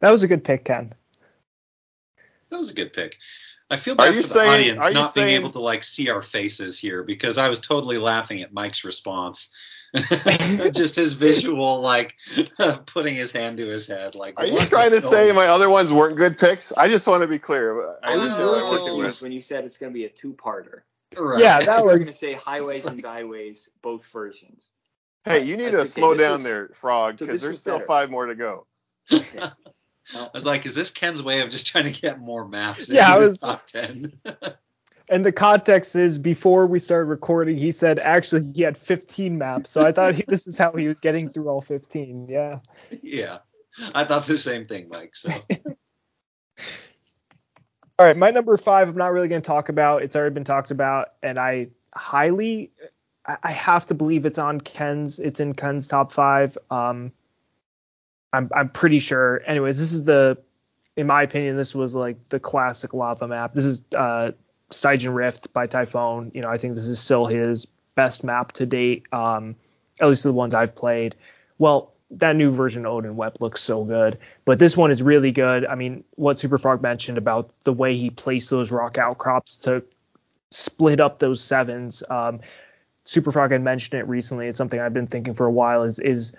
That 0.00 0.10
was 0.10 0.22
a 0.22 0.28
good 0.28 0.44
pick, 0.44 0.64
Ken. 0.64 0.92
That 2.50 2.56
was 2.56 2.70
a 2.70 2.74
good 2.74 2.92
pick. 2.92 3.16
I 3.70 3.76
feel 3.76 3.94
bad 3.94 4.14
for 4.14 4.22
the 4.22 4.28
saying, 4.28 4.78
audience 4.78 4.94
not 4.94 5.14
being 5.14 5.28
able 5.28 5.50
to 5.50 5.60
like 5.60 5.84
see 5.84 6.10
our 6.10 6.22
faces 6.22 6.76
here 6.76 7.04
because 7.04 7.38
I 7.38 7.48
was 7.48 7.60
totally 7.60 7.98
laughing 7.98 8.42
at 8.42 8.52
Mike's 8.52 8.84
response. 8.84 9.50
Just 10.72 10.96
his 10.96 11.12
visual, 11.12 11.80
like 11.80 12.16
putting 12.86 13.14
his 13.14 13.30
hand 13.30 13.58
to 13.58 13.66
his 13.66 13.86
head. 13.86 14.16
Like, 14.16 14.38
are 14.38 14.46
you 14.46 14.60
trying 14.60 14.90
to 14.90 15.00
say 15.00 15.30
my 15.32 15.46
other 15.46 15.70
ones 15.70 15.92
weren't 15.92 16.16
good 16.16 16.36
picks? 16.38 16.72
I 16.72 16.88
just 16.88 17.06
want 17.06 17.22
to 17.22 17.26
be 17.26 17.38
clear. 17.38 17.96
I 18.02 18.16
was 18.16 18.36
really 18.36 18.76
confused 18.86 19.22
when 19.22 19.32
you 19.32 19.40
said 19.40 19.64
it's 19.64 19.78
going 19.78 19.92
to 19.92 19.94
be 19.94 20.04
a 20.04 20.08
two-parter. 20.08 20.82
Right. 21.16 21.40
Yeah, 21.40 21.60
that 21.60 21.84
was 21.84 22.02
going 22.02 22.06
to 22.06 22.12
say 22.12 22.34
highways 22.34 22.86
and 22.86 23.02
byways, 23.02 23.68
both 23.82 24.06
versions. 24.06 24.70
Hey, 25.24 25.44
you 25.44 25.56
need 25.56 25.72
to 25.72 25.86
slow 25.86 26.14
down 26.14 26.44
there, 26.44 26.68
Frog, 26.74 27.18
because 27.18 27.40
so 27.40 27.46
there's 27.46 27.58
still 27.58 27.76
better. 27.76 27.86
five 27.86 28.10
more 28.10 28.26
to 28.26 28.34
go. 28.34 28.66
Okay. 29.12 29.50
I 30.14 30.28
was 30.34 30.44
like, 30.44 30.66
is 30.66 30.74
this 30.74 30.90
Ken's 30.90 31.22
way 31.22 31.40
of 31.40 31.50
just 31.50 31.66
trying 31.66 31.84
to 31.84 31.90
get 31.90 32.20
more 32.20 32.46
maps? 32.46 32.88
Yeah, 32.88 33.12
I 33.12 33.18
was 33.18 33.38
top 33.38 33.66
ten. 33.66 34.12
and 35.08 35.24
the 35.24 35.32
context 35.32 35.96
is 35.96 36.18
before 36.18 36.66
we 36.66 36.78
started 36.78 37.06
recording, 37.06 37.56
he 37.56 37.70
said 37.70 37.98
actually 37.98 38.52
he 38.52 38.62
had 38.62 38.76
15 38.76 39.38
maps, 39.38 39.70
so 39.70 39.84
I 39.84 39.92
thought 39.92 40.14
he, 40.14 40.24
this 40.26 40.46
is 40.46 40.56
how 40.56 40.72
he 40.72 40.88
was 40.88 41.00
getting 41.00 41.28
through 41.28 41.48
all 41.48 41.60
15. 41.60 42.28
Yeah. 42.28 42.60
Yeah, 43.02 43.38
I 43.94 44.04
thought 44.04 44.26
the 44.26 44.36
same 44.36 44.64
thing, 44.64 44.88
Mike. 44.88 45.14
So. 45.14 45.30
All 47.98 48.06
right, 48.06 48.16
my 48.16 48.30
number 48.30 48.56
five, 48.56 48.88
I'm 48.88 48.96
not 48.96 49.12
really 49.12 49.28
going 49.28 49.42
to 49.42 49.46
talk 49.46 49.68
about. 49.68 50.02
It's 50.02 50.16
already 50.16 50.32
been 50.32 50.42
talked 50.42 50.70
about, 50.70 51.08
and 51.22 51.38
I 51.38 51.68
highly, 51.94 52.72
I 53.26 53.52
have 53.52 53.86
to 53.86 53.94
believe 53.94 54.24
it's 54.24 54.38
on 54.38 54.60
Ken's. 54.60 55.18
It's 55.18 55.38
in 55.38 55.54
Ken's 55.54 55.86
top 55.86 56.10
five. 56.10 56.56
Um, 56.70 57.12
I'm 58.32 58.50
I'm 58.54 58.68
pretty 58.68 58.98
sure. 59.00 59.42
Anyways, 59.44 59.78
this 59.78 59.92
is 59.92 60.04
the, 60.04 60.38
in 60.96 61.06
my 61.06 61.22
opinion, 61.22 61.56
this 61.56 61.74
was 61.74 61.94
like 61.94 62.28
the 62.28 62.40
classic 62.40 62.94
lava 62.94 63.26
map. 63.26 63.52
This 63.52 63.64
is 63.64 63.82
uh, 63.96 64.32
Stygian 64.70 65.14
Rift 65.14 65.52
by 65.52 65.66
Typhon. 65.66 66.32
You 66.34 66.42
know, 66.42 66.48
I 66.48 66.58
think 66.58 66.74
this 66.74 66.86
is 66.86 66.98
still 66.98 67.26
his 67.26 67.66
best 67.94 68.24
map 68.24 68.52
to 68.52 68.66
date. 68.66 69.12
Um, 69.12 69.56
at 70.00 70.08
least 70.08 70.22
the 70.22 70.32
ones 70.32 70.54
I've 70.54 70.74
played. 70.74 71.16
Well, 71.58 71.92
that 72.12 72.36
new 72.36 72.50
version 72.50 72.86
of 72.86 72.92
Odin 72.92 73.16
Web 73.16 73.36
looks 73.40 73.60
so 73.60 73.84
good, 73.84 74.18
but 74.44 74.58
this 74.58 74.76
one 74.76 74.90
is 74.90 75.02
really 75.02 75.30
good. 75.30 75.64
I 75.66 75.74
mean, 75.74 76.04
what 76.16 76.38
Superfrog 76.38 76.80
mentioned 76.80 77.18
about 77.18 77.52
the 77.64 77.72
way 77.72 77.96
he 77.96 78.10
placed 78.10 78.50
those 78.50 78.72
rock 78.72 78.98
outcrops 78.98 79.56
to 79.58 79.84
split 80.50 81.00
up 81.00 81.18
those 81.18 81.40
sevens. 81.42 82.02
Um, 82.08 82.40
Superfrog 83.04 83.52
had 83.52 83.62
mentioned 83.62 84.00
it 84.00 84.08
recently. 84.08 84.48
It's 84.48 84.58
something 84.58 84.80
I've 84.80 84.94
been 84.94 85.06
thinking 85.06 85.34
for 85.34 85.46
a 85.46 85.52
while. 85.52 85.84
Is 85.84 85.98
is 85.98 86.36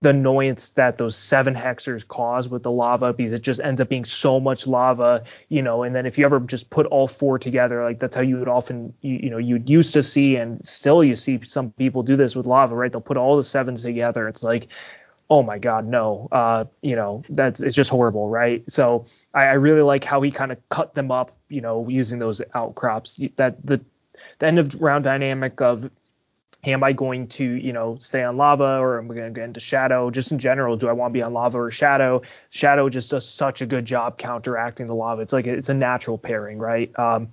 the 0.00 0.10
annoyance 0.10 0.70
that 0.70 0.96
those 0.96 1.16
seven 1.16 1.54
hexers 1.54 2.06
cause 2.06 2.48
with 2.48 2.62
the 2.62 2.70
lava 2.70 3.12
because 3.12 3.32
it 3.32 3.42
just 3.42 3.60
ends 3.60 3.80
up 3.80 3.88
being 3.88 4.04
so 4.04 4.38
much 4.38 4.66
lava, 4.66 5.24
you 5.48 5.60
know, 5.60 5.82
and 5.82 5.94
then 5.94 6.06
if 6.06 6.18
you 6.18 6.24
ever 6.24 6.38
just 6.38 6.70
put 6.70 6.86
all 6.86 7.08
four 7.08 7.38
together, 7.38 7.82
like 7.82 7.98
that's 7.98 8.14
how 8.14 8.22
you 8.22 8.38
would 8.38 8.48
often, 8.48 8.94
you, 9.00 9.18
you 9.24 9.30
know, 9.30 9.38
you'd 9.38 9.68
used 9.68 9.94
to 9.94 10.02
see 10.02 10.36
and 10.36 10.64
still 10.64 11.02
you 11.02 11.16
see 11.16 11.40
some 11.42 11.72
people 11.72 12.04
do 12.04 12.16
this 12.16 12.36
with 12.36 12.46
lava, 12.46 12.76
right? 12.76 12.92
They'll 12.92 13.00
put 13.00 13.16
all 13.16 13.36
the 13.36 13.44
sevens 13.44 13.82
together. 13.82 14.28
It's 14.28 14.44
like, 14.44 14.68
oh 15.28 15.42
my 15.42 15.58
God, 15.58 15.84
no, 15.84 16.28
uh, 16.30 16.64
you 16.80 16.94
know, 16.94 17.24
that's, 17.28 17.60
it's 17.60 17.74
just 17.74 17.90
horrible, 17.90 18.28
right? 18.28 18.62
So 18.70 19.06
I, 19.34 19.46
I 19.46 19.52
really 19.54 19.82
like 19.82 20.04
how 20.04 20.22
he 20.22 20.30
kind 20.30 20.52
of 20.52 20.68
cut 20.68 20.94
them 20.94 21.10
up, 21.10 21.36
you 21.48 21.60
know, 21.60 21.88
using 21.88 22.20
those 22.20 22.40
outcrops 22.54 23.20
that 23.36 23.66
the, 23.66 23.80
the 24.38 24.46
end 24.46 24.60
of 24.60 24.80
round 24.80 25.04
dynamic 25.04 25.60
of 25.60 25.90
am 26.64 26.82
I 26.82 26.92
going 26.92 27.28
to, 27.28 27.44
you 27.44 27.72
know, 27.72 27.96
stay 28.00 28.22
on 28.22 28.36
lava 28.36 28.78
or 28.78 28.98
am 28.98 29.10
I 29.10 29.14
going 29.14 29.32
to 29.32 29.40
get 29.40 29.44
into 29.44 29.60
shadow? 29.60 30.10
Just 30.10 30.32
in 30.32 30.38
general, 30.38 30.76
do 30.76 30.88
I 30.88 30.92
want 30.92 31.12
to 31.12 31.18
be 31.18 31.22
on 31.22 31.32
lava 31.32 31.58
or 31.58 31.70
shadow? 31.70 32.22
Shadow 32.50 32.88
just 32.88 33.10
does 33.10 33.28
such 33.28 33.62
a 33.62 33.66
good 33.66 33.84
job 33.84 34.18
counteracting 34.18 34.86
the 34.86 34.94
lava. 34.94 35.22
It's 35.22 35.32
like 35.32 35.46
it's 35.46 35.68
a 35.68 35.74
natural 35.74 36.18
pairing, 36.18 36.58
right? 36.58 36.96
Um, 36.98 37.28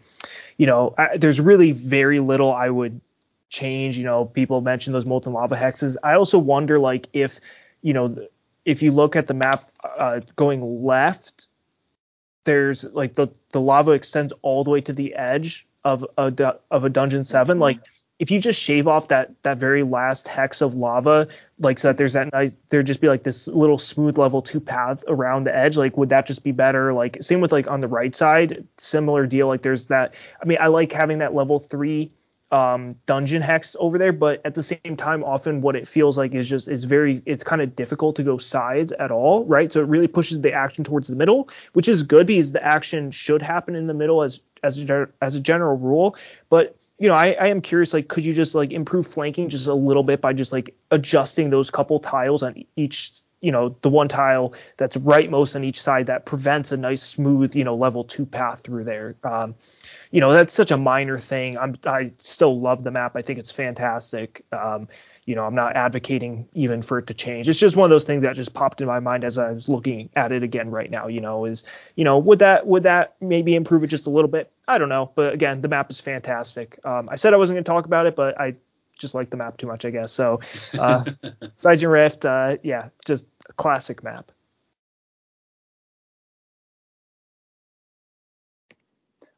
you 0.57 0.67
know, 0.67 0.93
I, 0.97 1.17
there's 1.17 1.41
really 1.41 1.71
very 1.71 2.19
little 2.19 2.53
I 2.53 2.69
would 2.69 3.01
change. 3.49 3.97
You 3.97 4.03
know, 4.03 4.25
people 4.25 4.61
mention 4.61 4.93
those 4.93 5.07
molten 5.07 5.33
lava 5.33 5.55
hexes. 5.55 5.97
I 6.03 6.13
also 6.13 6.37
wonder, 6.37 6.77
like, 6.77 7.07
if, 7.13 7.39
you 7.81 7.93
know, 7.93 8.27
if 8.63 8.83
you 8.83 8.91
look 8.91 9.15
at 9.15 9.27
the 9.27 9.33
map 9.33 9.71
uh, 9.83 10.21
going 10.35 10.83
left, 10.85 11.47
there's 12.43 12.83
like 12.83 13.15
the 13.15 13.27
the 13.51 13.59
lava 13.59 13.91
extends 13.91 14.33
all 14.43 14.63
the 14.63 14.69
way 14.69 14.81
to 14.81 14.93
the 14.93 15.15
edge 15.15 15.65
of 15.83 16.05
a 16.17 16.55
of 16.71 16.83
a 16.83 16.89
dungeon 16.89 17.23
7 17.23 17.59
like 17.59 17.77
if 18.17 18.31
you 18.31 18.39
just 18.39 18.59
shave 18.61 18.87
off 18.87 19.09
that 19.09 19.31
that 19.43 19.57
very 19.57 19.83
last 19.83 20.27
hex 20.27 20.61
of 20.61 20.75
lava, 20.75 21.27
like 21.59 21.79
so 21.79 21.89
that 21.89 21.97
there's 21.97 22.13
that 22.13 22.31
nice 22.31 22.55
there'd 22.69 22.87
just 22.87 23.01
be 23.01 23.09
like 23.09 23.23
this 23.23 23.47
little 23.47 23.77
smooth 23.77 24.17
level 24.17 24.41
two 24.41 24.59
path 24.59 25.03
around 25.07 25.45
the 25.45 25.55
edge, 25.55 25.75
like 25.75 25.97
would 25.97 26.09
that 26.09 26.25
just 26.25 26.43
be 26.43 26.51
better? 26.51 26.93
Like 26.93 27.21
same 27.21 27.41
with 27.41 27.51
like 27.51 27.67
on 27.67 27.81
the 27.81 27.87
right 27.87 28.15
side, 28.15 28.67
similar 28.77 29.25
deal. 29.25 29.47
Like 29.47 29.61
there's 29.61 29.87
that 29.87 30.15
I 30.41 30.45
mean 30.45 30.57
I 30.61 30.67
like 30.67 30.91
having 30.91 31.17
that 31.19 31.33
level 31.33 31.59
three 31.59 32.11
um 32.51 32.91
dungeon 33.05 33.41
hex 33.41 33.75
over 33.79 33.97
there, 33.97 34.13
but 34.13 34.39
at 34.45 34.53
the 34.53 34.63
same 34.63 34.95
time 34.95 35.21
often 35.21 35.59
what 35.59 35.75
it 35.75 35.85
feels 35.85 36.17
like 36.17 36.33
is 36.33 36.47
just 36.47 36.69
is 36.69 36.85
very 36.85 37.21
it's 37.25 37.43
kind 37.43 37.61
of 37.61 37.75
difficult 37.75 38.15
to 38.15 38.23
go 38.23 38.37
sides 38.37 38.93
at 38.93 39.11
all, 39.11 39.43
right? 39.45 39.73
So 39.73 39.81
it 39.81 39.87
really 39.87 40.07
pushes 40.07 40.39
the 40.39 40.53
action 40.53 40.85
towards 40.85 41.09
the 41.09 41.17
middle, 41.17 41.49
which 41.73 41.89
is 41.89 42.03
good 42.03 42.27
because 42.27 42.53
the 42.53 42.65
action 42.65 43.11
should 43.11 43.41
happen 43.41 43.75
in 43.75 43.87
the 43.87 43.93
middle 43.93 44.23
as 44.23 44.39
as 44.63 44.89
a, 44.89 45.09
as 45.21 45.35
a 45.35 45.41
general 45.41 45.77
rule, 45.77 46.15
but 46.49 46.77
you 46.97 47.09
know, 47.09 47.15
I, 47.15 47.31
I 47.39 47.47
am 47.47 47.61
curious, 47.61 47.93
like, 47.93 48.07
could 48.07 48.25
you 48.25 48.33
just 48.33 48.55
like 48.55 48.71
improve 48.71 49.07
flanking 49.07 49.49
just 49.49 49.67
a 49.67 49.73
little 49.73 50.03
bit 50.03 50.21
by 50.21 50.33
just 50.33 50.51
like 50.51 50.75
adjusting 50.91 51.49
those 51.49 51.69
couple 51.69 51.99
tiles 51.99 52.41
on 52.41 52.63
each, 52.75 53.11
you 53.41 53.51
know, 53.51 53.75
the 53.81 53.89
one 53.89 54.07
tile 54.07 54.53
that's 54.77 54.95
rightmost 54.97 55.55
on 55.55 55.63
each 55.63 55.81
side 55.81 56.07
that 56.07 56.25
prevents 56.25 56.71
a 56.71 56.77
nice 56.77 57.03
smooth, 57.03 57.55
you 57.55 57.65
know, 57.65 57.75
level 57.75 58.05
two 58.05 58.25
path 58.25 58.61
through 58.61 58.85
there. 58.85 59.17
Um, 59.23 59.55
you 60.09 60.21
know, 60.21 60.31
that's 60.31 60.53
such 60.53 60.71
a 60.71 60.77
minor 60.77 61.19
thing. 61.19 61.57
I'm 61.57 61.75
I 61.85 62.11
still 62.17 62.59
love 62.59 62.83
the 62.83 62.91
map. 62.91 63.15
I 63.15 63.21
think 63.21 63.39
it's 63.39 63.51
fantastic. 63.51 64.45
Um, 64.53 64.87
you 65.25 65.33
know, 65.33 65.43
I'm 65.43 65.55
not 65.55 65.75
advocating 65.75 66.47
even 66.53 66.81
for 66.81 66.99
it 66.99 67.07
to 67.07 67.13
change. 67.13 67.49
It's 67.49 67.59
just 67.59 67.75
one 67.75 67.85
of 67.85 67.89
those 67.89 68.03
things 68.03 68.23
that 68.23 68.35
just 68.35 68.53
popped 68.53 68.81
in 68.81 68.87
my 68.87 68.99
mind 68.99 69.23
as 69.23 69.37
I 69.37 69.51
was 69.51 69.67
looking 69.67 70.09
at 70.15 70.31
it 70.31 70.43
again 70.43 70.69
right 70.69 70.89
now. 70.89 71.07
You 71.07 71.21
know, 71.21 71.45
is 71.45 71.63
you 71.95 72.03
know, 72.03 72.19
would 72.19 72.39
that 72.39 72.67
would 72.67 72.83
that 72.83 73.15
maybe 73.19 73.55
improve 73.55 73.83
it 73.83 73.87
just 73.87 74.05
a 74.05 74.11
little 74.11 74.29
bit? 74.29 74.51
I 74.67 74.77
don't 74.77 74.89
know, 74.89 75.11
but 75.15 75.33
again, 75.33 75.61
the 75.61 75.67
map 75.67 75.89
is 75.89 75.99
fantastic. 75.99 76.79
Um, 76.83 77.09
I 77.09 77.15
said 77.15 77.33
I 77.33 77.37
wasn't 77.37 77.55
going 77.55 77.63
to 77.63 77.71
talk 77.71 77.85
about 77.85 78.05
it, 78.05 78.15
but 78.15 78.39
I 78.39 78.55
just 78.99 79.15
like 79.15 79.29
the 79.29 79.37
map 79.37 79.57
too 79.57 79.67
much, 79.67 79.83
I 79.85 79.89
guess. 79.89 80.11
So, 80.11 80.41
uh, 80.77 81.03
Stygian 81.55 81.89
Rift, 81.89 82.23
uh, 82.25 82.57
yeah, 82.63 82.89
just 83.05 83.25
a 83.49 83.53
classic 83.53 84.03
map. 84.03 84.31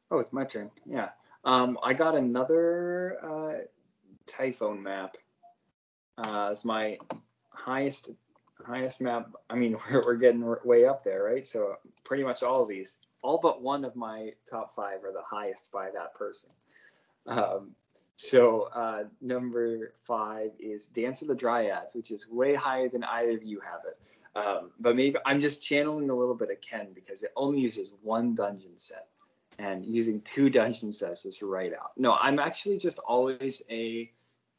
Oh, 0.10 0.20
it's 0.20 0.32
my 0.32 0.46
turn. 0.46 0.72
Yeah. 0.86 1.10
Um, 1.44 1.78
I 1.84 1.94
got 1.94 2.16
another 2.16 3.18
uh, 3.24 3.54
Typhon 4.26 4.82
map. 4.82 5.18
Uh, 6.18 6.50
it's 6.52 6.66
my 6.66 6.98
highest 7.50 8.10
highest 8.66 9.02
map. 9.02 9.30
I 9.50 9.56
mean, 9.56 9.78
we're, 9.92 10.04
we're 10.06 10.16
getting 10.16 10.44
way 10.64 10.86
up 10.86 11.04
there, 11.04 11.24
right? 11.24 11.46
So 11.46 11.76
pretty 12.04 12.24
much 12.24 12.44
all 12.44 12.64
of 12.64 12.70
these, 12.70 12.98
all 13.22 13.40
but 13.42 13.62
one 13.62 13.86
of 13.86 13.96
my 13.96 14.32
top 14.50 14.74
five 14.74 15.04
are 15.04 15.12
the 15.12 15.24
highest 15.30 15.72
by 15.72 15.90
that 15.92 16.14
person. 16.16 16.50
Um, 17.28 17.72
so 18.16 18.70
uh, 18.74 19.04
number 19.22 19.94
five 20.04 20.52
is 20.60 20.88
Dance 20.88 21.22
of 21.22 21.28
the 21.28 21.36
Dryads, 21.36 21.94
which 21.94 22.10
is 22.10 22.28
way 22.28 22.56
higher 22.56 22.90
than 22.90 23.04
either 23.04 23.32
of 23.32 23.44
you 23.44 23.60
have 23.60 23.82
it. 23.88 24.00
Um, 24.38 24.72
but 24.80 24.96
maybe 24.96 25.18
I'm 25.26 25.42
just 25.42 25.64
channeling 25.64 26.10
a 26.10 26.16
little 26.16 26.36
bit 26.36 26.52
of 26.52 26.62
Ken 26.62 26.90
because 26.94 27.24
it 27.24 27.32
only 27.36 27.60
uses 27.60 27.92
one 28.02 28.36
dungeon 28.36 28.78
set, 28.78 29.08
and 29.58 29.86
using 29.86 30.22
two 30.22 30.50
dungeon 30.50 30.94
sets 30.94 31.26
is 31.26 31.42
right 31.42 31.74
out. 31.74 31.92
No, 31.98 32.14
I'm 32.14 32.38
actually 32.38 32.78
just 32.78 33.00
always 33.00 33.64
a 33.70 34.12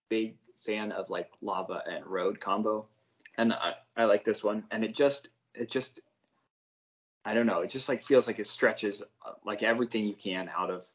big 0.09 0.35
fan 0.64 0.93
of 0.93 1.10
like 1.10 1.30
lava 1.40 1.82
and 1.90 2.06
road 2.06 2.40
combo, 2.40 2.86
and 3.36 3.52
I, 3.52 3.74
I 3.97 4.05
like 4.05 4.24
this 4.24 4.43
one. 4.43 4.64
And 4.70 4.85
it 4.85 4.94
just 4.94 5.28
it 5.55 5.70
just 5.70 6.01
I 7.24 7.35
don't 7.35 7.47
know. 7.47 7.60
It 7.60 7.70
just 7.70 7.89
like 7.89 8.05
feels 8.05 8.26
like 8.26 8.39
it 8.39 8.47
stretches 8.47 9.02
uh, 9.02 9.32
like 9.44 9.62
everything 9.62 10.06
you 10.06 10.14
can 10.14 10.51
out 10.56 10.70
of 10.70 10.86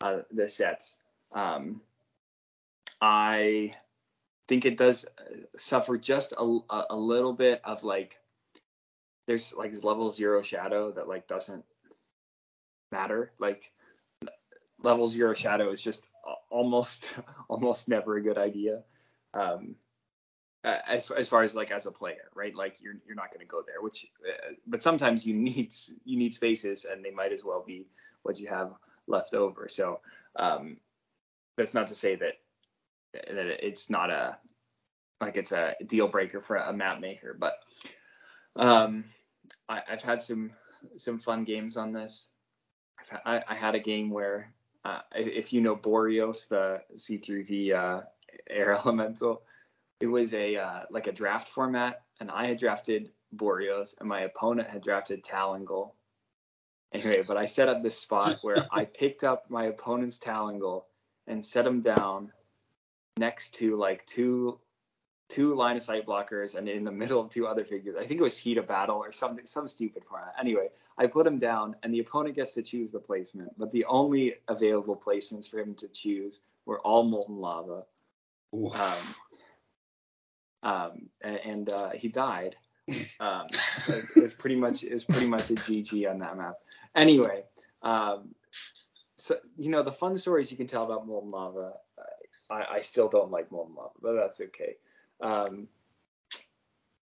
uh, 0.00 0.18
the 0.30 0.48
sets. 0.48 0.96
Um, 1.32 1.80
I 3.00 3.74
think 4.48 4.64
it 4.64 4.76
does 4.76 5.04
uh, 5.04 5.36
suffer 5.56 5.96
just 5.96 6.32
a, 6.32 6.58
a 6.90 6.96
little 6.96 7.32
bit 7.32 7.60
of 7.64 7.84
like 7.84 8.18
there's 9.26 9.54
like 9.54 9.72
level 9.84 10.10
zero 10.10 10.42
shadow 10.42 10.90
that 10.92 11.08
like 11.08 11.26
doesn't 11.26 11.64
matter. 12.92 13.30
Like 13.38 13.72
level 14.82 15.06
zero 15.06 15.34
shadow 15.34 15.70
is 15.70 15.80
just 15.80 16.02
almost 16.50 17.14
almost 17.48 17.88
never 17.88 18.16
a 18.16 18.22
good 18.22 18.38
idea 18.38 18.82
um, 19.38 19.76
as 20.64 21.10
as 21.10 21.28
far 21.28 21.42
as 21.42 21.54
like 21.54 21.70
as 21.70 21.86
a 21.86 21.92
player, 21.92 22.30
right? 22.34 22.54
Like 22.54 22.76
you're 22.80 22.96
you're 23.06 23.16
not 23.16 23.32
going 23.32 23.46
to 23.46 23.50
go 23.50 23.62
there. 23.66 23.80
Which, 23.80 24.06
uh, 24.28 24.52
but 24.66 24.82
sometimes 24.82 25.26
you 25.26 25.34
need 25.34 25.74
you 26.04 26.18
need 26.18 26.34
spaces, 26.34 26.84
and 26.84 27.04
they 27.04 27.10
might 27.10 27.32
as 27.32 27.44
well 27.44 27.62
be 27.66 27.86
what 28.22 28.38
you 28.38 28.48
have 28.48 28.72
left 29.06 29.34
over. 29.34 29.68
So 29.68 30.00
um, 30.36 30.78
that's 31.56 31.74
not 31.74 31.88
to 31.88 31.94
say 31.94 32.16
that 32.16 32.34
that 33.12 33.66
it's 33.66 33.88
not 33.88 34.10
a 34.10 34.36
like 35.20 35.36
it's 35.36 35.52
a 35.52 35.74
deal 35.86 36.08
breaker 36.08 36.40
for 36.40 36.56
a 36.56 36.72
map 36.72 37.00
maker, 37.00 37.36
but 37.38 37.54
um, 38.56 39.04
I, 39.68 39.82
have 39.86 40.02
had 40.02 40.22
some 40.22 40.50
some 40.96 41.18
fun 41.18 41.44
games 41.44 41.76
on 41.76 41.92
this. 41.92 42.26
I, 43.24 43.42
I 43.48 43.54
had 43.54 43.74
a 43.74 43.80
game 43.80 44.10
where 44.10 44.52
uh, 44.84 45.00
if 45.14 45.52
you 45.52 45.60
know 45.60 45.76
Boreos, 45.76 46.48
the 46.48 46.82
C3V 46.94 47.74
uh, 47.74 48.02
air 48.48 48.72
elemental. 48.74 49.42
It 50.00 50.06
was 50.06 50.32
a 50.34 50.56
uh, 50.56 50.80
like 50.90 51.06
a 51.06 51.12
draft 51.12 51.48
format, 51.48 52.02
and 52.20 52.30
I 52.30 52.46
had 52.46 52.58
drafted 52.58 53.10
Boreos, 53.36 53.98
and 53.98 54.08
my 54.08 54.22
opponent 54.22 54.68
had 54.68 54.82
drafted 54.82 55.24
Talongal. 55.24 55.92
Anyway, 56.92 57.22
but 57.26 57.36
I 57.36 57.46
set 57.46 57.68
up 57.68 57.82
this 57.82 57.98
spot 57.98 58.38
where 58.42 58.66
I 58.72 58.84
picked 58.84 59.24
up 59.24 59.50
my 59.50 59.66
opponent's 59.66 60.18
Talongal 60.18 60.84
and 61.26 61.44
set 61.44 61.66
him 61.66 61.80
down 61.80 62.32
next 63.18 63.54
to 63.56 63.76
like 63.76 64.06
two 64.06 64.58
two 65.28 65.54
line 65.54 65.76
of 65.76 65.82
sight 65.82 66.06
blockers 66.06 66.54
and 66.54 66.68
in 66.68 66.84
the 66.84 66.90
middle 66.90 67.20
of 67.20 67.28
two 67.28 67.46
other 67.46 67.64
figures. 67.64 67.96
I 67.96 68.06
think 68.06 68.18
it 68.18 68.22
was 68.22 68.38
heat 68.38 68.56
of 68.56 68.66
battle 68.66 68.96
or 68.96 69.12
something, 69.12 69.44
some 69.44 69.68
stupid 69.68 70.04
format. 70.08 70.34
Anyway, 70.40 70.68
I 70.96 71.06
put 71.06 71.26
him 71.26 71.38
down 71.38 71.76
and 71.82 71.92
the 71.92 72.00
opponent 72.00 72.34
gets 72.34 72.54
to 72.54 72.62
choose 72.62 72.90
the 72.90 72.98
placement, 72.98 73.52
but 73.58 73.70
the 73.70 73.84
only 73.84 74.36
available 74.48 74.96
placements 74.96 75.48
for 75.48 75.58
him 75.58 75.74
to 75.76 75.88
choose 75.88 76.40
were 76.64 76.80
all 76.80 77.04
molten 77.04 77.36
lava. 77.36 77.84
Um, 78.52 79.14
um, 80.62 81.08
and 81.22 81.70
uh, 81.70 81.90
he 81.90 82.08
died. 82.08 82.56
Um, 83.20 83.48
it, 83.88 84.22
was 84.22 84.32
pretty 84.32 84.56
much 84.56 84.82
it 84.82 84.92
was 84.92 85.04
pretty 85.04 85.28
much 85.28 85.50
a 85.50 85.54
GG 85.54 86.10
on 86.10 86.20
that 86.20 86.36
map. 86.38 86.54
Anyway, 86.94 87.44
Um, 87.82 88.34
so 89.16 89.36
you 89.56 89.70
know 89.70 89.82
the 89.82 89.92
fun 89.92 90.16
stories 90.16 90.50
you 90.50 90.56
can 90.56 90.66
tell 90.66 90.84
about 90.84 91.06
molten 91.06 91.30
lava. 91.30 91.74
I, 92.50 92.64
I 92.76 92.80
still 92.80 93.08
don't 93.08 93.30
like 93.30 93.52
molten 93.52 93.74
lava, 93.74 93.92
but 94.00 94.14
that's 94.14 94.40
okay. 94.40 94.76
Um, 95.20 95.68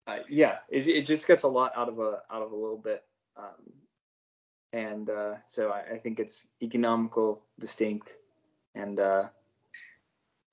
uh, 0.08 0.20
yeah, 0.30 0.58
it, 0.70 0.88
it 0.88 1.06
just 1.06 1.28
gets 1.28 1.44
a 1.44 1.48
lot 1.48 1.74
out 1.76 1.90
of 1.90 2.00
a 2.00 2.22
out 2.32 2.42
of 2.42 2.52
a 2.52 2.56
little 2.56 2.78
bit. 2.78 3.04
Um, 3.36 3.74
and 4.74 5.10
uh, 5.10 5.36
so 5.48 5.70
I, 5.70 5.96
I, 5.96 5.98
think 6.00 6.20
it's 6.20 6.48
economical, 6.62 7.44
distinct, 7.60 8.18
and 8.74 9.00
uh, 9.00 9.26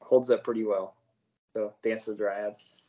holds 0.04 0.30
up 0.30 0.44
pretty 0.44 0.64
well. 0.64 0.94
So 1.52 1.72
Dance 1.82 2.06
of 2.08 2.16
the 2.16 2.24
Dryads. 2.24 2.82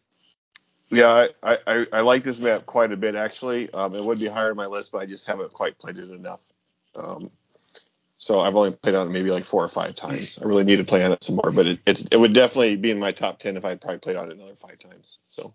Yeah, 0.89 1.27
I, 1.41 1.57
I, 1.65 1.85
I 1.91 2.01
like 2.01 2.23
this 2.23 2.39
map 2.39 2.65
quite 2.65 2.91
a 2.91 2.97
bit 2.97 3.15
actually. 3.15 3.71
Um, 3.73 3.95
it 3.95 4.03
would 4.03 4.19
be 4.19 4.27
higher 4.27 4.51
on 4.51 4.55
my 4.55 4.67
list, 4.67 4.91
but 4.91 4.99
I 4.99 5.05
just 5.05 5.25
haven't 5.25 5.51
quite 5.51 5.77
played 5.79 5.97
it 5.97 6.11
enough. 6.11 6.41
Um, 6.95 7.31
so 8.17 8.39
I've 8.39 8.55
only 8.55 8.71
played 8.71 8.95
on 8.95 9.07
it 9.07 9.11
maybe 9.11 9.31
like 9.31 9.43
four 9.43 9.63
or 9.63 9.67
five 9.67 9.95
times. 9.95 10.39
I 10.41 10.47
really 10.47 10.63
need 10.63 10.77
to 10.77 10.83
play 10.83 11.03
on 11.03 11.11
it 11.11 11.23
some 11.23 11.35
more, 11.35 11.51
but 11.51 11.67
it, 11.67 11.79
it's 11.85 12.03
it 12.03 12.17
would 12.17 12.33
definitely 12.33 12.75
be 12.75 12.91
in 12.91 12.99
my 12.99 13.11
top 13.11 13.39
ten 13.39 13.57
if 13.57 13.65
I'd 13.65 13.81
probably 13.81 13.99
played 13.99 14.15
on 14.15 14.31
it 14.31 14.37
another 14.37 14.55
five 14.55 14.79
times. 14.79 15.19
So. 15.27 15.53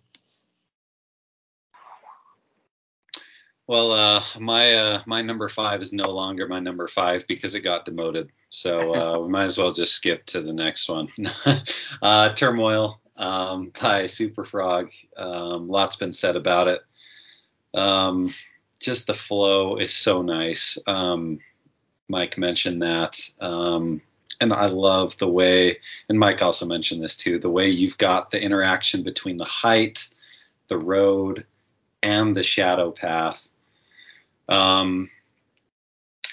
Well, 3.67 3.93
uh, 3.93 4.23
my 4.39 4.75
uh, 4.75 5.03
my 5.07 5.23
number 5.23 5.49
five 5.49 5.81
is 5.81 5.93
no 5.93 6.11
longer 6.11 6.49
my 6.49 6.59
number 6.59 6.89
five 6.89 7.27
because 7.29 7.55
it 7.55 7.61
got 7.61 7.85
demoted. 7.85 8.31
So 8.51 8.95
uh, 8.95 9.19
we 9.21 9.29
might 9.29 9.45
as 9.45 9.57
well 9.57 9.73
just 9.73 9.95
skip 9.95 10.27
to 10.27 10.43
the 10.43 10.53
next 10.53 10.89
one. 10.89 11.09
Uh, 12.03 12.33
Turmoil 12.33 12.99
um, 13.17 13.73
by 13.81 14.07
Super 14.07 14.45
Frog. 14.45 14.91
Um, 15.17 15.69
lots 15.69 15.97
been 15.97 16.13
said 16.13 16.35
about 16.35 16.69
it. 16.69 16.81
Um, 17.75 18.33
just 18.81 19.07
the 19.07 19.15
flow 19.15 19.77
is 19.77 19.93
so 19.93 20.23
nice. 20.23 20.79
Um, 20.87 21.41
Mike 22.09 22.39
mentioned 22.39 22.83
that. 22.83 23.21
Um, 23.41 24.01
and 24.41 24.53
I 24.53 24.67
love 24.67 25.17
the 25.19 25.29
way, 25.29 25.79
and 26.09 26.19
Mike 26.19 26.41
also 26.41 26.65
mentioned 26.65 27.03
this 27.03 27.17
too, 27.17 27.39
the 27.39 27.51
way 27.51 27.69
you've 27.69 27.99
got 27.99 28.31
the 28.31 28.41
interaction 28.41 29.03
between 29.03 29.37
the 29.37 29.45
height, 29.45 29.99
the 30.69 30.79
road, 30.79 31.45
and 32.03 32.35
the 32.35 32.43
shadow 32.43 32.91
path 32.91 33.49
um, 34.49 35.11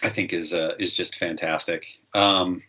I 0.08 0.10
think 0.10 0.32
is 0.32 0.54
uh, 0.54 0.74
is 0.80 0.94
just 0.94 1.18
fantastic. 1.18 1.86
Um, 2.14 2.64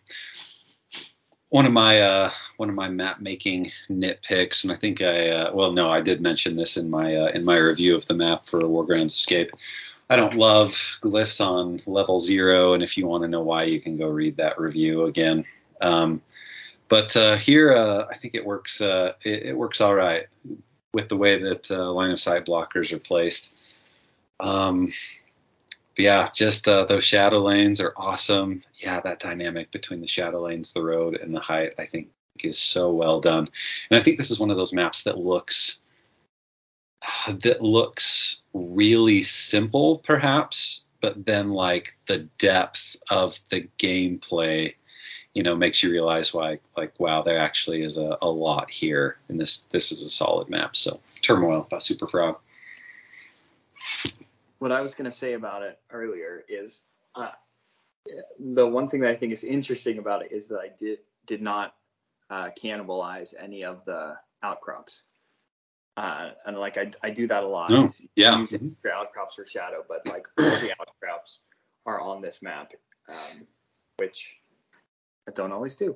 one 1.47 1.65
of 1.65 1.71
my 1.71 2.01
uh, 2.01 2.31
one 2.57 2.67
of 2.67 2.75
my 2.75 2.89
map 2.89 3.21
making 3.21 3.71
nitpicks, 3.89 4.63
and 4.63 4.73
I 4.73 4.75
think 4.75 5.01
I 5.01 5.29
uh, 5.29 5.51
well 5.53 5.71
no 5.71 5.89
I 5.89 6.01
did 6.01 6.21
mention 6.21 6.57
this 6.57 6.75
in 6.75 6.89
my 6.89 7.15
uh, 7.15 7.27
in 7.27 7.45
my 7.45 7.55
review 7.55 7.95
of 7.95 8.05
the 8.07 8.13
map 8.13 8.45
for 8.47 8.59
Wargrounds 8.59 9.15
Escape. 9.15 9.51
I 10.09 10.17
don't 10.17 10.35
love 10.35 10.71
glyphs 11.01 11.39
on 11.39 11.79
level 11.87 12.19
zero, 12.19 12.73
and 12.73 12.83
if 12.83 12.97
you 12.97 13.07
want 13.07 13.23
to 13.23 13.29
know 13.29 13.41
why, 13.41 13.63
you 13.63 13.79
can 13.79 13.95
go 13.95 14.09
read 14.09 14.35
that 14.35 14.59
review 14.59 15.05
again. 15.05 15.45
Um, 15.79 16.21
but 16.89 17.15
uh, 17.15 17.37
here, 17.37 17.73
uh, 17.73 18.05
I 18.11 18.17
think 18.17 18.35
it 18.35 18.45
works. 18.45 18.81
Uh, 18.81 19.13
it, 19.23 19.43
it, 19.43 19.57
works 19.57 19.79
all 19.79 19.95
right 19.95 20.27
with 20.93 21.07
the 21.07 21.15
way 21.15 21.41
that 21.41 21.69
line 21.69 22.11
of 22.11 22.19
sight 22.19 22.45
blockers 22.45 22.91
are 22.91 22.99
placed. 22.99 23.51
Um, 24.41 24.91
yeah, 25.99 26.29
just 26.33 26.67
uh, 26.67 26.85
those 26.85 27.03
shadow 27.03 27.39
lanes 27.43 27.81
are 27.81 27.93
awesome. 27.97 28.63
Yeah, 28.75 28.99
that 29.01 29.19
dynamic 29.19 29.71
between 29.71 30.01
the 30.01 30.07
shadow 30.07 30.41
lanes, 30.41 30.71
the 30.71 30.81
road, 30.81 31.15
and 31.15 31.33
the 31.33 31.39
height, 31.39 31.73
I 31.77 31.85
think 31.85 32.09
is 32.39 32.57
so 32.57 32.91
well 32.91 33.19
done. 33.19 33.49
And 33.89 33.99
I 33.99 34.03
think 34.03 34.17
this 34.17 34.31
is 34.31 34.39
one 34.39 34.49
of 34.49 34.57
those 34.57 34.73
maps 34.73 35.03
that 35.03 35.17
looks 35.17 35.81
that 37.27 37.61
looks 37.61 38.41
really 38.53 39.23
simple, 39.23 39.99
perhaps, 39.99 40.81
but 41.01 41.25
then 41.25 41.51
like 41.51 41.95
the 42.07 42.19
depth 42.37 42.95
of 43.09 43.39
the 43.49 43.67
gameplay, 43.77 44.73
you 45.33 45.43
know, 45.43 45.55
makes 45.55 45.83
you 45.83 45.91
realize 45.91 46.33
why, 46.33 46.59
like, 46.75 46.99
wow, 46.99 47.21
there 47.21 47.39
actually 47.39 47.83
is 47.83 47.97
a, 47.97 48.17
a 48.21 48.29
lot 48.29 48.69
here, 48.69 49.17
and 49.27 49.39
this 49.39 49.65
this 49.71 49.91
is 49.91 50.03
a 50.03 50.09
solid 50.09 50.49
map. 50.49 50.75
So, 50.75 50.99
Turmoil 51.21 51.67
by 51.69 51.79
Super 51.79 52.07
Frog 52.07 52.37
what 54.59 54.71
I 54.71 54.81
was 54.81 54.93
going 54.93 55.09
to 55.09 55.15
say 55.15 55.33
about 55.33 55.63
it 55.63 55.79
earlier 55.89 56.43
is 56.47 56.83
uh, 57.15 57.31
the 58.39 58.67
one 58.67 58.87
thing 58.87 59.01
that 59.01 59.09
I 59.09 59.15
think 59.15 59.33
is 59.33 59.43
interesting 59.43 59.97
about 59.97 60.23
it 60.23 60.31
is 60.31 60.47
that 60.49 60.59
I 60.59 60.69
did 60.77 60.99
did 61.25 61.41
not 61.41 61.73
uh, 62.29 62.49
cannibalize 62.61 63.33
any 63.37 63.63
of 63.63 63.83
the 63.85 64.15
outcrops. 64.43 65.01
Uh, 65.97 66.31
and 66.45 66.57
like 66.57 66.77
I, 66.77 66.91
I 67.03 67.09
do 67.09 67.27
that 67.27 67.43
a 67.43 67.47
lot. 67.47 67.71
Oh, 67.71 67.89
yeah. 68.15 68.37
Use 68.37 68.53
mm-hmm. 68.53 68.69
outcrops 68.93 69.35
for 69.35 69.45
shadow, 69.45 69.83
but 69.87 70.05
like 70.05 70.27
all 70.37 70.45
the 70.61 70.73
outcrops 70.79 71.39
are 71.85 71.99
on 71.99 72.21
this 72.21 72.41
map, 72.41 72.71
um, 73.09 73.47
which 73.97 74.37
I 75.27 75.31
don't 75.31 75.51
always 75.51 75.75
do. 75.75 75.95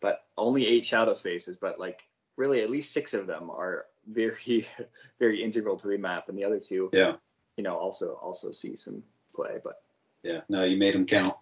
But 0.00 0.24
only 0.36 0.66
eight 0.66 0.84
shadow 0.84 1.14
spaces, 1.14 1.56
but 1.56 1.80
like 1.80 2.02
really 2.36 2.62
at 2.62 2.70
least 2.70 2.92
six 2.92 3.14
of 3.14 3.26
them 3.26 3.50
are 3.50 3.86
very 4.08 4.66
very 5.18 5.42
integral 5.42 5.76
to 5.76 5.88
the 5.88 5.98
map, 5.98 6.28
and 6.28 6.38
the 6.38 6.44
other 6.44 6.60
two 6.60 6.90
yeah 6.92 7.14
you 7.56 7.64
know, 7.64 7.76
also 7.76 8.18
also 8.22 8.52
see 8.52 8.76
some 8.76 9.02
play. 9.34 9.58
But 9.62 9.82
yeah, 10.22 10.40
no, 10.48 10.64
you 10.64 10.76
made 10.76 10.94
them 10.94 11.06
count. 11.06 11.34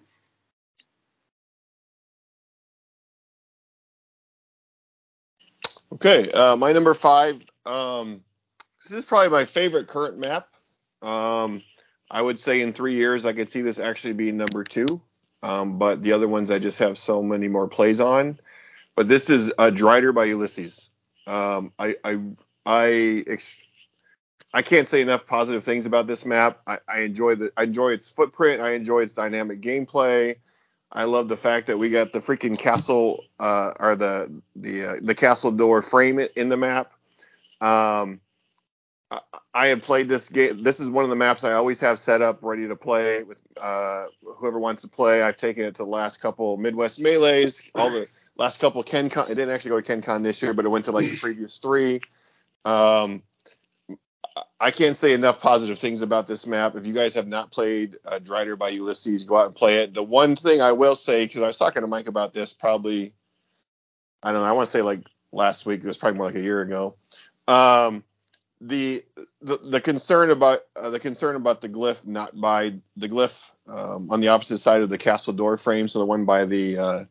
Okay, 5.92 6.30
uh, 6.32 6.56
my 6.56 6.72
number 6.72 6.94
five. 6.94 7.44
Um, 7.66 8.24
this 8.82 8.92
is 8.92 9.04
probably 9.04 9.28
my 9.28 9.44
favorite 9.44 9.86
current 9.88 10.18
map. 10.18 10.48
Um, 11.02 11.62
I 12.10 12.20
would 12.20 12.38
say 12.38 12.60
in 12.60 12.72
three 12.72 12.96
years 12.96 13.24
I 13.26 13.32
could 13.32 13.48
see 13.48 13.62
this 13.62 13.78
actually 13.78 14.14
being 14.14 14.36
number 14.36 14.64
two. 14.64 15.00
Um, 15.42 15.78
but 15.78 16.02
the 16.02 16.12
other 16.12 16.28
ones 16.28 16.50
I 16.50 16.58
just 16.58 16.78
have 16.78 16.98
so 16.98 17.22
many 17.22 17.48
more 17.48 17.68
plays 17.68 18.00
on. 18.00 18.38
But 18.96 19.08
this 19.08 19.30
is 19.30 19.48
a 19.48 19.60
uh, 19.60 19.70
Drider 19.70 20.14
by 20.14 20.24
Ulysses. 20.24 20.90
Um, 21.26 21.72
I 21.78 21.96
I 22.04 22.18
I 22.66 23.24
ex- 23.26 23.62
I 24.54 24.62
can't 24.62 24.88
say 24.88 25.00
enough 25.00 25.26
positive 25.26 25.64
things 25.64 25.86
about 25.86 26.06
this 26.06 26.26
map. 26.26 26.60
I, 26.66 26.78
I 26.86 27.00
enjoy 27.00 27.36
the 27.36 27.52
I 27.56 27.64
enjoy 27.64 27.92
its 27.92 28.10
footprint. 28.10 28.60
I 28.60 28.72
enjoy 28.72 29.00
its 29.00 29.14
dynamic 29.14 29.60
gameplay. 29.60 30.36
I 30.90 31.04
love 31.04 31.28
the 31.28 31.38
fact 31.38 31.68
that 31.68 31.78
we 31.78 31.88
got 31.88 32.12
the 32.12 32.20
freaking 32.20 32.58
castle 32.58 33.24
uh, 33.40 33.72
or 33.80 33.96
the 33.96 34.42
the 34.56 34.84
uh, 34.84 34.96
the 35.00 35.14
castle 35.14 35.50
door 35.50 35.80
frame 35.80 36.18
it 36.18 36.32
in 36.36 36.50
the 36.50 36.56
map. 36.58 36.92
Um, 37.62 38.20
I, 39.10 39.20
I 39.54 39.66
have 39.68 39.82
played 39.82 40.08
this 40.08 40.28
game. 40.28 40.62
This 40.62 40.80
is 40.80 40.90
one 40.90 41.04
of 41.04 41.10
the 41.10 41.16
maps 41.16 41.44
I 41.44 41.52
always 41.52 41.80
have 41.80 41.98
set 41.98 42.20
up 42.20 42.40
ready 42.42 42.68
to 42.68 42.76
play 42.76 43.22
with 43.22 43.40
uh, 43.58 44.06
whoever 44.22 44.58
wants 44.58 44.82
to 44.82 44.88
play. 44.88 45.22
I've 45.22 45.38
taken 45.38 45.64
it 45.64 45.74
to 45.76 45.84
the 45.84 45.90
last 45.90 46.20
couple 46.20 46.58
Midwest 46.58 47.00
melees, 47.00 47.62
all 47.74 47.90
the 47.90 48.06
last 48.36 48.60
couple 48.60 48.82
Ken 48.82 49.08
Con. 49.08 49.30
It 49.30 49.34
didn't 49.36 49.50
actually 49.50 49.70
go 49.70 49.80
to 49.80 49.86
Ken 49.86 50.02
Con 50.02 50.22
this 50.22 50.42
year, 50.42 50.52
but 50.52 50.66
it 50.66 50.68
went 50.68 50.84
to 50.86 50.92
like 50.92 51.06
the 51.06 51.16
previous 51.16 51.56
three. 51.56 52.02
Um, 52.66 53.22
I 54.62 54.70
can't 54.70 54.96
say 54.96 55.12
enough 55.12 55.40
positive 55.40 55.76
things 55.76 56.02
about 56.02 56.28
this 56.28 56.46
map. 56.46 56.76
If 56.76 56.86
you 56.86 56.94
guys 56.94 57.14
have 57.14 57.26
not 57.26 57.50
played 57.50 57.96
uh, 58.04 58.20
Drider 58.20 58.56
by 58.56 58.68
Ulysses, 58.68 59.24
go 59.24 59.36
out 59.36 59.46
and 59.46 59.54
play 59.56 59.82
it. 59.82 59.92
The 59.92 60.04
one 60.04 60.36
thing 60.36 60.62
I 60.62 60.70
will 60.70 60.94
say, 60.94 61.26
because 61.26 61.42
I 61.42 61.48
was 61.48 61.58
talking 61.58 61.82
to 61.82 61.88
Mike 61.88 62.06
about 62.06 62.32
this 62.32 62.52
probably, 62.52 63.12
I 64.22 64.30
don't 64.30 64.42
know, 64.42 64.48
I 64.48 64.52
want 64.52 64.66
to 64.66 64.70
say 64.70 64.82
like 64.82 65.00
last 65.32 65.66
week. 65.66 65.80
It 65.80 65.86
was 65.86 65.98
probably 65.98 66.18
more 66.18 66.26
like 66.26 66.36
a 66.36 66.40
year 66.40 66.60
ago. 66.60 66.94
Um, 67.48 68.04
the, 68.60 69.02
the 69.40 69.56
the 69.56 69.80
concern 69.80 70.30
about 70.30 70.60
uh, 70.76 70.90
the 70.90 71.00
concern 71.00 71.34
about 71.34 71.60
the 71.60 71.68
glyph 71.68 72.06
not 72.06 72.40
by 72.40 72.74
the 72.96 73.08
glyph 73.08 73.50
um, 73.66 74.12
on 74.12 74.20
the 74.20 74.28
opposite 74.28 74.58
side 74.58 74.82
of 74.82 74.88
the 74.88 74.98
castle 74.98 75.32
door 75.32 75.56
frame, 75.56 75.88
so 75.88 75.98
the 75.98 76.06
one 76.06 76.24
by 76.24 76.44
the 76.44 76.78
uh, 76.78 77.04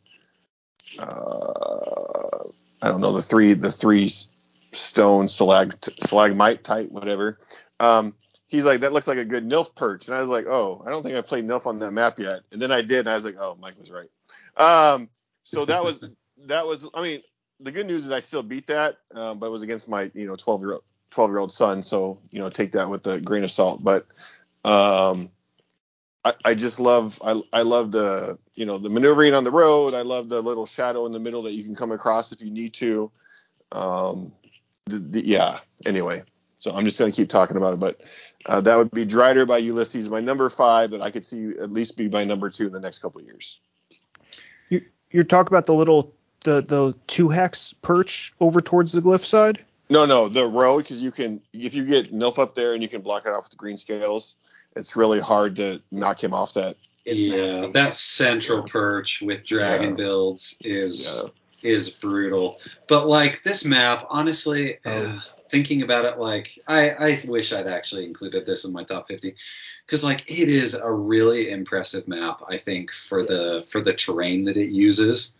uh, 0.97 2.43
I 2.81 2.87
don't 2.87 3.01
know 3.01 3.11
the 3.11 3.21
three 3.21 3.53
the 3.55 3.73
three 3.73 4.07
stone 4.71 5.25
stalag 5.25 5.75
stalagmite 6.03 6.63
type 6.63 6.89
whatever. 6.89 7.39
Um, 7.79 8.15
he's 8.47 8.65
like 8.65 8.81
that 8.81 8.93
looks 8.93 9.07
like 9.07 9.17
a 9.17 9.25
good 9.25 9.47
Nilf 9.47 9.75
perch, 9.75 10.07
and 10.07 10.15
I 10.15 10.21
was 10.21 10.29
like, 10.29 10.45
oh, 10.47 10.83
I 10.85 10.89
don't 10.89 11.03
think 11.03 11.15
I 11.15 11.21
played 11.21 11.47
Nilf 11.47 11.65
on 11.65 11.79
that 11.79 11.91
map 11.91 12.19
yet. 12.19 12.41
And 12.51 12.61
then 12.61 12.71
I 12.71 12.81
did, 12.81 12.99
and 12.99 13.09
I 13.09 13.15
was 13.15 13.25
like, 13.25 13.37
oh, 13.39 13.57
Mike 13.59 13.79
was 13.79 13.89
right. 13.89 14.09
Um, 14.57 15.09
so 15.43 15.65
that 15.65 15.83
was 15.83 16.01
that 16.45 16.65
was. 16.65 16.87
I 16.93 17.01
mean, 17.01 17.21
the 17.59 17.71
good 17.71 17.87
news 17.87 18.05
is 18.05 18.11
I 18.11 18.19
still 18.19 18.43
beat 18.43 18.67
that, 18.67 18.97
um, 19.15 19.39
but 19.39 19.47
it 19.47 19.51
was 19.51 19.63
against 19.63 19.87
my 19.87 20.11
you 20.13 20.27
know 20.27 20.35
12 20.35 20.61
year 20.61 20.73
old 20.73 20.83
12 21.11 21.31
year 21.31 21.39
old 21.39 21.51
son, 21.51 21.83
so 21.83 22.19
you 22.31 22.39
know 22.39 22.49
take 22.49 22.73
that 22.73 22.89
with 22.89 23.05
a 23.07 23.19
grain 23.19 23.43
of 23.43 23.51
salt. 23.51 23.83
But 23.83 24.07
um, 24.63 25.29
I, 26.23 26.33
I 26.45 26.53
just 26.55 26.79
love 26.79 27.21
I, 27.23 27.41
I 27.53 27.61
love 27.63 27.91
the 27.91 28.37
you 28.55 28.65
know 28.65 28.77
the 28.77 28.89
maneuvering 28.89 29.33
on 29.33 29.43
the 29.43 29.51
road. 29.51 29.93
I 29.93 30.01
love 30.01 30.29
the 30.29 30.41
little 30.41 30.65
shadow 30.65 31.05
in 31.05 31.11
the 31.11 31.19
middle 31.19 31.43
that 31.43 31.53
you 31.53 31.63
can 31.63 31.75
come 31.75 31.91
across 31.91 32.31
if 32.31 32.41
you 32.41 32.51
need 32.51 32.73
to. 32.75 33.11
Um, 33.71 34.33
the, 34.85 34.99
the, 34.99 35.25
yeah. 35.27 35.59
Anyway, 35.85 36.23
so 36.59 36.71
I'm 36.71 36.83
just 36.85 36.99
gonna 36.99 37.11
keep 37.11 37.29
talking 37.29 37.57
about 37.57 37.73
it, 37.73 37.79
but 37.79 38.01
uh, 38.45 38.61
that 38.61 38.75
would 38.75 38.91
be 38.91 39.05
Drider 39.05 39.47
by 39.47 39.57
Ulysses, 39.57 40.09
my 40.09 40.19
number 40.19 40.49
five, 40.49 40.91
but 40.91 41.01
I 41.01 41.11
could 41.11 41.25
see 41.25 41.49
at 41.61 41.71
least 41.71 41.97
be 41.97 42.09
my 42.09 42.23
number 42.23 42.49
two 42.49 42.67
in 42.67 42.73
the 42.73 42.79
next 42.79 42.99
couple 42.99 43.21
years. 43.21 43.59
You 44.69 44.81
you're 45.11 45.23
talking 45.23 45.47
about 45.53 45.65
the 45.65 45.73
little 45.73 46.13
the 46.43 46.61
the 46.61 46.93
two 47.07 47.29
hex 47.29 47.73
perch 47.81 48.33
over 48.39 48.61
towards 48.61 48.91
the 48.91 49.01
glyph 49.01 49.25
side? 49.25 49.63
No, 49.89 50.05
no, 50.05 50.29
the 50.29 50.45
road 50.45 50.79
because 50.79 51.01
you 51.03 51.11
can 51.11 51.41
if 51.53 51.73
you 51.73 51.85
get 51.85 52.13
Nilf 52.13 52.39
up 52.39 52.55
there 52.55 52.73
and 52.73 52.81
you 52.81 52.89
can 52.89 53.01
block 53.01 53.25
it 53.25 53.29
off 53.29 53.43
with 53.43 53.51
the 53.51 53.57
green 53.57 53.77
scales, 53.77 54.37
it's 54.75 54.95
really 54.95 55.19
hard 55.19 55.55
to 55.57 55.79
knock 55.91 56.23
him 56.23 56.33
off 56.33 56.53
that 56.53 56.77
It's 57.05 57.19
yeah, 57.21 57.35
nasty. 57.35 57.71
that 57.73 57.93
central 57.93 58.63
perch 58.63 59.21
with 59.21 59.45
dragon 59.45 59.89
Yeah. 59.91 59.95
builds 59.95 60.55
is 60.63 61.31
is 61.63 61.99
brutal. 61.99 62.59
But 62.87 63.07
like 63.07 63.43
this 63.43 63.65
map, 63.65 64.05
honestly, 64.09 64.77
Oh. 64.85 64.91
uh, 64.91 65.19
thinking 65.49 65.81
about 65.81 66.05
it, 66.05 66.17
like 66.19 66.57
I 66.67 66.89
I 66.91 67.23
wish 67.27 67.53
I'd 67.53 67.67
actually 67.67 68.05
included 68.05 68.45
this 68.45 68.63
in 68.65 68.71
my 68.71 68.83
top 68.83 69.07
50 69.07 69.35
because 69.85 70.03
like 70.03 70.21
it 70.29 70.49
is 70.49 70.73
a 70.73 70.91
really 70.91 71.49
impressive 71.51 72.07
map. 72.07 72.41
I 72.47 72.57
think 72.57 72.91
for 72.91 73.23
the 73.25 73.65
for 73.69 73.81
the 73.81 73.93
terrain 73.93 74.45
that 74.45 74.57
it 74.57 74.69
uses. 74.69 75.35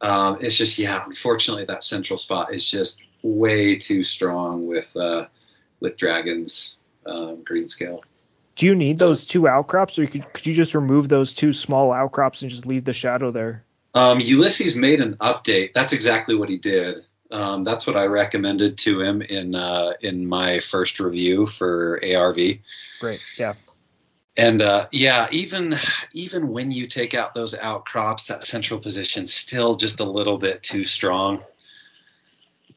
Um, 0.00 0.38
it's 0.40 0.56
just 0.56 0.78
yeah, 0.78 1.02
unfortunately 1.06 1.64
that 1.64 1.82
central 1.82 2.18
spot 2.18 2.52
is 2.52 2.70
just 2.70 3.08
way 3.22 3.76
too 3.76 4.02
strong 4.02 4.66
with 4.66 4.94
uh, 4.96 5.26
with 5.80 5.96
dragons 5.96 6.78
um, 7.06 7.42
green 7.44 7.68
scale. 7.68 8.04
Do 8.56 8.66
you 8.66 8.74
need 8.74 8.98
those 8.98 9.28
two 9.28 9.48
outcrops, 9.48 9.98
or 9.98 10.06
could, 10.06 10.32
could 10.32 10.46
you 10.46 10.54
just 10.54 10.74
remove 10.74 11.08
those 11.08 11.34
two 11.34 11.52
small 11.52 11.92
outcrops 11.92 12.40
and 12.42 12.50
just 12.50 12.64
leave 12.66 12.84
the 12.84 12.92
shadow 12.94 13.30
there? 13.30 13.64
Um, 13.96 14.20
Ulysses 14.20 14.76
made 14.76 15.00
an 15.00 15.16
update. 15.16 15.72
That's 15.74 15.94
exactly 15.94 16.34
what 16.34 16.50
he 16.50 16.58
did. 16.58 17.00
Um, 17.30 17.64
that's 17.64 17.86
what 17.86 17.96
I 17.96 18.04
recommended 18.04 18.76
to 18.78 19.00
him 19.00 19.22
in 19.22 19.54
uh, 19.54 19.94
in 20.02 20.26
my 20.26 20.60
first 20.60 21.00
review 21.00 21.46
for 21.46 21.98
ARV. 22.04 22.58
Great. 23.00 23.20
Yeah. 23.38 23.54
And 24.36 24.60
uh, 24.60 24.88
yeah, 24.92 25.28
even 25.32 25.78
even 26.12 26.48
when 26.48 26.70
you 26.70 26.86
take 26.86 27.14
out 27.14 27.34
those 27.34 27.54
outcrops, 27.54 28.26
that 28.26 28.46
central 28.46 28.78
position 28.78 29.26
still 29.26 29.76
just 29.76 30.00
a 30.00 30.04
little 30.04 30.36
bit 30.36 30.62
too 30.62 30.84
strong. 30.84 31.42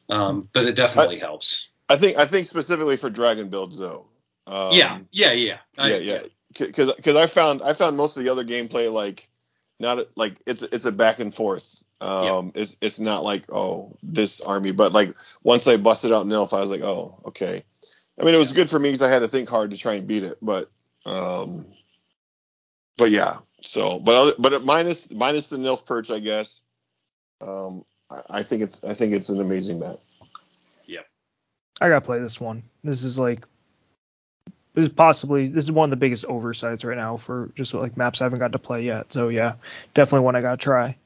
Um, 0.08 0.48
but 0.54 0.64
it 0.64 0.74
definitely 0.74 1.18
helps. 1.18 1.68
I 1.90 1.96
think 1.96 2.16
I 2.16 2.24
think 2.24 2.46
specifically 2.46 2.96
for 2.96 3.10
dragon 3.10 3.50
builds 3.50 3.76
though. 3.78 4.06
Um, 4.46 4.72
yeah, 4.72 5.00
yeah, 5.12 5.32
yeah, 5.32 5.58
I- 5.76 5.90
yeah, 5.90 5.96
yeah. 5.98 6.22
Because 6.58 6.92
because 6.94 7.14
I 7.14 7.26
found 7.26 7.60
I 7.62 7.74
found 7.74 7.96
most 7.96 8.16
of 8.16 8.24
the 8.24 8.30
other 8.30 8.42
gameplay 8.42 8.90
like 8.90 9.28
not 9.80 10.06
like 10.16 10.36
it's 10.46 10.62
it's 10.62 10.84
a 10.84 10.92
back 10.92 11.20
and 11.20 11.34
forth. 11.34 11.82
Um, 12.00 12.52
it's 12.54 12.76
it's 12.80 12.98
not 12.98 13.24
like 13.24 13.44
oh 13.52 13.96
this 14.02 14.40
army, 14.40 14.72
but 14.72 14.92
like 14.92 15.14
once 15.42 15.66
I 15.66 15.76
busted 15.76 16.12
out 16.12 16.26
Nilf, 16.26 16.52
I 16.52 16.60
was 16.60 16.70
like 16.70 16.82
oh 16.82 17.20
okay. 17.26 17.64
I 18.18 18.24
mean 18.24 18.34
it 18.34 18.38
was 18.38 18.52
good 18.52 18.70
for 18.70 18.78
me 18.78 18.90
because 18.90 19.02
I 19.02 19.10
had 19.10 19.20
to 19.20 19.28
think 19.28 19.48
hard 19.48 19.70
to 19.70 19.76
try 19.76 19.94
and 19.94 20.06
beat 20.06 20.24
it, 20.24 20.38
but 20.42 20.70
um, 21.06 21.66
but 22.96 23.10
yeah. 23.10 23.38
So 23.62 23.98
but 23.98 24.14
other, 24.14 24.32
but 24.38 24.64
minus 24.64 25.10
minus 25.10 25.48
the 25.48 25.56
Nilf 25.56 25.86
perch, 25.86 26.10
I 26.10 26.20
guess. 26.20 26.62
Um, 27.40 27.82
I, 28.10 28.20
I 28.30 28.42
think 28.42 28.62
it's 28.62 28.84
I 28.84 28.94
think 28.94 29.14
it's 29.14 29.30
an 29.30 29.40
amazing 29.40 29.80
map. 29.80 29.96
Yep. 30.86 31.06
I 31.80 31.88
gotta 31.88 32.04
play 32.04 32.18
this 32.18 32.40
one. 32.40 32.62
This 32.84 33.02
is 33.02 33.18
like 33.18 33.46
this 34.74 34.86
is 34.86 34.92
possibly 34.92 35.48
this 35.48 35.64
is 35.64 35.72
one 35.72 35.86
of 35.86 35.90
the 35.90 35.96
biggest 35.96 36.24
oversights 36.26 36.84
right 36.84 36.96
now 36.96 37.16
for 37.16 37.50
just 37.54 37.74
like 37.74 37.96
maps 37.96 38.20
I 38.20 38.24
haven't 38.24 38.38
got 38.38 38.52
to 38.52 38.58
play 38.58 38.82
yet. 38.82 39.12
So 39.12 39.28
yeah, 39.28 39.54
definitely 39.94 40.24
one 40.24 40.36
I 40.36 40.42
gotta 40.42 40.56
try. 40.56 40.96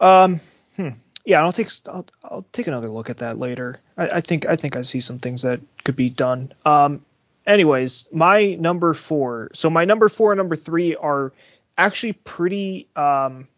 Um, 0.00 0.40
hmm. 0.76 0.90
yeah, 1.24 1.42
I'll 1.42 1.52
take 1.52 1.70
I'll, 1.86 2.06
I'll 2.22 2.46
take 2.52 2.66
another 2.66 2.88
look 2.88 3.10
at 3.10 3.18
that 3.18 3.38
later. 3.38 3.80
I, 3.96 4.08
I 4.08 4.20
think 4.20 4.46
I 4.46 4.56
think 4.56 4.76
I 4.76 4.82
see 4.82 5.00
some 5.00 5.18
things 5.18 5.42
that 5.42 5.60
could 5.84 5.96
be 5.96 6.10
done. 6.10 6.52
Um, 6.64 7.04
anyways, 7.46 8.08
my 8.12 8.54
number 8.54 8.94
four. 8.94 9.50
So 9.54 9.70
my 9.70 9.84
number 9.84 10.08
four 10.08 10.32
and 10.32 10.38
number 10.38 10.56
three 10.56 10.96
are 10.96 11.32
actually 11.76 12.12
pretty. 12.12 12.88
Um, 12.96 13.48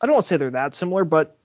I 0.00 0.06
don't 0.06 0.14
want 0.14 0.24
to 0.24 0.28
say 0.28 0.36
they're 0.36 0.50
that 0.50 0.74
similar, 0.74 1.04
but 1.04 1.36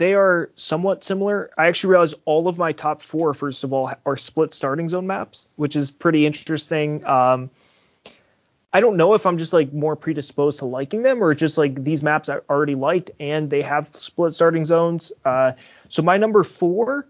they 0.00 0.14
are 0.14 0.48
somewhat 0.56 1.04
similar. 1.04 1.50
I 1.58 1.66
actually 1.66 1.90
realized 1.90 2.14
all 2.24 2.48
of 2.48 2.56
my 2.56 2.72
top 2.72 3.02
four, 3.02 3.34
first 3.34 3.64
of 3.64 3.74
all, 3.74 3.92
are 4.06 4.16
split 4.16 4.54
starting 4.54 4.88
zone 4.88 5.06
maps, 5.06 5.50
which 5.56 5.76
is 5.76 5.90
pretty 5.90 6.24
interesting. 6.24 7.04
Um, 7.04 7.50
I 8.72 8.80
don't 8.80 8.96
know 8.96 9.12
if 9.12 9.26
I'm 9.26 9.36
just 9.36 9.52
like 9.52 9.74
more 9.74 9.96
predisposed 9.96 10.60
to 10.60 10.64
liking 10.64 11.02
them 11.02 11.22
or 11.22 11.34
just 11.34 11.58
like 11.58 11.84
these 11.84 12.02
maps 12.02 12.30
I 12.30 12.38
already 12.48 12.76
liked 12.76 13.10
and 13.20 13.50
they 13.50 13.60
have 13.60 13.90
split 13.92 14.32
starting 14.32 14.64
zones. 14.64 15.12
Uh, 15.22 15.52
so 15.90 16.00
my 16.00 16.16
number 16.16 16.44
four, 16.44 17.06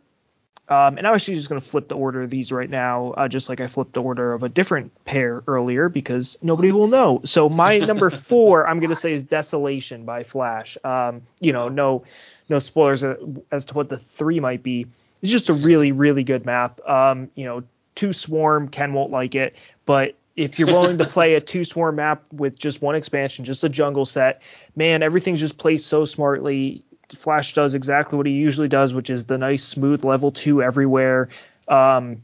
um, 0.68 0.98
and 0.98 1.06
I'm 1.06 1.14
actually 1.14 1.34
just 1.34 1.48
going 1.48 1.60
to 1.60 1.66
flip 1.66 1.86
the 1.86 1.96
order 1.96 2.22
of 2.22 2.30
these 2.30 2.50
right 2.50 2.70
now, 2.70 3.10
uh, 3.10 3.28
just 3.28 3.48
like 3.48 3.60
I 3.60 3.68
flipped 3.68 3.92
the 3.92 4.02
order 4.02 4.32
of 4.32 4.42
a 4.42 4.48
different 4.48 5.04
pair 5.04 5.44
earlier 5.46 5.88
because 5.88 6.38
nobody 6.42 6.72
will 6.72 6.88
know. 6.88 7.20
So 7.24 7.48
my 7.48 7.78
number 7.78 8.10
four, 8.28 8.68
I'm 8.68 8.80
going 8.80 8.90
to 8.90 8.96
say 8.96 9.12
is 9.12 9.22
Desolation 9.22 10.04
by 10.04 10.24
Flash. 10.24 10.76
Um, 10.82 11.22
you 11.40 11.52
know, 11.52 11.68
no 11.68 12.04
no 12.51 12.59
spoilers 12.59 13.05
as 13.51 13.64
to 13.66 13.74
what 13.74 13.89
the 13.89 13.97
three 13.97 14.40
might 14.40 14.62
be. 14.62 14.86
It's 15.22 15.31
just 15.31 15.48
a 15.48 15.55
really, 15.55 15.93
really 15.93 16.24
good 16.24 16.44
map. 16.44 16.81
Um, 16.86 17.31
you 17.35 17.44
know, 17.44 17.62
two 17.94 18.12
swarm, 18.12 18.68
Ken 18.68 18.93
won't 18.93 19.10
like 19.10 19.35
it, 19.35 19.56
but 19.86 20.14
if 20.36 20.59
you're 20.59 20.68
willing 20.68 20.98
to 20.98 21.05
play 21.05 21.35
a 21.35 21.40
two 21.40 21.64
swarm 21.64 21.97
map 21.97 22.24
with 22.32 22.59
just 22.59 22.82
one 22.82 22.94
expansion, 22.94 23.44
just 23.44 23.64
a 23.64 23.68
jungle 23.68 24.06
set, 24.06 24.43
man, 24.74 25.02
everything's 25.02 25.40
just 25.40 25.59
placed 25.59 25.86
so 25.86 26.05
smartly. 26.05 26.82
Flash 27.14 27.55
does 27.55 27.74
exactly 27.74 28.16
what 28.16 28.27
he 28.27 28.32
usually 28.32 28.68
does, 28.68 28.94
which 28.94 29.10
is 29.10 29.27
the 29.27 29.39
nice 29.39 29.64
smooth 29.64 30.05
level 30.05 30.31
two 30.31 30.62
everywhere. 30.62 31.28
Um, 31.68 32.22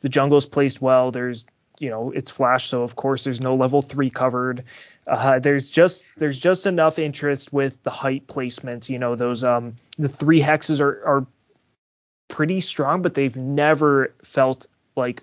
the 0.00 0.08
jungle's 0.08 0.46
placed 0.46 0.82
well. 0.82 1.10
There's, 1.10 1.46
you 1.78 1.90
know, 1.90 2.10
it's 2.10 2.30
Flash, 2.30 2.66
so 2.66 2.82
of 2.82 2.94
course 2.94 3.24
there's 3.24 3.40
no 3.40 3.54
level 3.54 3.80
three 3.80 4.10
covered. 4.10 4.64
Uh, 5.06 5.38
there's 5.38 5.68
just 5.68 6.06
there's 6.16 6.38
just 6.38 6.66
enough 6.66 6.98
interest 6.98 7.52
with 7.52 7.82
the 7.82 7.90
height 7.90 8.26
placements. 8.26 8.88
You 8.88 8.98
know, 8.98 9.16
those 9.16 9.44
um 9.44 9.76
the 9.98 10.08
three 10.08 10.40
hexes 10.40 10.80
are 10.80 11.06
are 11.06 11.26
pretty 12.28 12.60
strong, 12.60 13.02
but 13.02 13.14
they've 13.14 13.36
never 13.36 14.14
felt 14.22 14.66
like 14.96 15.22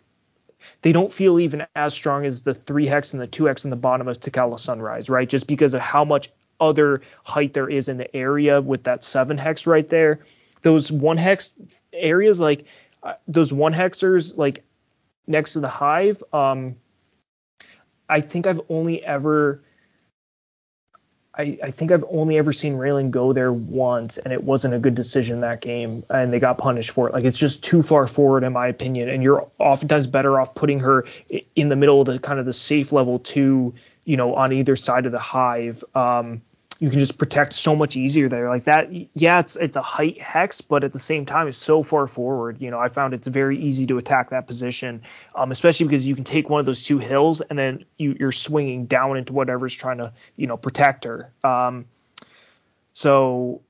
they 0.82 0.92
don't 0.92 1.12
feel 1.12 1.40
even 1.40 1.66
as 1.76 1.94
strong 1.94 2.26
as 2.26 2.42
the 2.42 2.54
three 2.54 2.86
hex 2.86 3.14
and 3.14 3.22
the 3.22 3.28
two 3.28 3.46
hex 3.46 3.64
in 3.64 3.70
the 3.70 3.76
bottom 3.76 4.08
of 4.08 4.20
Takala 4.20 4.60
Sunrise, 4.60 5.10
right? 5.10 5.28
Just 5.28 5.48
because 5.48 5.74
of 5.74 5.82
how 5.82 6.06
much 6.06 6.30
other 6.60 7.02
height 7.24 7.54
there 7.54 7.70
is 7.70 7.90
in 7.90 7.98
the 7.98 8.16
area 8.16 8.62
with 8.62 8.84
that 8.84 9.04
seven 9.04 9.38
hex 9.38 9.66
right 9.66 9.90
there. 9.90 10.20
Those 10.62 10.92
one 10.92 11.18
hex 11.18 11.54
areas, 11.92 12.40
like 12.40 12.66
uh, 13.02 13.14
those 13.28 13.52
one 13.52 13.74
hexers, 13.74 14.38
like 14.38 14.64
next 15.26 15.54
to 15.54 15.60
the 15.60 15.68
hive, 15.68 16.24
um, 16.32 16.76
I 18.08 18.22
think 18.22 18.46
I've 18.46 18.62
only 18.70 19.04
ever 19.04 19.64
I, 21.34 21.58
I, 21.64 21.72
think 21.72 21.92
I've 21.92 22.04
only 22.10 22.38
ever 22.38 22.52
seen 22.52 22.74
Raelin 22.74 23.10
go 23.10 23.32
there 23.32 23.54
once, 23.54 24.18
and 24.18 24.34
it 24.34 24.44
wasn't 24.44 24.74
a 24.74 24.80
good 24.80 24.96
decision 24.96 25.42
that 25.42 25.62
game, 25.62 26.04
and 26.10 26.34
they 26.34 26.40
got 26.40 26.58
punished 26.58 26.92
for 26.92 27.08
it. 27.08 27.14
Like 27.14 27.24
it's 27.24 27.38
just 27.38 27.64
too 27.64 27.82
far 27.84 28.06
forward, 28.06 28.44
in 28.44 28.52
my 28.52 28.68
opinion, 28.68 29.08
and 29.08 29.24
you're 29.24 29.50
oftentimes 29.58 30.08
better 30.08 30.40
off 30.40 30.56
putting 30.56 30.82
her 30.82 31.06
in 31.56 31.70
the 31.70 31.78
middle 31.78 32.02
of 32.02 32.08
the 32.08 32.20
kind 32.20 32.40
of 32.40 32.46
the 32.46 32.54
safe 32.54 32.92
level 32.92 33.18
two, 33.18 33.74
you 34.04 34.18
know, 34.18 34.36
on 34.36 34.52
either 34.52 34.76
side 34.76 35.06
of 35.06 35.14
the 35.14 35.20
hive. 35.20 35.84
Um, 35.96 36.42
you 36.82 36.90
can 36.90 36.98
just 36.98 37.20
protect 37.20 37.54
so 37.54 37.76
much 37.76 37.96
easier 37.96 38.28
there. 38.28 38.50
Like 38.50 38.64
that, 38.64 38.90
yeah, 39.14 39.40
it's 39.40 39.56
it's 39.56 39.76
a 39.76 39.84
height 39.84 40.20
hex, 40.20 40.62
but 40.62 40.84
at 40.84 40.92
the 40.92 40.98
same 40.98 41.28
time, 41.28 41.48
it's 41.48 41.60
so 41.60 41.84
far 41.84 42.08
forward. 42.08 42.60
You 42.60 42.72
know, 42.72 42.80
I 42.80 42.88
found 42.88 43.14
it's 43.14 43.28
very 43.28 43.60
easy 43.60 43.86
to 43.86 44.00
attack 44.00 44.32
that 44.32 44.48
position, 44.48 45.04
um, 45.36 45.52
especially 45.52 45.86
because 45.86 46.08
you 46.08 46.16
can 46.16 46.24
take 46.24 46.50
one 46.50 46.60
of 46.60 46.66
those 46.66 46.84
two 46.84 46.98
hills 46.98 47.40
and 47.42 47.58
then 47.58 47.86
you, 48.00 48.18
you're 48.20 48.32
swinging 48.32 48.88
down 48.88 49.16
into 49.16 49.32
whatever's 49.32 49.76
trying 49.76 50.00
to, 50.00 50.12
you 50.36 50.48
know, 50.48 50.58
protect 50.58 51.04
her. 51.04 51.32
Um, 51.44 51.86
so 52.94 53.62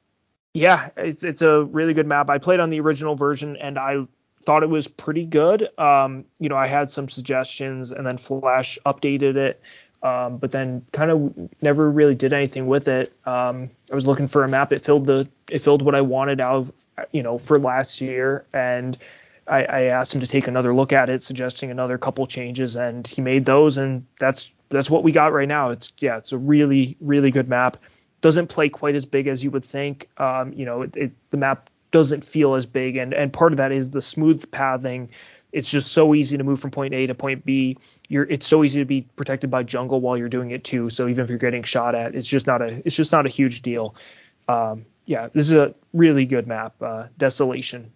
yeah, 0.54 0.92
it's 0.96 1.26
it's 1.26 1.42
a 1.42 1.66
really 1.66 1.94
good 1.94 2.08
map. 2.08 2.30
I 2.30 2.38
played 2.38 2.62
on 2.62 2.70
the 2.70 2.80
original 2.80 3.16
version 3.16 3.58
and 3.58 3.78
I 3.78 4.08
thought 4.42 4.64
it 4.64 4.70
was 4.70 4.88
pretty 4.88 5.26
good. 5.26 5.68
Um, 5.78 6.24
you 6.40 6.48
know, 6.48 6.56
I 6.56 6.68
had 6.68 6.90
some 6.90 7.10
suggestions 7.10 7.92
and 7.92 8.08
then 8.08 8.18
Flash 8.18 8.80
updated 8.86 9.36
it. 9.36 9.62
Um, 10.04 10.38
but 10.38 10.52
then 10.52 10.84
kind 10.92 11.12
of 11.12 11.50
never 11.62 11.90
really 11.90 12.16
did 12.16 12.34
anything 12.34 12.66
with 12.66 12.88
it. 12.88 13.14
Um, 13.26 13.70
I 13.92 13.96
was 13.96 14.08
looking 14.08 14.28
for 14.28 14.44
a 14.44 14.48
map. 14.48 14.74
It 14.74 14.84
filled 14.84 15.06
the 15.06 15.28
it 15.50 15.60
filled 15.60 15.84
what 15.84 15.94
I 15.94 16.02
wanted 16.02 16.42
out 16.42 16.56
of 16.56 16.72
you 17.12 17.22
know 17.22 17.38
for 17.38 17.60
last 17.60 18.02
year, 18.02 18.46
and 18.52 18.98
I, 19.48 19.64
I 19.64 19.82
asked 19.84 20.14
him 20.14 20.22
to 20.22 20.28
take 20.28 20.48
another 20.48 20.74
look 20.74 20.94
at 20.94 21.10
it, 21.10 21.24
suggesting 21.24 21.70
another 21.70 21.98
couple 21.98 22.26
changes, 22.26 22.76
and 22.76 23.06
he 23.06 23.22
made 23.22 23.46
those, 23.46 23.78
and 23.78 24.06
that's 24.20 24.52
that's 24.70 24.90
what 24.90 25.04
we 25.04 25.12
got 25.12 25.34
right 25.34 25.48
now. 25.48 25.70
It's 25.70 25.94
yeah, 26.00 26.18
it's 26.18 26.32
a 26.32 26.38
really 26.38 26.98
really 27.00 27.30
good 27.30 27.48
map. 27.48 27.78
Doesn't 28.22 28.48
play 28.48 28.70
quite 28.70 28.96
as 28.96 29.06
big 29.06 29.28
as 29.28 29.44
you 29.44 29.52
would 29.52 29.66
think. 29.66 30.08
Um, 30.18 30.54
you 30.54 30.66
know, 30.66 30.84
it, 30.84 30.96
it, 30.96 31.12
the 31.32 31.38
map 31.38 31.70
doesn't 31.92 32.24
feel 32.24 32.56
as 32.56 32.66
big, 32.66 32.98
and 32.98 33.14
and 33.14 33.32
part 33.32 33.54
of 33.54 33.58
that 33.58 33.72
is 33.72 33.92
the 33.92 34.02
smooth 34.02 34.50
pathing. 34.52 35.10
It's 35.52 35.70
just 35.70 35.92
so 35.92 36.16
easy 36.16 36.38
to 36.38 36.44
move 36.44 36.60
from 36.60 36.72
point 36.72 36.94
A 36.94 37.08
to 37.08 37.14
point 37.14 37.44
B 37.44 37.78
you're 38.12 38.26
it's 38.30 38.46
so 38.46 38.64
easy 38.64 38.80
to 38.80 38.86
be 38.86 39.08
protected 39.16 39.50
by 39.50 39.64
jungle 39.64 40.02
while 40.02 40.18
you're 40.18 40.30
doing 40.30 40.52
it 40.52 40.66
too. 40.66 40.90
So 40.90 41.08
even 41.08 41.24
if 41.24 41.30
you're 41.30 41.40
getting 41.40 41.64
shot 41.64 41.96
at, 41.96 42.14
it's 42.14 42.28
just 42.28 42.46
not 42.46 42.62
a 42.62 42.82
it's 42.86 42.96
just 42.96 43.14
not 43.14 43.26
a 43.26 43.30
huge 43.30 43.62
deal. 43.62 43.96
Um, 44.50 44.86
yeah, 45.06 45.30
this 45.34 45.46
is 45.46 45.54
a 45.54 45.74
really 45.94 46.26
good 46.26 46.46
map. 46.46 46.76
Uh, 46.82 47.08
Desolation. 47.18 47.94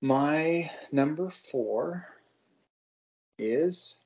My 0.00 0.70
number 0.92 1.28
four 1.28 2.06
is 3.36 3.96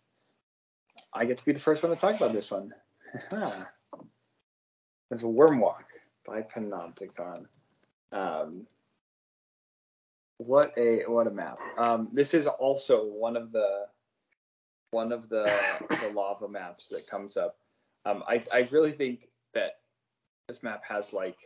I 1.12 1.26
get 1.26 1.36
to 1.36 1.44
be 1.44 1.52
the 1.52 1.60
first 1.60 1.82
one 1.82 1.94
to 1.94 2.00
talk 2.00 2.16
about 2.16 2.32
this 2.32 2.50
one. 2.50 2.72
it's 5.10 5.22
Wormwalk 5.22 5.84
by 6.26 6.40
Panopticon. 6.40 7.44
Um, 8.10 8.66
what 10.46 10.72
a 10.76 11.04
what 11.06 11.26
a 11.26 11.30
map. 11.30 11.58
Um, 11.76 12.08
this 12.12 12.34
is 12.34 12.46
also 12.46 13.04
one 13.04 13.36
of 13.36 13.52
the 13.52 13.86
one 14.90 15.12
of 15.12 15.28
the 15.28 15.50
the 15.88 16.10
lava 16.14 16.48
maps 16.48 16.88
that 16.88 17.06
comes 17.08 17.36
up. 17.36 17.56
Um, 18.04 18.22
I 18.26 18.42
I 18.52 18.68
really 18.70 18.92
think 18.92 19.28
that 19.54 19.72
this 20.48 20.62
map 20.62 20.82
has 20.88 21.12
like 21.12 21.38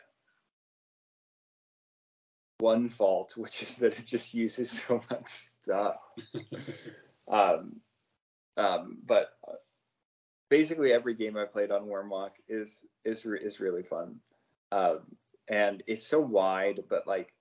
one 2.58 2.88
fault, 2.88 3.36
which 3.36 3.62
is 3.62 3.76
that 3.76 3.98
it 3.98 4.06
just 4.06 4.34
uses 4.34 4.70
so 4.70 5.02
much 5.10 5.28
stuff. 5.28 5.96
um, 7.30 7.80
um, 8.56 8.98
but 9.04 9.28
basically 10.48 10.92
every 10.92 11.14
game 11.14 11.36
I 11.36 11.44
played 11.44 11.70
on 11.70 11.86
Wormwalk 11.86 12.30
is 12.48 12.84
is 13.04 13.26
is 13.26 13.60
really 13.60 13.82
fun. 13.82 14.16
Um, 14.72 15.00
and 15.48 15.82
it's 15.86 16.06
so 16.06 16.20
wide, 16.20 16.80
but 16.88 17.06
like, 17.06 17.32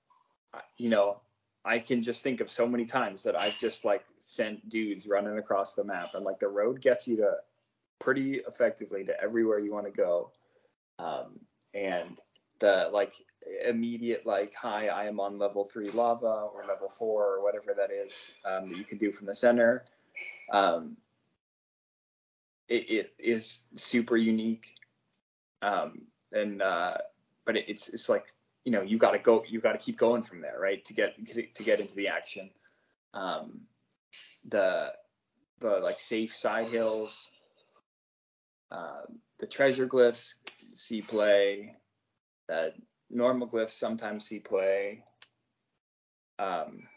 you 0.78 0.90
know, 0.90 1.22
I 1.66 1.80
can 1.80 2.04
just 2.04 2.22
think 2.22 2.42
of 2.42 2.50
so 2.50 2.68
many 2.68 2.86
times 2.86 3.24
that 3.24 3.40
I've 3.40 3.58
just 3.58 3.86
like 3.86 4.06
sent 4.20 4.70
dudes 4.70 5.08
running 5.08 5.38
across 5.38 5.74
the 5.74 5.84
map, 5.84 6.14
and 6.14 6.24
like 6.24 6.40
the 6.40 6.48
road 6.48 6.80
gets 6.80 7.08
you 7.08 7.18
to 7.18 7.32
pretty 8.00 8.42
effectively 8.48 9.04
to 9.06 9.20
everywhere 9.22 9.60
you 9.60 9.74
want 9.74 9.86
to 9.86 9.92
go. 9.92 10.32
Um, 11.00 11.40
and 11.74 12.22
the 12.60 12.90
like 12.94 13.16
immediate 13.66 14.26
like 14.26 14.54
hi 14.56 14.88
I 14.88 15.06
am 15.06 15.20
on 15.20 15.38
level 15.38 15.66
three 15.66 15.90
lava 15.92 16.48
or 16.54 16.64
level 16.68 16.88
four 16.88 17.36
or 17.36 17.44
whatever 17.44 17.74
that 17.76 17.92
is 17.92 18.30
um, 18.46 18.70
that 18.70 18.78
you 18.78 18.86
can 18.86 18.98
do 18.98 19.12
from 19.12 19.28
the 19.28 19.36
center. 19.36 19.86
Um, 20.52 20.98
it, 22.68 22.90
it 22.90 23.14
is 23.20 23.64
super 23.76 24.18
unique. 24.18 24.76
Um, 25.62 26.04
and 26.32 26.62
uh, 26.62 26.98
but 27.46 27.58
it, 27.58 27.66
it's 27.68 27.90
it's 27.90 28.10
like 28.10 28.28
you 28.66 28.72
know 28.72 28.82
you 28.82 28.98
got 28.98 29.12
to 29.12 29.20
go 29.20 29.44
you 29.48 29.62
got 29.62 29.74
to 29.74 29.78
keep 29.78 29.98
going 29.98 30.24
from 30.24 30.42
there 30.42 30.60
right 30.60 30.84
to 30.86 30.94
get 30.94 31.16
to 31.56 31.64
get 31.64 31.80
into 31.80 31.96
the 31.96 32.10
action. 32.10 32.50
Um, 33.14 33.62
the 34.50 34.92
the 35.60 35.80
like 35.80 36.00
safe 36.00 36.36
side 36.36 36.68
hills, 36.68 37.30
uh, 38.72 39.04
the 39.40 39.48
treasure 39.48 39.88
glyphs 39.88 40.34
see 40.74 41.02
play, 41.02 41.76
that 42.50 42.74
normal 43.10 43.48
glyphs 43.48 43.72
sometimes 43.72 44.26
see 44.26 44.40
play. 44.40 45.04
Um, 46.40 46.88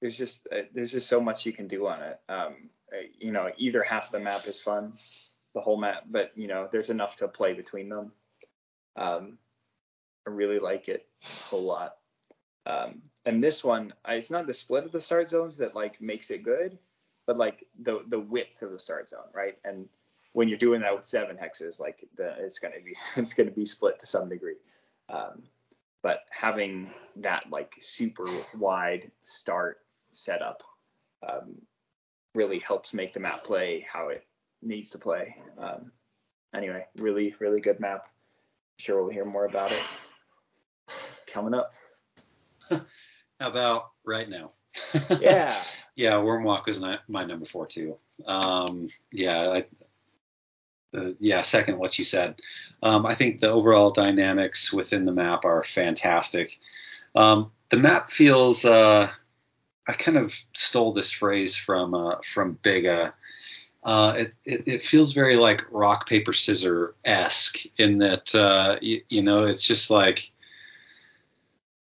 there's 0.00 0.16
just 0.16 0.46
uh, 0.52 0.62
there's 0.74 0.92
just 0.92 1.08
so 1.08 1.20
much 1.20 1.46
you 1.46 1.52
can 1.52 1.66
do 1.66 1.86
on 1.86 2.02
it. 2.02 2.20
Um, 2.28 2.70
uh, 2.92 3.06
you 3.18 3.32
know, 3.32 3.50
either 3.56 3.82
half 3.82 4.06
of 4.06 4.12
the 4.12 4.20
map 4.20 4.46
is 4.46 4.60
fun, 4.60 4.92
the 5.54 5.60
whole 5.60 5.78
map, 5.78 6.04
but 6.08 6.32
you 6.36 6.46
know, 6.46 6.68
there's 6.70 6.90
enough 6.90 7.16
to 7.16 7.28
play 7.28 7.54
between 7.54 7.88
them. 7.88 8.12
Um, 8.96 9.38
I 10.26 10.30
really 10.30 10.58
like 10.58 10.88
it 10.88 11.06
a 11.22 11.48
whole 11.48 11.64
lot. 11.64 11.96
Um, 12.66 13.02
and 13.26 13.42
this 13.42 13.62
one, 13.62 13.92
I, 14.04 14.14
it's 14.14 14.30
not 14.30 14.46
the 14.46 14.54
split 14.54 14.84
of 14.84 14.92
the 14.92 15.00
start 15.00 15.28
zones 15.28 15.58
that 15.58 15.74
like 15.74 16.00
makes 16.00 16.30
it 16.30 16.42
good, 16.42 16.78
but 17.26 17.36
like 17.36 17.66
the 17.82 18.02
the 18.08 18.20
width 18.20 18.62
of 18.62 18.70
the 18.70 18.78
start 18.78 19.08
zone, 19.08 19.28
right? 19.32 19.56
And 19.64 19.88
when 20.32 20.48
you're 20.48 20.58
doing 20.58 20.80
that 20.80 20.94
with 20.94 21.06
seven 21.06 21.36
hexes, 21.36 21.80
like 21.80 22.06
the, 22.16 22.34
it's 22.38 22.58
gonna 22.58 22.80
be 22.84 22.94
it's 23.16 23.34
gonna 23.34 23.50
be 23.50 23.66
split 23.66 23.98
to 24.00 24.06
some 24.06 24.28
degree. 24.28 24.56
Um, 25.08 25.42
but 26.02 26.20
having 26.30 26.90
that 27.16 27.50
like 27.50 27.72
super 27.80 28.26
wide 28.58 29.10
start 29.22 29.78
setup 30.12 30.62
um, 31.26 31.54
really 32.34 32.58
helps 32.58 32.92
make 32.92 33.14
the 33.14 33.20
map 33.20 33.44
play 33.44 33.86
how 33.90 34.08
it 34.08 34.26
needs 34.62 34.90
to 34.90 34.98
play. 34.98 35.36
Um, 35.58 35.92
anyway, 36.54 36.86
really, 36.96 37.34
really 37.38 37.60
good 37.60 37.80
map. 37.80 38.04
I'm 38.04 38.82
sure 38.82 39.02
we'll 39.02 39.12
hear 39.12 39.24
more 39.24 39.46
about 39.46 39.72
it 39.72 39.82
coming 41.34 41.52
up. 41.52 41.74
How 42.70 43.48
about 43.48 43.90
right 44.04 44.28
now? 44.28 44.52
yeah. 45.20 45.54
yeah, 45.96 46.12
Wormwalk 46.12 46.66
was 46.66 46.80
my, 46.80 46.98
my 47.08 47.24
number 47.24 47.44
four 47.44 47.66
too. 47.66 47.96
Um, 48.24 48.88
yeah, 49.10 49.50
I, 49.50 50.96
uh, 50.96 51.10
yeah, 51.18 51.42
second 51.42 51.78
what 51.78 51.98
you 51.98 52.04
said. 52.04 52.36
Um, 52.82 53.04
I 53.04 53.14
think 53.14 53.40
the 53.40 53.50
overall 53.50 53.90
dynamics 53.90 54.72
within 54.72 55.04
the 55.04 55.12
map 55.12 55.44
are 55.44 55.64
fantastic. 55.64 56.58
Um, 57.16 57.50
the 57.70 57.76
map 57.78 58.10
feels 58.10 58.64
uh, 58.64 59.10
I 59.86 59.92
kind 59.92 60.16
of 60.16 60.32
stole 60.54 60.92
this 60.92 61.10
phrase 61.10 61.56
from 61.56 61.94
uh, 61.94 62.16
from 62.32 62.58
Bigga. 62.62 63.12
Uh, 63.82 64.14
it, 64.16 64.34
it, 64.44 64.62
it 64.66 64.84
feels 64.84 65.12
very 65.12 65.36
like 65.36 65.62
rock 65.70 66.08
paper 66.08 66.32
scissor 66.32 66.94
esque 67.04 67.58
in 67.76 67.98
that 67.98 68.34
uh, 68.34 68.76
you, 68.80 69.02
you 69.08 69.22
know 69.22 69.44
it's 69.44 69.66
just 69.66 69.90
like 69.90 70.30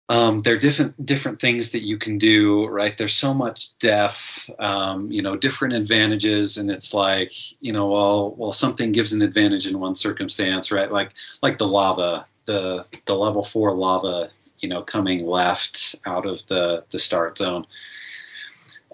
um, 0.08 0.40
there 0.42 0.54
are 0.54 0.58
different 0.58 1.04
different 1.04 1.40
things 1.40 1.70
that 1.70 1.82
you 1.82 1.98
can 1.98 2.18
do 2.18 2.66
right 2.68 2.96
there's 2.96 3.14
so 3.14 3.34
much 3.34 3.76
depth 3.78 4.48
um, 4.58 5.10
you 5.10 5.22
know 5.22 5.36
different 5.36 5.74
advantages 5.74 6.56
and 6.56 6.70
it's 6.70 6.94
like 6.94 7.32
you 7.60 7.72
know 7.72 7.88
well 7.88 8.34
well 8.36 8.52
something 8.52 8.92
gives 8.92 9.12
an 9.12 9.22
advantage 9.22 9.66
in 9.66 9.78
one 9.78 9.94
circumstance 9.94 10.70
right 10.70 10.92
like 10.92 11.10
like 11.42 11.58
the 11.58 11.66
lava 11.66 12.26
the 12.46 12.84
the 13.06 13.14
level 13.14 13.44
four 13.44 13.74
lava 13.74 14.30
you 14.60 14.68
know, 14.68 14.82
coming 14.82 15.24
left 15.24 15.96
out 16.04 16.26
of 16.26 16.46
the 16.46 16.84
the 16.90 16.98
start 16.98 17.38
zone. 17.38 17.66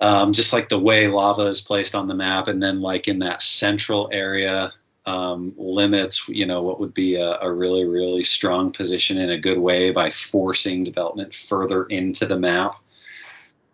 Um, 0.01 0.33
just 0.33 0.53
like 0.53 0.69
the 0.69 0.79
way 0.79 1.07
lava 1.07 1.47
is 1.47 1.61
placed 1.61 1.95
on 1.95 2.09
the 2.09 2.15
map, 2.15 2.49
and 2.49 2.63
then 2.63 2.81
like 2.81 3.09
in 3.09 3.21
that 3.21 3.43
central 3.43 4.09
area 4.13 4.73
um, 5.07 5.53
limits, 5.57 6.29
you 6.29 6.47
know, 6.47 6.63
what 6.63 6.79
would 6.79 6.95
be 6.95 7.17
a, 7.17 7.39
a, 7.41 7.53
really 7.53 7.85
really 7.85 8.23
strong 8.23 8.73
position 8.73 9.19
in 9.19 9.31
a 9.31 9.39
good 9.39 9.59
way 9.59 9.91
by 9.91 10.11
forcing 10.11 10.85
development 10.85 11.35
further 11.35 11.85
into 11.87 12.25
the 12.25 12.39
map. 12.39 12.77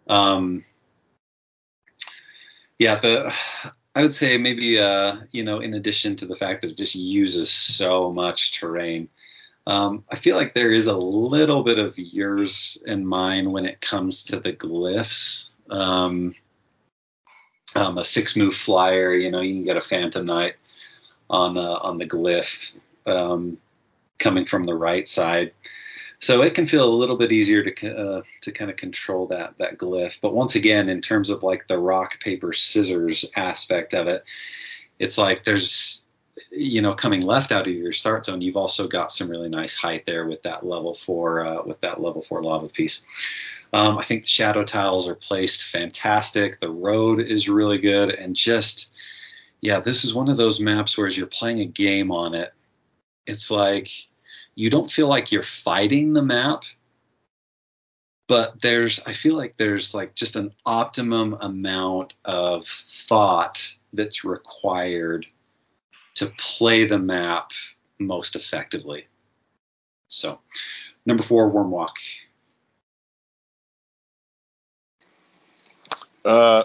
Um, 0.09 0.65
yeah, 2.79 2.99
the 2.99 3.35
I 3.95 4.03
would 4.03 4.15
say 4.15 4.39
maybe 4.39 4.79
uh, 4.79 5.19
you 5.31 5.45
know, 5.45 5.61
in 5.61 5.75
addition 5.75 6.17
to 6.17 6.27
the 6.27 6.37
fact 6.37 6.63
that 6.63 6.71
it 6.71 6.77
just 6.79 6.95
uses 6.95 7.51
so 7.51 8.11
much 8.11 8.59
terrain, 8.59 9.09
um, 9.67 10.05
I 10.11 10.17
feel 10.17 10.37
like 10.37 10.55
there 10.55 10.73
is 10.73 10.87
a 10.87 10.97
little 10.97 11.63
bit 11.63 11.79
of 11.79 11.99
yours 11.99 12.83
and 12.87 13.07
mine 13.07 13.53
when 13.53 13.67
it 13.67 13.83
comes 13.83 14.25
to 14.25 14.41
the 14.41 14.53
glyphs. 14.55 15.51
Um, 15.69 16.35
um, 17.75 17.99
a 17.99 18.05
six 18.05 18.35
move 18.35 18.55
flyer, 18.55 19.13
you 19.13 19.31
know, 19.31 19.43
you 19.43 19.53
can 19.53 19.65
get 19.65 19.77
a 19.77 19.83
Phantom 19.83 20.25
Knight 20.25 20.55
on 21.31 21.55
the 21.55 21.61
on 21.61 21.99
the 21.99 22.07
glyph 22.07 22.73
um, 23.07 23.59
coming 24.19 24.45
from 24.45 24.65
the 24.65 24.75
right 24.75 25.09
side. 25.09 25.53
So 26.21 26.43
it 26.43 26.55
can 26.55 26.67
feel 26.67 26.85
a 26.85 26.91
little 26.91 27.17
bit 27.17 27.31
easier 27.31 27.63
to 27.63 27.97
uh, 27.97 28.23
to 28.43 28.53
kind 28.53 28.71
of 28.71 28.77
control 28.77 29.27
that 29.29 29.55
that 29.59 29.79
glyph. 29.79 30.19
But 30.21 30.35
once 30.35 30.55
again, 30.57 30.89
in 30.89 31.01
terms 31.01 31.31
of 31.31 31.43
like 31.43 31.69
the 31.69 31.79
rock 31.79 32.21
paper 32.21 32.53
scissors 32.53 33.25
aspect 33.37 33.95
of 33.95 34.09
it, 34.09 34.25
it's 34.99 35.19
like 35.19 35.45
there's 35.45 36.05
you 36.51 36.81
know, 36.81 36.95
coming 36.95 37.23
left 37.23 37.53
out 37.53 37.67
of 37.67 37.73
your 37.73 37.93
start 37.93 38.27
zone, 38.27 38.41
you've 38.41 38.57
also 38.57 38.89
got 38.89 39.13
some 39.13 39.31
really 39.31 39.49
nice 39.49 39.75
height 39.75 40.05
there 40.07 40.27
with 40.27 40.43
that 40.43 40.65
level 40.65 40.95
four 40.95 41.45
uh, 41.45 41.63
with 41.65 41.81
that 41.81 42.01
level 42.01 42.23
four 42.23 42.43
lava 42.43 42.69
piece. 42.69 43.01
Um, 43.73 43.99
I 43.99 44.05
think 44.05 44.23
the 44.23 44.29
shadow 44.29 44.65
tiles 44.65 45.09
are 45.09 45.15
placed 45.15 45.65
fantastic. 45.65 46.61
The 46.61 46.71
road 46.71 47.21
is 47.21 47.49
really 47.49 47.79
good, 47.79 48.11
and 48.11 48.35
just 48.35 48.89
yeah, 49.61 49.81
this 49.81 50.05
is 50.05 50.15
one 50.15 50.29
of 50.29 50.37
those 50.37 50.61
maps 50.61 50.97
where 50.97 51.07
as 51.07 51.17
you're 51.17 51.27
playing 51.27 51.61
a 51.61 51.67
game 51.67 52.13
on 52.13 52.35
it, 52.35 52.53
it's 53.27 53.51
like 53.51 53.89
you 54.55 54.71
don't 54.71 54.91
feel 54.91 55.09
like 55.09 55.33
you're 55.33 55.43
fighting 55.43 56.13
the 56.13 56.23
map, 56.23 56.63
but 58.29 58.61
there's 58.61 59.01
I 59.07 59.13
feel 59.13 59.37
like 59.37 59.57
there's 59.57 59.95
like 59.95 60.15
just 60.15 60.37
an 60.37 60.53
optimum 60.65 61.37
amount 61.41 62.15
of 62.25 62.67
thought 62.67 63.75
that's 63.93 64.25
required 64.25 65.27
to 66.15 66.27
play 66.39 66.87
the 66.87 66.99
map 66.99 67.51
most 67.99 68.37
effectively. 68.37 69.07
So, 70.09 70.41
number 71.07 71.23
four, 71.23 71.51
Wormwalk. 71.51 71.97
Uh, 76.25 76.65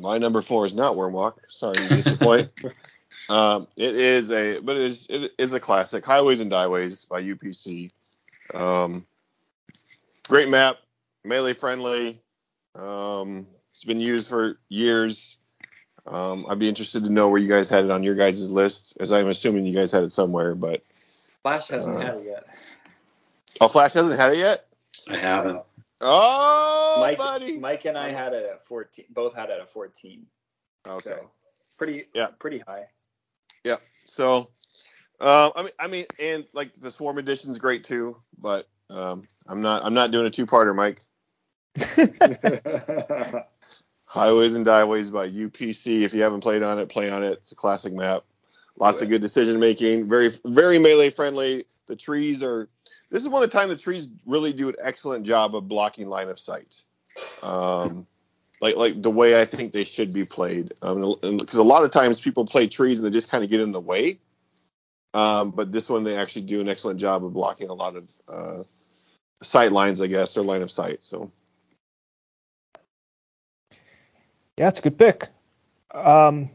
my 0.00 0.18
number 0.18 0.42
four 0.42 0.66
is 0.66 0.74
not 0.74 0.96
Wormwalk. 0.96 1.34
Sorry 1.48 1.74
to 1.74 1.88
disappoint. 1.88 2.50
um, 3.28 3.66
it 3.76 3.94
is 3.94 4.30
a, 4.30 4.60
but 4.60 4.76
it 4.76 4.82
is 4.82 5.06
it 5.08 5.32
is 5.38 5.52
a 5.52 5.60
classic. 5.60 6.04
Highways 6.04 6.40
and 6.40 6.50
Dieways 6.50 7.08
by 7.08 7.22
UPC. 7.22 7.90
Um, 8.54 9.06
great 10.28 10.48
map, 10.48 10.78
melee 11.24 11.52
friendly. 11.52 12.20
Um, 12.74 13.46
it's 13.72 13.84
been 13.84 14.00
used 14.00 14.28
for 14.28 14.58
years. 14.68 15.36
Um, 16.06 16.46
I'd 16.48 16.58
be 16.58 16.68
interested 16.68 17.04
to 17.04 17.10
know 17.10 17.28
where 17.28 17.40
you 17.40 17.48
guys 17.48 17.68
had 17.68 17.84
it 17.84 17.90
on 17.90 18.02
your 18.02 18.14
guys' 18.14 18.50
list, 18.50 18.96
as 19.00 19.12
I'm 19.12 19.28
assuming 19.28 19.66
you 19.66 19.74
guys 19.74 19.92
had 19.92 20.02
it 20.02 20.12
somewhere. 20.12 20.54
But 20.54 20.82
Flash 21.42 21.68
hasn't 21.68 21.96
uh, 21.96 22.00
had 22.00 22.16
it 22.16 22.26
yet. 22.26 22.46
Oh, 23.60 23.68
Flash 23.68 23.92
hasn't 23.92 24.18
had 24.18 24.32
it 24.32 24.38
yet. 24.38 24.66
I 25.08 25.16
haven't. 25.18 25.62
Oh, 26.00 26.96
Mike, 27.00 27.18
buddy. 27.18 27.58
Mike 27.58 27.84
and 27.84 27.98
I 27.98 28.10
had 28.10 28.32
it 28.32 28.48
at 28.50 28.64
14. 28.64 29.04
Both 29.10 29.34
had 29.34 29.50
it 29.50 29.60
at 29.60 29.68
14. 29.68 30.26
Okay. 30.86 30.98
So 31.00 31.30
pretty. 31.76 32.06
Yeah. 32.14 32.28
Pretty 32.38 32.60
high. 32.66 32.86
Yeah. 33.64 33.76
So, 34.06 34.48
uh, 35.20 35.50
I 35.54 35.62
mean, 35.62 35.72
I 35.78 35.86
mean, 35.88 36.06
and 36.18 36.46
like 36.52 36.74
the 36.80 36.90
Swarm 36.90 37.18
edition 37.18 37.50
is 37.50 37.58
great 37.58 37.84
too, 37.84 38.16
but 38.38 38.66
um, 38.88 39.26
I'm 39.46 39.60
not, 39.60 39.84
I'm 39.84 39.94
not 39.94 40.10
doing 40.10 40.26
a 40.26 40.30
two-parter, 40.30 40.74
Mike. 40.74 41.04
Highways 44.06 44.56
and 44.56 44.66
Dieways 44.66 45.12
by 45.12 45.28
UPC. 45.28 46.02
If 46.02 46.14
you 46.14 46.22
haven't 46.22 46.40
played 46.40 46.62
on 46.62 46.78
it, 46.80 46.88
play 46.88 47.10
on 47.10 47.22
it. 47.22 47.34
It's 47.34 47.52
a 47.52 47.56
classic 47.56 47.92
map. 47.92 48.24
Lots 48.76 49.02
of 49.02 49.08
good 49.08 49.20
decision 49.20 49.60
making. 49.60 50.08
Very 50.08 50.32
very 50.44 50.78
melee 50.78 51.10
friendly. 51.10 51.64
The 51.86 51.96
trees 51.96 52.42
are. 52.42 52.68
This 53.10 53.22
is 53.22 53.28
one 53.28 53.42
of 53.42 53.50
the 53.50 53.58
time 53.58 53.68
the 53.68 53.76
trees 53.76 54.08
really 54.26 54.52
do 54.52 54.68
an 54.68 54.76
excellent 54.80 55.26
job 55.26 55.56
of 55.56 55.68
blocking 55.68 56.08
line 56.08 56.28
of 56.28 56.38
sight. 56.38 56.82
Um, 57.42 58.06
like 58.60 58.76
like 58.76 59.02
the 59.02 59.10
way 59.10 59.40
I 59.40 59.44
think 59.44 59.72
they 59.72 59.84
should 59.84 60.12
be 60.12 60.24
played. 60.24 60.68
Because 60.68 61.24
um, 61.24 61.60
a 61.60 61.62
lot 61.62 61.84
of 61.84 61.90
times 61.90 62.20
people 62.20 62.44
play 62.44 62.68
trees 62.68 62.98
and 62.98 63.06
they 63.06 63.10
just 63.10 63.30
kind 63.30 63.42
of 63.42 63.50
get 63.50 63.60
in 63.60 63.72
the 63.72 63.80
way. 63.80 64.18
Um, 65.12 65.50
but 65.50 65.72
this 65.72 65.90
one 65.90 66.04
they 66.04 66.16
actually 66.16 66.42
do 66.42 66.60
an 66.60 66.68
excellent 66.68 67.00
job 67.00 67.24
of 67.24 67.32
blocking 67.32 67.68
a 67.68 67.74
lot 67.74 67.96
of 67.96 68.08
uh, 68.28 68.62
sight 69.42 69.72
lines, 69.72 70.00
I 70.00 70.06
guess, 70.06 70.36
or 70.36 70.42
line 70.42 70.62
of 70.62 70.70
sight. 70.70 71.02
So. 71.04 71.32
Yeah, 74.56 74.68
it's 74.68 74.78
a 74.78 74.82
good 74.82 74.98
pick. 74.98 75.28
Um, 75.92 76.50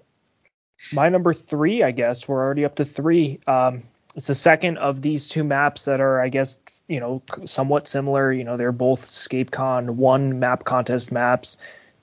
my 0.93 1.09
number 1.09 1.33
three, 1.33 1.83
I 1.83 1.91
guess 1.91 2.27
we're 2.27 2.41
already 2.41 2.63
up 2.63 2.75
to 2.75 2.85
three. 2.85 3.39
Um, 3.47 3.81
it's 4.15 4.27
the 4.27 4.35
second 4.35 4.77
of 4.77 5.01
these 5.01 5.27
two 5.27 5.43
maps 5.43 5.85
that 5.85 5.99
are, 5.99 6.21
I 6.21 6.29
guess, 6.29 6.57
you 6.87 6.99
know, 6.99 7.21
somewhat 7.45 7.87
similar. 7.87 8.31
You 8.31 8.45
know, 8.45 8.57
they're 8.57 8.71
both 8.71 9.09
ScapeCon 9.09 9.91
one 9.91 10.39
map 10.39 10.63
contest 10.63 11.11
maps. 11.11 11.57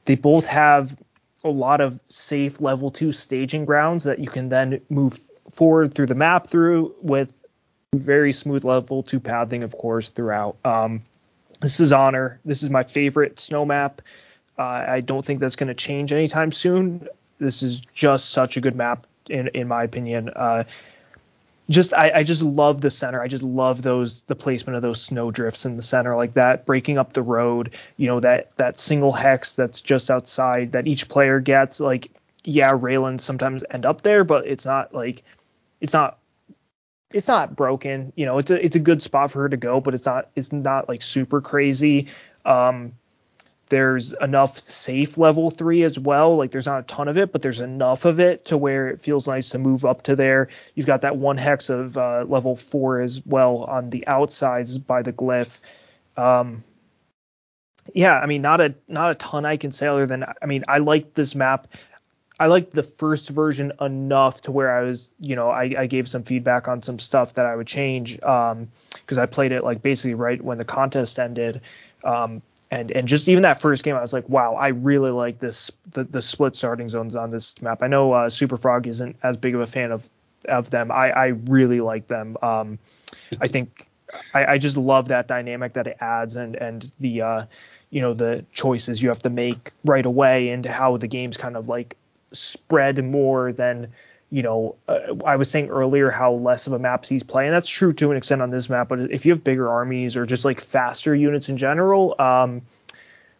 They 0.05 0.15
both 0.15 0.47
have 0.47 0.97
a 1.43 1.49
lot 1.49 1.81
of 1.81 1.99
safe 2.09 2.61
level 2.61 2.91
two 2.91 3.13
staging 3.13 3.65
grounds 3.65 4.05
that 4.05 4.19
you 4.19 4.29
can 4.29 4.49
then 4.49 4.83
move 4.91 5.19
forward 5.51 5.95
through 5.95 6.07
the 6.07 6.15
map 6.15 6.47
through 6.47 6.95
with 7.01 7.33
very 7.95 8.33
smooth 8.33 8.65
level 8.65 9.03
two 9.03 9.21
pathing, 9.21 9.63
of 9.63 9.77
course, 9.77 10.11
throughout. 10.11 10.57
Um, 10.65 11.03
this 11.61 11.81
is 11.81 11.93
Honor. 11.93 12.41
This 12.45 12.63
is 12.63 12.71
my 12.71 12.83
favorite 12.83 13.41
snow 13.41 13.65
map. 13.65 14.03
Uh, 14.59 14.85
I 14.87 15.01
don't 15.01 15.25
think 15.25 15.41
that's 15.41 15.57
going 15.57 15.69
to 15.69 15.75
change 15.75 16.13
anytime 16.13 16.53
soon. 16.53 17.09
This 17.39 17.63
is 17.63 17.81
just 17.81 18.31
such 18.31 18.57
a 18.57 18.61
good 18.61 18.77
map, 18.77 19.07
in 19.29 19.49
in 19.49 19.69
my 19.69 19.85
opinion. 19.85 20.29
Uh, 20.29 20.65
just 21.71 21.95
I, 21.95 22.11
I 22.17 22.23
just 22.25 22.43
love 22.43 22.81
the 22.81 22.91
center. 22.91 23.23
I 23.23 23.29
just 23.29 23.43
love 23.43 23.83
those 23.83 24.23
the 24.23 24.35
placement 24.35 24.77
of 24.77 24.83
those 24.83 25.01
snow 25.01 25.31
drifts 25.31 25.65
in 25.65 25.77
the 25.77 25.83
center 25.83 26.17
like 26.17 26.35
that, 26.35 26.67
breaking 26.67 26.99
up 26.99 27.13
the 27.13 27.23
road. 27.23 27.75
You 27.97 28.09
know 28.09 28.21
that 28.21 28.57
that 28.57 28.81
single 28.81 29.13
hex 29.13 29.55
that's 29.55 29.81
just 29.81 30.11
outside 30.11 30.73
that 30.73 30.87
each 30.87 31.09
player 31.09 31.41
gets. 31.41 31.81
Like 31.81 32.11
yeah, 32.45 32.73
Raelin 32.73 33.21
sometimes 33.21 33.65
end 33.71 33.87
up 33.87 34.03
there, 34.03 34.25
but 34.25 34.47
it's 34.47 34.67
not 34.67 34.93
like 34.93 35.23
it's 35.81 35.93
not 35.93 36.19
it's 37.13 37.29
not 37.29 37.55
broken. 37.55 38.13
You 38.17 38.27
know, 38.27 38.39
it's 38.39 38.51
a 38.51 38.65
it's 38.65 38.77
a 38.77 38.81
good 38.81 39.03
spot 39.03 39.31
for 39.31 39.43
her 39.43 39.49
to 39.49 39.57
go, 39.57 39.81
but 39.81 39.95
it's 39.95 40.05
not 40.05 40.31
it's 40.35 40.53
not 40.53 40.89
like 40.89 41.03
super 41.03 41.41
crazy. 41.41 42.09
Um, 42.45 42.95
there's 43.73 44.13
enough 44.13 44.59
safe 44.59 45.17
level 45.17 45.51
three 45.51 45.83
as 45.83 45.99
well. 45.99 46.37
Like 46.37 46.51
there's 46.51 46.67
not 46.67 46.81
a 46.81 46.83
ton 46.83 47.09
of 47.09 47.17
it, 47.17 47.33
but 47.33 47.41
there's 47.41 47.61
enough 47.61 48.05
of 48.05 48.21
it 48.21 48.45
to 48.45 48.59
where 48.59 48.89
it 48.89 49.01
feels 49.01 49.27
nice 49.27 49.49
to 49.49 49.59
move 49.59 49.87
up 49.87 50.03
to 50.03 50.15
there. 50.15 50.49
You've 50.75 50.85
got 50.85 51.01
that 51.01 51.17
one 51.17 51.39
hex 51.39 51.71
of 51.71 51.97
uh, 51.97 52.27
level 52.29 52.55
four 52.55 53.01
as 53.01 53.25
well 53.25 53.65
on 53.65 53.89
the 53.89 54.07
outsides 54.07 54.77
by 54.77 55.01
the 55.01 55.13
glyph. 55.15 55.63
Um, 56.19 56.63
yeah, 57.95 58.19
I 58.19 58.27
mean, 58.27 58.43
not 58.43 58.61
a 58.61 58.75
not 58.89 59.13
a 59.13 59.15
ton 59.15 59.47
I 59.47 59.57
can 59.57 59.73
say 59.73 59.87
other 59.87 60.07
than 60.07 60.27
I 60.43 60.45
mean, 60.45 60.65
I 60.69 60.77
like 60.77 61.15
this 61.15 61.35
map. 61.35 61.67
I 62.39 62.49
liked 62.49 62.73
the 62.75 62.83
first 62.83 63.31
version 63.31 63.73
enough 63.81 64.43
to 64.43 64.53
where 64.53 64.77
I 64.77 64.83
was, 64.83 65.11
you 65.19 65.35
know, 65.35 65.49
I, 65.49 65.75
I 65.79 65.87
gave 65.87 66.09
some 66.09 66.25
feedback 66.25 66.69
on 66.69 66.83
some 66.83 66.99
stuff 66.99 67.35
that 67.35 67.47
I 67.47 67.57
would 67.57 67.67
change 67.67 68.17
because 68.17 68.53
um, 68.53 68.69
I 69.19 69.25
played 69.25 69.53
it 69.53 69.65
like 69.65 69.81
basically 69.81 70.13
right 70.13 70.43
when 70.43 70.59
the 70.59 70.65
contest 70.67 71.19
ended. 71.19 71.63
Um, 72.05 72.43
and 72.73 72.91
and 72.91 73.07
just 73.07 73.29
even 73.29 73.43
that 73.43 73.61
first 73.61 73.85
game, 73.85 73.95
I 73.95 74.01
was 74.01 74.15
like, 74.15 74.31
wow, 74.31 74.55
I 74.55 74.69
really 74.69 75.11
like 75.11 75.39
this 75.39 75.71
the, 75.91 76.05
the 76.05 76.23
split 76.23 76.57
starting 76.57 76.89
zones 76.89 77.15
on 77.15 77.29
this 77.29 77.61
map. 77.61 77.83
I 77.83 77.87
know 77.87 78.13
uh, 78.13 78.31
Super 78.31 78.57
Frog 78.57 78.87
isn't 78.87 79.17
as 79.23 79.37
big 79.37 79.55
of 79.55 79.61
a 79.61 79.67
fan 79.67 79.93
of 79.93 80.09
of 80.49 80.71
them. 80.71 80.91
I 80.91 81.11
I 81.11 81.27
really 81.27 81.81
like 81.81 82.09
them. 82.09 82.39
Um, 82.41 82.79
I 83.39 83.49
think 83.49 83.89
I, 84.33 84.55
I 84.55 84.59
just 84.59 84.79
love 84.79 85.09
that 85.09 85.29
dynamic 85.29 85.75
that 85.75 85.87
it 85.87 85.99
adds 86.01 86.37
and 86.37 86.57
and 86.57 86.91
the 86.99 87.21
uh, 87.21 87.45
you 87.91 88.01
know 88.01 88.15
the 88.15 88.47
choices 88.53 89.03
you 89.03 89.11
have 89.11 89.23
to 89.23 89.31
make 89.31 89.73
right 89.85 90.07
away 90.07 90.49
and 90.49 90.65
how 90.65 90.97
the 90.97 91.09
game's 91.09 91.37
kind 91.37 91.59
of 91.59 91.69
like 91.69 91.99
spread 92.33 93.05
more 93.05 93.53
than 93.53 93.93
you 94.33 94.43
know, 94.43 94.77
uh, 94.89 95.15
I 95.27 95.37
was 95.37 95.51
saying 95.51 95.69
earlier 95.69 96.11
how 96.11 96.33
less 96.33 96.67
of 96.67 96.73
a 96.73 96.79
map 96.79 97.05
sees 97.05 97.23
play, 97.23 97.45
and 97.45 97.55
that's 97.55 97.69
true 97.69 97.93
to 97.93 98.11
an 98.11 98.17
extent 98.17 98.41
on 98.41 98.51
this 98.51 98.71
map. 98.71 98.89
But 98.89 99.13
if 99.13 99.27
you 99.27 99.33
have 99.33 99.45
bigger 99.45 99.69
armies 99.69 100.17
or 100.17 100.25
just 100.25 100.47
like 100.47 100.63
faster 100.63 101.15
units 101.15 101.51
in 101.51 101.59
general, 101.59 102.17
um, 102.19 102.63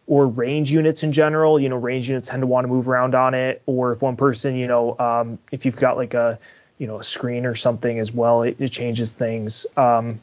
or 0.05 0.27
range 0.27 0.71
units 0.71 1.01
in 1.01 1.11
general, 1.11 1.59
you 1.59 1.69
know, 1.69 1.77
range 1.77 2.09
units 2.09 2.27
tend 2.27 2.41
to 2.41 2.47
want 2.47 2.65
to 2.65 2.67
move 2.67 2.87
around 2.87 3.15
on 3.15 3.33
it. 3.33 3.63
Or 3.65 3.91
if 3.91 4.03
one 4.03 4.17
person, 4.17 4.55
you 4.55 4.67
know, 4.67 4.95
um, 4.99 5.39
if 5.51 5.65
you've 5.65 5.77
got 5.77 5.97
like 5.97 6.13
a, 6.13 6.37
you 6.77 6.85
know, 6.85 6.99
a 6.99 7.03
screen 7.03 7.47
or 7.47 7.55
something 7.55 7.97
as 7.97 8.11
well, 8.11 8.43
it, 8.43 8.57
it 8.59 8.69
changes 8.69 9.11
things. 9.11 9.65
Um, 9.75 10.19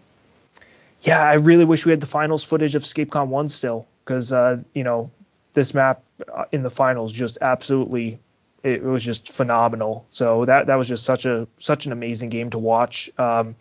yeah, 1.01 1.21
I 1.21 1.35
really 1.35 1.65
wish 1.65 1.85
we 1.85 1.91
had 1.91 2.01
the 2.01 2.07
finals 2.07 2.45
footage 2.45 2.77
of 2.77 2.85
ScapeCon 2.85 3.27
one 3.27 3.49
still, 3.49 3.89
because 4.05 4.33
uh, 4.33 4.59
you 4.73 4.85
know, 4.85 5.11
this 5.55 5.75
map 5.75 6.03
uh, 6.33 6.45
in 6.53 6.63
the 6.63 6.71
finals 6.71 7.13
just 7.13 7.39
absolutely 7.41 8.21
it 8.63 8.83
was 8.83 9.05
just 9.05 9.33
phenomenal. 9.33 10.07
So 10.11 10.45
that 10.45 10.67
that 10.67 10.77
was 10.77 10.89
just 10.89 11.05
such 11.05 11.25
a 11.25 11.47
such 11.59 11.87
an 11.87 11.93
amazing 11.93 12.29
game 12.29 12.51
to 12.51 12.59
watch. 12.59 13.11
Um, 13.19 13.57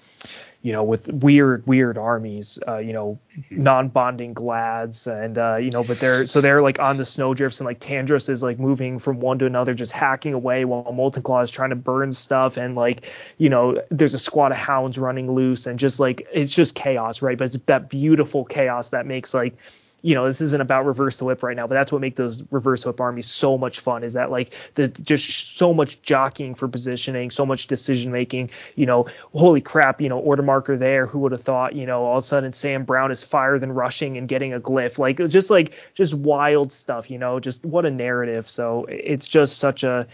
you 0.62 0.74
know, 0.74 0.84
with 0.84 1.08
weird 1.08 1.66
weird 1.66 1.98
armies, 1.98 2.60
uh, 2.68 2.80
you 2.80 2.92
know, 2.92 3.18
mm-hmm. 3.38 3.64
non-bonding 3.64 4.34
glads, 4.34 5.08
and 5.08 5.38
uh, 5.38 5.56
you 5.56 5.72
know, 5.72 5.86
but 5.86 6.02
they're 6.02 6.28
so 6.28 6.42
they're 6.42 6.62
like 6.62 6.80
on 6.80 6.98
the 6.98 7.06
snowdrifts, 7.06 7.62
and 7.62 7.66
like 7.66 7.80
Tandris 7.80 8.28
is 8.28 8.44
like 8.44 8.60
moving 8.60 9.00
from 9.00 9.22
one 9.22 9.40
to 9.40 9.46
another, 9.46 9.74
just 9.74 9.94
hacking 9.94 10.34
away, 10.34 10.66
while 10.66 10.92
Molten 10.92 11.24
Claw 11.24 11.42
is 11.42 11.52
trying 11.52 11.70
to 11.70 11.78
burn 11.78 12.12
stuff, 12.12 12.58
and 12.58 12.76
like 12.76 13.10
you 13.38 13.50
know, 13.50 13.82
there's 13.90 14.14
a 14.14 14.20
squad 14.20 14.52
of 14.52 14.58
hounds 14.58 14.98
running 14.98 15.32
loose, 15.32 15.66
and 15.66 15.80
just 15.80 15.98
like 15.98 16.28
it's 16.34 16.54
just 16.54 16.76
chaos, 16.76 17.22
right? 17.22 17.38
But 17.38 17.56
it's 17.56 17.66
that 17.68 17.90
beautiful 17.90 18.44
chaos 18.44 18.90
that 18.90 19.06
makes 19.06 19.34
like 19.34 19.56
you 20.02 20.16
know, 20.16 20.26
this 20.26 20.42
isn't 20.42 20.62
about 20.62 20.86
reverse 20.86 21.18
the 21.18 21.26
whip 21.26 21.44
right 21.44 21.56
now, 21.56 21.68
but 21.68 21.76
that's 21.76 21.92
what 21.92 22.02
makes 22.02 22.18
those 22.18 22.44
reverse 22.52 22.86
whip 22.86 23.00
armies 23.02 23.28
so 23.28 23.58
much 23.58 23.80
fun 23.80 24.04
is 24.04 24.14
that 24.14 24.32
like 24.32 24.54
the 24.76 24.88
just 24.88 25.58
so 25.58 25.74
much 25.74 26.02
jockeying 26.02 26.56
for 26.56 26.68
positioning, 26.68 27.32
so 27.32 27.46
much 27.46 27.68
decision 27.68 28.12
making, 28.12 28.50
you 28.76 28.86
know, 28.86 29.08
holy 29.34 29.62
crap, 29.62 30.02
you 30.02 30.10
know, 30.10 30.20
order 30.20 30.44
marker 30.44 30.78
there, 30.78 31.06
who 31.06 31.20
would 31.20 31.32
have 31.32 31.42
thought, 31.42 31.76
you 31.76 31.86
know, 31.86 32.06
all 32.06 32.18
of 32.18 32.24
a 32.24 32.28
sudden 32.28 32.52
Sam 32.52 32.86
Brown 32.86 33.12
is 33.12 33.24
fire 33.24 33.60
than 33.60 33.72
rushing 33.72 34.18
and 34.18 34.28
getting 34.28 34.54
a 34.54 34.60
glyph, 34.60 34.98
like 34.98 35.18
just 35.30 35.50
like 35.50 35.74
just 35.94 36.14
wild 36.14 36.72
stuff, 36.72 37.10
you 37.10 37.18
know, 37.18 37.40
just 37.40 37.66
what 37.66 37.86
a 37.86 37.92
narrative. 37.92 38.50
So 38.50 38.86
it's 38.86 39.28
just 39.28 39.58
such 39.58 39.84
a 39.84 40.08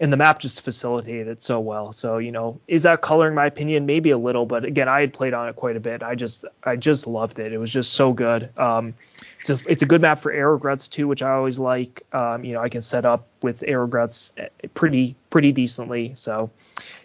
and 0.00 0.10
the 0.10 0.16
map 0.16 0.38
just 0.38 0.62
facilitated 0.62 1.28
it 1.28 1.42
so 1.42 1.60
well. 1.60 1.92
So 1.92 2.18
you 2.18 2.32
know, 2.32 2.60
is 2.66 2.84
that 2.84 3.02
coloring 3.02 3.34
my 3.34 3.46
opinion? 3.46 3.86
Maybe 3.86 4.10
a 4.10 4.18
little, 4.18 4.46
but 4.46 4.64
again, 4.64 4.88
I 4.88 5.00
had 5.00 5.12
played 5.12 5.34
on 5.34 5.48
it 5.48 5.56
quite 5.56 5.76
a 5.76 5.80
bit. 5.80 6.02
I 6.02 6.14
just 6.14 6.44
I 6.64 6.76
just 6.76 7.06
loved 7.06 7.38
it. 7.38 7.52
It 7.52 7.58
was 7.58 7.70
just 7.70 7.92
so 7.92 8.12
good. 8.12 8.50
Um, 8.58 8.94
it's 9.40 9.50
a, 9.50 9.70
it's 9.70 9.82
a 9.82 9.86
good 9.86 10.00
map 10.00 10.18
for 10.18 10.32
Arrow 10.32 10.58
Gruts 10.58 10.88
too, 10.90 11.08
which 11.08 11.22
I 11.22 11.30
always 11.30 11.58
like. 11.58 12.06
Um, 12.12 12.44
you 12.44 12.52
know, 12.52 12.60
I 12.60 12.68
can 12.68 12.82
set 12.82 13.04
up 13.04 13.26
with 13.42 13.64
Arrow 13.66 13.88
Gruts 13.88 14.32
eh, 14.36 14.48
pretty 14.74 15.16
pretty 15.30 15.52
decently. 15.52 16.12
So 16.14 16.50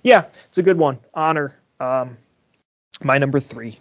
yeah, 0.04 0.26
it's 0.50 0.58
a 0.58 0.64
good 0.64 0.78
one. 0.78 1.00
Honor. 1.14 1.56
Um, 1.80 2.18
my 3.04 3.18
number 3.18 3.40
three. 3.40 3.80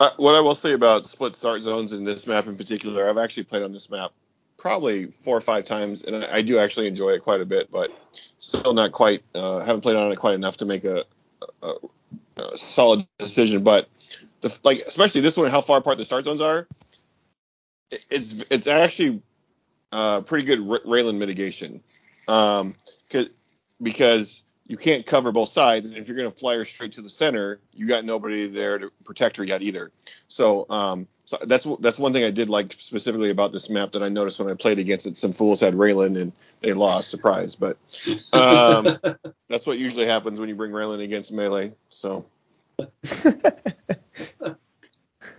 Uh, 0.00 0.10
what 0.16 0.34
I 0.34 0.40
will 0.40 0.54
say 0.54 0.72
about 0.72 1.08
split 1.08 1.34
start 1.34 1.62
zones 1.62 1.92
in 1.92 2.02
this 2.02 2.26
map 2.26 2.46
in 2.46 2.56
particular, 2.56 3.08
I've 3.08 3.18
actually 3.18 3.44
played 3.44 3.62
on 3.62 3.72
this 3.72 3.88
map 3.88 4.10
probably 4.58 5.06
four 5.06 5.36
or 5.36 5.40
five 5.40 5.64
times, 5.64 6.02
and 6.02 6.24
I, 6.24 6.36
I 6.36 6.42
do 6.42 6.58
actually 6.58 6.86
enjoy 6.86 7.10
it 7.10 7.22
quite 7.22 7.40
a 7.40 7.44
bit, 7.44 7.70
but 7.70 7.90
still 8.38 8.74
not 8.74 8.92
quite. 8.92 9.22
Uh, 9.34 9.60
haven't 9.60 9.82
played 9.82 9.96
on 9.96 10.10
it 10.10 10.16
quite 10.16 10.34
enough 10.34 10.56
to 10.58 10.64
make 10.64 10.84
a, 10.84 11.04
a, 11.62 11.74
a 12.36 12.58
solid 12.58 13.06
decision. 13.18 13.64
But 13.64 13.88
the, 14.40 14.56
like, 14.62 14.82
especially 14.86 15.20
this 15.20 15.36
one, 15.36 15.48
how 15.48 15.60
far 15.60 15.78
apart 15.78 15.98
the 15.98 16.04
start 16.04 16.24
zones 16.24 16.40
are, 16.40 16.66
it's 18.10 18.50
it's 18.50 18.66
actually 18.66 19.22
uh, 19.90 20.22
pretty 20.22 20.46
good 20.46 20.60
Raelin 20.60 21.16
mitigation, 21.18 21.82
um, 22.28 22.74
because 23.82 24.42
you 24.66 24.76
can't 24.76 25.04
cover 25.04 25.32
both 25.32 25.50
sides, 25.50 25.86
and 25.86 25.96
if 25.96 26.08
you're 26.08 26.16
going 26.16 26.30
to 26.30 26.38
fly 26.38 26.56
her 26.56 26.64
straight 26.64 26.92
to 26.92 27.02
the 27.02 27.10
center, 27.10 27.60
you 27.72 27.86
got 27.86 28.04
nobody 28.04 28.48
there 28.48 28.78
to 28.78 28.90
protect 29.04 29.36
her 29.36 29.44
yet 29.44 29.62
either. 29.62 29.90
So 30.28 30.66
um, 30.70 31.08
so 31.24 31.38
that's 31.46 31.66
that's 31.80 31.98
one 31.98 32.12
thing 32.12 32.24
I 32.24 32.30
did 32.30 32.48
like 32.48 32.74
specifically 32.78 33.30
about 33.30 33.52
this 33.52 33.70
map 33.70 33.92
that 33.92 34.02
I 34.02 34.08
noticed 34.08 34.40
when 34.40 34.50
I 34.50 34.54
played 34.54 34.78
against 34.78 35.06
it. 35.06 35.16
Some 35.16 35.32
fools 35.32 35.60
had 35.60 35.74
Raelin 35.74 36.20
and 36.20 36.32
they 36.60 36.72
lost, 36.72 37.10
surprise. 37.10 37.54
But 37.54 37.78
um, 38.32 38.98
that's 39.48 39.66
what 39.66 39.78
usually 39.78 40.06
happens 40.06 40.40
when 40.40 40.48
you 40.48 40.54
bring 40.54 40.72
Raelin 40.72 41.02
against 41.02 41.32
melee. 41.32 41.74
So. 41.88 42.26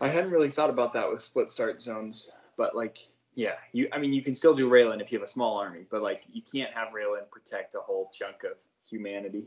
I 0.02 0.08
hadn't 0.08 0.32
really 0.32 0.50
thought 0.50 0.70
about 0.70 0.94
that 0.94 1.10
with 1.10 1.22
split 1.22 1.50
start 1.50 1.82
zones, 1.82 2.30
but 2.58 2.76
like, 2.76 2.98
yeah, 3.36 3.54
you. 3.72 3.88
I 3.92 3.98
mean, 3.98 4.14
you 4.14 4.22
can 4.22 4.34
still 4.34 4.54
do 4.54 4.70
Raelin 4.70 5.02
if 5.02 5.12
you 5.12 5.18
have 5.18 5.26
a 5.26 5.30
small 5.30 5.58
army, 5.58 5.86
but 5.90 6.02
like, 6.02 6.24
you 6.32 6.42
can't 6.42 6.72
have 6.74 6.90
Raelin 6.90 7.30
protect 7.32 7.76
a 7.76 7.80
whole 7.80 8.12
chunk 8.14 8.44
of 8.44 8.58
humanity, 8.90 9.46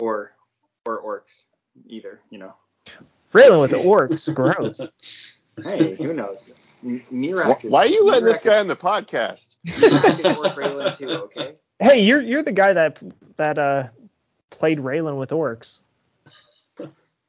or 0.00 0.32
or 0.84 1.02
orcs 1.02 1.44
either. 1.86 2.20
You 2.30 2.38
know. 2.38 2.54
Raelin 3.32 3.60
with 3.60 3.72
the 3.72 3.78
orcs, 3.78 4.32
gross. 4.32 5.36
hey, 5.64 5.96
who 5.96 6.12
knows? 6.12 6.52
Mirak 6.84 7.68
Why 7.68 7.80
are 7.80 7.86
you 7.86 8.04
letting 8.04 8.24
this 8.24 8.40
guy 8.40 8.52
Mirak 8.52 8.60
on 8.60 8.68
the 8.68 8.76
podcast? 8.76 9.56
is, 9.64 9.82
is 10.20 10.26
Orc 10.26 10.54
Raelin 10.54 10.96
too, 10.96 11.08
okay? 11.08 11.54
Hey, 11.80 12.00
you're 12.00 12.20
you're 12.20 12.42
the 12.42 12.52
guy 12.52 12.72
that 12.72 13.02
that 13.36 13.58
uh 13.58 13.88
played 14.50 14.78
Raelin 14.78 15.18
with 15.18 15.30
orcs. 15.30 15.80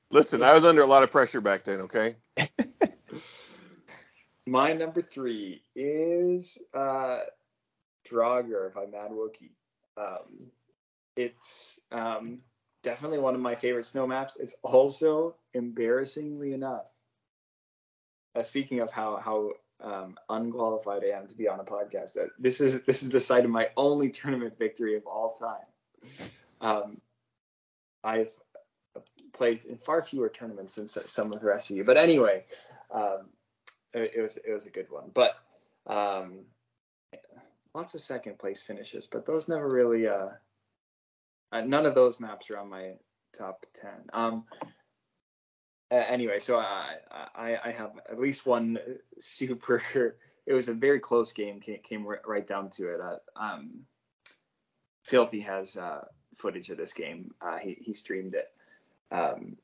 Listen, 0.09 0.41
I 0.41 0.53
was 0.53 0.63
under 0.63 0.81
a 0.81 0.85
lot 0.85 1.03
of 1.03 1.11
pressure 1.11 1.41
back 1.41 1.63
then. 1.63 1.81
Okay. 1.81 2.15
My 4.47 4.71
number 4.71 5.01
three 5.01 5.61
is 5.75 6.57
uh, 6.73 7.19
Draugr 8.09 8.73
by 8.73 8.85
Mad 8.85 9.11
Wookie. 9.11 9.51
Um, 9.97 10.51
it's 11.17 11.81
um, 11.91 12.39
definitely 12.81 13.19
one 13.19 13.35
of 13.35 13.41
my 13.41 13.55
favorite 13.55 13.85
snow 13.85 14.07
maps. 14.07 14.37
It's 14.37 14.55
also 14.63 15.35
embarrassingly 15.53 16.53
enough. 16.53 16.85
Uh, 18.35 18.43
speaking 18.43 18.79
of 18.79 18.89
how 18.89 19.17
how 19.17 19.51
um, 19.81 20.17
unqualified 20.29 21.03
I 21.03 21.17
am 21.17 21.27
to 21.27 21.35
be 21.35 21.49
on 21.49 21.59
a 21.59 21.65
podcast, 21.65 22.17
uh, 22.17 22.29
this 22.39 22.61
is 22.61 22.81
this 22.83 23.03
is 23.03 23.09
the 23.09 23.19
site 23.19 23.43
of 23.43 23.51
my 23.51 23.67
only 23.75 24.11
tournament 24.11 24.57
victory 24.57 24.95
of 24.95 25.05
all 25.05 25.33
time. 25.33 26.21
Um, 26.61 27.01
I've 28.01 28.31
played 29.33 29.65
in 29.65 29.77
far 29.77 30.01
fewer 30.01 30.29
tournaments 30.29 30.75
than 30.75 30.87
some 30.87 31.33
of 31.33 31.41
the 31.41 31.47
rest 31.47 31.69
of 31.69 31.75
you, 31.75 31.83
but 31.83 31.97
anyway, 31.97 32.45
um, 32.91 33.27
it, 33.97 34.13
it 34.15 34.21
was 34.21 34.37
it 34.37 34.51
was 34.51 34.65
a 34.65 34.71
good 34.71 34.89
one. 34.89 35.11
But 35.13 35.35
um, 35.85 36.45
lots 37.73 37.93
of 37.95 38.01
second 38.01 38.39
place 38.39 38.61
finishes, 38.61 39.07
but 39.07 39.25
those 39.25 39.47
never 39.47 39.67
really. 39.67 40.07
Uh, 40.07 40.29
uh, 41.51 41.61
none 41.61 41.85
of 41.85 41.95
those 41.95 42.19
maps 42.19 42.49
are 42.49 42.57
on 42.57 42.69
my 42.69 42.93
top 43.37 43.65
ten. 43.73 44.09
Um, 44.13 44.43
anyway, 45.91 46.39
so 46.39 46.59
I, 46.59 46.95
I 47.35 47.57
I 47.65 47.71
have 47.71 47.91
at 48.09 48.19
least 48.19 48.45
one 48.45 48.77
super. 49.19 49.81
It 50.47 50.53
was 50.53 50.69
a 50.69 50.73
very 50.73 51.01
close 51.01 51.33
game. 51.33 51.59
Came, 51.59 51.79
came 51.83 52.07
right 52.25 52.47
down 52.47 52.69
to 52.69 52.87
it. 52.93 53.01
Uh, 53.01 53.17
um, 53.35 53.81
Filthy 55.03 55.41
has 55.41 55.75
uh, 55.75 56.05
footage 56.35 56.69
of 56.69 56.77
this 56.77 56.93
game. 56.93 57.33
Uh, 57.41 57.57
he 57.57 57.77
he 57.81 57.93
streamed 57.93 58.33
it. 58.33 58.47
Um, 59.11 59.57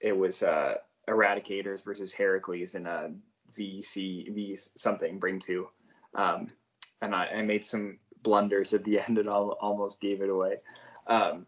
it 0.00 0.16
was 0.16 0.42
uh, 0.42 0.74
Eradicators 1.08 1.84
versus 1.84 2.12
Heracles 2.12 2.74
in 2.74 2.86
a 2.86 3.10
VC 3.56 4.32
V 4.34 4.56
something 4.76 5.18
bring 5.18 5.38
two. 5.38 5.68
Um, 6.14 6.50
and 7.02 7.14
I, 7.14 7.26
I 7.26 7.42
made 7.42 7.64
some 7.64 7.98
blunders 8.22 8.72
at 8.74 8.84
the 8.84 9.00
end 9.08 9.18
and 9.18 9.28
al- 9.28 9.58
almost 9.60 10.00
gave 10.00 10.20
it 10.22 10.30
away. 10.30 10.56
Um, 11.06 11.46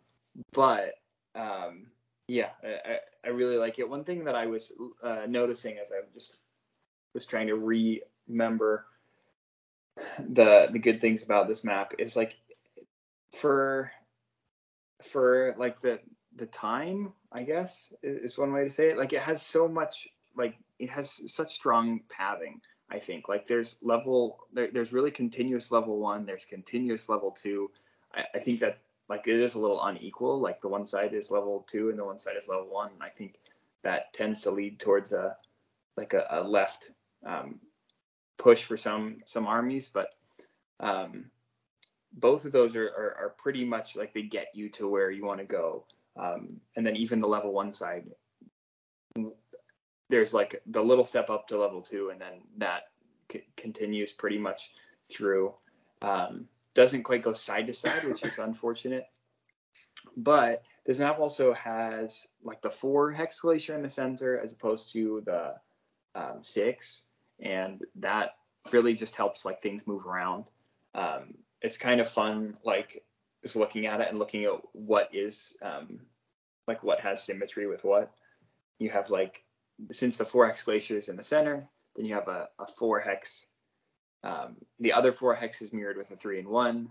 but 0.53 0.95
um, 1.35 1.87
yeah, 2.29 2.51
I, 2.63 2.93
I- 2.93 2.99
I 3.25 3.29
really 3.29 3.57
like 3.57 3.79
it. 3.79 3.89
One 3.89 4.03
thing 4.03 4.25
that 4.25 4.35
I 4.35 4.47
was 4.47 4.73
uh, 5.01 5.27
noticing 5.29 5.79
as 5.79 5.93
I 5.93 6.01
just 6.13 6.39
was 7.15 7.25
trying 7.25 7.47
to 7.47 7.55
remember 7.55 8.85
the 10.19 10.69
the 10.73 10.79
good 10.81 11.01
things 11.01 11.23
about 11.23 11.47
this 11.47 11.63
map 11.63 11.93
is 11.99 12.17
like 12.17 12.35
for 13.31 13.93
for 15.03 15.55
like 15.57 15.81
the 15.81 16.01
the 16.35 16.47
time 16.47 17.13
I 17.31 17.45
guess 17.45 17.93
is 18.03 18.37
one 18.37 18.53
way 18.53 18.65
to 18.65 18.71
say 18.71 18.91
it. 18.91 18.99
Like 18.99 19.13
it 19.13 19.23
has 19.23 19.41
so 19.43 19.69
much 19.69 20.09
like 20.37 20.57
it 20.83 20.91
has 20.91 21.23
such 21.33 21.53
strong 21.53 22.01
pathing. 22.09 22.61
I 22.91 22.99
think 22.99 23.29
like 23.29 23.47
there's 23.47 23.79
level 23.83 24.41
there, 24.53 24.69
there's 24.73 24.93
really 24.93 25.13
continuous 25.13 25.71
level 25.71 25.99
one. 25.99 26.27
There's 26.27 26.45
continuous 26.45 27.09
level 27.09 27.31
two. 27.31 27.71
I, 28.13 28.25
I 28.35 28.39
think 28.41 28.59
that 28.61 28.79
like 29.09 29.29
it 29.29 29.41
is 29.41 29.55
a 29.55 29.61
little 29.61 29.83
unequal. 29.85 30.41
Like 30.41 30.61
the 30.61 30.69
one 30.69 30.85
side 30.85 31.15
is 31.15 31.31
level 31.31 31.65
two 31.69 31.91
and 31.91 31.99
the 31.99 32.05
one 32.05 32.19
side 32.19 32.37
is 32.37 32.49
level 32.49 32.69
one. 32.69 32.91
And 32.93 33.03
I 33.03 33.09
think 33.09 33.39
that 33.83 34.13
tends 34.13 34.43
to 34.43 34.51
lead 34.51 34.81
towards 34.81 35.13
a 35.13 35.37
like 35.97 36.15
a, 36.15 36.27
a 36.31 36.43
left 36.43 36.91
um, 37.25 37.61
push 38.39 38.65
for 38.65 38.77
some 38.77 39.23
some 39.25 39.47
armies, 39.47 39.89
but 39.89 40.09
um, 40.81 41.27
both 42.15 42.45
of 42.45 42.51
those 42.51 42.75
are, 42.75 42.89
are, 42.89 43.17
are 43.21 43.35
pretty 43.39 43.65
much 43.65 43.95
like 43.95 44.13
they 44.13 44.23
get 44.23 44.49
you 44.53 44.69
to 44.71 44.89
where 44.89 45.13
you 45.13 45.25
want 45.25 45.39
to 45.39 45.47
go. 45.47 45.85
Um, 46.17 46.61
and 46.77 46.85
then 46.85 46.97
even 46.97 47.21
the 47.21 47.29
level 47.29 47.53
one 47.53 47.73
side, 47.73 48.05
there's 50.13 50.35
like 50.35 50.61
the 50.67 50.85
little 50.85 51.07
step 51.07 51.31
up 51.31 51.49
to 51.49 51.59
level 51.59 51.81
two, 51.81 52.11
and 52.11 52.21
then 52.21 52.43
that 52.59 52.83
c- 53.33 53.47
continues 53.57 54.13
pretty 54.13 54.37
much 54.37 54.71
through. 55.11 55.55
Um, 56.03 56.49
doesn't 56.75 57.03
quite 57.03 57.23
go 57.23 57.33
side 57.33 57.67
to 57.69 57.75
side, 57.75 58.05
which 58.05 58.23
is 58.23 58.39
unfortunate. 58.39 59.07
But 60.15 60.65
this 60.85 60.99
map 60.99 61.19
also 61.19 61.55
has 61.55 62.27
like 62.45 62.61
the 62.61 62.69
four 62.69 63.11
hex 63.11 63.41
glacier 63.41 63.75
in 63.75 63.83
the 63.83 63.89
center 63.89 64.39
as 64.39 64.53
opposed 64.53 64.93
to 64.93 65.23
the 65.25 65.55
um, 66.15 66.41
six, 66.43 67.05
and 67.41 67.83
that 67.97 68.35
really 68.71 68.93
just 68.93 69.17
helps 69.17 69.47
like 69.47 69.63
things 69.63 69.87
move 69.87 70.07
around. 70.07 70.51
Um, 70.95 71.39
it's 71.63 71.79
kind 71.79 72.03
of 72.03 72.09
fun, 72.09 72.59
like 72.65 73.03
just 73.41 73.57
looking 73.57 73.87
at 73.87 74.03
it 74.03 74.11
and 74.11 74.19
looking 74.19 74.45
at 74.45 74.61
what 74.73 75.09
is 75.15 75.57
um, 75.63 76.01
like 76.69 76.83
what 76.83 77.01
has 77.01 77.23
symmetry 77.23 77.67
with 77.67 77.83
what. 77.83 78.13
You 78.79 78.91
have 78.91 79.09
like 79.09 79.43
since 79.91 80.17
the 80.17 80.25
four 80.25 80.47
hex 80.47 80.63
glacier 80.63 80.99
is 80.99 81.09
in 81.09 81.17
the 81.17 81.23
center, 81.23 81.69
then 81.97 82.05
you 82.05 82.15
have 82.15 82.29
a, 82.29 82.49
a 82.59 82.67
four 82.67 83.01
hex. 83.01 83.47
Um, 84.25 84.57
the 84.79 84.93
other 84.93 85.13
four 85.13 85.35
hex 85.35 85.63
is 85.63 85.73
mirrored 85.73 85.97
with 85.97 86.11
a 86.11 86.17
three 86.17 86.39
and 86.39 86.49
one, 86.49 86.91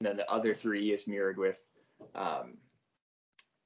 and 0.00 0.08
then 0.08 0.16
the 0.16 0.30
other 0.30 0.54
three 0.54 0.92
is 0.92 1.06
mirrored 1.06 1.38
with 1.38 1.60
um, 2.14 2.58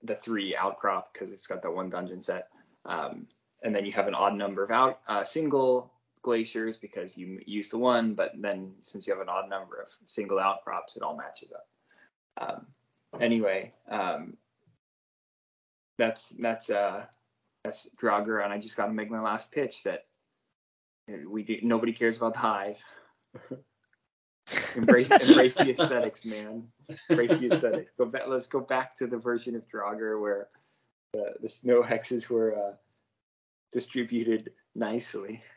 the 0.02 0.16
three 0.16 0.56
outcrop 0.56 1.12
because 1.12 1.30
it's 1.30 1.46
got 1.46 1.62
that 1.62 1.70
one 1.70 1.90
dungeon 1.90 2.20
set. 2.20 2.48
Um, 2.84 3.26
and 3.62 3.74
then 3.74 3.84
you 3.84 3.92
have 3.92 4.09
an 4.09 4.14
odd 4.14 4.34
number 4.34 4.64
of 4.64 4.70
out 4.70 5.00
uh, 5.06 5.22
single 5.22 5.92
glaciers 6.22 6.76
because 6.76 7.16
you 7.16 7.40
use 7.46 7.68
the 7.68 7.78
one, 7.78 8.14
but 8.14 8.32
then 8.36 8.72
since 8.80 9.06
you 9.06 9.12
have 9.12 9.22
an 9.22 9.28
odd 9.28 9.48
number 9.48 9.80
of 9.80 9.88
single 10.04 10.38
outcrops, 10.38 10.96
it 10.96 11.02
all 11.02 11.16
matches 11.16 11.52
up. 11.52 11.66
Um, 12.48 12.66
anyway, 13.20 13.72
um, 13.88 14.36
that's 15.98 16.30
that's 16.30 16.70
uh 16.70 17.04
that's 17.64 17.89
Draugr, 18.01 18.43
and 18.43 18.52
I 18.52 18.59
just 18.59 18.76
got 18.76 18.86
to 18.86 18.93
make 18.93 19.10
my 19.10 19.20
last 19.20 19.52
pitch 19.52 19.84
that 19.84 20.06
uh, 21.09 21.28
we 21.28 21.43
do, 21.43 21.59
nobody 21.62 21.93
cares 21.93 22.16
about 22.16 22.34
the 22.34 22.40
hive. 22.40 22.78
embrace 24.76 25.10
embrace 25.28 25.55
the 25.55 25.70
aesthetics, 25.70 26.26
man. 26.26 26.68
Embrace 27.09 27.30
the 27.30 27.52
aesthetics. 27.52 27.93
Go 27.97 28.06
back. 28.06 28.22
Let's 28.26 28.47
go 28.47 28.60
back 28.60 28.97
to 28.97 29.06
the 29.06 29.16
version 29.16 29.55
of 29.55 29.68
Draugr 29.68 30.20
where 30.20 30.48
the, 31.12 31.34
the 31.40 31.48
snow 31.48 31.82
hexes 31.82 32.28
were 32.28 32.56
uh, 32.56 32.72
distributed 33.72 34.52
nicely. 34.74 35.43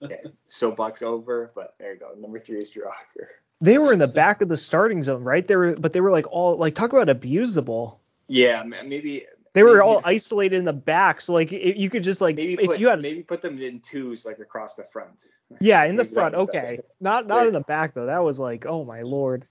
Okay, 0.00 0.22
soapbox 0.46 1.02
over, 1.02 1.50
but 1.54 1.74
there 1.78 1.92
you 1.94 2.00
go. 2.00 2.12
Number 2.18 2.38
three 2.38 2.58
is 2.58 2.70
Draugr. 2.70 3.26
They 3.60 3.76
were 3.76 3.92
in 3.92 3.98
the 3.98 4.08
back 4.08 4.40
of 4.40 4.48
the 4.48 4.56
starting 4.56 5.02
zone, 5.02 5.22
right? 5.22 5.46
They 5.46 5.56
were, 5.56 5.74
but 5.74 5.92
they 5.92 6.00
were 6.00 6.10
like 6.10 6.26
all 6.30 6.56
like 6.56 6.74
talk 6.74 6.92
about 6.92 7.08
abusable. 7.08 7.96
Yeah, 8.28 8.62
maybe 8.62 9.26
They 9.54 9.62
were 9.62 9.78
Maybe- 9.78 9.80
all 9.82 10.00
isolated 10.04 10.56
in 10.56 10.64
the 10.64 10.72
back, 10.72 11.20
so 11.20 11.32
like 11.32 11.52
it, 11.52 11.76
you 11.76 11.90
could 11.90 12.04
just 12.04 12.20
like 12.20 12.36
maybe 12.36 12.54
if 12.54 12.66
put 12.66 12.78
you 12.78 12.88
had 12.88 13.00
maybe 13.00 13.22
put 13.22 13.40
them 13.42 13.58
in 13.60 13.80
twos 13.80 14.24
like 14.26 14.38
across 14.38 14.74
the 14.76 14.84
front. 14.84 15.24
yeah 15.60 15.84
in 15.84 15.96
the 15.96 16.04
maybe 16.04 16.14
front, 16.14 16.34
okay, 16.34 16.76
better. 16.76 16.82
not 17.00 17.26
not 17.26 17.46
in 17.46 17.52
the 17.52 17.60
back 17.62 17.94
though. 17.94 18.06
That 18.06 18.22
was 18.22 18.38
like 18.38 18.66
oh 18.66 18.84
my 18.84 19.02
lord, 19.02 19.46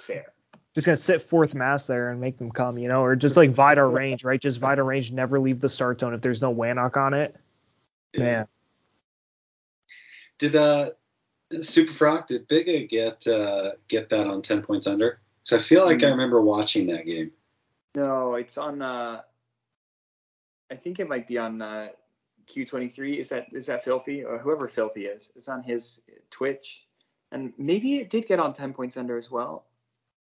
Fair. 0.00 0.26
just 0.74 0.86
gonna 0.86 0.96
sit 0.96 1.22
fourth 1.22 1.54
mass 1.54 1.86
there 1.86 2.10
and 2.10 2.20
make 2.20 2.38
them 2.38 2.50
come, 2.50 2.78
you 2.78 2.88
know, 2.88 3.02
or 3.02 3.16
just 3.16 3.36
like 3.36 3.50
Vidar 3.50 3.88
range, 3.90 4.24
right? 4.24 4.40
Just 4.40 4.60
Vidar 4.60 4.84
range, 4.84 5.10
never 5.10 5.40
leave 5.40 5.60
the 5.60 5.68
start 5.68 6.00
zone 6.00 6.14
if 6.14 6.20
there's 6.20 6.42
no 6.42 6.54
Wannok 6.54 6.96
on 6.96 7.14
it. 7.14 7.34
Man, 8.16 8.46
Did 10.38 10.56
uh 10.56 10.90
Super 11.62 11.92
Frog 11.92 12.26
did 12.28 12.48
Bigga 12.48 12.88
get 12.88 13.26
uh 13.26 13.72
get 13.88 14.08
that 14.10 14.26
on 14.26 14.42
ten 14.42 14.62
points 14.62 14.86
under? 14.86 15.20
So 15.42 15.56
I 15.56 15.60
feel 15.60 15.84
like 15.84 16.02
I 16.02 16.06
Mm. 16.06 16.10
remember 16.12 16.40
watching 16.42 16.86
that 16.88 17.06
game. 17.06 17.32
No, 17.94 18.34
it's 18.34 18.56
on. 18.58 18.82
Uh, 18.82 19.22
I 20.70 20.76
think 20.76 21.00
it 21.00 21.08
might 21.08 21.26
be 21.26 21.38
on 21.38 21.60
uh, 21.60 21.88
Q23. 22.46 23.18
Is 23.18 23.28
that 23.30 23.46
is 23.52 23.66
that 23.66 23.82
Filthy 23.82 24.24
or 24.24 24.38
whoever 24.38 24.68
Filthy 24.68 25.06
is? 25.06 25.32
It's 25.34 25.48
on 25.48 25.62
his 25.62 26.00
Twitch, 26.30 26.86
and 27.32 27.52
maybe 27.58 27.96
it 27.96 28.10
did 28.10 28.26
get 28.26 28.38
on 28.38 28.52
10 28.52 28.72
points 28.72 28.96
under 28.96 29.16
as 29.16 29.30
well. 29.30 29.64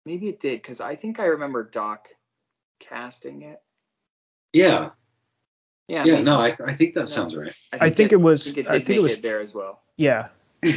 Maybe 0.07 0.29
it 0.29 0.41
did 0.41 0.63
because 0.63 0.81
I 0.81 0.97
think 0.97 1.21
I 1.21 1.25
remember 1.27 1.63
Doc 1.65 2.09
casting 2.79 3.43
it. 3.43 3.61
Yeah, 4.55 4.91
Yeah. 5.87 6.05
yeah, 6.07 6.13
maybe. 6.15 6.23
no, 6.25 6.41
I, 6.41 6.57
I 6.67 6.75
think 6.75 6.95
that 6.95 7.01
No. 7.01 7.07
sounds 7.07 7.37
right. 7.37 7.53
I 7.73 7.91
think 7.91 8.13
it 8.13 8.17
was- 8.17 8.43
I 8.43 8.45
think 8.53 8.59
it 8.59 8.67
I 8.71 8.79
did 8.79 8.87
think 8.87 8.97
it 8.97 9.03
was- 9.03 9.13
it 9.13 9.23
there 9.23 9.41
as 9.41 9.55
well. 9.55 9.83
yeah, 9.99 10.29
Yeah, 10.63 10.77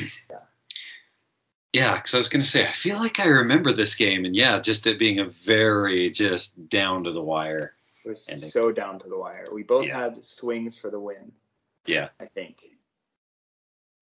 because 1.73 2.13
I 2.13 2.17
was 2.17 2.29
gonna 2.29 2.45
say 2.45 2.63
I 2.63 2.71
feel 2.71 2.97
like 2.97 3.19
I 3.19 3.25
remember 3.25 3.73
this 3.73 3.95
game, 3.95 4.25
and 4.25 4.35
yeah, 4.35 4.59
just 4.59 4.85
it 4.87 4.99
being 4.99 5.19
a 5.19 5.25
very 5.25 6.09
just 6.11 6.69
down 6.69 7.03
to 7.05 7.11
the 7.11 7.21
wire. 7.21 7.73
It 8.05 8.09
was 8.09 8.27
Ending. 8.29 8.47
so 8.49 8.71
down 8.71 8.99
to 8.99 9.09
the 9.09 9.17
wire. 9.17 9.45
We 9.51 9.63
both 9.63 9.87
Yeah. 9.87 9.99
had 9.99 10.23
swings 10.23 10.77
for 10.77 10.89
the 10.91 10.99
win. 10.99 11.31
Yeah. 11.85 12.09
I 12.19 12.25
think. 12.25 12.63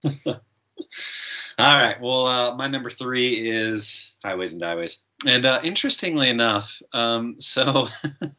All 0.26 1.80
right. 1.80 2.02
Well, 2.02 2.26
uh, 2.26 2.56
my 2.56 2.68
number 2.68 2.90
three 2.90 3.48
is 3.50 4.16
Highways 4.24 4.54
and 4.54 4.62
Byways. 4.62 5.00
And 5.26 5.46
uh, 5.46 5.60
interestingly 5.64 6.30
enough, 6.30 6.82
um, 6.94 7.36
so 7.40 7.88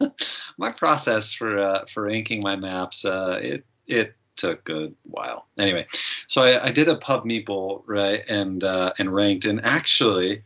my 0.59 0.73
process 0.73 1.33
for 1.33 1.59
uh, 1.59 1.85
for 1.95 2.03
ranking 2.05 2.41
my 2.43 2.57
maps, 2.57 3.05
uh, 3.05 3.39
it 3.41 3.65
it 3.87 4.15
took 4.37 4.69
a 4.69 4.91
while. 5.05 5.47
Anyway, 5.59 5.87
so 6.27 6.43
I, 6.43 6.69
I 6.69 6.73
did 6.73 6.89
a 6.89 6.97
pub 6.97 7.25
meeple 7.25 7.83
right 7.87 8.23
and 8.29 8.63
uh, 8.65 8.93
and 8.99 9.13
ranked 9.13 9.45
and 9.45 9.65
actually 9.65 10.43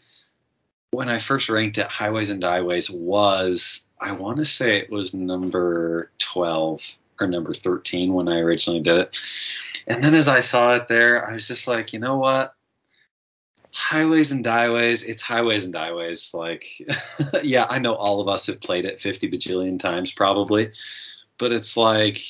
when 0.90 1.08
I 1.08 1.18
first 1.18 1.48
ranked 1.48 1.78
it, 1.78 1.88
highways 1.88 2.30
and 2.30 2.40
byways 2.40 2.90
was 2.90 3.84
I 4.00 4.12
want 4.12 4.38
to 4.38 4.44
say 4.44 4.78
it 4.78 4.90
was 4.90 5.14
number 5.14 6.10
12 6.18 6.96
or 7.20 7.26
number 7.26 7.54
13 7.54 8.12
when 8.12 8.28
I 8.28 8.38
originally 8.38 8.80
did 8.80 8.98
it. 8.98 9.20
And 9.86 10.02
then 10.02 10.14
as 10.14 10.28
I 10.28 10.40
saw 10.40 10.74
it 10.74 10.88
there, 10.88 11.28
I 11.28 11.32
was 11.32 11.48
just 11.48 11.66
like, 11.66 11.92
you 11.92 11.98
know 11.98 12.16
what? 12.16 12.54
Highways 13.72 14.32
and 14.32 14.44
dyways, 14.44 15.04
it's 15.06 15.22
highways 15.22 15.64
and 15.64 15.72
byways. 15.72 16.32
Like, 16.34 16.64
yeah, 17.42 17.66
I 17.68 17.78
know 17.78 17.94
all 17.94 18.20
of 18.20 18.28
us 18.28 18.46
have 18.46 18.60
played 18.60 18.84
it 18.84 19.00
50 19.00 19.30
bajillion 19.30 19.78
times 19.78 20.12
probably, 20.12 20.72
but 21.38 21.52
it's 21.52 21.76
like 21.76 22.20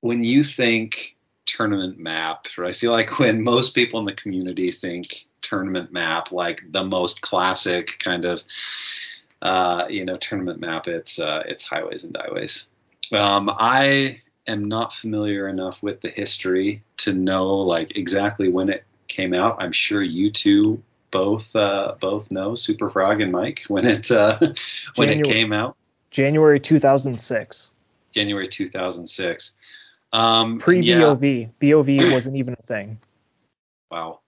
when 0.00 0.24
you 0.24 0.44
think 0.44 1.16
tournament 1.46 1.98
map, 1.98 2.46
I 2.58 2.72
feel 2.72 2.92
like 2.92 3.18
when 3.18 3.42
most 3.42 3.74
people 3.74 4.00
in 4.00 4.06
the 4.06 4.12
community 4.12 4.70
think 4.70 5.26
tournament 5.42 5.92
map, 5.92 6.32
like 6.32 6.62
the 6.70 6.84
most 6.84 7.20
classic 7.20 7.98
kind 7.98 8.24
of 8.24 8.42
uh, 9.42 9.86
you 9.88 10.04
know 10.04 10.16
tournament 10.16 10.60
map, 10.60 10.86
it's 10.88 11.18
uh, 11.18 11.42
it's 11.46 11.64
highways 11.64 12.04
and 12.04 12.12
byways. 12.12 12.68
Um, 13.12 13.50
I 13.50 14.20
am 14.46 14.66
not 14.66 14.94
familiar 14.94 15.48
enough 15.48 15.82
with 15.82 16.00
the 16.00 16.10
history 16.10 16.82
to 16.98 17.12
know 17.12 17.48
like 17.56 17.96
exactly 17.96 18.48
when 18.48 18.68
it 18.68 18.84
came 19.08 19.34
out. 19.34 19.56
I'm 19.58 19.72
sure 19.72 20.02
you 20.02 20.30
two 20.30 20.82
both 21.10 21.54
uh, 21.56 21.94
both 22.00 22.30
know 22.30 22.54
Super 22.54 22.88
Frog 22.90 23.20
and 23.20 23.32
Mike 23.32 23.62
when 23.68 23.84
it 23.84 24.10
uh, 24.10 24.38
when 24.96 25.08
January, 25.08 25.20
it 25.20 25.24
came 25.24 25.52
out. 25.52 25.76
January 26.10 26.60
2006. 26.60 27.70
January 28.12 28.48
2006. 28.48 29.52
Um, 30.12 30.58
Pre 30.58 30.80
BOV. 30.80 31.22
Yeah. 31.24 31.46
BOV 31.60 31.88
wasn't 32.12 32.36
even 32.36 32.54
a 32.54 32.62
thing. 32.62 32.98
Wow. 33.90 34.20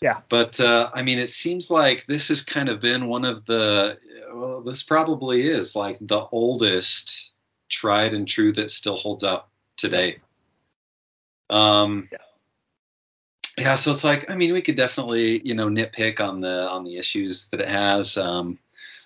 Yeah. 0.00 0.20
But 0.28 0.60
uh, 0.60 0.90
I 0.94 1.02
mean, 1.02 1.18
it 1.18 1.30
seems 1.30 1.70
like 1.70 2.04
this 2.06 2.28
has 2.28 2.42
kind 2.42 2.68
of 2.68 2.80
been 2.80 3.06
one 3.06 3.24
of 3.24 3.44
the. 3.46 3.98
Well, 4.32 4.62
this 4.62 4.82
probably 4.82 5.46
is 5.46 5.76
like 5.76 5.96
the 6.00 6.26
oldest 6.32 7.32
tried 7.68 8.14
and 8.14 8.26
true 8.28 8.52
that 8.52 8.70
still 8.70 8.96
holds 8.96 9.24
up 9.24 9.50
today. 9.76 10.18
Um. 11.50 12.08
Yeah. 12.12 12.18
Yeah, 13.56 13.76
so 13.76 13.92
it's 13.92 14.02
like 14.02 14.28
I 14.30 14.34
mean 14.34 14.52
we 14.52 14.62
could 14.62 14.76
definitely 14.76 15.40
you 15.46 15.54
know 15.54 15.68
nitpick 15.68 16.20
on 16.20 16.40
the 16.40 16.68
on 16.68 16.84
the 16.84 16.96
issues 16.96 17.48
that 17.48 17.60
it 17.60 17.68
has. 17.68 18.16
Um, 18.16 18.58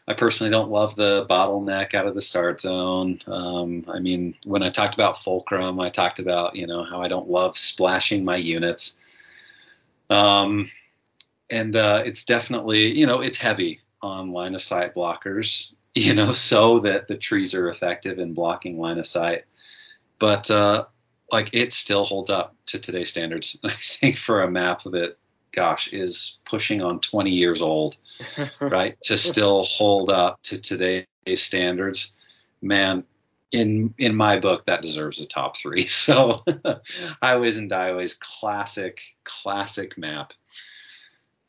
I 0.09 0.15
personally 0.15 0.51
don't 0.51 0.71
love 0.71 0.97
the 0.97 1.27
bottleneck 1.29 1.93
out 1.93 2.07
of 2.07 2.15
the 2.15 2.23
start 2.23 2.63
zone. 2.63 3.19
Um, 3.27 3.85
I 3.89 3.99
mean, 3.99 4.35
when 4.45 4.63
I 4.63 4.71
talked 4.71 4.95
about 4.95 5.23
Fulcrum, 5.23 5.79
I 5.79 5.91
talked 5.91 6.19
about 6.19 6.57
you 6.57 6.67
know 6.67 6.83
how 6.83 7.03
I 7.03 7.09
don't 7.09 7.29
love 7.29 7.59
splashing 7.59 8.25
my 8.25 8.37
units. 8.37 8.97
Um, 10.09 10.71
and 11.51 11.77
uh, 11.77 12.03
it's 12.07 12.25
definitely 12.25 12.99
you 12.99 13.07
know 13.07 13.21
it's 13.21 13.37
heavy 13.37 13.81
on 14.01 14.33
line 14.33 14.55
of 14.55 14.63
sight 14.63 14.95
blockers, 14.95 15.75
you 15.95 16.15
know, 16.15 16.33
so 16.33 16.81
that 16.81 17.07
the 17.07 17.17
trees 17.17 17.53
are 17.53 17.69
effective 17.69 18.19
in 18.19 18.33
blocking 18.33 18.79
line 18.79 18.99
of 18.99 19.07
sight. 19.07 19.45
But 20.19 20.51
uh, 20.51 20.87
like 21.31 21.51
it 21.53 21.75
still 21.75 22.07
holds 22.07 22.31
up 22.31 22.57
to 22.67 22.79
today's 22.79 23.11
standards. 23.11 23.59
I 23.65 23.75
think 23.83 24.17
for 24.17 24.43
a 24.43 24.51
map 24.51 24.85
that 24.85 25.19
gosh, 25.59 25.93
is 25.93 26.39
pushing 26.45 26.81
on 26.83 27.01
20 27.01 27.31
years 27.31 27.63
old, 27.63 27.97
right? 28.61 28.97
to 29.03 29.19
still 29.19 29.65
hold 29.65 30.09
up 30.09 30.41
to 30.45 30.61
today's 30.61 31.07
standards, 31.35 32.13
man, 32.63 33.03
in 33.51 33.93
in 33.99 34.15
my 34.15 34.39
book, 34.39 34.67
that 34.67 34.83
deserves 34.83 35.21
a 35.21 35.27
top 35.27 35.57
three. 35.57 35.89
So, 35.89 36.37
highways 37.23 37.57
and 37.57 37.69
byways, 37.69 38.15
classic, 38.15 39.01
classic 39.25 39.99
map 39.99 40.33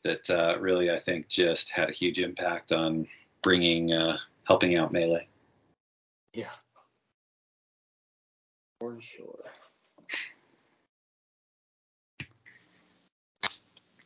that 0.03 0.27
uh, 0.27 0.57
really 0.60 0.90
I 0.90 0.99
think 0.99 1.27
just 1.27 1.69
had 1.69 1.90
a 1.90 1.94
huge 1.94 2.18
impact 2.18 2.72
on 2.72 3.06
bringing, 3.44 3.94
uh, 3.94 4.18
helping 4.44 4.76
out 4.76 4.91
melee. 4.91 5.27
Yeah, 6.34 6.56
for 8.80 8.99
sure. 8.99 9.45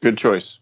Good 0.04 0.18
choice. 0.18 0.60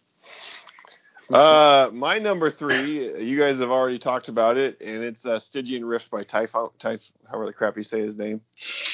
Uh, 1.34 1.90
my 1.92 2.20
number 2.20 2.52
three, 2.52 3.20
you 3.20 3.40
guys 3.40 3.58
have 3.58 3.72
already 3.72 3.98
talked 3.98 4.30
about 4.30 4.56
it, 4.56 4.80
and 4.80 5.04
it's 5.04 5.26
uh, 5.26 5.40
Stygian 5.40 5.84
Rift 5.84 6.12
by 6.12 6.22
Typhon, 6.22 6.70
Typh, 6.78 7.12
however 7.28 7.48
the 7.48 7.54
crap 7.54 7.76
you 7.76 7.82
say 7.82 8.02
his 8.02 8.16
name. 8.16 8.42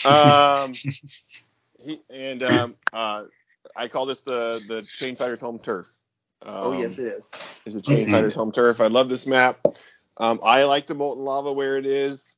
Um, 0.06 0.74
he, 1.84 2.02
and 2.10 2.42
um, 2.44 2.76
uh, 2.94 3.26
I 3.76 3.90
call 3.90 4.06
this 4.06 4.22
the 4.22 4.62
the 4.70 4.84
Chain 4.84 5.18
Fighters 5.18 5.42
home 5.42 5.60
turf. 5.60 5.94
Um, 6.42 6.54
oh 6.56 6.80
yes, 6.80 6.98
it 6.98 7.08
is. 7.08 7.30
It's 7.66 7.76
a 7.76 7.82
Chain 7.82 8.06
mm-hmm. 8.06 8.14
Fighters 8.14 8.34
home 8.34 8.54
turf. 8.54 8.80
I 8.80 8.88
love 8.88 9.10
this 9.10 9.28
map. 9.28 9.60
Um, 10.16 10.40
I 10.46 10.64
like 10.64 10.88
the 10.88 10.96
molten 10.96 11.26
lava 11.26 11.52
where 11.52 11.76
it 11.76 11.86
is. 11.86 12.38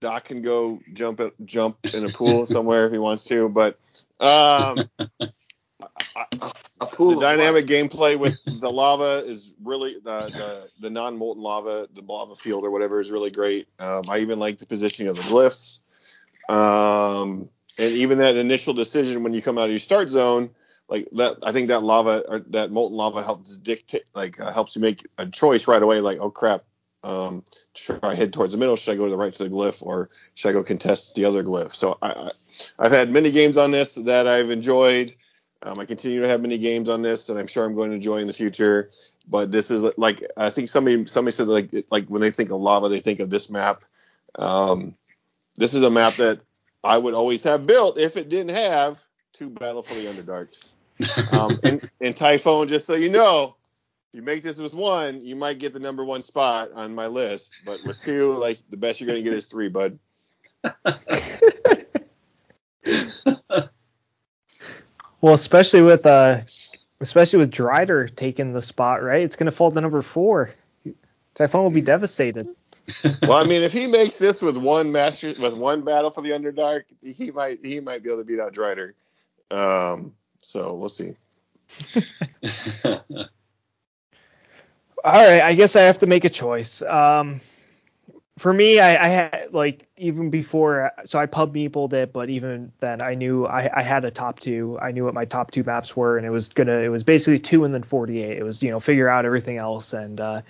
Doc 0.00 0.24
can 0.24 0.40
go 0.40 0.80
jump 0.94 1.20
jump 1.44 1.76
in 1.84 2.06
a 2.06 2.08
pool 2.10 2.46
somewhere 2.46 2.86
if 2.86 2.92
he 2.92 2.98
wants 2.98 3.24
to, 3.24 3.50
but 3.50 3.78
um, 4.18 4.88
a 6.80 6.86
pool. 6.86 7.14
The 7.14 7.20
dynamic 7.20 7.66
gameplay 7.66 8.18
with 8.18 8.38
the 8.46 8.70
lava 8.70 9.24
is 9.26 9.54
really 9.62 9.94
the 9.94 10.28
the, 10.28 10.70
the 10.80 10.90
non 10.90 11.16
molten 11.16 11.42
lava, 11.42 11.88
the 11.92 12.02
lava 12.02 12.34
field 12.34 12.64
or 12.64 12.70
whatever 12.70 13.00
is 13.00 13.10
really 13.10 13.30
great. 13.30 13.68
Um, 13.78 14.08
I 14.08 14.18
even 14.18 14.38
like 14.38 14.58
the 14.58 14.66
positioning 14.66 15.08
of 15.08 15.16
the 15.16 15.22
glyphs, 15.22 15.80
um, 16.48 17.48
and 17.78 17.92
even 17.92 18.18
that 18.18 18.36
initial 18.36 18.74
decision 18.74 19.22
when 19.22 19.32
you 19.32 19.42
come 19.42 19.58
out 19.58 19.64
of 19.64 19.70
your 19.70 19.78
start 19.78 20.10
zone, 20.10 20.50
like 20.88 21.08
that. 21.12 21.38
I 21.42 21.52
think 21.52 21.68
that 21.68 21.82
lava 21.82 22.22
or 22.28 22.40
that 22.50 22.70
molten 22.70 22.96
lava 22.96 23.22
helps 23.22 23.56
dictate, 23.56 24.04
like 24.14 24.40
uh, 24.40 24.52
helps 24.52 24.76
you 24.76 24.82
make 24.82 25.06
a 25.18 25.26
choice 25.26 25.68
right 25.68 25.82
away. 25.82 26.00
Like, 26.00 26.18
oh 26.20 26.30
crap, 26.30 26.64
um, 27.04 27.44
should 27.74 28.00
I 28.02 28.14
head 28.14 28.32
towards 28.32 28.52
the 28.52 28.58
middle? 28.58 28.76
Should 28.76 28.92
I 28.92 28.96
go 28.96 29.04
to 29.04 29.10
the 29.10 29.16
right 29.16 29.34
to 29.34 29.44
the 29.44 29.50
glyph, 29.50 29.82
or 29.82 30.10
should 30.34 30.50
I 30.50 30.52
go 30.52 30.62
contest 30.62 31.14
the 31.14 31.24
other 31.24 31.44
glyph? 31.44 31.74
So 31.74 31.98
I, 32.02 32.08
I 32.08 32.30
I've 32.78 32.92
had 32.92 33.10
many 33.10 33.30
games 33.30 33.56
on 33.56 33.70
this 33.70 33.94
that 33.94 34.26
I've 34.26 34.50
enjoyed. 34.50 35.14
Um, 35.62 35.78
I 35.78 35.84
continue 35.84 36.22
to 36.22 36.28
have 36.28 36.40
many 36.40 36.58
games 36.58 36.88
on 36.88 37.02
this, 37.02 37.28
and 37.28 37.38
I'm 37.38 37.46
sure 37.46 37.64
I'm 37.64 37.74
going 37.74 37.90
to 37.90 37.96
enjoy 37.96 38.18
in 38.18 38.26
the 38.26 38.32
future. 38.32 38.90
But 39.28 39.52
this 39.52 39.70
is 39.70 39.84
like 39.98 40.24
I 40.36 40.50
think 40.50 40.68
somebody 40.68 41.06
somebody 41.06 41.32
said 41.32 41.48
like 41.48 41.70
like 41.90 42.06
when 42.06 42.22
they 42.22 42.30
think 42.30 42.50
of 42.50 42.60
lava, 42.60 42.88
they 42.88 43.00
think 43.00 43.20
of 43.20 43.30
this 43.30 43.50
map. 43.50 43.84
Um, 44.36 44.94
this 45.56 45.74
is 45.74 45.82
a 45.82 45.90
map 45.90 46.16
that 46.16 46.40
I 46.82 46.96
would 46.96 47.14
always 47.14 47.42
have 47.44 47.66
built 47.66 47.98
if 47.98 48.16
it 48.16 48.28
didn't 48.28 48.54
have 48.54 49.00
two 49.32 49.50
Battle 49.50 49.82
for 49.82 49.94
the 49.94 50.06
Underdarks. 50.06 50.76
Um, 51.32 51.60
and, 51.64 51.90
and 52.00 52.16
Typhon, 52.16 52.68
just 52.68 52.86
so 52.86 52.94
you 52.94 53.10
know, 53.10 53.56
if 54.12 54.16
you 54.18 54.22
make 54.22 54.42
this 54.42 54.58
with 54.58 54.74
one, 54.74 55.22
you 55.22 55.36
might 55.36 55.58
get 55.58 55.72
the 55.72 55.80
number 55.80 56.04
one 56.04 56.22
spot 56.22 56.70
on 56.74 56.94
my 56.94 57.06
list. 57.06 57.52
But 57.64 57.80
with 57.84 57.98
two, 57.98 58.32
like 58.32 58.58
the 58.70 58.76
best 58.76 59.00
you're 59.00 59.06
gonna 59.06 59.22
get 59.22 59.34
is 59.34 59.46
three, 59.46 59.68
bud. 59.68 59.98
Well, 65.20 65.34
especially 65.34 65.82
with 65.82 66.06
uh, 66.06 66.42
especially 67.00 67.40
with 67.40 67.50
Drider 67.50 68.14
taking 68.14 68.52
the 68.52 68.62
spot, 68.62 69.02
right? 69.02 69.22
It's 69.22 69.36
gonna 69.36 69.50
fall 69.50 69.70
to 69.70 69.80
number 69.80 70.02
four. 70.02 70.54
Typhon 71.34 71.62
will 71.62 71.70
be 71.70 71.80
devastated. 71.80 72.48
well, 73.22 73.34
I 73.38 73.44
mean, 73.44 73.62
if 73.62 73.72
he 73.72 73.86
makes 73.86 74.18
this 74.18 74.42
with 74.42 74.56
one 74.56 74.92
master 74.92 75.34
with 75.38 75.54
one 75.54 75.82
battle 75.82 76.10
for 76.10 76.22
the 76.22 76.30
Underdark, 76.30 76.84
he 77.02 77.30
might 77.30 77.64
he 77.64 77.80
might 77.80 78.02
be 78.02 78.10
able 78.10 78.20
to 78.20 78.24
beat 78.24 78.40
out 78.40 78.54
Drider. 78.54 78.92
Um, 79.50 80.14
so 80.40 80.74
we'll 80.74 80.88
see. 80.88 81.16
All 85.02 85.14
right, 85.14 85.42
I 85.42 85.54
guess 85.54 85.76
I 85.76 85.82
have 85.82 86.00
to 86.00 86.06
make 86.06 86.24
a 86.24 86.28
choice. 86.28 86.82
Um, 86.82 87.40
for 88.40 88.54
me, 88.54 88.80
I, 88.80 89.04
I, 89.04 89.08
had 89.08 89.48
like 89.52 89.86
even 89.98 90.30
before, 90.30 90.92
so 91.04 91.18
I 91.18 91.26
pub 91.26 91.54
meepled 91.54 91.92
it, 91.92 92.10
but 92.10 92.30
even 92.30 92.72
then, 92.80 93.02
I 93.02 93.12
knew 93.12 93.44
I, 93.44 93.68
I, 93.80 93.82
had 93.82 94.06
a 94.06 94.10
top 94.10 94.40
two. 94.40 94.78
I 94.80 94.92
knew 94.92 95.04
what 95.04 95.12
my 95.12 95.26
top 95.26 95.50
two 95.50 95.62
maps 95.62 95.94
were, 95.94 96.16
and 96.16 96.26
it 96.26 96.30
was 96.30 96.48
gonna, 96.48 96.78
it 96.78 96.88
was 96.88 97.02
basically 97.02 97.38
two 97.38 97.66
and 97.66 97.74
then 97.74 97.82
48. 97.82 98.38
It 98.38 98.42
was 98.42 98.62
you 98.62 98.70
know 98.70 98.80
figure 98.80 99.10
out 99.10 99.26
everything 99.26 99.58
else, 99.58 99.92
and 99.92 100.18
uh, 100.18 100.40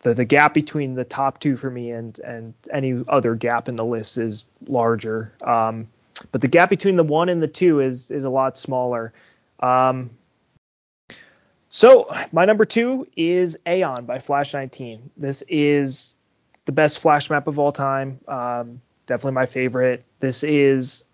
the 0.00 0.14
the 0.14 0.24
gap 0.24 0.54
between 0.54 0.94
the 0.94 1.04
top 1.04 1.38
two 1.38 1.56
for 1.56 1.70
me 1.70 1.92
and 1.92 2.18
and 2.18 2.52
any 2.72 3.04
other 3.06 3.36
gap 3.36 3.68
in 3.68 3.76
the 3.76 3.84
list 3.84 4.18
is 4.18 4.44
larger. 4.66 5.32
Um, 5.40 5.86
but 6.32 6.40
the 6.40 6.48
gap 6.48 6.68
between 6.68 6.96
the 6.96 7.04
one 7.04 7.28
and 7.28 7.40
the 7.40 7.46
two 7.46 7.78
is 7.78 8.10
is 8.10 8.24
a 8.24 8.30
lot 8.30 8.58
smaller. 8.58 9.12
Um, 9.60 10.10
so 11.68 12.12
my 12.32 12.44
number 12.44 12.64
two 12.64 13.06
is 13.16 13.56
Aeon 13.68 14.04
by 14.04 14.18
Flash 14.18 14.52
19. 14.52 15.12
This 15.16 15.42
is 15.42 16.13
the 16.64 16.72
best 16.72 16.98
flash 16.98 17.30
map 17.30 17.46
of 17.46 17.58
all 17.58 17.72
time. 17.72 18.20
Um, 18.26 18.80
definitely 19.06 19.32
my 19.32 19.46
favorite. 19.46 20.04
This 20.20 20.42
is, 20.42 21.04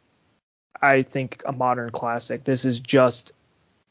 I 0.81 1.02
think, 1.02 1.43
a 1.47 1.52
modern 1.52 1.90
classic. 1.90 2.44
This 2.44 2.64
is 2.64 2.81
just 2.81 3.32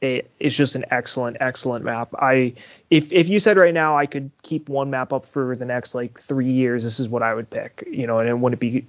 a, 0.01 0.23
it's 0.39 0.55
just 0.55 0.75
an 0.75 0.85
excellent, 0.91 1.37
excellent 1.39 1.83
map. 1.83 2.13
I 2.17 2.53
if 2.89 3.11
if 3.11 3.27
you 3.27 3.39
said 3.39 3.57
right 3.57 3.73
now 3.73 3.97
I 3.97 4.05
could 4.05 4.31
keep 4.41 4.69
one 4.69 4.89
map 4.89 5.11
up 5.11 5.25
for 5.25 5.55
the 5.55 5.65
next 5.65 5.93
like 5.93 6.19
three 6.19 6.51
years, 6.51 6.83
this 6.83 6.99
is 6.99 7.09
what 7.09 7.23
I 7.23 7.35
would 7.35 7.49
pick. 7.49 7.83
You 7.91 8.07
know, 8.07 8.19
and 8.19 8.29
it 8.29 8.37
wouldn't 8.37 8.61
be 8.61 8.85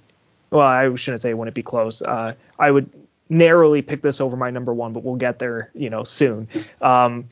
well, 0.49 0.65
I 0.65 0.93
shouldn't 0.95 1.21
say 1.21 1.29
it 1.29 1.37
wouldn't 1.37 1.55
be 1.55 1.63
close. 1.63 2.01
Uh, 2.01 2.35
I 2.57 2.71
would 2.71 2.89
narrowly 3.29 3.81
pick 3.81 4.01
this 4.01 4.19
over 4.19 4.35
my 4.35 4.49
number 4.49 4.73
one, 4.73 4.93
but 4.93 5.03
we'll 5.03 5.15
get 5.15 5.39
there, 5.39 5.71
you 5.73 5.89
know, 5.89 6.03
soon. 6.03 6.49
Um, 6.81 7.29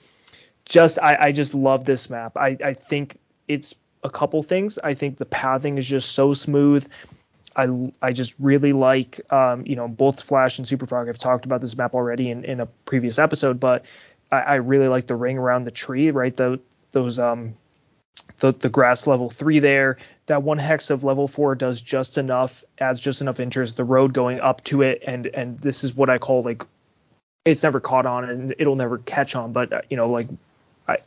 just 0.66 1.00
I, 1.00 1.18
I 1.20 1.32
just 1.32 1.54
love 1.54 1.84
this 1.84 2.10
map. 2.10 2.38
I, 2.38 2.58
I 2.64 2.74
think 2.74 3.18
it's 3.48 3.76
a 4.04 4.10
couple 4.10 4.42
things. 4.44 4.80
I 4.80 4.94
think 4.94 5.18
the 5.18 5.26
pathing 5.26 5.78
is 5.78 5.88
just 5.88 6.12
so 6.12 6.34
smooth. 6.34 6.88
I, 7.56 7.92
I 8.02 8.12
just 8.12 8.36
really 8.40 8.74
like 8.74 9.22
um, 9.32 9.66
you 9.66 9.76
know 9.76 9.88
both 9.88 10.22
Flash 10.22 10.60
and 10.60 10.68
Super 10.68 10.86
Frog. 10.86 11.10
I've 11.10 11.18
talked 11.18 11.46
about 11.46 11.62
this 11.62 11.76
map 11.76 11.94
already 11.94 12.30
in, 12.30 12.46
in 12.46 12.60
a 12.60 12.66
previous 12.66 13.20
episode, 13.20 13.60
but 13.60 13.86
I, 14.32 14.40
I 14.40 14.56
really 14.56 14.88
like 14.88 15.08
the 15.08 15.16
ring 15.16 15.38
around 15.38 15.64
the 15.64 15.72
tree, 15.72 16.12
right? 16.12 16.36
The 16.36 16.60
those 16.92 17.20
um 17.20 17.56
the, 18.40 18.54
the 18.54 18.70
grass 18.70 19.08
level 19.08 19.30
three 19.30 19.60
there. 19.60 19.98
That 20.28 20.44
one 20.44 20.60
hex 20.60 20.90
of 20.92 21.04
level 21.04 21.28
four 21.28 21.56
does 21.56 21.82
just 21.82 22.18
enough, 22.18 22.64
adds 22.80 23.00
just 23.00 23.22
enough 23.22 23.40
interest. 23.40 23.78
The 23.78 23.84
road 23.84 24.14
going 24.14 24.40
up 24.40 24.64
to 24.66 24.84
it, 24.84 25.04
and 25.06 25.26
and 25.28 25.60
this 25.60 25.84
is 25.84 25.96
what 25.96 26.10
I 26.10 26.18
call 26.18 26.44
like 26.44 26.64
it's 27.46 27.64
never 27.64 27.80
caught 27.80 28.06
on 28.06 28.30
and 28.30 28.56
it'll 28.60 28.76
never 28.76 28.98
catch 29.00 29.36
on, 29.36 29.54
but 29.54 29.74
uh, 29.74 29.82
you 29.90 29.98
know 29.98 30.10
like 30.10 30.28
I 30.90 30.98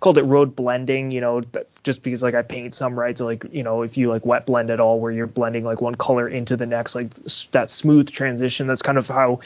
called 0.00 0.18
it 0.18 0.22
road 0.24 0.56
blending, 0.56 1.10
you 1.10 1.20
know, 1.20 1.42
just 1.82 2.02
because 2.02 2.22
like 2.22 2.34
I 2.34 2.42
paint 2.42 2.74
some 2.74 2.98
right. 2.98 3.16
So 3.16 3.24
like 3.24 3.44
you 3.52 3.62
know 3.62 3.82
if 3.82 3.96
you 3.96 4.08
like 4.08 4.24
wet 4.24 4.46
blend 4.46 4.70
at 4.70 4.80
all, 4.80 5.00
where 5.00 5.12
you're 5.12 5.26
blending 5.26 5.64
like 5.64 5.80
one 5.80 5.94
color 5.94 6.28
into 6.28 6.56
the 6.56 6.66
next, 6.66 6.94
like 6.94 7.10
that 7.52 7.70
smooth 7.70 8.10
transition. 8.10 8.66
That's 8.66 8.82
kind 8.82 8.98
of 8.98 9.08
how 9.08 9.40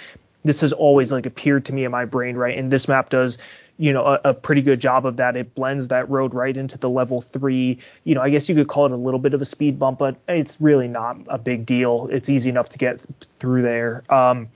this 0.44 0.60
has 0.60 0.72
always 0.72 1.12
like 1.12 1.26
appeared 1.26 1.64
to 1.66 1.72
me 1.72 1.84
in 1.84 1.90
my 1.90 2.04
brain, 2.04 2.36
right? 2.36 2.56
And 2.56 2.70
this 2.70 2.88
map 2.88 3.10
does 3.10 3.38
you 3.78 3.92
know 3.92 4.06
a, 4.06 4.20
a, 4.30 4.34
pretty 4.34 4.62
good 4.62 4.80
job 4.80 5.04
of 5.06 5.16
that. 5.16 5.36
It 5.36 5.54
blends 5.54 5.88
that 5.88 6.08
road 6.08 6.34
right 6.34 6.56
into 6.56 6.78
the 6.78 6.88
level 6.88 7.20
three. 7.20 7.78
You 8.04 8.14
know, 8.14 8.22
I 8.22 8.30
guess 8.30 8.48
you 8.48 8.54
could 8.54 8.68
call 8.68 8.86
it 8.86 8.92
a 8.92 8.96
little 8.96 9.20
bit 9.20 9.34
of 9.34 9.42
a 9.42 9.44
speed 9.44 9.78
bump, 9.78 9.98
but 9.98 10.16
it's 10.28 10.60
really 10.60 10.88
not 10.88 11.18
a 11.28 11.38
big 11.38 11.66
deal. 11.66 12.08
It's 12.10 12.28
easy 12.28 12.48
enough 12.48 12.70
to 12.70 12.78
get 12.78 13.04
through 13.38 13.62
there. 13.62 14.02
Um, 14.08 14.48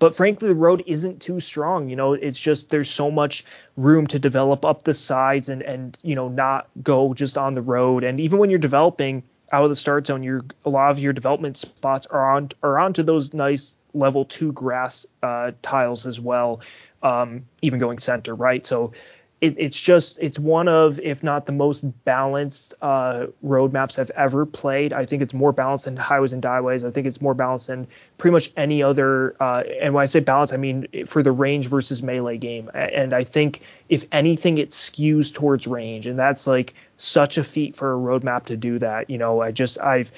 but 0.00 0.16
frankly, 0.16 0.48
the 0.48 0.56
road 0.56 0.82
isn't 0.86 1.22
too 1.22 1.38
strong. 1.38 1.88
You 1.88 1.94
know, 1.94 2.14
it's 2.14 2.40
just 2.40 2.70
there's 2.70 2.90
so 2.90 3.10
much 3.12 3.44
room 3.76 4.08
to 4.08 4.18
develop 4.18 4.64
up 4.64 4.82
the 4.82 4.94
sides 4.94 5.48
and 5.48 5.62
and 5.62 5.96
you 6.02 6.16
know 6.16 6.28
not 6.28 6.68
go 6.82 7.14
just 7.14 7.38
on 7.38 7.54
the 7.54 7.62
road. 7.62 8.02
And 8.02 8.18
even 8.18 8.40
when 8.40 8.50
you're 8.50 8.58
developing 8.58 9.22
out 9.52 9.62
of 9.62 9.70
the 9.70 9.76
start 9.76 10.06
zone, 10.06 10.24
your 10.24 10.44
a 10.64 10.70
lot 10.70 10.90
of 10.90 10.98
your 10.98 11.12
development 11.12 11.56
spots 11.58 12.06
are 12.06 12.32
on 12.32 12.48
are 12.62 12.78
onto 12.78 13.04
those 13.04 13.32
nice 13.32 13.76
level 13.92 14.24
two 14.24 14.52
grass 14.52 15.06
uh, 15.22 15.52
tiles 15.62 16.06
as 16.06 16.18
well 16.18 16.60
um, 17.02 17.46
even 17.62 17.78
going 17.78 17.98
center, 17.98 18.34
right? 18.34 18.66
So 18.66 18.92
it, 19.40 19.54
it's 19.56 19.80
just 19.80 20.18
it's 20.20 20.38
one 20.38 20.68
of 20.68 21.00
if 21.00 21.22
not 21.22 21.46
the 21.46 21.52
most 21.52 21.80
balanced 22.04 22.74
uh, 22.82 23.26
roadmaps 23.44 23.98
I've 23.98 24.10
ever 24.10 24.44
played. 24.44 24.92
I 24.92 25.06
think 25.06 25.22
it's 25.22 25.32
more 25.32 25.52
balanced 25.52 25.86
than 25.86 25.96
highways 25.96 26.32
and 26.32 26.42
byways. 26.42 26.84
I 26.84 26.90
think 26.90 27.06
it's 27.06 27.22
more 27.22 27.34
balanced 27.34 27.68
than 27.68 27.86
pretty 28.18 28.32
much 28.32 28.52
any 28.56 28.82
other. 28.82 29.34
Uh, 29.40 29.62
and 29.80 29.94
when 29.94 30.02
I 30.02 30.06
say 30.06 30.20
balanced, 30.20 30.52
I 30.52 30.58
mean 30.58 31.06
for 31.06 31.22
the 31.22 31.32
range 31.32 31.68
versus 31.68 32.02
melee 32.02 32.36
game. 32.36 32.70
And 32.74 33.14
I 33.14 33.24
think 33.24 33.62
if 33.88 34.04
anything, 34.12 34.58
it 34.58 34.70
skews 34.70 35.32
towards 35.32 35.66
range, 35.66 36.06
and 36.06 36.18
that's 36.18 36.46
like 36.46 36.74
such 36.98 37.38
a 37.38 37.44
feat 37.44 37.76
for 37.76 37.94
a 37.94 37.96
roadmap 37.96 38.46
to 38.46 38.56
do 38.56 38.78
that. 38.80 39.08
You 39.08 39.16
know, 39.16 39.40
I 39.40 39.52
just 39.52 39.80
I've 39.80 40.12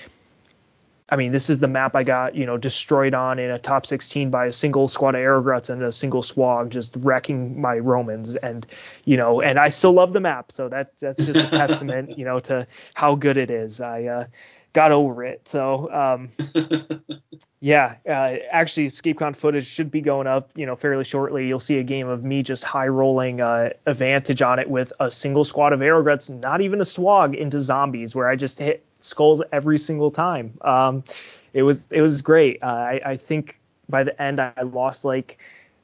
I 1.08 1.16
mean, 1.16 1.32
this 1.32 1.50
is 1.50 1.58
the 1.58 1.68
map 1.68 1.94
I 1.94 2.04
got, 2.04 2.34
you 2.34 2.46
know, 2.46 2.56
destroyed 2.56 3.14
on 3.14 3.38
in 3.38 3.50
a 3.50 3.58
top 3.58 3.86
16 3.86 4.30
by 4.30 4.46
a 4.46 4.52
single 4.52 4.88
squad 4.88 5.14
of 5.14 5.20
Arrow 5.20 5.42
Gruts 5.42 5.68
and 5.68 5.82
a 5.82 5.92
single 5.92 6.22
Swag, 6.22 6.70
just 6.70 6.96
wrecking 6.96 7.60
my 7.60 7.78
Romans. 7.78 8.34
And, 8.36 8.66
you 9.04 9.16
know, 9.16 9.40
and 9.40 9.58
I 9.58 9.68
still 9.68 9.92
love 9.92 10.12
the 10.12 10.20
map. 10.20 10.52
So 10.52 10.68
that 10.68 10.96
that's 10.98 11.24
just 11.24 11.38
a 11.38 11.50
testament, 11.50 12.18
you 12.18 12.24
know, 12.24 12.40
to 12.40 12.66
how 12.94 13.16
good 13.16 13.36
it 13.36 13.50
is. 13.50 13.80
I 13.80 14.04
uh, 14.04 14.24
got 14.72 14.92
over 14.92 15.24
it. 15.24 15.46
So, 15.46 15.92
um, 15.92 16.28
yeah, 17.60 17.96
uh, 18.08 18.36
actually, 18.50 18.86
ScapeCon 18.86 19.36
footage 19.36 19.66
should 19.66 19.90
be 19.90 20.00
going 20.00 20.26
up, 20.26 20.50
you 20.56 20.66
know, 20.66 20.76
fairly 20.76 21.04
shortly. 21.04 21.46
You'll 21.46 21.60
see 21.60 21.78
a 21.78 21.82
game 21.82 22.08
of 22.08 22.24
me 22.24 22.42
just 22.42 22.64
high 22.64 22.88
rolling 22.88 23.40
uh, 23.40 23.70
advantage 23.86 24.42
on 24.42 24.58
it 24.58 24.68
with 24.68 24.92
a 24.98 25.10
single 25.10 25.44
squad 25.44 25.72
of 25.72 25.82
Arrow 25.82 26.02
Gruts, 26.02 26.30
not 26.30 26.60
even 26.60 26.80
a 26.80 26.84
Swag, 26.84 27.34
into 27.34 27.60
zombies, 27.60 28.14
where 28.14 28.28
I 28.28 28.36
just 28.36 28.58
hit 28.58 28.84
skulls 29.04 29.42
every 29.52 29.78
single 29.78 30.10
time. 30.10 30.58
Um, 30.60 31.04
it 31.52 31.62
was 31.62 31.88
it 31.90 32.00
was 32.00 32.22
great. 32.22 32.62
Uh, 32.62 32.66
I, 32.66 33.00
I 33.04 33.16
think 33.16 33.58
by 33.88 34.04
the 34.04 34.20
end 34.20 34.40
I 34.40 34.62
lost 34.62 35.04
like 35.04 35.38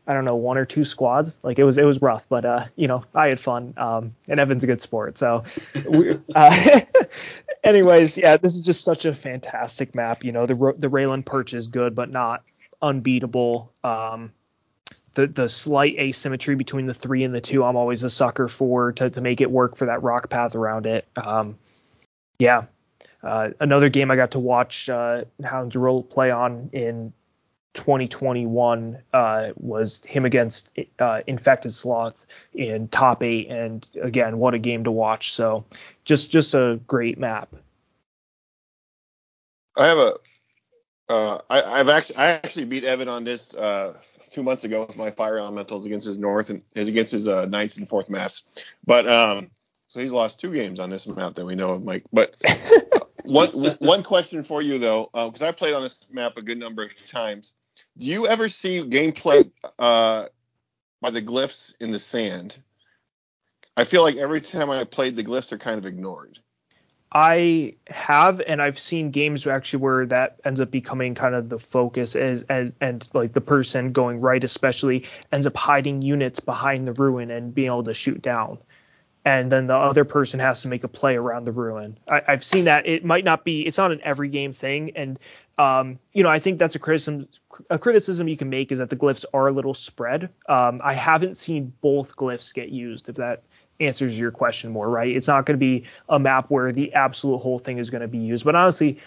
I 0.07 0.15
don't 0.15 0.25
know 0.25 0.37
one 0.37 0.57
or 0.57 0.65
two 0.65 0.85
squads. 0.85 1.37
Like 1.43 1.59
it 1.59 1.65
was 1.65 1.77
it 1.77 1.85
was 1.85 2.01
rough, 2.01 2.27
but 2.29 2.45
uh, 2.45 2.65
you 2.77 2.89
know 2.89 3.05
I 3.15 3.29
had 3.29 3.39
fun. 3.39 3.75
Um, 3.77 4.15
and 4.29 4.41
Evan's 4.41 4.65
a 4.65 4.67
good 4.67 4.81
sport, 4.81 5.19
so. 5.19 5.45
We, 5.89 6.19
uh, 6.35 6.81
anyways, 7.65 8.17
yeah, 8.17 8.39
this 8.39 8.55
is 8.55 8.61
just 8.61 8.85
such 8.85 9.05
a 9.05 9.15
fantastic 9.15 9.95
map. 9.95 10.25
You 10.25 10.33
know 10.33 10.47
the 10.47 10.75
the 10.77 10.89
Raelin 10.89 11.25
perch 11.25 11.53
is 11.53 11.69
good, 11.69 11.95
but 11.95 12.11
not 12.11 12.43
unbeatable. 12.81 13.73
Um, 13.85 14.33
the 15.13 15.27
the 15.27 15.49
slight 15.49 15.99
asymmetry 15.99 16.55
between 16.55 16.87
the 16.87 16.95
three 16.95 17.25
and 17.25 17.35
the 17.35 17.41
two, 17.41 17.63
I'm 17.65 17.77
always 17.77 18.03
a 18.03 18.11
sucker 18.11 18.49
for 18.49 18.93
to 18.93 19.11
to 19.11 19.21
make 19.21 19.43
it 19.43 19.51
work 19.51 19.77
for 19.77 19.87
that 19.87 20.03
rock 20.03 20.31
path 20.31 20.55
around 20.55 20.87
it. 20.87 21.07
Um, 21.23 21.59
yeah, 22.39 22.65
uh, 23.23 23.51
another 23.61 23.89
game 23.89 24.11
I 24.11 24.17
got 24.17 24.33
to 24.33 24.39
watch 24.39 24.89
uh, 24.89 25.25
Hounds 25.43 25.77
Roll 25.77 26.03
play 26.03 26.31
on 26.31 26.71
in 26.73 27.13
2021 27.75 28.99
uh, 29.13 29.49
was 29.57 30.05
him 30.05 30.25
against 30.25 30.71
uh, 30.99 31.21
Infected 31.27 31.73
Sloth 31.73 32.27
in 32.53 32.89
top 32.89 33.23
eight, 33.23 33.49
and 33.49 33.87
again, 34.01 34.39
what 34.39 34.55
a 34.55 34.59
game 34.59 34.85
to 34.85 34.91
watch! 34.91 35.33
So 35.33 35.65
just 36.05 36.31
just 36.31 36.55
a 36.55 36.81
great 36.87 37.19
map. 37.19 37.55
I 39.77 39.87
have 39.87 39.99
a 39.99 40.15
uh, 41.09 41.39
I, 41.49 41.79
have 41.79 41.89
actually 41.89 42.17
I 42.17 42.31
actually 42.33 42.67
beat 42.67 42.85
Evan 42.85 43.09
on 43.09 43.25
this 43.25 43.55
uh, 43.55 43.97
two 44.33 44.43
months 44.43 44.65
ago 44.65 44.85
with 44.87 44.97
my 44.97 45.11
fire 45.11 45.39
elementals 45.39 45.87
against 45.87 46.07
his 46.07 46.19
north 46.19 46.51
and 46.51 46.63
against 46.77 47.13
his 47.13 47.27
uh, 47.29 47.47
knights 47.47 47.77
and 47.77 47.89
fourth 47.89 48.11
mass. 48.11 48.43
But 48.85 49.09
um, 49.09 49.51
so 49.87 50.01
he's 50.01 50.13
lost 50.13 50.41
two 50.41 50.53
games 50.53 50.81
on 50.81 50.91
this 50.91 51.07
map 51.07 51.35
that 51.37 51.47
we 51.47 51.55
know 51.55 51.71
of, 51.71 51.85
Mike. 51.85 52.05
But 52.13 52.35
one 53.53 53.77
one 53.79 54.03
question 54.03 54.43
for 54.43 54.63
you 54.63 54.79
though, 54.79 55.11
because 55.13 55.43
um, 55.43 55.49
I've 55.49 55.57
played 55.57 55.75
on 55.75 55.83
this 55.83 56.07
map 56.11 56.39
a 56.39 56.43
good 56.43 56.59
number 56.59 56.83
of 56.83 57.07
times. 57.07 57.55
Do 57.97 58.07
you 58.07 58.27
ever 58.27 58.49
see 58.49 58.81
gameplay 58.81 59.51
uh, 59.79 60.27
by 61.01 61.11
the 61.11 61.23
glyphs 61.23 61.75
in 61.81 61.91
the 61.91 61.99
sand? 61.99 62.61
I 63.77 63.85
feel 63.85 64.03
like 64.03 64.17
every 64.17 64.41
time 64.41 64.71
I 64.71 64.83
played 64.85 65.15
the 65.15 65.25
glyphs, 65.25 65.51
they're 65.51 65.59
kind 65.59 65.79
of 65.79 65.87
ignored. 65.87 66.39
I 67.13 67.77
have, 67.87 68.41
and 68.47 68.61
I've 68.61 68.79
seen 68.79 69.11
games 69.11 69.47
actually 69.47 69.83
where 69.83 70.07
that 70.07 70.41
ends 70.45 70.61
up 70.61 70.71
becoming 70.71 71.15
kind 71.15 71.35
of 71.35 71.49
the 71.49 71.59
focus, 71.59 72.17
as, 72.17 72.43
as 72.45 72.73
and 72.81 73.09
like 73.15 73.33
the 73.33 73.41
person 73.41 73.93
going 73.93 74.21
right, 74.21 74.43
especially 74.43 75.07
ends 75.33 75.47
up 75.47 75.57
hiding 75.57 76.03
units 76.03 76.41
behind 76.41 76.89
the 76.89 76.93
ruin 76.93 77.31
and 77.31 77.55
being 77.55 77.69
able 77.69 77.85
to 77.85 77.95
shoot 77.95 78.21
down 78.21 78.59
and 79.29 79.53
then 79.53 79.67
the 79.67 79.77
other 79.77 80.07
person 80.07 80.41
has 80.41 80.63
to 80.63 80.69
make 80.69 80.85
a 80.85 80.89
play 80.89 81.17
around 81.17 81.45
the 81.45 81.53
ruin. 81.53 81.99
I, 82.09 82.23
have 82.27 82.43
seen 82.43 82.65
that. 82.65 82.87
It 82.87 83.05
might 83.05 83.25
not 83.25 83.45
be. 83.45 83.61
It's 83.61 83.77
not 83.77 83.93
an 83.93 84.01
every 84.03 84.31
game 84.31 84.55
thing, 84.55 84.93
and 84.97 85.19
um, 85.59 85.99
you 86.15 86.23
know, 86.23 86.31
I 86.31 86.39
think 86.39 86.59
that's 86.59 86.77
a 86.77 86.79
criticism. 86.79 87.29
A 87.69 87.79
criticism 87.79 88.27
you 88.27 88.39
can 88.39 88.49
make 88.49 88.73
is 88.73 88.79
that 88.79 88.89
the 88.89 88.97
glyphs 88.97 89.27
are 89.35 89.49
a 89.49 89.53
little 89.53 89.75
spread. 89.75 90.31
Um, 90.49 90.81
I 90.83 90.95
haven't 90.95 91.37
seen 91.37 91.75
both 91.83 92.17
glyphs 92.17 92.55
get 92.55 92.71
used. 92.71 93.11
If 93.11 93.17
that 93.17 93.43
answers 93.81 94.19
your 94.19 94.31
question 94.31 94.73
more, 94.73 94.89
right? 94.89 95.15
It's 95.15 95.29
not 95.29 95.45
going 95.45 95.59
to 95.59 95.65
be 95.65 95.85
a 96.09 96.19
map 96.19 96.47
where 96.49 96.73
the 96.73 96.95
absolute 96.95 97.39
whole 97.39 97.59
thing 97.59 97.77
is 97.77 97.91
going 97.91 98.01
to 98.01 98.09
be 98.09 98.19
used. 98.19 98.47
But 98.47 98.55
honestly, 98.55 98.99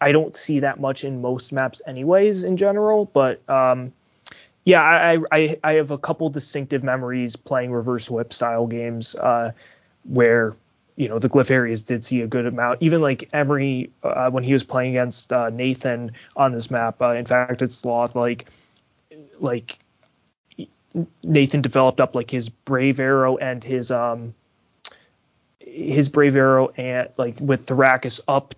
I 0.00 0.12
don't 0.12 0.34
see 0.34 0.60
that 0.60 0.80
much 0.80 1.04
in 1.04 1.20
most 1.20 1.52
maps, 1.52 1.82
anyways, 1.86 2.42
in 2.42 2.56
general. 2.56 3.04
But 3.04 3.46
um, 3.50 3.92
yeah, 4.68 4.82
I, 4.82 5.18
I 5.32 5.58
I 5.64 5.72
have 5.76 5.90
a 5.92 5.96
couple 5.96 6.28
distinctive 6.28 6.84
memories 6.84 7.36
playing 7.36 7.72
reverse 7.72 8.10
whip 8.10 8.34
style 8.34 8.66
games 8.66 9.14
uh, 9.14 9.52
where 10.04 10.54
you 10.96 11.08
know 11.08 11.18
the 11.18 11.30
glyph 11.30 11.50
areas 11.50 11.80
did 11.80 12.04
see 12.04 12.20
a 12.20 12.26
good 12.26 12.44
amount. 12.44 12.82
Even 12.82 13.00
like 13.00 13.30
Emery 13.32 13.90
uh, 14.02 14.30
when 14.30 14.44
he 14.44 14.52
was 14.52 14.64
playing 14.64 14.90
against 14.90 15.32
uh, 15.32 15.48
Nathan 15.48 16.12
on 16.36 16.52
this 16.52 16.70
map. 16.70 17.00
Uh, 17.00 17.12
in 17.12 17.24
fact, 17.24 17.62
it's 17.62 17.76
Sloth 17.76 18.14
like 18.14 18.50
like 19.40 19.78
Nathan 21.24 21.62
developed 21.62 21.98
up 21.98 22.14
like 22.14 22.30
his 22.30 22.50
brave 22.50 23.00
arrow 23.00 23.38
and 23.38 23.64
his 23.64 23.90
um 23.90 24.34
his 25.60 26.10
brave 26.10 26.36
arrow 26.36 26.68
and 26.76 27.08
like 27.16 27.40
with 27.40 27.64
Theracus 27.64 28.20
up 28.28 28.54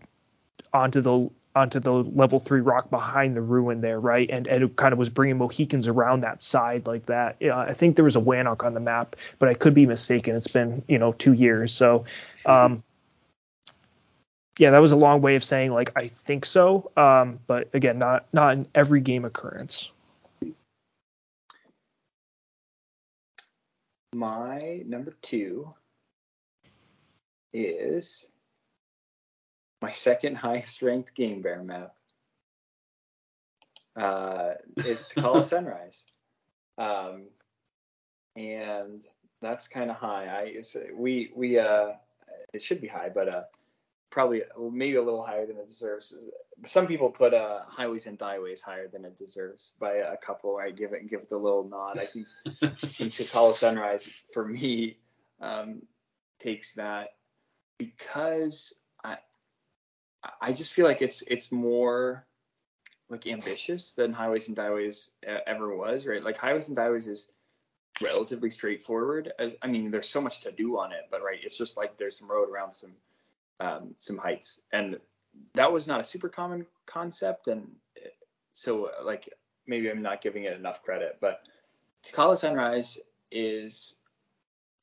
onto 0.73 1.01
the 1.03 1.31
onto 1.55 1.81
the 1.81 1.93
level 1.93 2.39
three 2.39 2.61
rock 2.61 2.91
behind 2.91 3.37
the 3.37 3.41
ruin 3.41 3.81
there, 3.81 3.99
right? 3.99 4.29
And, 4.31 4.47
and 4.47 4.63
it 4.63 4.77
kind 4.77 4.93
of 4.93 4.99
was 4.99 5.09
bringing 5.09 5.39
Mohicans 5.39 5.89
around 5.89 6.21
that 6.23 6.43
side 6.43 6.87
like 6.87 7.07
that. 7.07 7.37
Yeah, 7.41 7.59
I 7.59 7.73
think 7.73 7.97
there 7.97 8.05
was 8.05 8.17
a 8.17 8.21
Wannok 8.21 8.65
on 8.65 8.75
the 8.75 8.81
map, 8.81 9.17
but 9.39 9.49
I 9.49 9.55
could 9.55 9.75
be 9.75 9.87
mistaken. 9.87 10.37
It's 10.37 10.47
been, 10.47 10.85
you 10.87 10.99
know, 10.99 11.13
two 11.13 11.33
years. 11.33 11.73
So, 11.73 12.05
um, 12.47 12.85
yeah, 14.59 14.71
that 14.71 14.79
was 14.79 14.93
a 14.93 14.97
long 14.97 15.23
way 15.23 15.37
of 15.37 15.45
saying 15.45 15.73
like 15.73 15.93
I 15.97 16.07
think 16.07 16.45
so. 16.45 16.91
Um, 16.97 17.41
but 17.47 17.71
again, 17.75 17.99
not 17.99 18.27
not 18.33 18.53
in 18.53 18.67
every 18.75 19.01
game 19.01 19.25
occurrence. 19.25 19.91
My 24.15 24.83
number 24.87 25.17
two 25.23 25.73
is 27.53 28.27
my 29.81 29.91
second 29.91 30.37
highest 30.37 30.83
ranked 30.83 31.15
game 31.15 31.43
bear 31.43 31.63
map. 31.63 31.95
Uh, 33.97 34.53
it's 34.77 35.09
Takala 35.09 35.45
Sunrise. 35.45 36.05
Um, 36.79 37.25
and 38.37 39.05
that's 39.41 39.69
kind 39.69 39.91
of 39.91 39.97
high. 39.97 40.27
I 40.27 40.63
we 40.95 41.31
we 41.35 41.59
uh 41.59 41.93
it 42.53 42.63
should 42.63 42.81
be 42.81 42.89
high, 42.89 43.11
but 43.13 43.35
uh 43.35 43.43
probably 44.11 44.43
maybe 44.59 44.97
a 44.97 45.03
little 45.03 45.25
higher 45.25 45.47
than 45.47 45.57
it 45.57 45.69
deserves. 45.69 46.17
Some 46.65 46.87
people 46.87 47.11
put 47.11 47.35
uh 47.35 47.61
highways 47.67 48.07
and 48.07 48.19
byways 48.19 48.63
higher 48.63 48.89
than 48.89 49.05
it 49.05 49.19
deserves 49.19 49.73
by 49.79 49.95
a 49.95 50.17
couple. 50.17 50.57
I 50.57 50.71
give 50.71 50.93
it 50.93 51.09
give 51.09 51.21
it 51.21 51.31
the 51.31 51.39
little 51.39 51.65
nod. 51.65 51.99
I 51.99 52.07
think, 52.07 52.27
think 52.97 53.15
Takala 53.15 53.55
Sunrise 53.55 54.09
for 54.33 54.47
me 54.47 54.99
um, 55.41 55.83
takes 56.39 56.75
that 56.75 57.15
because 57.79 58.75
I 60.41 60.53
just 60.53 60.73
feel 60.73 60.87
like 60.87 61.03
it's 61.03 61.23
it's 61.23 61.51
more 61.51 62.27
like 63.09 63.27
ambitious 63.27 63.93
than 63.93 64.13
Highways 64.13 64.49
and 64.49 64.57
Byways 64.57 65.11
ever 65.47 65.75
was, 65.75 66.07
right? 66.07 66.23
Like 66.23 66.37
Highways 66.37 66.69
and 66.69 66.77
Byways 66.77 67.07
is 67.07 67.33
relatively 68.01 68.51
straightforward. 68.51 69.33
I 69.63 69.67
mean, 69.67 69.91
there's 69.91 70.09
so 70.09 70.21
much 70.21 70.41
to 70.43 70.53
do 70.53 70.79
on 70.79 70.93
it, 70.93 71.09
but 71.11 71.23
right, 71.23 71.39
it's 71.43 71.57
just 71.57 71.77
like 71.77 71.97
there's 71.97 72.19
some 72.19 72.31
road 72.31 72.49
around 72.49 72.73
some 72.73 72.93
um, 73.61 73.95
some 73.99 74.17
heights, 74.17 74.61
and 74.73 74.99
that 75.55 75.73
was 75.73 75.87
not 75.87 76.01
a 76.01 76.05
super 76.05 76.29
common 76.29 76.67
concept, 76.87 77.49
and 77.49 77.71
so 78.53 78.91
like 79.05 79.29
maybe 79.67 79.91
I'm 79.91 80.03
not 80.03 80.23
giving 80.23 80.45
it 80.45 80.57
enough 80.57 80.83
credit, 80.83 81.19
but 81.21 81.43
Takala 82.05 82.37
Sunrise 82.37 82.99
is 83.31 83.97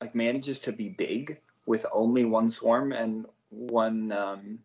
like 0.00 0.14
manages 0.14 0.60
to 0.60 0.72
be 0.72 0.88
big 0.88 1.40
with 1.66 1.84
only 1.92 2.24
one 2.24 2.50
swarm 2.50 2.92
and 2.92 3.26
one 3.50 4.12
um, 4.12 4.58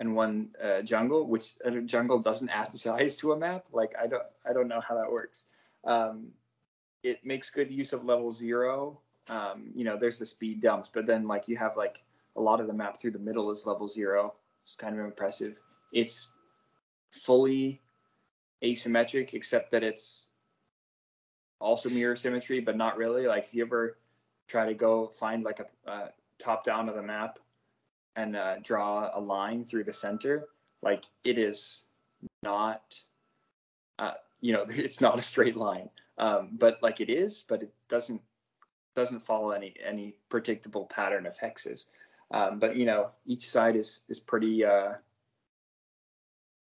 and 0.00 0.16
one 0.16 0.48
uh, 0.62 0.80
jungle, 0.80 1.26
which 1.26 1.52
a 1.62 1.70
jungle 1.82 2.18
doesn't 2.18 2.48
add 2.48 2.72
size 2.76 3.16
to 3.16 3.32
a 3.32 3.36
map. 3.36 3.66
Like 3.72 3.92
I 4.02 4.06
don't 4.06 4.24
I 4.48 4.52
don't 4.52 4.66
know 4.66 4.80
how 4.80 4.96
that 4.96 5.12
works. 5.12 5.44
Um, 5.84 6.28
it 7.02 7.24
makes 7.24 7.50
good 7.50 7.70
use 7.70 7.92
of 7.92 8.04
level 8.04 8.32
zero. 8.32 8.98
Um, 9.28 9.70
you 9.74 9.84
know, 9.84 9.96
there's 9.96 10.18
the 10.18 10.26
speed 10.26 10.60
dumps, 10.60 10.90
but 10.92 11.06
then 11.06 11.28
like 11.28 11.46
you 11.46 11.56
have 11.58 11.76
like 11.76 12.02
a 12.34 12.40
lot 12.40 12.60
of 12.60 12.66
the 12.66 12.72
map 12.72 12.98
through 12.98 13.12
the 13.12 13.18
middle 13.18 13.50
is 13.50 13.66
level 13.66 13.86
zero. 13.86 14.34
It's 14.64 14.74
kind 14.74 14.98
of 14.98 15.04
impressive. 15.04 15.56
It's 15.92 16.32
fully 17.10 17.80
asymmetric, 18.62 19.34
except 19.34 19.72
that 19.72 19.82
it's 19.82 20.26
also 21.60 21.90
mirror 21.90 22.16
symmetry, 22.16 22.60
but 22.60 22.76
not 22.76 22.96
really. 22.96 23.26
Like 23.26 23.44
if 23.44 23.54
you 23.54 23.64
ever 23.64 23.98
try 24.48 24.66
to 24.66 24.74
go 24.74 25.08
find 25.08 25.44
like 25.44 25.60
a, 25.60 25.90
a 25.90 26.08
top 26.38 26.64
down 26.64 26.88
of 26.88 26.94
the 26.94 27.02
map 27.02 27.38
and 28.16 28.36
uh, 28.36 28.56
draw 28.62 29.10
a 29.14 29.20
line 29.20 29.64
through 29.64 29.84
the 29.84 29.92
center, 29.92 30.48
like 30.82 31.04
it 31.24 31.38
is 31.38 31.80
not, 32.42 33.00
uh, 33.98 34.14
you 34.40 34.52
know, 34.52 34.64
it's 34.68 35.00
not 35.00 35.18
a 35.18 35.22
straight 35.22 35.56
line. 35.56 35.90
Um, 36.18 36.50
but 36.52 36.82
like 36.82 37.00
it 37.00 37.08
is, 37.08 37.44
but 37.48 37.62
it 37.62 37.72
doesn't 37.88 38.20
doesn't 38.94 39.20
follow 39.20 39.50
any 39.50 39.74
any 39.82 40.14
predictable 40.28 40.84
pattern 40.84 41.26
of 41.26 41.38
hexes. 41.38 41.86
Um, 42.30 42.58
but 42.58 42.76
you 42.76 42.84
know, 42.84 43.10
each 43.24 43.48
side 43.48 43.76
is 43.76 44.00
is 44.08 44.20
pretty 44.20 44.64
uh, 44.64 44.94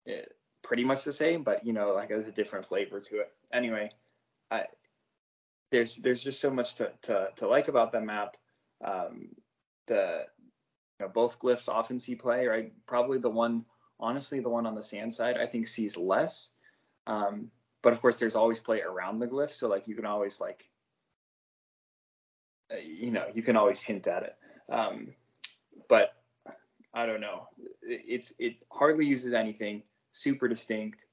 eh, 0.08 0.24
pretty 0.62 0.84
much 0.84 1.04
the 1.04 1.14
same, 1.14 1.44
but 1.44 1.66
you 1.66 1.74
know, 1.74 1.94
like 1.94 2.10
there's 2.10 2.28
a 2.28 2.32
different 2.32 2.66
flavor 2.66 3.00
to 3.00 3.20
it. 3.22 3.34
Anyway, 3.54 3.92
I, 4.52 4.66
there's 5.72 5.98
there's 5.98 6.24
just 6.24 6.42
so 6.42 6.52
much 6.52 6.76
to 6.76 6.92
to, 7.04 7.30
to 7.38 7.48
like 7.48 7.68
about 7.68 7.92
that 7.94 8.04
map. 8.04 8.36
Um, 8.84 9.30
the 9.88 10.26
know, 11.00 11.12
both 11.12 11.40
glyphs 11.40 11.70
often 11.70 12.00
see 12.00 12.16
play, 12.16 12.48
right? 12.48 12.72
Probably 12.86 13.18
the 13.18 13.30
one, 13.30 13.66
honestly, 14.00 14.40
the 14.40 14.50
one 14.50 14.66
on 14.66 14.76
the 14.76 14.84
sand 14.84 15.14
side, 15.14 15.38
I 15.38 15.46
think 15.46 15.68
sees 15.68 15.98
less. 15.98 16.50
Um, 17.08 17.52
but 17.82 17.94
of 17.94 18.02
course, 18.02 18.18
there's 18.18 18.36
always 18.36 18.60
play 18.60 18.82
around 18.82 19.20
the 19.20 19.28
glyph, 19.28 19.54
so 19.54 19.68
like 19.68 19.88
you 19.88 19.96
can 19.96 20.06
always 20.06 20.40
like, 20.40 20.70
uh, 22.72 22.78
you 22.84 23.12
know, 23.12 23.26
you 23.34 23.44
can 23.44 23.56
always 23.56 23.82
hint 23.82 24.08
at 24.08 24.24
it. 24.24 24.36
Um, 24.70 25.14
but 25.88 26.16
I 26.94 27.06
don't 27.06 27.22
know. 27.22 27.50
It's 27.84 28.34
it 28.40 28.56
hardly 28.72 29.06
uses 29.06 29.34
anything. 29.34 29.84
Super 30.14 30.48
distinct. 30.48 31.06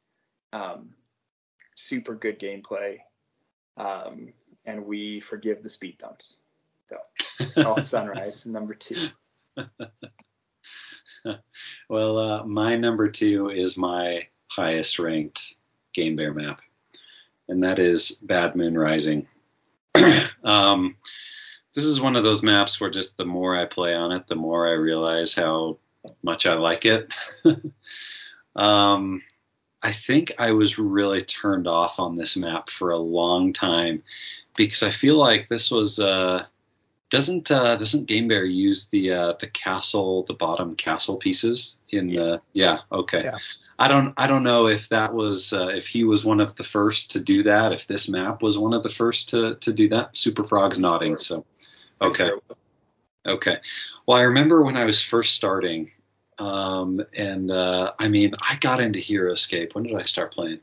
Um, 0.52 0.90
super 1.74 2.14
good 2.14 2.38
gameplay. 2.38 2.98
Um, 3.76 4.32
and 4.64 4.86
we 4.86 5.20
forgive 5.20 5.62
the 5.62 5.68
speed 5.68 5.98
dumps. 5.98 6.36
So, 6.88 6.98
off 7.66 7.84
sunrise 7.84 8.46
number 8.46 8.74
two. 8.74 9.08
well, 11.88 12.18
uh, 12.18 12.44
my 12.44 12.76
number 12.76 13.08
two 13.08 13.50
is 13.50 13.76
my 13.76 14.26
highest 14.48 14.98
ranked 14.98 15.54
Game 15.94 16.16
Bear 16.16 16.32
map, 16.32 16.60
and 17.48 17.62
that 17.62 17.78
is 17.78 18.12
Bad 18.22 18.56
Moon 18.56 18.76
Rising. 18.76 19.26
um, 20.44 20.96
this 21.74 21.84
is 21.84 22.00
one 22.00 22.16
of 22.16 22.24
those 22.24 22.42
maps 22.42 22.80
where 22.80 22.90
just 22.90 23.16
the 23.16 23.24
more 23.24 23.56
I 23.56 23.66
play 23.66 23.94
on 23.94 24.12
it, 24.12 24.26
the 24.26 24.34
more 24.34 24.68
I 24.68 24.72
realize 24.72 25.34
how 25.34 25.78
much 26.22 26.46
I 26.46 26.54
like 26.54 26.84
it. 26.84 27.12
um, 28.56 29.22
I 29.82 29.92
think 29.92 30.32
I 30.38 30.52
was 30.52 30.78
really 30.78 31.20
turned 31.20 31.66
off 31.66 31.98
on 31.98 32.16
this 32.16 32.36
map 32.36 32.70
for 32.70 32.90
a 32.90 32.98
long 32.98 33.52
time 33.52 34.02
because 34.56 34.82
I 34.82 34.90
feel 34.90 35.16
like 35.16 35.48
this 35.48 35.70
was 35.70 35.98
uh, 35.98 36.44
doesn't 37.12 37.50
uh, 37.50 37.76
doesn't 37.76 38.06
Game 38.06 38.26
Bear 38.26 38.46
use 38.46 38.88
the 38.88 39.12
uh, 39.12 39.34
the 39.38 39.46
castle 39.46 40.24
the 40.24 40.32
bottom 40.32 40.74
castle 40.74 41.18
pieces 41.18 41.76
in 41.90 42.08
yeah. 42.08 42.20
the 42.20 42.40
yeah 42.54 42.78
okay. 42.90 43.24
Yeah. 43.24 43.36
I 43.78 43.88
don't 43.88 44.14
I 44.16 44.26
don't 44.26 44.42
know 44.42 44.66
if 44.66 44.88
that 44.88 45.12
was 45.12 45.52
uh, 45.52 45.68
if 45.68 45.86
he 45.86 46.04
was 46.04 46.24
one 46.24 46.40
of 46.40 46.56
the 46.56 46.64
first 46.64 47.10
to 47.10 47.20
do 47.20 47.42
that 47.42 47.72
if 47.72 47.86
this 47.86 48.08
map 48.08 48.40
was 48.40 48.56
one 48.56 48.72
of 48.72 48.82
the 48.82 48.88
first 48.88 49.28
to 49.28 49.56
to 49.56 49.74
do 49.74 49.90
that. 49.90 50.16
Super 50.16 50.42
Frog's 50.42 50.78
nodding 50.78 51.16
so 51.16 51.44
okay. 52.00 52.30
Okay. 53.26 53.56
Well 54.06 54.16
I 54.16 54.22
remember 54.22 54.62
when 54.62 54.78
I 54.78 54.84
was 54.86 55.02
first 55.02 55.34
starting 55.34 55.90
um, 56.38 57.04
and 57.14 57.50
uh, 57.50 57.92
I 57.98 58.08
mean 58.08 58.32
I 58.40 58.56
got 58.56 58.80
into 58.80 59.00
HeroScape. 59.00 59.74
When 59.74 59.84
did 59.84 59.96
I 59.96 60.04
start 60.04 60.32
playing? 60.32 60.60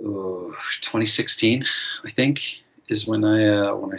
Ooh, 0.00 0.56
2016 0.80 1.62
I 2.06 2.10
think 2.10 2.62
is 2.88 3.06
when 3.06 3.22
I 3.22 3.48
uh, 3.48 3.74
when 3.74 3.94
I 3.94 3.98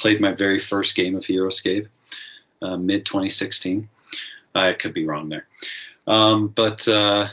played 0.00 0.20
my 0.20 0.32
very 0.32 0.58
first 0.58 0.96
game 0.96 1.14
of 1.14 1.24
HeroScape, 1.24 1.86
uh, 2.62 2.76
mid 2.76 3.04
2016. 3.04 3.88
I 4.54 4.72
could 4.72 4.94
be 4.94 5.06
wrong 5.06 5.28
there. 5.28 5.46
Um, 6.06 6.48
but 6.48 6.88
uh, 6.88 7.28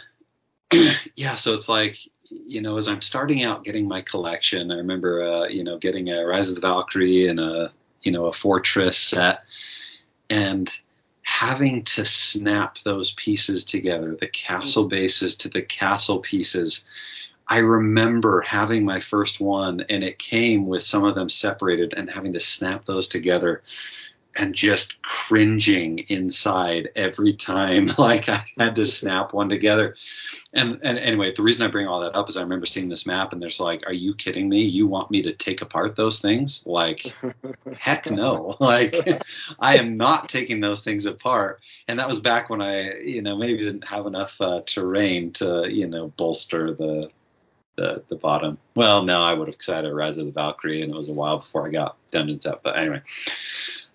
yeah, 1.16 1.36
so 1.36 1.54
it's 1.54 1.70
like, 1.70 1.98
you 2.30 2.62
know, 2.62 2.76
as 2.76 2.88
I'm 2.88 3.02
starting 3.02 3.44
out 3.44 3.64
getting 3.64 3.88
my 3.88 4.02
collection, 4.02 4.70
I 4.72 4.76
remember, 4.76 5.24
uh, 5.24 5.48
you 5.48 5.64
know, 5.64 5.78
getting 5.78 6.10
a 6.10 6.26
Rise 6.26 6.50
of 6.50 6.56
the 6.56 6.62
Valkyrie 6.62 7.28
and 7.28 7.40
a, 7.40 7.72
you 8.02 8.12
know, 8.12 8.26
a 8.26 8.34
Fortress 8.34 8.98
set 8.98 9.44
and 10.30 10.70
having 11.22 11.84
to 11.84 12.06
snap 12.06 12.78
those 12.80 13.12
pieces 13.12 13.64
together, 13.64 14.16
the 14.20 14.28
castle 14.28 14.88
bases 14.88 15.36
to 15.38 15.50
the 15.50 15.62
castle 15.62 16.20
pieces 16.20 16.86
I 17.50 17.58
remember 17.58 18.42
having 18.42 18.84
my 18.84 19.00
first 19.00 19.40
one 19.40 19.86
and 19.90 20.04
it 20.04 20.20
came 20.20 20.68
with 20.68 20.84
some 20.84 21.06
of 21.06 21.16
them 21.16 21.30
separated 21.30 21.94
and 21.96 22.10
having 22.10 22.34
to 22.34 22.40
snap 22.40 22.86
those 22.86 23.08
together 23.08 23.64
and 24.38 24.54
just 24.54 25.02
cringing 25.02 26.00
inside 26.10 26.90
every 26.96 27.34
time 27.34 27.88
like 27.98 28.30
I 28.30 28.46
had 28.58 28.76
to 28.76 28.86
snap 28.86 29.34
one 29.34 29.50
together. 29.50 29.96
And 30.54 30.80
and 30.84 31.00
anyway, 31.00 31.34
the 31.34 31.42
reason 31.42 31.64
I 31.64 31.72
bring 31.72 31.88
all 31.88 32.02
that 32.02 32.16
up 32.16 32.30
is 32.30 32.38
I 32.38 32.42
remember 32.42 32.66
seeing 32.66 32.90
this 32.90 33.06
map 33.06 33.34
and 33.34 33.42
there's 33.42 33.60
like, 33.60 33.84
are 33.88 33.94
you 33.94 34.14
kidding 34.14 34.48
me? 34.48 34.64
You 34.64 34.88
want 34.88 35.10
me 35.10 35.22
to 35.24 35.34
take 35.34 35.62
apart 35.62 35.96
those 35.96 36.20
things? 36.20 36.64
Like 36.66 37.14
heck 37.78 38.10
no. 38.10 38.56
Like 38.68 39.24
I 39.60 39.78
am 39.78 39.98
not 39.98 40.28
taking 40.30 40.60
those 40.60 40.84
things 40.84 41.06
apart. 41.06 41.62
And 41.88 41.98
that 42.00 42.08
was 42.08 42.20
back 42.20 42.50
when 42.50 42.62
I, 42.62 43.00
you 43.00 43.22
know, 43.22 43.38
maybe 43.38 43.58
didn't 43.58 43.88
have 43.88 44.06
enough 44.06 44.40
uh, 44.42 44.62
terrain 44.66 45.32
to, 45.34 45.68
you 45.70 45.88
know, 45.88 46.10
bolster 46.18 46.74
the 46.74 47.10
the 47.78 48.04
the 48.10 48.16
bottom. 48.16 48.58
Well, 48.76 49.04
no, 49.04 49.22
I 49.22 49.34
would 49.34 49.48
have 49.48 49.58
because 49.58 49.70
I 49.70 49.76
had 49.78 49.86
a 49.86 49.94
Rise 49.94 50.18
of 50.18 50.26
the 50.26 50.32
Valkyrie, 50.32 50.82
and 50.82 50.92
it 50.92 50.98
was 50.98 51.10
a 51.10 51.14
while 51.14 51.40
before 51.40 51.68
I 51.68 51.72
got 51.72 51.98
Dungeons 52.12 52.46
up. 52.46 52.62
But 52.64 52.78
anyway, 52.78 53.02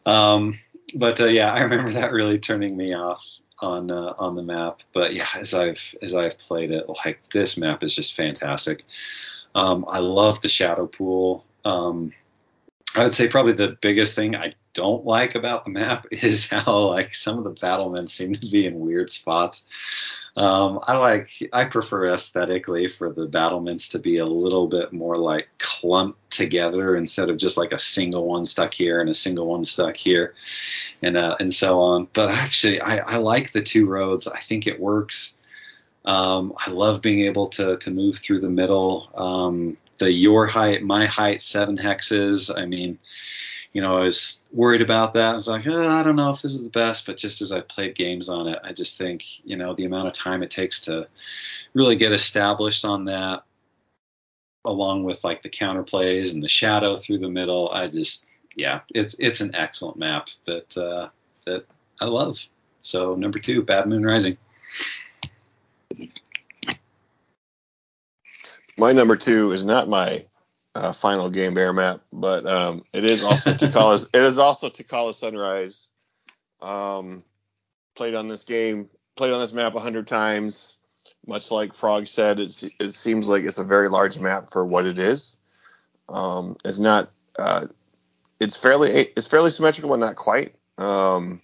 um, 0.06 0.58
but 0.94 1.20
uh, 1.20 1.26
yeah, 1.26 1.52
I 1.52 1.60
remember 1.60 1.92
that 1.92 2.12
really 2.12 2.38
turning 2.38 2.76
me 2.76 2.94
off 2.94 3.22
on 3.58 3.90
uh, 3.90 4.14
on 4.18 4.34
the 4.34 4.42
map. 4.42 4.80
But 4.94 5.14
yeah, 5.14 5.28
as 5.36 5.54
I've 5.54 5.94
as 6.02 6.14
I've 6.14 6.38
played 6.38 6.70
it, 6.70 6.88
like 6.88 7.20
this 7.32 7.56
map 7.56 7.82
is 7.82 7.94
just 7.94 8.14
fantastic. 8.14 8.84
Um, 9.54 9.84
I 9.88 9.98
love 9.98 10.40
the 10.40 10.48
shadow 10.48 10.86
pool. 10.86 11.44
Um, 11.64 12.12
I 12.94 13.04
would 13.04 13.14
say 13.14 13.28
probably 13.28 13.54
the 13.54 13.76
biggest 13.80 14.14
thing 14.14 14.36
I 14.36 14.50
don't 14.74 15.04
like 15.04 15.34
about 15.34 15.64
the 15.64 15.70
map 15.70 16.06
is 16.10 16.48
how 16.48 16.88
like 16.88 17.14
some 17.14 17.38
of 17.38 17.44
the 17.44 17.50
battlements 17.50 18.14
seem 18.14 18.34
to 18.34 18.50
be 18.50 18.66
in 18.66 18.80
weird 18.80 19.10
spots. 19.10 19.64
Um, 20.34 20.80
I 20.84 20.96
like 20.96 21.30
I 21.52 21.64
prefer 21.64 22.06
aesthetically 22.06 22.88
for 22.88 23.12
the 23.12 23.26
battlements 23.26 23.88
to 23.88 23.98
be 23.98 24.16
a 24.16 24.24
little 24.24 24.66
bit 24.66 24.92
more 24.92 25.16
like 25.16 25.48
clumped 25.58 26.30
together 26.30 26.96
instead 26.96 27.28
of 27.28 27.36
just 27.36 27.58
like 27.58 27.72
a 27.72 27.78
single 27.78 28.26
one 28.26 28.46
stuck 28.46 28.72
here 28.72 29.00
and 29.00 29.10
a 29.10 29.14
single 29.14 29.46
one 29.46 29.64
stuck 29.64 29.94
here, 29.94 30.34
and 31.02 31.18
uh, 31.18 31.36
and 31.38 31.54
so 31.54 31.80
on. 31.80 32.08
But 32.14 32.30
actually, 32.30 32.80
I, 32.80 32.98
I 32.98 33.16
like 33.18 33.52
the 33.52 33.60
two 33.60 33.86
roads. 33.86 34.26
I 34.26 34.40
think 34.40 34.66
it 34.66 34.80
works. 34.80 35.34
Um, 36.06 36.54
I 36.56 36.70
love 36.70 37.02
being 37.02 37.26
able 37.26 37.48
to 37.48 37.76
to 37.76 37.90
move 37.90 38.18
through 38.18 38.40
the 38.40 38.48
middle. 38.48 39.10
Um, 39.14 39.76
the 39.98 40.10
your 40.10 40.46
height, 40.46 40.82
my 40.82 41.06
height, 41.06 41.40
seven 41.40 41.76
hexes. 41.76 42.50
I 42.56 42.66
mean, 42.66 42.98
you 43.72 43.80
know, 43.80 43.96
I 43.96 44.00
was 44.00 44.42
worried 44.52 44.82
about 44.82 45.14
that. 45.14 45.30
I 45.30 45.34
was 45.34 45.48
like, 45.48 45.66
oh, 45.66 45.88
I 45.88 46.02
don't 46.02 46.16
know 46.16 46.30
if 46.30 46.42
this 46.42 46.52
is 46.52 46.62
the 46.62 46.70
best, 46.70 47.06
but 47.06 47.16
just 47.16 47.40
as 47.40 47.52
I 47.52 47.60
played 47.60 47.94
games 47.94 48.28
on 48.28 48.48
it, 48.48 48.58
I 48.62 48.72
just 48.72 48.98
think, 48.98 49.24
you 49.44 49.56
know, 49.56 49.74
the 49.74 49.86
amount 49.86 50.08
of 50.08 50.14
time 50.14 50.42
it 50.42 50.50
takes 50.50 50.80
to 50.82 51.08
really 51.72 51.96
get 51.96 52.12
established 52.12 52.84
on 52.84 53.06
that, 53.06 53.44
along 54.64 55.04
with 55.04 55.24
like 55.24 55.42
the 55.42 55.48
counterplays 55.48 56.32
and 56.32 56.42
the 56.42 56.48
shadow 56.48 56.96
through 56.96 57.18
the 57.18 57.28
middle, 57.30 57.70
I 57.70 57.88
just, 57.88 58.26
yeah, 58.54 58.80
it's 58.90 59.16
it's 59.18 59.40
an 59.40 59.54
excellent 59.54 59.96
map 59.96 60.28
that 60.46 60.76
uh, 60.76 61.08
that 61.46 61.64
I 62.00 62.04
love. 62.04 62.38
So 62.82 63.14
number 63.14 63.38
two, 63.38 63.62
Bad 63.62 63.86
Moon 63.86 64.04
Rising. 64.04 64.36
My 68.76 68.92
number 68.92 69.16
two 69.16 69.52
is 69.52 69.64
not 69.64 69.88
my 69.88 70.24
uh, 70.74 70.92
final 70.92 71.28
game 71.28 71.54
bear 71.54 71.72
map, 71.72 72.00
but 72.12 72.46
um, 72.46 72.84
it 72.92 73.04
is 73.04 73.22
also 73.22 73.52
Tikala. 73.54 74.08
it 74.12 74.22
is 74.22 74.38
also 74.38 74.70
Tikala 74.70 75.14
Sunrise. 75.14 75.88
Um, 76.60 77.24
played 77.94 78.14
on 78.14 78.28
this 78.28 78.44
game, 78.44 78.88
played 79.16 79.32
on 79.32 79.40
this 79.40 79.52
map 79.52 79.74
a 79.74 79.80
hundred 79.80 80.06
times. 80.06 80.78
Much 81.26 81.50
like 81.52 81.74
Frog 81.74 82.08
said, 82.08 82.40
it 82.40 82.50
seems 82.50 83.28
like 83.28 83.44
it's 83.44 83.58
a 83.58 83.64
very 83.64 83.88
large 83.88 84.18
map 84.18 84.52
for 84.52 84.64
what 84.64 84.86
it 84.86 84.98
is. 84.98 85.38
Um, 86.08 86.56
it's 86.64 86.80
not. 86.80 87.10
Uh, 87.38 87.66
it's 88.40 88.56
fairly 88.56 88.90
it's 88.90 89.28
fairly 89.28 89.50
symmetrical, 89.50 89.90
but 89.90 90.00
not 90.00 90.16
quite. 90.16 90.56
Um, 90.78 91.40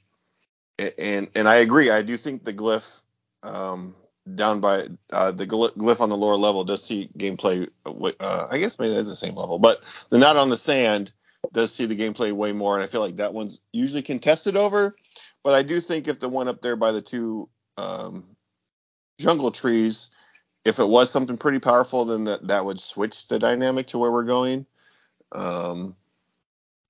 and 0.79 1.29
and 1.35 1.49
I 1.49 1.57
agree. 1.57 1.91
I 1.91 2.03
do 2.03 2.17
think 2.17 2.43
the 2.45 2.53
glyph 2.53 3.03
um, 3.45 3.95
down 4.35 4.61
by 4.61 4.89
uh, 5.13 5.31
the 5.33 5.47
glyph 5.47 6.01
on 6.01 6.09
the 6.09 6.17
lower 6.17 6.37
level 6.37 6.65
does 6.65 6.85
see 6.85 7.11
gameplay. 7.17 7.69
Uh, 7.87 8.47
I 8.51 8.59
guess 8.59 8.79
maybe 8.79 8.95
it's 8.95 9.09
the 9.09 9.17
same 9.17 9.35
level, 9.35 9.59
but 9.59 9.81
the 10.11 10.19
not 10.19 10.37
on 10.37 10.51
the 10.51 10.57
sand 10.57 11.13
does 11.53 11.75
see 11.75 11.87
the 11.87 11.97
gameplay 11.97 12.33
way 12.33 12.53
more, 12.53 12.75
and 12.75 12.85
I 12.85 12.87
feel 12.87 13.01
like 13.01 13.17
that 13.17 13.35
one's 13.35 13.61
usually 13.73 14.03
contested 14.03 14.57
over. 14.57 14.93
But 15.45 15.55
I 15.55 15.63
do 15.63 15.81
think 15.81 16.09
if 16.09 16.21
the 16.21 16.29
one 16.29 16.49
up 16.49 16.63
there 16.63 16.77
by 16.77 16.93
the 16.93 17.03
two 17.03 17.49
um, 17.77 18.25
jungle 19.19 19.51
trees, 19.51 20.09
if 20.65 20.79
it 20.79 20.89
was 20.89 21.11
something 21.11 21.39
pretty 21.39 21.59
powerful, 21.59 22.05
then 22.05 22.25
that 22.25 22.47
that 22.49 22.65
would 22.65 22.81
switch 22.81 23.29
the 23.29 23.39
dynamic 23.39 23.89
to 23.89 23.99
where 23.99 24.13
we're 24.13 24.25
going. 24.25 24.67
Um, 25.33 25.95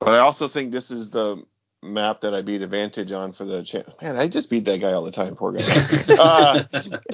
but 0.00 0.14
I 0.14 0.18
also 0.18 0.48
think 0.48 0.72
this 0.72 0.90
is 0.90 1.10
the 1.10 1.44
map 1.82 2.20
that 2.22 2.34
I 2.34 2.42
beat 2.42 2.62
Advantage 2.62 3.12
on 3.12 3.32
for 3.32 3.44
the 3.44 3.62
cha- 3.62 3.82
man. 4.02 4.16
I 4.16 4.26
just 4.26 4.50
beat 4.50 4.64
that 4.64 4.80
guy 4.80 4.92
all 4.92 5.04
the 5.04 5.12
time, 5.12 5.36
poor 5.36 5.52
guy. 5.52 5.62
uh, 6.18 6.64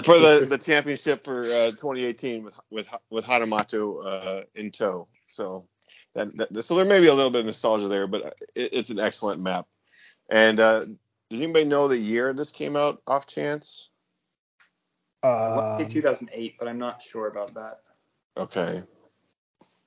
for 0.02 0.18
the 0.18 0.46
the 0.48 0.58
championship 0.58 1.24
for 1.24 1.44
uh, 1.44 1.70
2018 1.72 2.44
with 2.44 2.54
with 2.70 2.88
with 3.10 3.24
Hanamato 3.24 4.04
uh, 4.04 4.42
in 4.54 4.70
tow. 4.70 5.08
So 5.26 5.66
that, 6.14 6.36
that, 6.36 6.62
so 6.64 6.76
there 6.76 6.84
may 6.84 7.00
be 7.00 7.08
a 7.08 7.14
little 7.14 7.30
bit 7.30 7.40
of 7.40 7.46
nostalgia 7.46 7.88
there, 7.88 8.06
but 8.06 8.36
it, 8.54 8.70
it's 8.72 8.90
an 8.90 9.00
excellent 9.00 9.40
map. 9.40 9.66
And 10.30 10.60
uh, 10.60 10.86
does 11.30 11.40
anybody 11.40 11.64
know 11.64 11.88
the 11.88 11.98
year 11.98 12.32
this 12.32 12.50
came 12.50 12.76
out 12.76 13.02
off 13.06 13.26
chance? 13.26 13.90
Um, 15.22 15.86
2008, 15.88 16.56
but 16.58 16.68
I'm 16.68 16.78
not 16.78 17.02
sure 17.02 17.28
about 17.28 17.54
that. 17.54 17.80
Okay. 18.36 18.82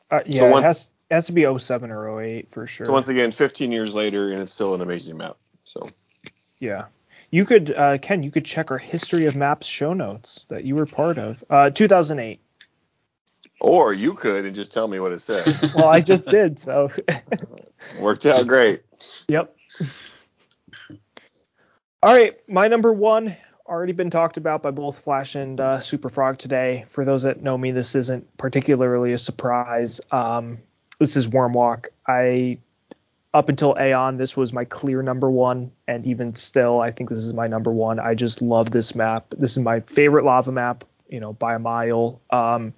Uh, 0.10 0.22
yeah, 0.26 0.42
so 0.42 0.50
once, 0.50 0.64
it 0.64 0.68
has 0.68 0.90
it 1.10 1.14
has 1.14 1.28
to 1.28 1.32
be 1.32 1.46
07 1.58 1.92
or 1.92 2.22
08 2.22 2.52
for 2.52 2.68
sure. 2.68 2.86
So 2.86 2.94
once 2.94 3.08
again, 3.08 3.32
15 3.32 3.72
years 3.72 3.96
later, 3.96 4.32
and 4.32 4.42
it's 4.42 4.54
still 4.54 4.76
an 4.76 4.82
amazing 4.82 5.18
map. 5.18 5.38
So. 5.64 5.90
Yeah. 6.60 6.86
You 7.30 7.46
could, 7.46 7.72
uh, 7.72 7.98
Ken, 7.98 8.24
you 8.24 8.32
could 8.32 8.46
check 8.46 8.72
our 8.72 8.78
history 8.78 9.26
of 9.26 9.36
maps 9.36 9.68
show 9.68 9.94
notes 9.94 10.46
that 10.50 10.64
you 10.64 10.76
were 10.76 10.86
part 10.86 11.18
of. 11.18 11.44
Uh, 11.50 11.70
2008. 11.70 12.42
Or 13.60 13.94
you 13.94 14.14
could 14.14 14.46
and 14.46 14.54
just 14.54 14.72
tell 14.72 14.88
me 14.88 15.00
what 15.00 15.12
it 15.12 15.20
said. 15.20 15.46
well, 15.76 15.88
I 15.88 16.02
just 16.02 16.30
did, 16.30 16.60
so. 16.60 16.92
Worked 18.00 18.26
out 18.26 18.48
great. 18.48 18.84
Yep. 19.28 19.56
All 22.04 22.14
right, 22.14 22.38
my 22.48 22.68
number 22.68 22.94
one 22.94 23.36
already 23.66 23.94
been 23.94 24.10
talked 24.10 24.38
about 24.38 24.62
by 24.62 24.72
both 24.72 25.00
Flash 25.00 25.36
and 25.36 25.60
uh, 25.60 25.80
Super 25.80 26.10
Frog 26.10 26.38
today. 26.38 26.86
For 26.90 27.04
those 27.04 27.24
that 27.24 27.42
know 27.42 27.58
me, 27.58 27.72
this 27.72 27.96
isn't 27.96 28.38
particularly 28.38 29.14
a 29.14 29.18
surprise. 29.18 30.00
Um, 30.12 30.60
this 31.00 31.16
is 31.16 31.28
Wyrmwalk. 31.28 31.88
I 32.08 32.60
up 33.34 33.50
until 33.50 33.76
Aeon, 33.80 34.18
this 34.18 34.36
was 34.36 34.52
my 34.52 34.66
clear 34.66 35.02
number 35.04 35.30
one, 35.30 35.72
and 35.88 36.08
even 36.08 36.34
still, 36.34 36.80
I 36.80 36.92
think 36.92 37.10
this 37.10 37.20
is 37.20 37.34
my 37.34 37.48
number 37.48 37.72
one. 37.72 38.00
I 38.00 38.16
just 38.16 38.42
love 38.42 38.72
this 38.72 38.96
map. 38.96 39.30
This 39.38 39.58
is 39.58 39.64
my 39.64 39.82
favorite 39.82 40.26
lava 40.26 40.52
map, 40.52 40.86
you 41.10 41.20
know, 41.20 41.34
by 41.34 41.56
a 41.56 41.60
mile. 41.60 42.22
Um, 42.32 42.74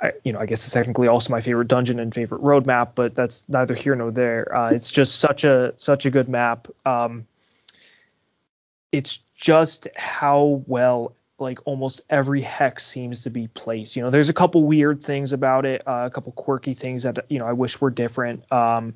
I, 0.00 0.12
you 0.24 0.32
know, 0.32 0.40
I 0.40 0.46
guess 0.46 0.64
it's 0.64 0.72
technically 0.72 1.08
also 1.08 1.30
my 1.30 1.42
favorite 1.42 1.68
dungeon 1.68 2.00
and 2.00 2.12
favorite 2.12 2.40
road 2.40 2.66
map, 2.66 2.94
but 2.94 3.14
that's 3.14 3.44
neither 3.48 3.74
here 3.74 3.94
nor 3.94 4.10
there. 4.10 4.56
Uh, 4.56 4.70
it's 4.70 4.90
just 4.90 5.16
such 5.20 5.44
a 5.44 5.74
such 5.76 6.06
a 6.06 6.10
good 6.10 6.28
map. 6.28 6.68
Um, 6.86 7.26
it's 8.90 9.18
just 9.36 9.86
how 9.94 10.64
well 10.66 11.14
like 11.40 11.60
almost 11.64 12.02
every 12.10 12.40
hex 12.42 12.86
seems 12.86 13.22
to 13.22 13.30
be 13.30 13.48
placed. 13.48 13.96
You 13.96 14.02
know, 14.02 14.10
there's 14.10 14.28
a 14.28 14.34
couple 14.34 14.62
weird 14.64 15.02
things 15.02 15.32
about 15.32 15.64
it, 15.66 15.82
uh, 15.86 16.04
a 16.06 16.10
couple 16.10 16.32
quirky 16.32 16.74
things 16.74 17.04
that 17.04 17.26
you 17.28 17.38
know 17.38 17.46
I 17.46 17.52
wish 17.52 17.80
were 17.80 17.90
different. 17.90 18.50
Um, 18.52 18.94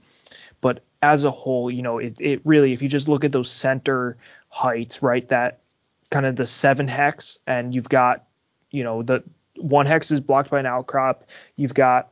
but 0.60 0.82
as 1.02 1.24
a 1.24 1.30
whole, 1.30 1.70
you 1.70 1.82
know, 1.82 1.98
it, 1.98 2.20
it 2.20 2.40
really, 2.44 2.72
if 2.72 2.82
you 2.82 2.88
just 2.88 3.08
look 3.08 3.24
at 3.24 3.32
those 3.32 3.50
center 3.50 4.16
heights, 4.48 5.02
right, 5.02 5.26
that 5.28 5.60
kind 6.10 6.26
of 6.26 6.36
the 6.36 6.46
seven 6.46 6.88
hex, 6.88 7.38
and 7.46 7.74
you've 7.74 7.88
got, 7.88 8.24
you 8.70 8.84
know, 8.84 9.02
the 9.02 9.22
one 9.56 9.86
hex 9.86 10.10
is 10.10 10.20
blocked 10.20 10.50
by 10.50 10.60
an 10.60 10.66
outcrop. 10.66 11.24
You've 11.56 11.74
got 11.74 12.10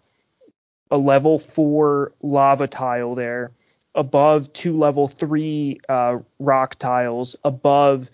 a 0.90 0.98
level 0.98 1.38
four 1.38 2.12
lava 2.22 2.66
tile 2.66 3.14
there, 3.14 3.52
above 3.94 4.52
two 4.52 4.78
level 4.78 5.08
three 5.08 5.80
uh, 5.88 6.18
rock 6.38 6.74
tiles, 6.78 7.36
above 7.44 8.10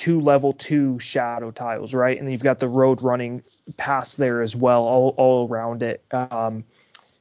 two 0.00 0.18
level 0.18 0.54
two 0.54 0.98
shadow 0.98 1.50
tiles, 1.50 1.92
right? 1.92 2.16
And 2.16 2.26
then 2.26 2.32
you've 2.32 2.42
got 2.42 2.58
the 2.58 2.68
road 2.68 3.02
running 3.02 3.42
past 3.76 4.16
there 4.16 4.40
as 4.40 4.56
well, 4.56 4.82
all, 4.84 5.14
all 5.18 5.46
around 5.46 5.82
it. 5.82 6.02
Um, 6.10 6.64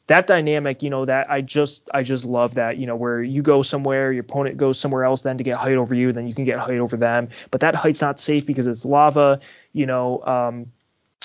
that 0.08 0.28
dynamic, 0.28 0.82
you 0.82 0.90
know, 0.90 1.04
that 1.04 1.30
I 1.30 1.42
just 1.42 1.90
I 1.94 2.04
just 2.04 2.24
love 2.24 2.56
that, 2.56 2.78
you 2.78 2.88
know, 2.88 2.96
where 2.96 3.22
you 3.22 3.42
go 3.42 3.64
somewhere, 3.64 4.14
your 4.14 4.22
opponent 4.22 4.56
goes 4.56 4.80
somewhere 4.80 5.04
else 5.04 5.24
then 5.24 5.40
to 5.40 5.44
get 5.44 5.58
height 5.58 5.76
over 5.76 5.94
you, 5.94 6.14
then 6.14 6.26
you 6.26 6.34
can 6.34 6.46
get 6.46 6.58
height 6.58 6.80
over 6.80 6.96
them. 6.96 7.28
But 7.52 7.62
that 7.62 7.76
height's 7.76 8.00
not 8.00 8.18
safe 8.18 8.46
because 8.46 8.66
it's 8.66 8.86
lava, 8.86 9.42
you 9.74 9.86
know, 9.86 10.24
um, 10.24 10.72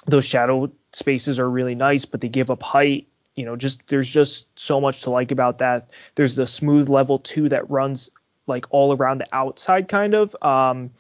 those 0.07 0.25
shadow 0.25 0.73
spaces 0.93 1.39
are 1.39 1.49
really 1.49 1.77
nice, 1.77 2.05
but 2.05 2.21
they 2.21 2.29
give 2.29 2.51
up 2.51 2.65
height. 2.65 3.07
You 3.37 3.45
know, 3.45 3.55
just 3.55 3.87
there's 3.87 4.09
just 4.09 4.49
so 4.59 4.81
much 4.81 5.03
to 5.03 5.11
like 5.11 5.31
about 5.31 5.59
that. 5.59 5.91
There's 6.17 6.35
the 6.35 6.47
smooth 6.47 6.89
level 6.89 7.21
two 7.21 7.51
that 7.51 7.71
runs 7.71 8.11
like 8.49 8.67
all 8.71 8.93
around 8.93 9.19
the 9.19 9.29
outside 9.33 9.87
kind 9.87 10.15
of. 10.15 10.35
Um, 10.43 10.91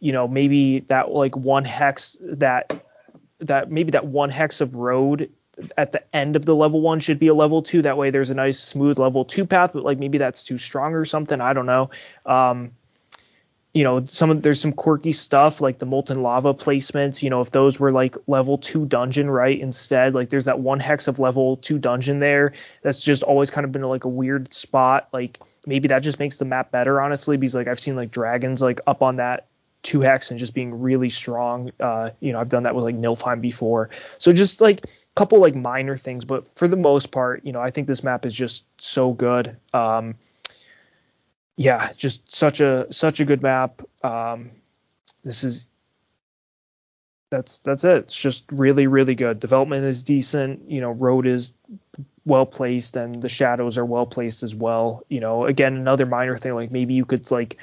you 0.00 0.12
know 0.12 0.28
maybe 0.28 0.80
that 0.80 1.10
like 1.10 1.36
one 1.36 1.64
hex 1.64 2.16
that 2.22 2.84
that 3.40 3.70
maybe 3.70 3.92
that 3.92 4.06
one 4.06 4.30
hex 4.30 4.60
of 4.60 4.74
road 4.74 5.30
at 5.76 5.92
the 5.92 6.02
end 6.14 6.36
of 6.36 6.44
the 6.44 6.54
level 6.54 6.80
one 6.80 7.00
should 7.00 7.18
be 7.18 7.28
a 7.28 7.34
level 7.34 7.62
two. 7.62 7.82
That 7.82 7.96
way 7.96 8.10
there's 8.10 8.30
a 8.30 8.34
nice 8.34 8.58
smooth 8.58 8.98
level 8.98 9.24
two 9.24 9.46
path, 9.46 9.72
but 9.72 9.84
like 9.84 9.98
maybe 9.98 10.18
that's 10.18 10.42
too 10.42 10.58
strong 10.58 10.94
or 10.94 11.04
something. 11.04 11.40
I 11.40 11.52
don't 11.52 11.66
know. 11.66 11.90
Um, 12.24 12.72
you 13.74 13.84
know, 13.84 14.04
some 14.06 14.30
of 14.30 14.42
there's 14.42 14.60
some 14.60 14.72
quirky 14.72 15.12
stuff 15.12 15.60
like 15.60 15.78
the 15.78 15.86
molten 15.86 16.22
lava 16.22 16.54
placements. 16.54 17.22
You 17.22 17.30
know, 17.30 17.40
if 17.40 17.50
those 17.50 17.78
were 17.78 17.92
like 17.92 18.16
level 18.26 18.58
two 18.58 18.86
dungeon, 18.86 19.30
right? 19.30 19.58
Instead, 19.58 20.14
like 20.14 20.30
there's 20.30 20.46
that 20.46 20.58
one 20.58 20.80
hex 20.80 21.06
of 21.06 21.18
level 21.18 21.56
two 21.58 21.78
dungeon 21.78 22.18
there. 22.18 22.54
That's 22.82 23.02
just 23.02 23.22
always 23.22 23.50
kind 23.50 23.64
of 23.64 23.72
been 23.72 23.82
like 23.82 24.04
a 24.04 24.08
weird 24.08 24.54
spot. 24.54 25.08
Like 25.12 25.38
maybe 25.66 25.88
that 25.88 26.02
just 26.02 26.18
makes 26.18 26.38
the 26.38 26.44
map 26.44 26.70
better, 26.70 27.00
honestly, 27.00 27.36
because 27.36 27.54
like 27.54 27.68
I've 27.68 27.80
seen 27.80 27.94
like 27.94 28.10
dragons 28.10 28.62
like 28.62 28.80
up 28.86 29.02
on 29.02 29.16
that 29.16 29.47
two 29.82 30.00
hex 30.00 30.30
and 30.30 30.38
just 30.38 30.54
being 30.54 30.80
really 30.80 31.10
strong. 31.10 31.72
Uh, 31.78 32.10
you 32.20 32.32
know, 32.32 32.40
I've 32.40 32.50
done 32.50 32.64
that 32.64 32.74
with 32.74 32.84
like 32.84 32.96
Nilfheim 32.96 33.40
before. 33.40 33.90
So 34.18 34.32
just 34.32 34.60
like 34.60 34.84
a 34.84 34.88
couple 35.14 35.40
like 35.40 35.54
minor 35.54 35.96
things, 35.96 36.24
but 36.24 36.56
for 36.56 36.68
the 36.68 36.76
most 36.76 37.10
part, 37.10 37.44
you 37.44 37.52
know, 37.52 37.60
I 37.60 37.70
think 37.70 37.86
this 37.86 38.02
map 38.02 38.26
is 38.26 38.34
just 38.34 38.64
so 38.78 39.12
good. 39.12 39.56
Um, 39.72 40.16
yeah, 41.56 41.92
just 41.96 42.34
such 42.34 42.60
a 42.60 42.86
such 42.92 43.20
a 43.20 43.24
good 43.24 43.42
map. 43.42 43.82
Um, 44.04 44.50
this 45.24 45.44
is 45.44 45.66
that's 47.30 47.58
that's 47.58 47.84
it. 47.84 47.96
It's 47.98 48.18
just 48.18 48.44
really 48.50 48.86
really 48.86 49.14
good. 49.14 49.40
Development 49.40 49.84
is 49.84 50.02
decent. 50.02 50.70
You 50.70 50.80
know, 50.80 50.90
road 50.90 51.26
is 51.26 51.52
well 52.24 52.46
placed 52.46 52.96
and 52.96 53.20
the 53.20 53.28
shadows 53.28 53.78
are 53.78 53.84
well 53.84 54.06
placed 54.06 54.42
as 54.42 54.54
well. 54.54 55.04
You 55.08 55.20
know, 55.20 55.46
again 55.46 55.76
another 55.76 56.06
minor 56.06 56.38
thing 56.38 56.54
like 56.54 56.70
maybe 56.70 56.94
you 56.94 57.04
could 57.04 57.30
like 57.30 57.58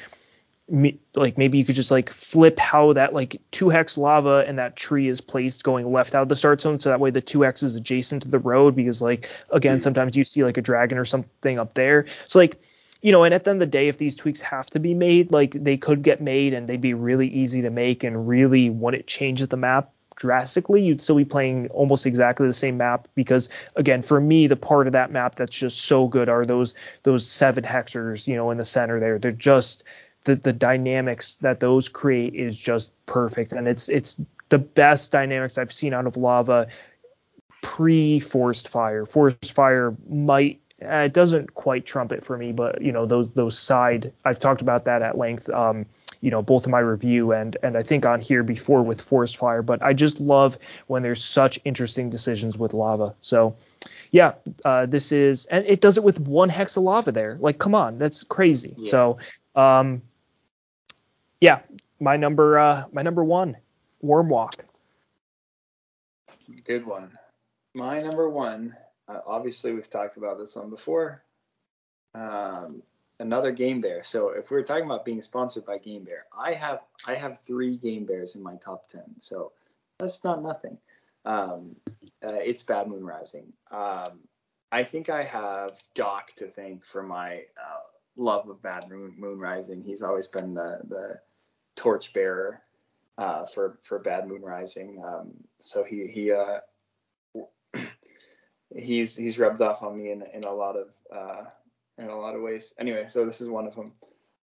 like 0.67 1.37
maybe 1.37 1.59
you 1.59 1.65
could 1.65 1.75
just 1.75 1.91
like 1.91 2.11
flip 2.11 2.57
how 2.57 2.93
that 2.93 3.13
like 3.13 3.39
two 3.51 3.69
hex 3.69 3.99
lava 3.99 4.43
and 4.47 4.57
that 4.57 4.75
tree 4.75 5.07
is 5.07 5.21
placed 5.21 5.63
going 5.63 5.91
left 5.91 6.15
out 6.15 6.23
of 6.23 6.27
the 6.27 6.35
start 6.35 6.59
zone 6.59 6.79
so 6.79 6.89
that 6.89 6.99
way 6.99 7.11
the 7.11 7.21
2x 7.21 7.61
is 7.61 7.75
adjacent 7.75 8.23
to 8.23 8.29
the 8.29 8.39
road 8.39 8.75
because 8.75 8.99
like 8.99 9.29
again 9.51 9.79
sometimes 9.79 10.17
you 10.17 10.23
see 10.23 10.43
like 10.43 10.57
a 10.57 10.63
dragon 10.63 10.97
or 10.97 11.05
something 11.05 11.59
up 11.59 11.75
there 11.75 12.07
so 12.25 12.39
like 12.39 12.59
you 13.01 13.11
know, 13.11 13.23
and 13.23 13.35
at 13.35 13.43
the 13.43 13.51
end 13.51 13.61
of 13.61 13.67
the 13.67 13.71
day, 13.71 13.87
if 13.87 13.99
these 13.99 14.15
tweaks 14.15 14.41
have 14.41 14.65
to 14.71 14.79
be 14.79 14.95
made, 14.95 15.31
like 15.31 15.51
they 15.51 15.77
could 15.77 16.01
get 16.01 16.21
made 16.21 16.55
and 16.55 16.67
they'd 16.67 16.81
be 16.81 16.95
really 16.95 17.27
easy 17.27 17.61
to 17.61 17.69
make 17.69 18.03
and 18.03 18.27
really 18.27 18.71
wouldn't 18.71 19.05
change 19.05 19.45
the 19.45 19.57
map 19.57 19.91
drastically, 20.15 20.81
you'd 20.81 21.01
still 21.01 21.17
be 21.17 21.25
playing 21.25 21.67
almost 21.67 22.07
exactly 22.07 22.47
the 22.47 22.53
same 22.53 22.77
map 22.77 23.07
because 23.13 23.49
again, 23.75 24.01
for 24.01 24.19
me, 24.19 24.47
the 24.47 24.55
part 24.55 24.87
of 24.87 24.93
that 24.93 25.11
map 25.11 25.35
that's 25.35 25.55
just 25.55 25.81
so 25.81 26.07
good 26.07 26.29
are 26.29 26.45
those 26.45 26.73
those 27.03 27.27
seven 27.27 27.63
hexers, 27.63 28.25
you 28.27 28.35
know, 28.35 28.49
in 28.49 28.57
the 28.57 28.63
center 28.63 28.99
there. 28.99 29.19
They're 29.19 29.31
just 29.31 29.83
the 30.25 30.35
the 30.35 30.53
dynamics 30.53 31.35
that 31.35 31.59
those 31.59 31.89
create 31.89 32.35
is 32.35 32.57
just 32.57 32.91
perfect 33.05 33.53
and 33.53 33.67
it's 33.67 33.89
it's 33.89 34.19
the 34.49 34.59
best 34.59 35.11
dynamics 35.11 35.57
I've 35.57 35.73
seen 35.73 35.93
out 35.93 36.05
of 36.05 36.17
lava 36.17 36.67
pre 37.61 38.19
forest 38.19 38.69
fire. 38.69 39.05
Forest 39.05 39.53
fire 39.53 39.95
might 40.07 40.61
uh, 40.83 41.03
it 41.05 41.13
doesn't 41.13 41.53
quite 41.55 41.85
trump 41.85 42.11
it 42.11 42.23
for 42.23 42.37
me, 42.37 42.51
but 42.51 42.81
you 42.81 42.91
know 42.91 43.05
those 43.05 43.31
those 43.33 43.57
side 43.57 44.13
I've 44.23 44.39
talked 44.39 44.61
about 44.61 44.85
that 44.85 45.01
at 45.01 45.17
length. 45.17 45.49
Um, 45.49 45.85
you 46.21 46.31
know 46.31 46.41
both 46.41 46.65
in 46.65 46.71
my 46.71 46.79
review 46.79 47.33
and 47.33 47.57
and 47.63 47.77
I 47.77 47.81
think 47.81 48.05
on 48.05 48.21
here 48.21 48.43
before 48.43 48.83
with 48.83 49.01
forest 49.01 49.37
fire. 49.37 49.61
But 49.61 49.81
I 49.81 49.93
just 49.93 50.19
love 50.19 50.57
when 50.87 51.01
there's 51.01 51.23
such 51.23 51.59
interesting 51.65 52.09
decisions 52.09 52.57
with 52.57 52.73
lava. 52.73 53.15
So 53.21 53.55
yeah, 54.11 54.33
uh, 54.63 54.85
this 54.85 55.11
is 55.11 55.45
and 55.47 55.65
it 55.67 55.81
does 55.81 55.97
it 55.97 56.03
with 56.03 56.19
one 56.19 56.49
hex 56.49 56.77
of 56.77 56.83
lava 56.83 57.11
there. 57.11 57.35
Like 57.39 57.57
come 57.57 57.73
on, 57.73 57.97
that's 57.97 58.23
crazy. 58.23 58.75
Yeah. 58.77 58.91
So 58.91 59.17
um, 59.55 60.03
yeah, 61.45 61.59
my 61.99 62.17
number 62.17 62.57
uh, 62.57 62.85
my 62.91 63.01
number 63.01 63.23
one, 63.23 63.57
Wyrmwalk. 64.03 64.55
Good 66.63 66.85
one. 66.85 67.17
My 67.73 68.01
number 68.01 68.29
one 68.29 68.75
uh, 69.07 69.19
obviously, 69.25 69.73
we've 69.73 69.89
talked 69.89 70.17
about 70.17 70.37
this 70.37 70.55
one 70.55 70.69
before. 70.69 71.23
Um, 72.13 72.81
another 73.19 73.51
Game 73.51 73.81
Bear. 73.81 74.03
So 74.03 74.29
if 74.29 74.49
we 74.49 74.57
are 74.57 74.63
talking 74.63 74.85
about 74.85 75.05
being 75.05 75.21
sponsored 75.21 75.65
by 75.65 75.77
Game 75.77 76.03
Bear, 76.03 76.25
I 76.37 76.53
have 76.53 76.81
I 77.05 77.15
have 77.15 77.39
three 77.41 77.77
Game 77.77 78.05
Bears 78.05 78.35
in 78.35 78.43
my 78.43 78.55
top 78.55 78.89
ten. 78.89 79.03
So 79.19 79.51
that's 79.99 80.23
not 80.23 80.41
nothing. 80.41 80.77
Um, 81.25 81.75
uh, 82.23 82.33
it's 82.33 82.63
Bad 82.63 82.87
Moon 82.87 83.03
Rising. 83.03 83.53
Um, 83.71 84.19
I 84.71 84.83
think 84.83 85.09
I 85.09 85.23
have 85.23 85.71
Doc 85.93 86.31
to 86.37 86.47
thank 86.47 86.83
for 86.83 87.03
my 87.03 87.43
uh, 87.57 87.83
love 88.17 88.49
of 88.49 88.61
Bad 88.61 88.89
Moon, 88.89 89.13
Moon 89.17 89.39
Rising. 89.39 89.83
He's 89.83 90.01
always 90.01 90.27
been 90.27 90.53
the 90.53 90.79
the 90.87 91.19
torchbearer 91.75 92.61
uh, 93.17 93.45
for 93.45 93.79
for 93.83 93.99
Bad 93.99 94.27
Moon 94.27 94.41
Rising. 94.41 95.01
Um, 95.05 95.33
so 95.59 95.83
he 95.83 96.07
he 96.07 96.31
uh, 96.31 96.59
he's 98.75 99.15
he's 99.15 99.39
rubbed 99.39 99.61
off 99.61 99.83
on 99.83 99.97
me 99.97 100.11
in 100.11 100.23
in 100.33 100.43
a 100.43 100.53
lot 100.53 100.75
of 100.75 100.89
uh, 101.13 101.43
in 101.97 102.09
a 102.09 102.17
lot 102.17 102.35
of 102.35 102.41
ways. 102.41 102.73
Anyway, 102.79 103.05
so 103.07 103.25
this 103.25 103.41
is 103.41 103.47
one 103.47 103.67
of 103.67 103.75
them. 103.75 103.93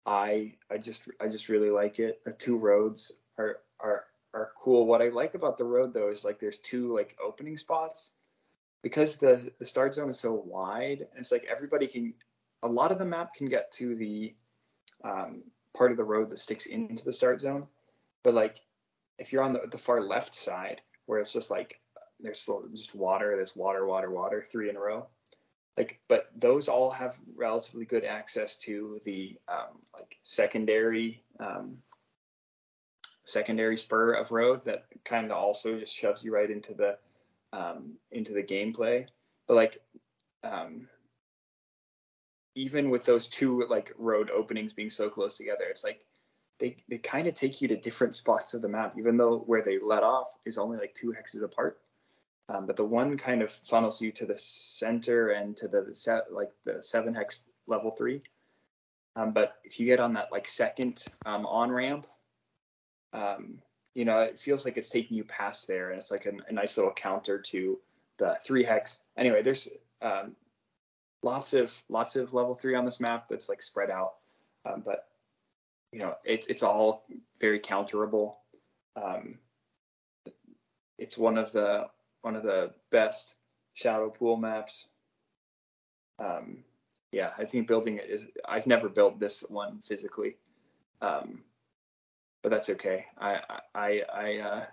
I 0.06 0.54
I 0.70 0.78
just 0.78 1.08
I 1.20 1.28
just 1.28 1.48
really 1.48 1.70
like 1.70 1.98
it. 1.98 2.24
The 2.24 2.32
two 2.32 2.56
roads 2.56 3.12
are 3.38 3.58
are 3.80 4.04
are 4.34 4.50
cool. 4.56 4.86
What 4.86 5.02
I 5.02 5.08
like 5.08 5.34
about 5.34 5.58
the 5.58 5.64
road 5.64 5.92
though 5.92 6.10
is 6.10 6.24
like 6.24 6.38
there's 6.40 6.58
two 6.58 6.94
like 6.94 7.16
opening 7.24 7.56
spots 7.56 8.12
because 8.82 9.16
the 9.16 9.52
the 9.58 9.66
start 9.66 9.94
zone 9.94 10.10
is 10.10 10.18
so 10.18 10.32
wide. 10.32 11.06
It's 11.16 11.32
like 11.32 11.46
everybody 11.50 11.86
can 11.86 12.14
a 12.62 12.68
lot 12.68 12.92
of 12.92 12.98
the 12.98 13.04
map 13.04 13.34
can 13.34 13.48
get 13.48 13.70
to 13.72 13.94
the 13.94 14.34
um, 15.04 15.42
part 15.74 15.90
of 15.90 15.96
the 15.96 16.04
road 16.04 16.30
that 16.30 16.40
sticks 16.40 16.66
into 16.66 17.04
the 17.04 17.12
start 17.12 17.40
zone, 17.40 17.66
but 18.22 18.34
like 18.34 18.60
if 19.18 19.32
you're 19.32 19.42
on 19.42 19.52
the, 19.52 19.60
the 19.70 19.78
far 19.78 20.00
left 20.02 20.34
side 20.34 20.80
where 21.06 21.18
it's 21.18 21.32
just 21.32 21.50
like 21.50 21.80
there's 22.20 22.48
just 22.72 22.94
water, 22.94 23.34
there's 23.36 23.56
water, 23.56 23.86
water, 23.86 24.10
water, 24.10 24.46
three 24.50 24.70
in 24.70 24.76
a 24.76 24.80
row. 24.80 25.06
Like, 25.76 26.00
but 26.06 26.30
those 26.36 26.68
all 26.68 26.90
have 26.90 27.18
relatively 27.34 27.84
good 27.84 28.04
access 28.04 28.56
to 28.58 29.00
the 29.04 29.38
um, 29.48 29.78
like 29.94 30.18
secondary 30.22 31.24
um, 31.40 31.78
secondary 33.24 33.76
spur 33.76 34.14
of 34.14 34.32
road 34.32 34.64
that 34.64 34.84
kind 35.04 35.26
of 35.26 35.32
also 35.32 35.78
just 35.78 35.94
shoves 35.96 36.22
you 36.22 36.34
right 36.34 36.50
into 36.50 36.74
the 36.74 36.98
um, 37.52 37.94
into 38.10 38.32
the 38.32 38.42
gameplay. 38.42 39.06
But 39.46 39.54
like 39.54 39.82
um, 40.44 40.88
even 42.54 42.90
with 42.90 43.04
those 43.04 43.28
two 43.28 43.66
like 43.68 43.92
road 43.98 44.30
openings 44.30 44.72
being 44.72 44.90
so 44.90 45.08
close 45.08 45.36
together, 45.36 45.64
it's 45.68 45.84
like 45.84 46.04
they 46.58 46.76
they 46.88 46.98
kind 46.98 47.26
of 47.26 47.34
take 47.34 47.60
you 47.60 47.68
to 47.68 47.76
different 47.76 48.14
spots 48.14 48.54
of 48.54 48.62
the 48.62 48.68
map, 48.68 48.94
even 48.98 49.16
though 49.16 49.38
where 49.38 49.62
they 49.62 49.78
let 49.82 50.02
off 50.02 50.28
is 50.44 50.58
only 50.58 50.78
like 50.78 50.94
two 50.94 51.12
hexes 51.12 51.42
apart. 51.42 51.80
Um, 52.48 52.66
but 52.66 52.76
the 52.76 52.84
one 52.84 53.16
kind 53.16 53.42
of 53.42 53.50
funnels 53.50 54.00
you 54.00 54.12
to 54.12 54.26
the 54.26 54.38
center 54.38 55.30
and 55.30 55.56
to 55.56 55.68
the 55.68 55.94
set 55.94 56.32
like 56.32 56.50
the 56.64 56.82
seven 56.82 57.14
hex 57.14 57.42
level 57.66 57.92
three. 57.92 58.22
Um, 59.16 59.32
but 59.32 59.56
if 59.64 59.78
you 59.78 59.86
get 59.86 60.00
on 60.00 60.14
that 60.14 60.32
like 60.32 60.48
second 60.48 61.04
um, 61.26 61.46
on 61.46 61.70
ramp, 61.70 62.06
um, 63.12 63.58
you 63.94 64.04
know 64.04 64.20
it 64.20 64.38
feels 64.38 64.64
like 64.64 64.76
it's 64.76 64.88
taking 64.88 65.16
you 65.16 65.24
past 65.24 65.66
there, 65.66 65.90
and 65.90 66.00
it's 66.00 66.10
like 66.10 66.26
a, 66.26 66.32
a 66.48 66.52
nice 66.52 66.76
little 66.76 66.92
counter 66.92 67.38
to 67.38 67.78
the 68.18 68.38
three 68.44 68.64
hex. 68.64 68.98
Anyway, 69.16 69.42
there's 69.42 69.68
um, 70.00 70.34
lots 71.22 71.54
of 71.54 71.74
lots 71.88 72.16
of 72.16 72.34
level 72.34 72.54
three 72.54 72.74
on 72.74 72.84
this 72.84 73.00
map 73.00 73.28
that's 73.28 73.48
like 73.48 73.62
spread 73.62 73.90
out, 73.90 74.14
um, 74.66 74.82
but 74.84 75.08
you 75.92 76.00
know 76.00 76.16
it's 76.24 76.46
it's 76.46 76.62
all 76.62 77.04
very 77.40 77.60
counterable. 77.60 78.34
it's 80.98 81.18
one 81.18 81.36
of 81.36 81.50
the 81.52 81.88
one 82.22 82.36
of 82.36 82.42
the 82.42 82.70
best 82.90 83.34
shadow 83.74 84.10
pool 84.10 84.36
maps. 84.36 84.86
Um, 86.18 86.64
yeah, 87.10 87.32
I 87.36 87.44
think 87.44 87.66
building 87.66 87.98
it 87.98 88.08
is. 88.08 88.24
I've 88.48 88.66
never 88.66 88.88
built 88.88 89.18
this 89.18 89.44
one 89.48 89.80
physically, 89.80 90.36
um, 91.00 91.42
but 92.42 92.50
that's 92.50 92.70
okay. 92.70 93.06
I 93.18 93.40
I 93.74 94.02
I 94.12 94.38
uh, 94.38 94.64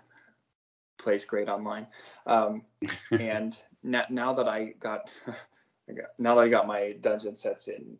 plays 0.98 1.24
great 1.24 1.48
online, 1.48 1.86
um, 2.26 2.62
and 3.10 3.56
now, 3.82 4.04
now 4.08 4.34
that 4.34 4.48
I 4.48 4.74
got, 4.80 5.10
got 5.92 6.10
now 6.18 6.34
that 6.36 6.42
I 6.42 6.48
got 6.48 6.66
my 6.66 6.94
dungeon 7.00 7.36
sets 7.36 7.68
in 7.68 7.98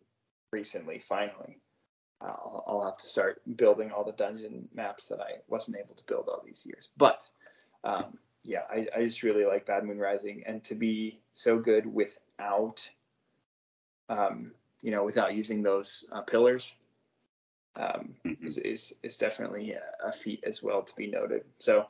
recently, 0.51 0.99
finally, 0.99 1.59
I'll, 2.21 2.63
I'll 2.67 2.85
have 2.85 2.97
to 2.97 3.07
start 3.07 3.41
building 3.55 3.91
all 3.91 4.03
the 4.03 4.11
dungeon 4.11 4.69
maps 4.73 5.05
that 5.07 5.19
I 5.19 5.39
wasn't 5.47 5.77
able 5.77 5.95
to 5.95 6.05
build 6.05 6.27
all 6.27 6.43
these 6.45 6.65
years. 6.65 6.89
But 6.97 7.27
um, 7.83 8.17
yeah, 8.43 8.61
I, 8.69 8.87
I 8.95 9.05
just 9.05 9.23
really 9.23 9.45
like 9.45 9.65
Bad 9.65 9.83
Moon 9.83 9.97
Rising, 9.97 10.43
and 10.45 10.63
to 10.65 10.75
be 10.75 11.19
so 11.33 11.59
good 11.59 11.85
without, 11.85 12.87
um, 14.09 14.51
you 14.81 14.91
know, 14.91 15.03
without 15.03 15.35
using 15.35 15.61
those 15.61 16.05
uh, 16.11 16.21
pillars, 16.21 16.75
um, 17.75 18.15
mm-hmm. 18.25 18.45
is, 18.45 18.57
is 18.57 18.93
is 19.03 19.17
definitely 19.17 19.73
a, 19.73 20.07
a 20.07 20.11
feat 20.11 20.43
as 20.45 20.61
well 20.61 20.81
to 20.81 20.95
be 20.95 21.07
noted. 21.07 21.43
So, 21.59 21.85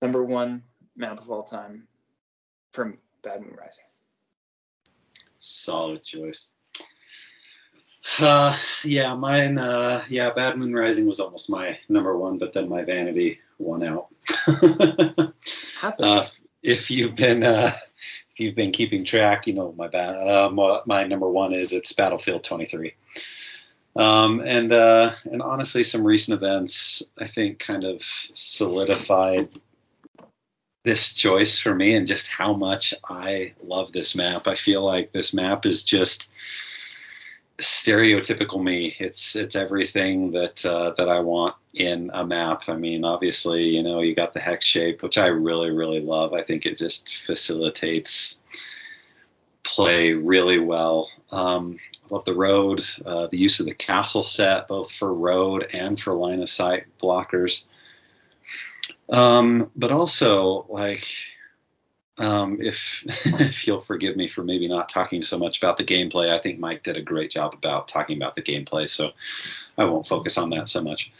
number 0.00 0.24
one 0.24 0.62
map 0.96 1.20
of 1.20 1.30
all 1.30 1.42
time 1.42 1.86
for 2.72 2.84
me, 2.84 2.96
Bad 3.22 3.40
Moon 3.40 3.56
Rising. 3.58 3.84
Solid 5.38 6.04
choice. 6.04 6.50
Uh, 8.18 8.56
yeah, 8.84 9.14
mine. 9.14 9.58
Uh, 9.58 10.02
yeah, 10.08 10.30
Bad 10.30 10.56
Moon 10.56 10.74
Rising 10.74 11.06
was 11.06 11.20
almost 11.20 11.50
my 11.50 11.78
number 11.88 12.16
one, 12.16 12.38
but 12.38 12.52
then 12.52 12.68
my 12.68 12.84
vanity 12.84 13.40
won 13.58 13.82
out. 13.82 14.08
uh, 15.82 16.24
if 16.62 16.90
you've 16.90 17.14
been 17.14 17.42
uh, 17.42 17.76
if 18.32 18.40
you've 18.40 18.54
been 18.54 18.72
keeping 18.72 19.04
track, 19.04 19.46
you 19.46 19.54
know 19.54 19.74
my 19.76 19.88
bad. 19.88 20.14
Uh, 20.16 20.50
my, 20.50 20.80
my, 20.86 21.04
number 21.04 21.28
one 21.28 21.52
is 21.52 21.72
it's 21.72 21.92
Battlefield 21.92 22.44
23. 22.44 22.94
Um, 23.96 24.40
and 24.40 24.72
uh, 24.72 25.12
and 25.24 25.42
honestly, 25.42 25.84
some 25.84 26.06
recent 26.06 26.40
events 26.40 27.02
I 27.18 27.26
think 27.26 27.58
kind 27.58 27.84
of 27.84 28.02
solidified 28.32 29.48
this 30.84 31.12
choice 31.12 31.58
for 31.58 31.74
me 31.74 31.94
and 31.94 32.06
just 32.06 32.28
how 32.28 32.54
much 32.54 32.94
I 33.08 33.54
love 33.62 33.92
this 33.92 34.14
map. 34.14 34.46
I 34.46 34.54
feel 34.54 34.84
like 34.84 35.12
this 35.12 35.34
map 35.34 35.66
is 35.66 35.82
just 35.82 36.30
stereotypical 37.58 38.62
me. 38.62 38.94
It's 38.98 39.34
it's 39.34 39.56
everything 39.56 40.30
that 40.32 40.64
uh, 40.64 40.94
that 40.96 41.08
I 41.08 41.20
want 41.20 41.56
in 41.74 42.10
a 42.14 42.24
map. 42.24 42.68
I 42.68 42.76
mean, 42.76 43.04
obviously, 43.04 43.64
you 43.64 43.82
know, 43.82 44.00
you 44.00 44.14
got 44.14 44.32
the 44.32 44.40
hex 44.40 44.64
shape, 44.64 45.02
which 45.02 45.18
I 45.18 45.26
really 45.26 45.70
really 45.70 46.00
love. 46.00 46.32
I 46.32 46.42
think 46.42 46.66
it 46.66 46.78
just 46.78 47.18
facilitates 47.24 48.38
play 49.64 50.12
really 50.12 50.58
well. 50.58 51.10
Um, 51.30 51.78
I 52.04 52.14
love 52.14 52.24
the 52.24 52.34
road, 52.34 52.84
uh, 53.04 53.26
the 53.26 53.36
use 53.36 53.60
of 53.60 53.66
the 53.66 53.74
castle 53.74 54.24
set, 54.24 54.68
both 54.68 54.90
for 54.90 55.12
road 55.12 55.68
and 55.72 56.00
for 56.00 56.14
line 56.14 56.40
of 56.40 56.50
sight 56.50 56.84
blockers. 57.02 57.64
Um, 59.10 59.70
but 59.74 59.90
also 59.90 60.66
like 60.68 61.04
um, 62.18 62.58
if 62.60 63.04
if 63.40 63.66
you'll 63.66 63.80
forgive 63.80 64.16
me 64.16 64.28
for 64.28 64.42
maybe 64.42 64.68
not 64.68 64.88
talking 64.88 65.22
so 65.22 65.38
much 65.38 65.58
about 65.58 65.76
the 65.76 65.84
gameplay, 65.84 66.30
I 66.30 66.40
think 66.40 66.58
Mike 66.58 66.82
did 66.82 66.96
a 66.96 67.02
great 67.02 67.30
job 67.30 67.54
about 67.54 67.88
talking 67.88 68.16
about 68.16 68.34
the 68.34 68.42
gameplay, 68.42 68.88
so 68.88 69.12
I 69.76 69.84
won't 69.84 70.08
focus 70.08 70.36
on 70.36 70.50
that 70.50 70.68
so 70.68 70.82
much. 70.82 71.12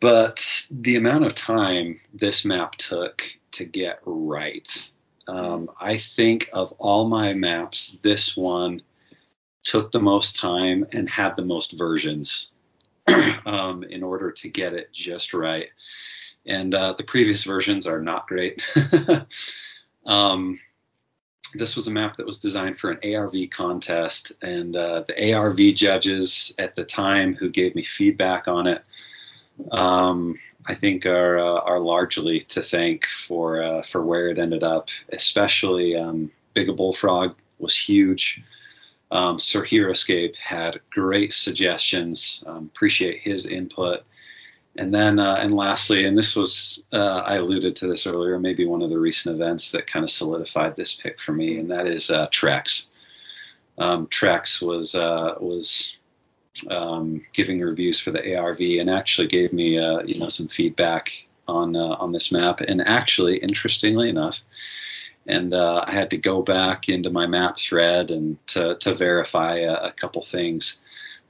But 0.00 0.66
the 0.70 0.96
amount 0.96 1.24
of 1.24 1.34
time 1.34 2.00
this 2.12 2.44
map 2.44 2.74
took 2.76 3.24
to 3.52 3.64
get 3.64 4.00
right, 4.04 4.90
um, 5.28 5.70
I 5.80 5.98
think 5.98 6.48
of 6.52 6.72
all 6.78 7.08
my 7.08 7.32
maps, 7.34 7.96
this 8.02 8.36
one 8.36 8.82
took 9.62 9.92
the 9.92 10.00
most 10.00 10.36
time 10.36 10.86
and 10.92 11.08
had 11.08 11.36
the 11.36 11.44
most 11.44 11.72
versions 11.78 12.50
um, 13.46 13.84
in 13.84 14.02
order 14.02 14.32
to 14.32 14.48
get 14.48 14.74
it 14.74 14.92
just 14.92 15.32
right. 15.34 15.68
And 16.46 16.74
uh, 16.74 16.94
the 16.94 17.04
previous 17.04 17.44
versions 17.44 17.86
are 17.86 18.00
not 18.00 18.26
great. 18.26 18.62
um, 20.06 20.58
this 21.54 21.76
was 21.76 21.88
a 21.88 21.92
map 21.92 22.16
that 22.16 22.26
was 22.26 22.38
designed 22.38 22.78
for 22.78 22.90
an 22.90 23.14
ARV 23.14 23.50
contest, 23.50 24.32
and 24.42 24.76
uh, 24.76 25.04
the 25.06 25.34
ARV 25.34 25.74
judges 25.74 26.54
at 26.58 26.74
the 26.74 26.84
time 26.84 27.34
who 27.34 27.50
gave 27.50 27.74
me 27.74 27.84
feedback 27.84 28.48
on 28.48 28.66
it, 28.66 28.84
um, 29.70 30.38
I 30.66 30.74
think 30.74 31.06
are 31.06 31.38
uh, 31.38 31.60
are 31.60 31.80
largely 31.80 32.40
to 32.40 32.62
thank 32.62 33.06
for 33.06 33.62
uh, 33.62 33.82
for 33.82 34.02
where 34.04 34.30
it 34.30 34.38
ended 34.38 34.64
up. 34.64 34.88
Especially 35.12 35.96
um, 35.96 36.30
Big 36.54 36.74
Bullfrog 36.74 37.34
was 37.58 37.76
huge. 37.76 38.42
Um, 39.10 39.38
Sir 39.38 39.64
Heroescape 39.64 40.36
had 40.36 40.80
great 40.90 41.34
suggestions. 41.34 42.42
Um, 42.46 42.70
appreciate 42.74 43.20
his 43.20 43.46
input. 43.46 44.04
And 44.76 44.92
then, 44.94 45.18
uh, 45.18 45.34
and 45.34 45.54
lastly, 45.54 46.06
and 46.06 46.16
this 46.16 46.34
was, 46.34 46.82
uh, 46.92 46.96
I 46.96 47.36
alluded 47.36 47.76
to 47.76 47.86
this 47.86 48.06
earlier, 48.06 48.38
maybe 48.38 48.64
one 48.64 48.80
of 48.80 48.88
the 48.88 48.98
recent 48.98 49.34
events 49.34 49.70
that 49.72 49.86
kind 49.86 50.02
of 50.02 50.10
solidified 50.10 50.76
this 50.76 50.94
pick 50.94 51.20
for 51.20 51.32
me, 51.32 51.58
and 51.58 51.70
that 51.70 51.86
is 51.86 52.10
uh, 52.10 52.28
Trex. 52.28 52.86
Um, 53.76 54.06
Trex 54.06 54.62
was 54.62 54.94
uh, 54.94 55.34
was 55.40 55.96
um, 56.70 57.22
giving 57.34 57.60
reviews 57.60 58.00
for 58.00 58.12
the 58.12 58.34
ARV 58.34 58.60
and 58.60 58.88
actually 58.88 59.28
gave 59.28 59.52
me, 59.52 59.78
uh, 59.78 60.02
you 60.02 60.18
know, 60.18 60.28
some 60.28 60.48
feedback 60.48 61.10
on 61.48 61.76
uh, 61.76 61.96
on 61.98 62.12
this 62.12 62.32
map. 62.32 62.60
And 62.62 62.80
actually, 62.86 63.38
interestingly 63.38 64.08
enough, 64.08 64.40
and 65.26 65.54
I 65.54 65.92
had 65.92 66.10
to 66.10 66.18
go 66.18 66.42
back 66.42 66.88
into 66.88 67.10
my 67.10 67.26
map 67.26 67.58
thread 67.58 68.10
and 68.10 68.38
to, 68.48 68.76
to 68.76 68.94
verify 68.94 69.56
a, 69.58 69.74
a 69.74 69.92
couple 69.92 70.24
things. 70.24 70.80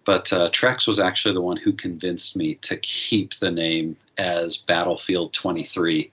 But 0.04 0.32
uh, 0.32 0.50
Trex 0.50 0.86
was 0.86 0.98
actually 0.98 1.34
the 1.34 1.40
one 1.40 1.56
who 1.56 1.72
convinced 1.72 2.36
me 2.36 2.56
to 2.56 2.76
keep 2.76 3.38
the 3.38 3.50
name 3.50 3.96
as 4.18 4.56
Battlefield 4.56 5.32
23. 5.32 6.10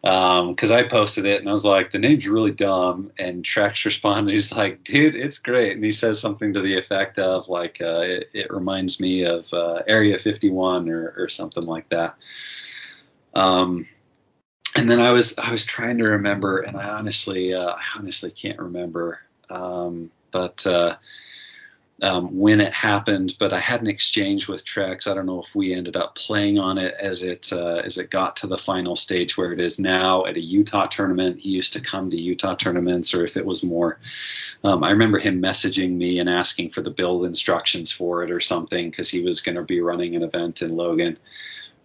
Because 0.00 0.70
um, 0.70 0.76
I 0.76 0.82
posted 0.88 1.26
it 1.26 1.40
and 1.40 1.48
I 1.48 1.52
was 1.52 1.64
like, 1.64 1.92
the 1.92 1.98
name's 1.98 2.26
really 2.26 2.50
dumb. 2.50 3.12
And 3.18 3.44
Trex 3.44 3.84
responded, 3.84 4.32
he's 4.32 4.52
like, 4.52 4.82
dude, 4.82 5.14
it's 5.14 5.38
great. 5.38 5.72
And 5.72 5.84
he 5.84 5.92
says 5.92 6.20
something 6.20 6.54
to 6.54 6.60
the 6.60 6.76
effect 6.76 7.18
of, 7.18 7.48
like, 7.48 7.78
uh, 7.80 8.00
it, 8.00 8.30
it, 8.32 8.50
reminds 8.50 8.98
me 8.98 9.24
of 9.24 9.44
uh, 9.52 9.82
Area 9.86 10.18
51 10.18 10.88
or, 10.88 11.14
or 11.16 11.28
something 11.28 11.64
like 11.64 11.88
that. 11.90 12.16
Um, 13.34 13.86
and 14.76 14.90
then 14.90 15.00
I 15.00 15.10
was 15.12 15.36
I 15.38 15.50
was 15.50 15.64
trying 15.64 15.98
to 15.98 16.04
remember, 16.04 16.60
and 16.60 16.76
I 16.76 16.88
honestly 16.88 17.54
uh, 17.54 17.72
I 17.72 17.82
honestly 17.96 18.30
can't 18.30 18.58
remember. 18.58 19.20
Um, 19.50 20.10
but 20.30 20.66
uh, 20.66 20.96
um, 22.02 22.36
when 22.36 22.60
it 22.60 22.74
happened, 22.74 23.36
but 23.38 23.52
I 23.52 23.60
had 23.60 23.80
an 23.80 23.86
exchange 23.86 24.48
with 24.48 24.64
Trex. 24.64 25.06
I 25.06 25.14
don't 25.14 25.24
know 25.24 25.40
if 25.40 25.54
we 25.54 25.72
ended 25.72 25.96
up 25.96 26.16
playing 26.16 26.58
on 26.58 26.76
it 26.76 26.94
as 27.00 27.22
it 27.22 27.52
uh, 27.52 27.80
as 27.84 27.96
it 27.96 28.10
got 28.10 28.36
to 28.38 28.48
the 28.48 28.58
final 28.58 28.96
stage 28.96 29.36
where 29.36 29.52
it 29.52 29.60
is 29.60 29.78
now 29.78 30.26
at 30.26 30.36
a 30.36 30.40
Utah 30.40 30.86
tournament. 30.86 31.38
He 31.38 31.50
used 31.50 31.72
to 31.74 31.80
come 31.80 32.10
to 32.10 32.20
Utah 32.20 32.56
tournaments, 32.56 33.14
or 33.14 33.22
if 33.22 33.36
it 33.36 33.46
was 33.46 33.62
more. 33.62 34.00
Um, 34.64 34.82
I 34.82 34.90
remember 34.90 35.20
him 35.20 35.40
messaging 35.40 35.92
me 35.92 36.18
and 36.18 36.28
asking 36.28 36.70
for 36.70 36.82
the 36.82 36.90
build 36.90 37.24
instructions 37.24 37.92
for 37.92 38.24
it 38.24 38.32
or 38.32 38.40
something 38.40 38.90
because 38.90 39.08
he 39.08 39.22
was 39.22 39.40
going 39.40 39.56
to 39.56 39.62
be 39.62 39.80
running 39.80 40.16
an 40.16 40.24
event 40.24 40.60
in 40.60 40.74
Logan. 40.76 41.16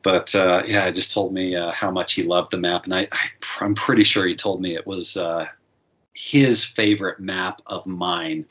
But 0.02 0.34
uh, 0.34 0.64
yeah, 0.66 0.88
he 0.88 0.94
just 0.94 1.12
told 1.12 1.32
me 1.32 1.56
uh, 1.56 1.72
how 1.72 1.92
much 1.92 2.14
he 2.14 2.24
loved 2.24 2.52
the 2.52 2.58
map, 2.58 2.86
and 2.86 2.96
I, 2.96 3.08
I 3.12 3.66
am 3.66 3.76
pretty 3.76 4.04
sure 4.04 4.26
he 4.26 4.36
told 4.36 4.62
me 4.62 4.76
it 4.76 4.88
was 4.88 5.16
uh, 5.16 5.46
his 6.14 6.64
favorite 6.64 7.20
map 7.20 7.62
of 7.68 7.86
mine 7.86 8.48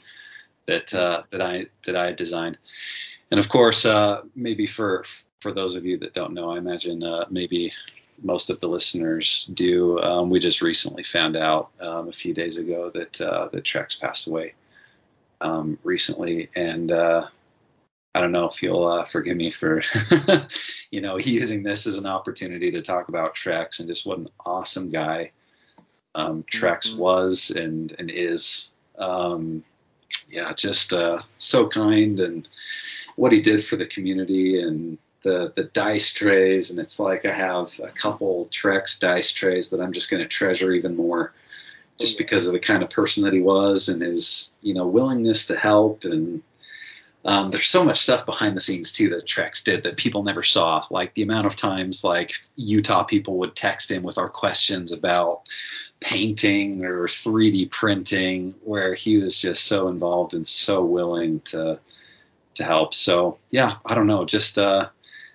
that 0.67 0.93
uh, 0.95 1.23
that 1.31 1.41
I 1.41 1.67
that 1.87 1.97
I 1.97 2.13
designed. 2.13 2.59
And 3.31 3.41
of 3.41 3.49
course, 3.49 3.85
uh, 3.85 4.23
maybe 4.35 4.67
for 4.67 5.05
for 5.41 5.53
those 5.53 5.75
of 5.75 5.85
you 5.85 5.99
that 5.99 6.15
don't 6.15 6.35
know, 6.35 6.51
I 6.51 6.59
imagine 6.59 7.03
uh, 7.03 7.27
maybe 7.31 7.73
most 8.23 8.51
of 8.51 8.61
the 8.61 8.69
listeners 8.69 9.49
do. 9.55 10.01
Um, 10.01 10.31
we 10.31 10.39
just 10.39 10.63
recently 10.63 11.03
found 11.03 11.37
out 11.37 11.71
um, 11.81 12.09
a 12.09 12.13
few 12.13 12.35
days 12.35 12.57
ago 12.57 12.91
that 12.95 13.21
uh, 13.21 13.49
that 13.53 13.65
Trex 13.65 14.01
passed 14.01 14.27
away 14.27 14.55
um, 15.41 15.79
recently, 15.83 16.49
and 16.55 16.91
uh, 16.91 17.27
I 18.15 18.21
don't 18.21 18.33
know 18.33 18.49
if 18.49 18.63
you'll 18.63 18.87
uh, 18.87 19.05
forgive 19.05 19.37
me 19.37 19.51
for 19.51 19.83
you 20.91 21.01
know 21.01 21.19
using 21.19 21.63
this 21.63 21.87
as 21.87 21.97
an 21.97 22.07
opportunity 22.07 22.71
to 22.73 22.83
talk 22.83 23.09
about 23.09 23.35
Trex 23.35 23.79
and 23.79 23.89
just 23.89 24.07
what 24.07 24.19
an 24.19 24.29
awesome 24.45 24.91
guy 24.91 25.33
um, 26.15 26.45
Trex 26.51 26.89
mm-hmm. 26.89 26.99
was 26.99 27.51
and 27.51 27.95
and 27.99 28.11
is. 28.11 28.71
Um, 28.99 29.63
yeah, 30.29 30.53
just 30.53 30.93
uh, 30.93 31.21
so 31.39 31.69
kind 31.69 32.21
and 32.21 32.49
what 33.17 33.33
he 33.33 33.41
did 33.41 33.65
for 33.65 33.77
the 33.77 33.87
community 33.87 34.61
and 34.61 34.99
the 35.23 35.53
the 35.57 35.65
dice 35.65 36.13
trays. 36.13 36.71
And 36.71 36.79
it's 36.79 36.99
like 36.99 37.25
I 37.25 37.33
have 37.33 37.79
a 37.83 37.89
couple 37.89 38.47
Trex 38.47 38.99
dice 38.99 39.33
trays 39.33 39.71
that 39.71 39.81
I'm 39.81 39.93
just 39.93 40.11
going 40.11 40.23
to 40.23 40.29
treasure 40.29 40.73
even 40.73 40.97
more, 40.97 41.33
just 41.99 42.19
because 42.19 42.47
of 42.47 42.53
the 42.53 42.61
kind 42.61 42.83
of 42.83 42.91
person 42.91 43.25
that 43.25 43.33
he 43.33 43.41
was 43.41 43.89
and 43.89 44.03
his 44.03 44.57
you 44.63 44.75
know 44.75 44.87
willingness 44.87 45.47
to 45.47 45.57
help 45.57 46.05
and. 46.05 46.43
Um, 47.25 47.51
there's 47.51 47.67
so 47.67 47.85
much 47.85 47.99
stuff 47.99 48.25
behind 48.25 48.57
the 48.57 48.61
scenes 48.61 48.93
too 48.93 49.09
that 49.09 49.27
Trex 49.27 49.65
did 49.65 49.83
that 49.83 49.97
people 49.97 50.23
never 50.23 50.45
saw. 50.45 50.87
Like 50.93 51.13
the 51.15 51.25
amount 51.25 51.49
of 51.49 51.57
times 51.57 52.05
like 52.05 52.31
Utah 52.55 53.03
people 53.03 53.39
would 53.39 53.57
text 53.57 53.91
him 53.91 54.05
with 54.05 54.17
our 54.17 54.29
questions 54.29 54.93
about 54.93 55.41
painting 56.01 56.85
or 56.85 57.07
3D 57.07 57.71
printing, 57.71 58.55
where 58.65 58.95
he 58.95 59.19
was 59.19 59.39
just 59.39 59.65
so 59.65 59.89
involved 59.89 60.35
and 60.35 60.47
so 60.47 60.85
willing 60.85 61.41
to 61.41 61.79
to 62.57 62.65
help. 62.65 62.95
So 62.95 63.39
yeah, 63.51 63.77
I 63.85 63.95
don't 63.95 64.07
know, 64.07 64.25
just 64.25 64.59
uh, 64.59 64.89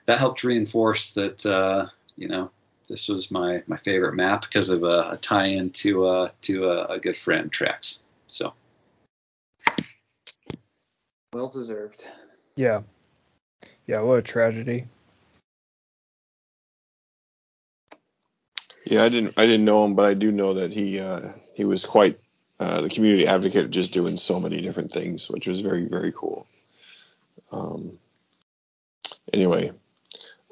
that 0.05 0.19
helped 0.19 0.43
reinforce 0.43 1.13
that 1.13 1.45
uh, 1.45 1.88
you 2.17 2.27
know 2.27 2.51
this 2.88 3.07
was 3.07 3.31
my 3.31 3.63
my 3.67 3.77
favorite 3.77 4.15
map 4.15 4.41
because 4.41 4.69
of 4.69 4.83
a, 4.83 5.11
a 5.11 5.17
tie-in 5.21 5.71
to 5.71 6.05
uh, 6.05 6.29
to 6.43 6.69
a, 6.69 6.85
a 6.93 6.99
good 6.99 7.17
friend 7.17 7.51
Trex. 7.51 7.99
So 8.27 8.53
well 11.33 11.47
deserved. 11.47 12.05
Yeah, 12.55 12.81
yeah, 13.88 14.01
what 14.01 14.19
a 14.19 14.21
tragedy. 14.21 14.85
Yeah, 18.85 19.03
I 19.03 19.09
didn't 19.09 19.33
I 19.37 19.45
didn't 19.45 19.65
know 19.65 19.85
him, 19.85 19.95
but 19.95 20.05
I 20.05 20.13
do 20.13 20.31
know 20.31 20.55
that 20.55 20.71
he 20.71 20.99
uh, 20.99 21.33
he 21.53 21.65
was 21.65 21.85
quite 21.85 22.19
uh, 22.59 22.81
the 22.81 22.89
community 22.89 23.27
advocate, 23.27 23.69
just 23.69 23.93
doing 23.93 24.17
so 24.17 24.39
many 24.39 24.61
different 24.61 24.91
things, 24.91 25.29
which 25.29 25.47
was 25.47 25.61
very 25.61 25.85
very 25.85 26.11
cool. 26.11 26.47
Um, 27.51 27.99
anyway, 29.33 29.71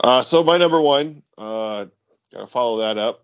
uh, 0.03 0.21
so 0.21 0.43
my 0.43 0.57
number 0.57 0.79
one, 0.79 1.23
uh, 1.37 1.85
gotta 2.31 2.47
follow 2.47 2.79
that 2.79 2.97
up. 2.97 3.23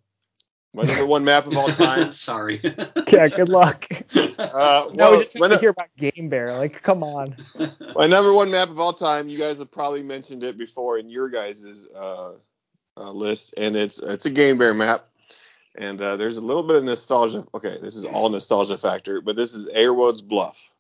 My 0.73 0.83
number 0.83 1.05
one 1.05 1.23
map 1.23 1.47
of 1.47 1.55
all 1.55 1.67
time. 1.69 2.11
Sorry. 2.11 2.59
yeah, 3.07 3.27
good 3.27 3.49
luck. 3.49 3.87
Uh, 4.37 4.87
well, 4.87 4.93
no, 4.93 5.11
we 5.13 5.19
just 5.19 5.39
want 5.39 5.53
to 5.53 5.57
hear 5.59 5.69
about 5.69 5.87
Game 5.95 6.27
Bear. 6.27 6.51
Like, 6.57 6.81
come 6.81 7.03
on. 7.03 7.37
My 7.95 8.05
number 8.05 8.33
one 8.33 8.51
map 8.51 8.69
of 8.69 8.79
all 8.81 8.91
time. 8.91 9.29
You 9.29 9.37
guys 9.37 9.59
have 9.59 9.71
probably 9.71 10.03
mentioned 10.03 10.43
it 10.43 10.57
before 10.57 10.97
in 10.97 11.09
your 11.09 11.29
guys's 11.29 11.89
uh, 11.95 12.33
uh, 12.97 13.11
list, 13.11 13.53
and 13.57 13.75
it's 13.75 13.99
it's 13.99 14.25
a 14.25 14.29
Game 14.29 14.57
Bear 14.57 14.73
map. 14.73 15.05
And 15.77 16.01
uh, 16.01 16.15
there's 16.15 16.37
a 16.37 16.41
little 16.41 16.63
bit 16.63 16.77
of 16.77 16.83
nostalgia. 16.85 17.45
Okay, 17.53 17.77
this 17.81 17.95
is 17.95 18.05
all 18.05 18.29
nostalgia 18.29 18.77
factor, 18.77 19.21
but 19.21 19.35
this 19.35 19.53
is 19.53 19.67
Airwood's 19.69 20.21
Bluff 20.21 20.71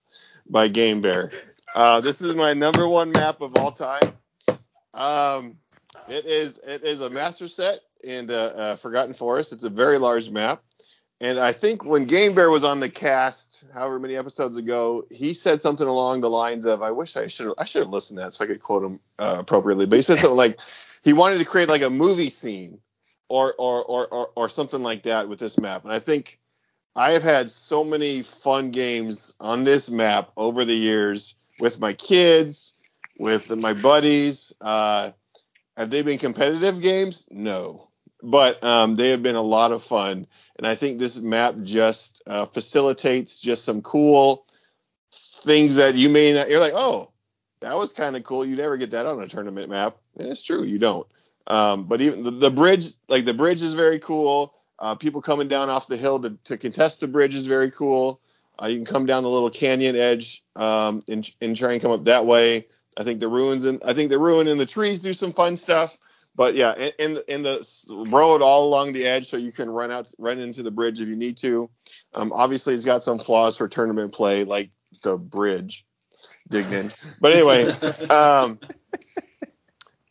by 0.49 0.67
Game 0.69 1.01
Bear. 1.01 1.31
Uh, 1.73 1.99
this 1.99 2.21
is 2.21 2.33
my 2.35 2.53
number 2.53 2.87
one 2.87 3.11
map 3.11 3.41
of 3.41 3.57
all 3.57 3.71
time. 3.71 4.13
Um, 4.93 5.57
it 6.07 6.25
is 6.25 6.59
it 6.59 6.83
is 6.83 7.01
a 7.01 7.09
master 7.09 7.49
set 7.49 7.81
in 8.03 8.27
Forgotten 8.77 9.13
Forest. 9.13 9.51
It's 9.51 9.65
a 9.65 9.69
very 9.69 9.97
large 9.97 10.29
map. 10.29 10.61
And 11.21 11.39
I 11.39 11.53
think 11.53 11.85
when 11.85 12.05
Game 12.05 12.35
Bear 12.35 12.49
was 12.49 12.65
on 12.65 12.81
the 12.81 12.89
cast, 12.89 13.63
however 13.73 13.99
many 13.99 14.17
episodes 14.17 14.57
ago, 14.57 15.05
he 15.09 15.33
said 15.33 15.61
something 15.61 15.87
along 15.87 16.21
the 16.21 16.29
lines 16.29 16.65
of, 16.65 16.81
"I 16.81 16.91
wish 16.91 17.15
I 17.15 17.27
should 17.27 17.53
I 17.57 17.63
should 17.63 17.83
have 17.83 17.89
listened 17.89 18.19
to 18.19 18.25
that 18.25 18.33
so 18.33 18.43
I 18.43 18.47
could 18.47 18.61
quote 18.61 18.83
him 18.83 18.99
uh, 19.17 19.37
appropriately." 19.39 19.85
But 19.85 19.95
he 19.95 20.01
said 20.01 20.19
something 20.19 20.35
like, 20.35 20.59
he 21.05 21.13
wanted 21.13 21.37
to 21.37 21.45
create 21.45 21.69
like 21.69 21.83
a 21.83 21.89
movie 21.89 22.31
scene 22.31 22.79
or 23.29 23.53
or, 23.57 23.83
or 23.85 24.07
or 24.07 24.29
or 24.35 24.49
something 24.49 24.81
like 24.81 25.03
that 25.03 25.29
with 25.29 25.39
this 25.39 25.57
map. 25.57 25.85
And 25.85 25.93
I 25.93 25.99
think 25.99 26.39
I 26.95 27.11
have 27.11 27.23
had 27.23 27.51
so 27.51 27.83
many 27.83 28.23
fun 28.23 28.71
games 28.71 29.33
on 29.39 29.63
this 29.63 29.89
map 29.89 30.31
over 30.35 30.65
the 30.65 30.75
years 30.75 31.35
with 31.59 31.79
my 31.79 31.93
kids, 31.93 32.73
with 33.19 33.55
my 33.55 33.73
buddies. 33.73 34.51
Uh, 34.59 35.11
have 35.77 35.91
they 35.91 36.01
been 36.01 36.17
competitive 36.17 36.81
games? 36.81 37.25
No, 37.29 37.89
but 38.23 38.61
um, 38.63 38.95
they 38.95 39.09
have 39.09 39.21
been 39.21 39.35
a 39.35 39.41
lot 39.41 39.71
of 39.71 39.83
fun. 39.83 40.25
And 40.57 40.65
I 40.65 40.73
think 40.75 40.97
this 40.97 41.17
map 41.19 41.55
just 41.63 42.23
uh, 42.25 42.45
facilitates 42.45 43.39
just 43.39 43.63
some 43.63 43.81
cool 43.81 44.47
things 45.11 45.75
that 45.75 45.95
you 45.95 46.09
may 46.09 46.33
not. 46.33 46.49
You're 46.49 46.61
like, 46.61 46.73
oh, 46.75 47.11
that 47.61 47.75
was 47.75 47.93
kind 47.93 48.15
of 48.15 48.23
cool. 48.23 48.45
You 48.45 48.55
never 48.55 48.77
get 48.77 48.91
that 48.91 49.05
on 49.05 49.21
a 49.21 49.27
tournament 49.27 49.69
map. 49.69 49.97
And 50.17 50.27
it's 50.27 50.43
true, 50.43 50.63
you 50.63 50.79
don't. 50.79 51.07
Um, 51.47 51.85
but 51.85 52.01
even 52.01 52.23
the, 52.23 52.31
the, 52.31 52.51
bridge, 52.51 52.87
like 53.07 53.25
the 53.25 53.33
bridge 53.33 53.61
is 53.61 53.73
very 53.73 53.99
cool. 53.99 54.53
Uh, 54.79 54.95
people 54.95 55.21
coming 55.21 55.47
down 55.47 55.69
off 55.69 55.87
the 55.87 55.97
hill 55.97 56.19
to, 56.21 56.37
to 56.45 56.57
contest 56.57 56.99
the 56.99 57.07
bridge 57.07 57.35
is 57.35 57.45
very 57.45 57.71
cool. 57.71 58.19
Uh, 58.61 58.67
you 58.67 58.77
can 58.77 58.85
come 58.85 59.05
down 59.05 59.23
the 59.23 59.29
little 59.29 59.49
canyon 59.49 59.95
edge 59.95 60.43
um, 60.55 61.01
and, 61.07 61.29
and 61.41 61.55
try 61.55 61.73
and 61.73 61.81
come 61.81 61.91
up 61.91 62.05
that 62.05 62.25
way. 62.25 62.67
I 62.97 63.03
think 63.03 63.19
the 63.19 63.27
ruins 63.27 63.65
and 63.65 63.81
I 63.85 63.93
think 63.93 64.09
the 64.09 64.19
ruin 64.19 64.47
and 64.47 64.59
the 64.59 64.65
trees 64.65 65.01
do 65.01 65.13
some 65.13 65.33
fun 65.33 65.55
stuff. 65.55 65.97
But 66.35 66.55
yeah, 66.55 66.89
in, 66.99 67.19
in 67.29 67.43
the, 67.43 67.65
road 68.11 68.41
all 68.41 68.65
along 68.65 68.91
the 68.91 69.05
edge, 69.05 69.27
so 69.27 69.37
you 69.37 69.53
can 69.53 69.69
run 69.69 69.89
out, 69.89 70.11
run 70.17 70.37
into 70.39 70.63
the 70.63 70.71
bridge 70.71 70.99
if 70.99 71.07
you 71.07 71.15
need 71.15 71.37
to. 71.37 71.69
Um, 72.13 72.33
obviously, 72.33 72.73
it's 72.73 72.83
got 72.83 73.03
some 73.03 73.19
flaws 73.19 73.55
for 73.55 73.69
tournament 73.69 74.11
play, 74.11 74.43
like 74.43 74.71
the 75.01 75.17
bridge, 75.17 75.85
Dignan. 76.49 76.91
But 77.19 77.33
anyway, 77.33 77.65
um, 78.09 78.59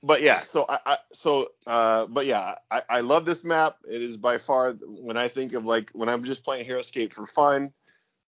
but 0.02 0.20
yeah, 0.20 0.40
so 0.40 0.66
I, 0.68 0.78
I 0.84 0.96
so 1.12 1.48
uh, 1.66 2.06
but 2.06 2.26
yeah, 2.26 2.56
I, 2.70 2.82
I 2.88 3.00
love 3.00 3.24
this 3.24 3.44
map. 3.44 3.78
It 3.88 4.02
is 4.02 4.16
by 4.16 4.38
far 4.38 4.72
when 4.72 5.16
I 5.16 5.28
think 5.28 5.54
of 5.54 5.64
like 5.64 5.90
when 5.92 6.08
I'm 6.08 6.24
just 6.24 6.44
playing 6.44 6.68
HeroScape 6.68 7.12
for 7.12 7.26
fun. 7.26 7.72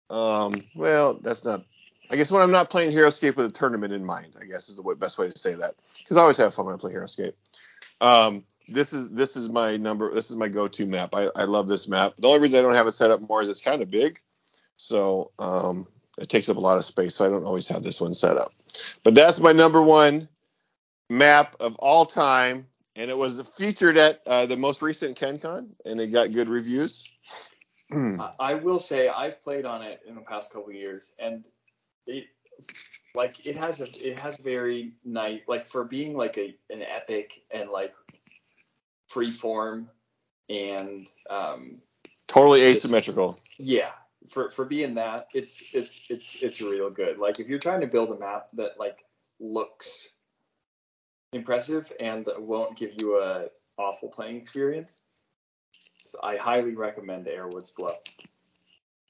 Um, 0.10 0.64
well, 0.76 1.20
that's 1.22 1.44
not. 1.44 1.66
I 2.12 2.16
guess 2.16 2.32
when 2.32 2.42
I'm 2.44 2.52
not 2.52 2.70
playing 2.70 2.92
HeroScape 2.92 3.36
with 3.36 3.48
a 3.48 3.52
tournament 3.52 3.94
in 3.94 4.06
mind, 4.06 4.34
I 4.40 4.46
guess 4.46 4.70
is 4.70 4.76
the 4.76 4.84
best 5.00 5.18
way 5.18 5.30
to 5.30 5.38
say 5.38 5.56
that. 5.56 5.76
Because 5.98 6.18
I 6.18 6.22
always 6.22 6.38
have 6.38 6.54
fun 6.54 6.66
when 6.66 6.76
I 6.76 6.78
play 6.78 6.94
HeroScape. 6.94 7.34
Um, 8.02 8.44
this 8.68 8.94
is 8.94 9.10
this 9.10 9.36
is 9.36 9.50
my 9.50 9.78
number. 9.78 10.14
This 10.14 10.30
is 10.30 10.36
my 10.36 10.48
go-to 10.48 10.86
map. 10.86 11.14
I, 11.14 11.30
I 11.36 11.46
love 11.46 11.68
this 11.68 11.88
map. 11.88 12.14
The 12.20 12.28
only 12.28 12.40
reason 12.40 12.60
I 12.60 12.62
don't 12.62 12.76
have 12.76 12.88
it 12.88 12.94
set 12.94 13.12
up 13.12 13.22
more 13.28 13.42
is 13.42 13.50
it's 13.50 13.62
kind 13.62 13.82
of 13.82 13.90
big, 13.90 14.20
so 14.78 15.32
um, 15.40 15.88
it 16.18 16.30
takes 16.30 16.50
up 16.50 16.58
a 16.58 16.60
lot 16.60 16.78
of 16.78 16.86
space. 16.86 17.16
So 17.16 17.26
I 17.26 17.30
don't 17.30 17.46
always 17.46 17.68
have 17.68 17.84
this 17.84 18.00
one 18.00 18.14
set 18.14 18.38
up. 18.38 18.54
But 19.04 19.16
that's 19.16 19.40
my 19.40 19.52
number 19.52 19.82
one 19.82 20.28
map 21.10 21.56
of 21.60 21.76
all 21.76 22.06
time, 22.06 22.68
and 22.96 23.10
it 23.10 23.18
was 23.18 23.42
featured 23.58 23.98
at 23.98 24.22
uh, 24.26 24.46
the 24.46 24.58
most 24.58 24.82
recent 24.82 25.18
KenCon, 25.18 25.68
and 25.86 26.00
it 26.00 26.08
got 26.08 26.32
good 26.32 26.50
reviews. 26.50 27.12
I 28.40 28.56
will 28.56 28.80
say 28.80 29.08
I've 29.08 29.42
played 29.44 29.66
on 29.66 29.84
it 29.84 30.02
in 30.08 30.16
the 30.16 30.22
past 30.22 30.52
couple 30.52 30.72
years, 30.72 31.14
and 31.20 31.44
it 32.08 32.26
like 33.16 33.46
it 33.46 33.58
has 33.58 33.82
a 33.82 34.08
it 34.08 34.18
has 34.18 34.38
very 34.38 34.94
nice 35.06 35.42
like 35.48 35.70
for 35.70 35.84
being 35.84 36.16
like 36.16 36.38
a 36.38 36.56
an 36.70 36.82
epic 36.82 37.44
and 37.52 37.70
like 37.70 37.94
free 39.10 39.32
form 39.32 39.90
and 40.50 41.12
um 41.30 41.78
totally 42.28 42.62
asymmetrical. 42.64 43.40
Yeah, 43.58 43.92
for 44.28 44.50
for 44.50 44.66
being 44.66 44.96
that, 44.96 45.28
it's 45.34 45.64
it's 45.74 46.00
it's 46.10 46.42
it's 46.42 46.62
real 46.62 46.90
good. 46.90 47.18
Like 47.18 47.40
if 47.40 47.48
you're 47.48 47.60
trying 47.60 47.82
to 47.82 47.88
build 47.88 48.12
a 48.12 48.20
map 48.20 48.50
that 48.54 48.80
like 48.80 49.06
looks 49.40 50.10
impressive 51.32 51.92
and 52.00 52.28
won't 52.38 52.78
give 52.78 52.94
you 53.02 53.20
a 53.20 53.48
awful 53.78 54.10
playing 54.10 54.38
experience, 54.38 54.98
so 56.02 56.20
I 56.24 56.38
highly 56.38 56.76
recommend 56.76 57.28
Airwoods 57.28 57.74
Bluff. 57.76 57.98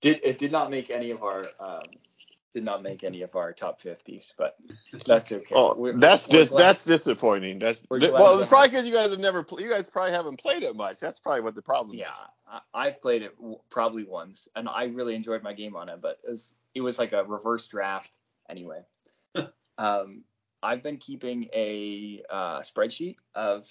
Did 0.01 0.19
it 0.23 0.37
did 0.37 0.51
not 0.51 0.69
make 0.69 0.89
any 0.89 1.11
of 1.11 1.23
our 1.23 1.47
um, 1.59 1.83
did 2.53 2.63
not 2.63 2.83
make 2.83 3.03
any 3.03 3.23
of 3.23 3.35
our 3.35 3.51
top 3.51 3.81
50s, 3.81 4.33
but 4.37 4.55
that's 5.05 5.31
okay. 5.31 5.55
Oh, 5.55 5.75
we're, 5.75 5.97
that's 5.97 6.27
we're 6.27 6.39
just 6.39 6.55
that's 6.55 6.85
disappointing. 6.85 7.59
That's 7.59 7.85
well, 7.89 8.39
it's 8.39 8.47
probably 8.47 8.69
because 8.69 8.85
you 8.85 8.93
guys 8.93 9.11
have 9.11 9.19
never 9.19 9.45
you 9.57 9.69
guys 9.69 9.89
probably 9.89 10.11
haven't 10.11 10.39
played 10.39 10.63
it 10.63 10.75
much. 10.75 10.99
That's 10.99 11.19
probably 11.19 11.41
what 11.41 11.55
the 11.55 11.61
problem 11.61 11.97
yeah, 11.97 12.09
is. 12.09 12.15
Yeah, 12.51 12.59
I've 12.73 13.01
played 13.01 13.23
it 13.23 13.35
probably 13.69 14.03
once, 14.03 14.47
and 14.55 14.69
I 14.69 14.85
really 14.85 15.15
enjoyed 15.15 15.43
my 15.43 15.53
game 15.53 15.75
on 15.75 15.89
it, 15.89 15.99
but 16.01 16.19
it 16.25 16.31
was 16.31 16.53
it 16.75 16.81
was 16.81 16.99
like 16.99 17.13
a 17.13 17.23
reverse 17.23 17.67
draft 17.67 18.17
anyway. 18.49 18.81
um, 19.77 20.23
I've 20.61 20.83
been 20.83 20.97
keeping 20.97 21.49
a 21.53 22.23
uh, 22.29 22.59
spreadsheet 22.61 23.15
of 23.35 23.67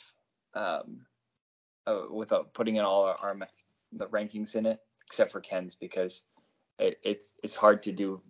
um, 0.55 1.07
uh, 1.87 2.03
with 2.11 2.33
uh, 2.33 2.43
putting 2.53 2.77
in 2.77 2.85
all 2.85 3.05
our, 3.05 3.17
our 3.23 3.39
the 3.93 4.07
rankings 4.07 4.57
in 4.57 4.67
it, 4.67 4.81
except 5.07 5.33
for 5.33 5.41
Ken's 5.41 5.75
because 5.75 6.23
it, 6.79 6.99
it's 7.03 7.35
it's 7.43 7.57
hard 7.57 7.83
to 7.85 7.93
do 7.93 8.21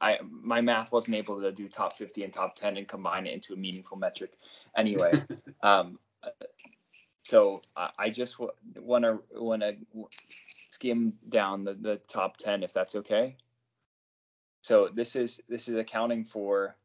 I 0.00 0.18
my 0.22 0.60
math 0.60 0.92
wasn't 0.92 1.16
able 1.16 1.40
to 1.40 1.52
do 1.52 1.68
top 1.68 1.92
50 1.92 2.24
and 2.24 2.32
top 2.32 2.56
10 2.56 2.76
and 2.76 2.88
combine 2.88 3.26
it 3.26 3.34
into 3.34 3.52
a 3.52 3.56
meaningful 3.56 3.96
metric. 3.96 4.32
Anyway, 4.76 5.12
um, 5.62 5.98
so 7.22 7.62
I, 7.76 7.90
I 7.98 8.10
just 8.10 8.38
w- 8.38 8.52
want 8.78 9.04
to 9.04 9.20
want 9.32 9.62
to 9.62 9.76
skim 10.70 11.14
down 11.28 11.64
the, 11.64 11.74
the 11.74 11.96
top 12.08 12.36
10 12.38 12.62
if 12.62 12.72
that's 12.72 12.94
okay. 12.96 13.36
So 14.62 14.88
this 14.92 15.16
is 15.16 15.40
this 15.48 15.68
is 15.68 15.76
accounting 15.76 16.24
for 16.24 16.76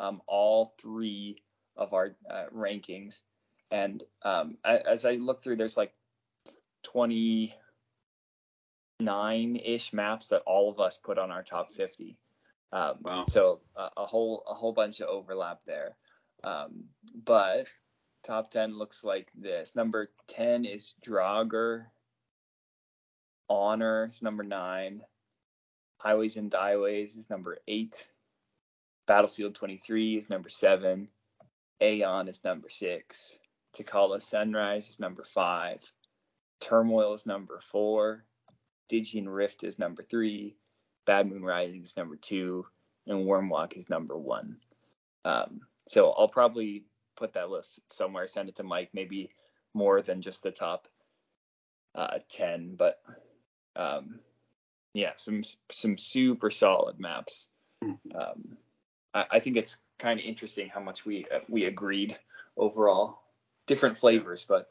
um, 0.00 0.20
all 0.26 0.74
three 0.80 1.42
of 1.76 1.94
our 1.94 2.14
uh, 2.30 2.44
rankings, 2.54 3.20
and 3.70 4.02
um, 4.22 4.58
as 4.64 5.06
I 5.06 5.12
look 5.12 5.42
through, 5.42 5.56
there's 5.56 5.76
like 5.76 5.94
29 6.82 9.56
ish 9.56 9.92
maps 9.92 10.28
that 10.28 10.42
all 10.46 10.70
of 10.70 10.80
us 10.80 10.98
put 10.98 11.18
on 11.18 11.30
our 11.30 11.42
top 11.42 11.72
50. 11.72 12.16
Um, 12.72 12.94
wow. 13.02 13.24
So 13.26 13.60
a, 13.76 13.88
a, 13.98 14.06
whole 14.06 14.44
a 14.48 14.54
whole 14.54 14.72
bunch 14.72 15.00
of 15.00 15.08
overlap 15.08 15.60
there. 15.66 15.96
Um, 16.42 16.84
but 17.14 17.66
top 18.24 18.50
10 18.50 18.78
looks 18.78 19.04
like 19.04 19.28
this. 19.34 19.76
Number 19.76 20.10
10 20.28 20.64
is 20.64 20.94
Draugr. 21.06 21.86
Honor 23.48 24.08
is 24.10 24.22
number 24.22 24.42
nine. 24.42 25.02
Highways 25.98 26.36
and 26.36 26.50
Byways 26.50 27.14
is 27.14 27.28
number 27.28 27.58
eight. 27.68 28.06
Battlefield 29.06 29.54
23 29.54 30.16
is 30.16 30.30
number 30.30 30.48
seven. 30.48 31.08
Aeon 31.80 32.28
is 32.28 32.40
number 32.44 32.70
six. 32.70 33.36
Tikal 33.76 34.20
Sunrise 34.20 34.88
is 34.88 35.00
number 35.00 35.24
five. 35.24 35.80
Turmoil 36.60 37.14
is 37.14 37.26
number 37.26 37.60
four. 37.60 38.24
Stygian 38.86 39.28
Rift 39.28 39.64
is 39.64 39.78
number 39.78 40.02
three. 40.02 40.56
Bad 41.04 41.28
Moon 41.28 41.42
Rising 41.42 41.82
is 41.82 41.96
number 41.96 42.16
two, 42.16 42.66
and 43.06 43.26
Wyrmwalk 43.26 43.76
is 43.76 43.90
number 43.90 44.16
one. 44.16 44.56
Um, 45.24 45.62
so 45.88 46.10
I'll 46.10 46.28
probably 46.28 46.84
put 47.16 47.34
that 47.34 47.50
list 47.50 47.80
somewhere, 47.90 48.26
send 48.26 48.48
it 48.48 48.56
to 48.56 48.62
Mike, 48.62 48.90
maybe 48.92 49.30
more 49.74 50.02
than 50.02 50.22
just 50.22 50.42
the 50.42 50.50
top 50.50 50.88
uh, 51.94 52.18
10, 52.30 52.76
but 52.76 53.00
um, 53.76 54.20
yeah, 54.94 55.12
some 55.16 55.42
some 55.70 55.96
super 55.96 56.50
solid 56.50 57.00
maps. 57.00 57.48
Um, 57.82 58.56
I, 59.14 59.24
I, 59.32 59.40
think 59.40 59.56
it's 59.56 59.78
kind 59.98 60.20
of 60.20 60.26
interesting 60.26 60.68
how 60.68 60.80
much 60.80 61.04
we 61.04 61.26
uh, 61.34 61.40
we 61.48 61.64
agreed 61.64 62.18
overall. 62.56 63.22
Different 63.66 63.96
flavors, 63.96 64.44
but 64.46 64.68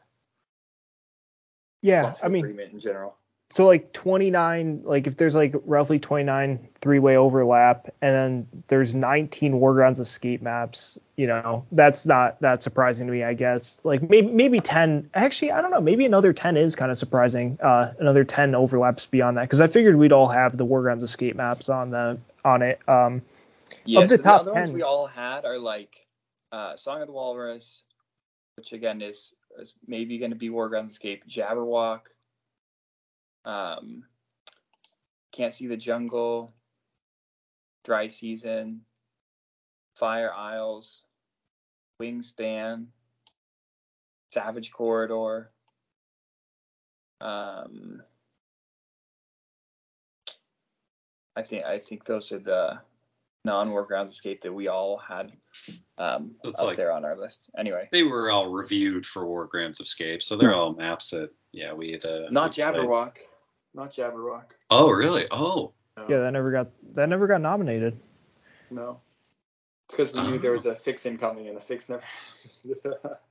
yeah, 1.81 2.13
I 2.23 2.27
mean, 2.27 2.59
in 2.59 2.79
general 2.79 3.15
so 3.51 3.65
like 3.65 3.91
29 3.91 4.81
like 4.85 5.07
if 5.07 5.17
there's 5.17 5.35
like 5.35 5.53
roughly 5.65 5.99
29 5.99 6.67
three-way 6.79 7.17
overlap 7.17 7.93
and 8.01 8.15
then 8.15 8.63
there's 8.67 8.95
19 8.95 9.53
wargrounds 9.53 9.99
escape 9.99 10.41
maps 10.41 10.97
you 11.17 11.27
know 11.27 11.65
that's 11.73 12.05
not 12.05 12.39
that 12.39 12.63
surprising 12.63 13.07
to 13.07 13.13
me 13.13 13.23
i 13.23 13.33
guess. 13.33 13.79
Like 13.83 14.09
maybe 14.09 14.31
maybe 14.31 14.59
10 14.59 15.09
actually 15.13 15.51
i 15.51 15.61
don't 15.61 15.71
know 15.71 15.81
maybe 15.81 16.05
another 16.05 16.33
10 16.33 16.57
is 16.57 16.75
kind 16.75 16.91
of 16.91 16.97
surprising 16.97 17.59
uh 17.61 17.93
another 17.99 18.23
10 18.23 18.55
overlaps 18.55 19.05
beyond 19.05 19.37
that 19.37 19.43
because 19.43 19.61
i 19.61 19.67
figured 19.67 19.95
we'd 19.95 20.13
all 20.13 20.27
have 20.27 20.57
the 20.57 20.65
wargrounds 20.65 21.03
escape 21.03 21.35
maps 21.35 21.69
on 21.69 21.91
the 21.91 22.17
on 22.43 22.61
it 22.61 22.79
um 22.87 23.21
yeah, 23.85 24.01
of 24.01 24.09
the 24.09 24.17
so 24.17 24.23
top 24.23 24.45
the 24.45 24.51
10 24.51 24.61
ones 24.61 24.73
we 24.73 24.81
all 24.81 25.07
had 25.07 25.45
are 25.45 25.59
like 25.59 26.07
uh 26.51 26.75
song 26.77 27.01
of 27.01 27.07
the 27.07 27.13
walrus 27.13 27.83
which 28.55 28.73
again 28.73 29.01
is, 29.01 29.33
is 29.59 29.73
maybe 29.87 30.17
going 30.17 30.31
to 30.31 30.37
be 30.37 30.49
wargrounds 30.49 30.91
escape 30.91 31.23
jabberwock 31.27 32.01
um, 33.45 34.03
Can't 35.31 35.53
See 35.53 35.67
the 35.67 35.77
Jungle, 35.77 36.53
Dry 37.83 38.07
Season, 38.07 38.81
Fire 39.95 40.33
Isles, 40.33 41.01
Wingspan, 42.01 42.87
Savage 44.33 44.71
Corridor. 44.71 45.51
Um, 47.19 48.01
I 51.35 51.43
think 51.43 51.65
I 51.65 51.79
think 51.79 52.05
those 52.05 52.31
are 52.31 52.39
the 52.39 52.79
non-war 53.43 53.85
grounds 53.85 54.13
escape 54.13 54.41
that 54.43 54.53
we 54.53 54.67
all 54.67 54.97
had 54.97 55.31
um, 55.97 56.35
so 56.43 56.51
up 56.51 56.65
like, 56.65 56.77
there 56.77 56.91
on 56.91 57.05
our 57.05 57.17
list. 57.17 57.49
Anyway, 57.57 57.87
they 57.91 58.03
were 58.03 58.31
all 58.31 58.49
reviewed 58.49 59.05
for 59.05 59.25
War 59.25 59.45
Grounds 59.45 59.79
Escape, 59.79 60.23
so 60.23 60.35
they're 60.35 60.53
all 60.53 60.73
maps 60.73 61.09
that 61.09 61.29
yeah 61.51 61.73
we 61.73 61.91
had. 61.91 62.05
Uh, 62.05 62.29
Not 62.31 62.51
Jabberwock 62.51 63.17
not 63.73 63.91
Jabberwock. 63.91 64.51
Oh, 64.69 64.89
really? 64.89 65.27
Oh. 65.31 65.73
No. 65.97 66.05
Yeah, 66.07 66.19
that 66.19 66.31
never 66.31 66.51
got 66.51 66.69
that 66.95 67.09
never 67.09 67.27
got 67.27 67.41
nominated. 67.41 67.99
No. 68.69 69.01
It's 69.85 70.09
because 70.09 70.13
we 70.13 70.31
knew 70.31 70.39
there 70.39 70.53
was 70.53 70.65
a 70.65 70.73
fix 70.73 71.05
incoming 71.05 71.49
and 71.49 71.57
the 71.57 71.61
fix 71.61 71.89
never. 71.89 72.01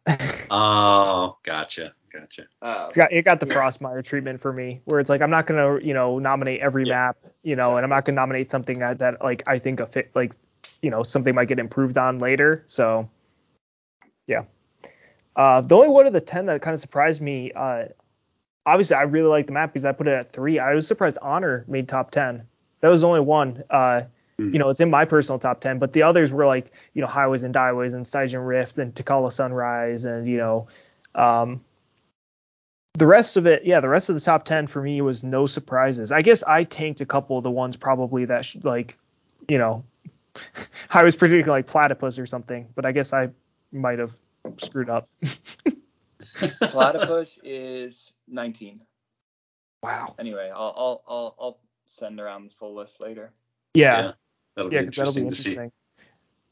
oh, 0.51 1.39
gotcha, 1.43 1.95
gotcha. 2.13 2.43
Um, 2.61 2.87
it's 2.87 2.97
got 2.97 3.11
it 3.13 3.25
got 3.25 3.41
the 3.41 3.47
yeah. 3.47 3.55
Frostmire 3.55 4.05
treatment 4.05 4.41
for 4.41 4.53
me, 4.53 4.83
where 4.85 5.01
it's 5.01 5.09
like 5.09 5.23
I'm 5.23 5.31
not 5.31 5.47
gonna 5.47 5.79
you 5.81 5.95
know 5.95 6.19
nominate 6.19 6.61
every 6.61 6.85
yeah. 6.87 6.95
map, 6.95 7.17
you 7.43 7.57
know, 7.57 7.63
exactly. 7.63 7.77
and 7.77 7.85
I'm 7.85 7.91
not 7.91 8.05
gonna 8.05 8.17
nominate 8.17 8.51
something 8.51 8.79
that, 8.81 8.99
that 8.99 9.25
like 9.25 9.43
I 9.47 9.59
think 9.59 9.81
a 9.81 9.87
fit 9.87 10.11
like 10.15 10.35
you 10.83 10.91
know 10.91 11.03
something 11.03 11.35
might 11.35 11.49
get 11.49 11.59
improved 11.59 11.97
on 11.97 12.19
later. 12.19 12.63
So 12.67 13.09
yeah. 14.27 14.45
Uh, 15.37 15.63
the 15.63 15.75
only 15.75 15.89
one 15.89 16.07
of 16.07 16.13
the 16.13 16.21
ten 16.21 16.45
that 16.47 16.61
kind 16.61 16.75
of 16.75 16.81
surprised 16.81 17.23
me, 17.23 17.53
uh, 17.53 17.85
obviously 18.67 18.97
I 18.97 19.03
really 19.03 19.29
like 19.29 19.47
the 19.47 19.53
map 19.53 19.73
because 19.73 19.85
I 19.85 19.93
put 19.93 20.09
it 20.09 20.15
at 20.15 20.33
three. 20.33 20.59
I 20.59 20.75
was 20.75 20.87
surprised 20.87 21.19
Honor 21.21 21.65
made 21.69 21.89
top 21.89 22.11
ten. 22.11 22.47
that 22.81 22.89
was 22.89 23.01
the 23.01 23.09
only 23.09 23.21
one. 23.21 23.63
Uh, 23.71 24.03
you 24.41 24.59
know, 24.59 24.71
it's 24.71 24.81
in 24.81 24.91
my 24.91 25.05
personal 25.05 25.39
top 25.39 25.61
10, 25.61 25.79
but 25.79 25.93
the 25.93 26.03
others 26.03 26.33
were 26.33 26.47
like, 26.47 26.73
you 26.95 27.03
know, 27.03 27.07
Highways 27.07 27.43
and 27.43 27.53
Byways 27.53 27.93
and 27.93 28.07
Stygian 28.07 28.41
Rift 28.41 28.79
and 28.79 28.95
Tikal 28.95 29.31
Sunrise 29.31 30.07
and, 30.07 30.27
you 30.27 30.39
know, 30.39 30.69
um, 31.15 31.61
the 32.95 33.07
rest 33.07 33.37
of 33.37 33.47
it, 33.47 33.65
yeah, 33.65 33.81
the 33.81 33.89
rest 33.89 34.09
of 34.09 34.15
the 34.15 34.21
top 34.21 34.45
10 34.45 34.67
for 34.67 34.81
me 34.81 35.01
was 35.03 35.23
no 35.23 35.47
surprises. 35.47 36.11
I 36.11 36.23
guess 36.23 36.43
I 36.43 36.65
tanked 36.65 37.01
a 37.01 37.07
couple 37.07 37.37
of 37.37 37.45
the 37.45 37.51
ones 37.51 37.77
probably 37.77 38.25
that, 38.27 38.45
sh- 38.45 38.57
like, 38.63 38.97
you 39.49 39.59
know, 39.59 39.85
I 40.91 41.03
was 41.03 41.17
particularly 41.17 41.61
like 41.61 41.67
Platypus 41.67 42.19
or 42.19 42.27
something, 42.27 42.69
but 42.75 42.87
I 42.87 42.93
guess 42.93 43.13
I 43.13 43.31
might 43.73 43.99
have 43.99 44.17
screwed 44.57 44.89
up. 44.89 45.07
Platypus 46.63 47.39
is 47.45 48.13
19. 48.29 48.81
wow. 49.83 50.15
Anyway, 50.19 50.51
I'll 50.55 50.75
I'll 50.77 51.05
I'll, 51.09 51.37
I'll 51.41 51.59
send 51.87 52.21
around 52.21 52.51
the 52.51 52.55
full 52.55 52.75
list 52.75 53.01
later. 53.01 53.33
Yeah. 53.75 54.13
That'll 54.57 54.71
Yeah, 54.71 54.81
be 54.81 54.87
because 54.87 54.97
that'll 54.97 55.13
be 55.15 55.21
interesting 55.23 55.53
interesting. 55.53 55.73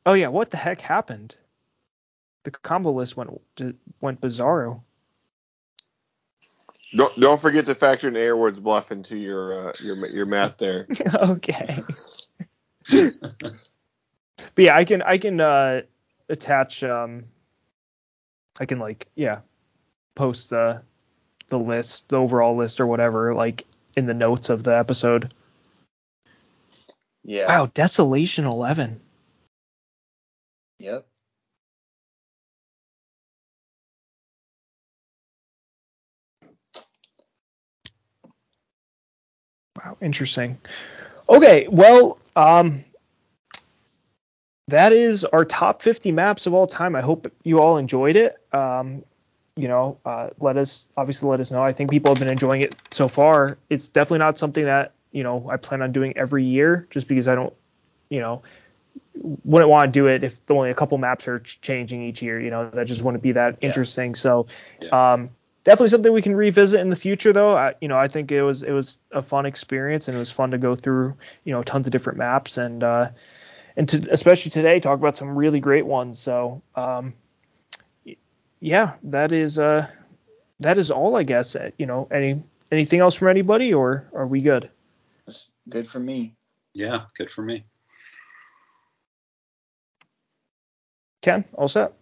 Oh 0.06 0.14
yeah, 0.14 0.28
what 0.28 0.50
the 0.50 0.56
heck 0.56 0.80
happened? 0.80 1.36
The 2.44 2.50
combo 2.50 2.92
list 2.92 3.16
went 3.16 3.30
went 4.00 4.20
bizarro. 4.20 4.82
Don't 6.96 7.14
don't 7.20 7.40
forget 7.40 7.66
to 7.66 7.74
factor 7.74 8.08
in 8.08 8.16
Airward's 8.16 8.60
bluff 8.60 8.90
into 8.90 9.18
your 9.18 9.68
uh, 9.68 9.72
your 9.80 10.06
your 10.06 10.26
math 10.26 10.56
there. 10.56 10.86
okay. 11.14 11.84
but 12.90 13.54
yeah, 14.56 14.76
I 14.76 14.84
can 14.84 15.02
I 15.02 15.18
can 15.18 15.40
uh 15.40 15.82
attach 16.30 16.82
um 16.82 17.26
I 18.58 18.64
can 18.64 18.78
like 18.78 19.08
yeah 19.14 19.40
post 20.18 20.50
the 20.50 20.82
the 21.46 21.58
list, 21.58 22.08
the 22.10 22.16
overall 22.16 22.56
list 22.56 22.80
or 22.80 22.86
whatever 22.86 23.34
like 23.34 23.64
in 23.96 24.06
the 24.06 24.14
notes 24.14 24.50
of 24.50 24.62
the 24.62 24.76
episode. 24.76 25.32
Yeah. 27.24 27.46
Wow, 27.46 27.66
Desolation 27.72 28.44
11. 28.44 29.00
Yep. 30.80 31.06
Wow, 39.76 39.96
interesting. 40.00 40.58
Okay, 41.28 41.68
well, 41.70 42.18
um, 42.34 42.84
that 44.68 44.92
is 44.92 45.24
our 45.24 45.44
top 45.44 45.82
50 45.82 46.12
maps 46.12 46.46
of 46.46 46.54
all 46.54 46.66
time. 46.66 46.96
I 46.96 47.00
hope 47.00 47.30
you 47.44 47.60
all 47.60 47.76
enjoyed 47.76 48.16
it. 48.16 48.36
Um, 48.52 49.04
you 49.58 49.66
know, 49.66 49.98
uh, 50.04 50.30
let 50.38 50.56
us 50.56 50.86
obviously 50.96 51.28
let 51.28 51.40
us 51.40 51.50
know. 51.50 51.62
I 51.62 51.72
think 51.72 51.90
people 51.90 52.12
have 52.12 52.20
been 52.20 52.30
enjoying 52.30 52.62
it 52.62 52.76
so 52.92 53.08
far. 53.08 53.58
It's 53.68 53.88
definitely 53.88 54.20
not 54.20 54.38
something 54.38 54.64
that 54.66 54.92
you 55.10 55.24
know 55.24 55.48
I 55.50 55.56
plan 55.56 55.82
on 55.82 55.90
doing 55.90 56.16
every 56.16 56.44
year, 56.44 56.86
just 56.90 57.08
because 57.08 57.26
I 57.26 57.34
don't, 57.34 57.52
you 58.08 58.20
know, 58.20 58.42
wouldn't 59.14 59.68
want 59.68 59.92
to 59.92 60.00
do 60.00 60.08
it 60.08 60.22
if 60.22 60.38
only 60.48 60.70
a 60.70 60.74
couple 60.74 60.96
maps 60.98 61.26
are 61.26 61.40
ch- 61.40 61.60
changing 61.60 62.02
each 62.02 62.22
year. 62.22 62.40
You 62.40 62.50
know, 62.50 62.70
that 62.70 62.86
just 62.86 63.02
wouldn't 63.02 63.20
be 63.22 63.32
that 63.32 63.58
Yeah. 63.60 63.66
interesting. 63.66 64.14
So, 64.14 64.46
Yeah. 64.80 65.12
um, 65.14 65.30
definitely 65.64 65.88
something 65.88 66.12
we 66.12 66.22
can 66.22 66.36
revisit 66.36 66.80
in 66.80 66.88
the 66.88 66.96
future, 66.96 67.32
though. 67.32 67.56
I, 67.56 67.74
you 67.80 67.88
know, 67.88 67.98
I 67.98 68.06
think 68.06 68.30
it 68.30 68.42
was 68.42 68.62
it 68.62 68.72
was 68.72 68.98
a 69.10 69.22
fun 69.22 69.44
experience 69.44 70.06
and 70.06 70.14
it 70.14 70.20
was 70.20 70.30
fun 70.30 70.52
to 70.52 70.58
go 70.58 70.76
through 70.76 71.16
you 71.42 71.52
know 71.52 71.64
tons 71.64 71.88
of 71.88 71.90
different 71.90 72.18
maps 72.20 72.58
and 72.58 72.84
uh, 72.84 73.08
and 73.76 73.88
to 73.88 74.06
especially 74.12 74.52
today 74.52 74.78
talk 74.78 75.00
about 75.00 75.16
some 75.16 75.36
really 75.36 75.58
great 75.58 75.84
ones. 75.84 76.20
So, 76.20 76.62
um, 76.76 77.14
yeah, 78.60 78.94
that 79.04 79.32
is 79.32 79.58
uh 79.58 79.86
that 80.60 80.78
is 80.78 80.90
all 80.90 81.16
I 81.16 81.22
guess. 81.22 81.56
Uh, 81.56 81.70
You 81.78 81.86
know, 81.86 82.08
any 82.10 82.42
anything 82.70 83.00
else 83.00 83.14
from 83.14 83.28
anybody 83.28 83.74
or 83.74 84.08
are 84.14 84.26
we 84.26 84.40
good? 84.40 84.70
That's 85.26 85.50
good 85.68 85.88
for 85.88 86.00
me. 86.00 86.34
Yeah, 86.74 87.02
good 87.16 87.30
for 87.30 87.42
me. 87.42 87.64
Ken, 91.22 91.44
all 91.54 91.68
set? 91.68 91.92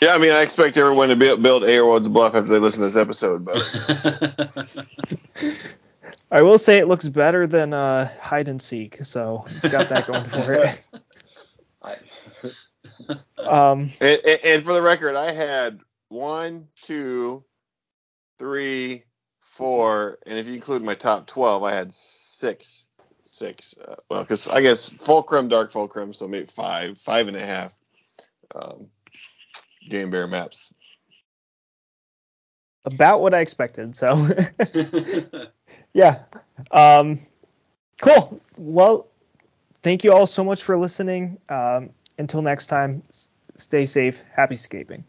Yeah, 0.00 0.14
I 0.14 0.18
mean, 0.18 0.32
I 0.32 0.40
expect 0.40 0.78
everyone 0.78 1.10
to 1.10 1.16
be, 1.16 1.36
build 1.36 1.64
Airward's 1.64 2.08
bluff 2.08 2.34
after 2.34 2.50
they 2.50 2.58
listen 2.58 2.80
to 2.80 2.86
this 2.88 2.96
episode, 2.96 3.44
but 3.44 3.58
I 6.30 6.40
will 6.42 6.56
say 6.58 6.78
it 6.78 6.88
looks 6.88 7.06
better 7.08 7.46
than 7.46 7.74
uh, 7.74 8.08
hide 8.18 8.48
and 8.48 8.62
seek, 8.62 9.04
so 9.04 9.44
it's 9.48 9.68
got 9.68 9.90
that 9.90 10.06
going 10.06 10.24
for 10.24 10.52
it. 10.54 10.82
I, 13.08 13.16
Um, 13.42 13.80
and, 14.00 14.20
and, 14.26 14.40
and 14.44 14.64
for 14.64 14.72
the 14.72 14.82
record, 14.82 15.16
I 15.16 15.32
had 15.32 15.80
one, 16.08 16.68
two, 16.82 17.44
three, 18.38 19.04
four, 19.40 20.18
and 20.26 20.38
if 20.38 20.46
you 20.46 20.54
include 20.54 20.82
my 20.82 20.94
top 20.94 21.26
twelve, 21.26 21.62
I 21.64 21.72
had 21.74 21.92
six, 21.92 22.86
six. 23.22 23.74
Uh, 23.76 23.96
well, 24.10 24.22
because 24.22 24.46
I 24.48 24.60
guess 24.60 24.88
fulcrum, 24.88 25.48
dark 25.48 25.72
fulcrum, 25.72 26.12
so 26.12 26.28
maybe 26.28 26.46
five, 26.46 26.98
five 26.98 27.28
and 27.28 27.36
a 27.36 27.44
half. 27.44 27.72
Um, 28.54 28.88
Game 29.88 30.10
Bear 30.10 30.26
maps. 30.26 30.72
about 32.84 33.20
what 33.20 33.34
I 33.34 33.40
expected. 33.40 33.96
So 33.96 34.28
yeah. 35.94 36.22
Um, 36.70 37.18
cool. 38.00 38.40
Well, 38.58 39.06
thank 39.82 40.04
you 40.04 40.12
all 40.12 40.26
so 40.26 40.44
much 40.44 40.62
for 40.62 40.76
listening. 40.76 41.38
Um, 41.48 41.90
until 42.20 42.42
next 42.42 42.66
time, 42.66 43.02
stay 43.56 43.86
safe. 43.86 44.22
Happy 44.32 44.54
scaping. 44.54 45.04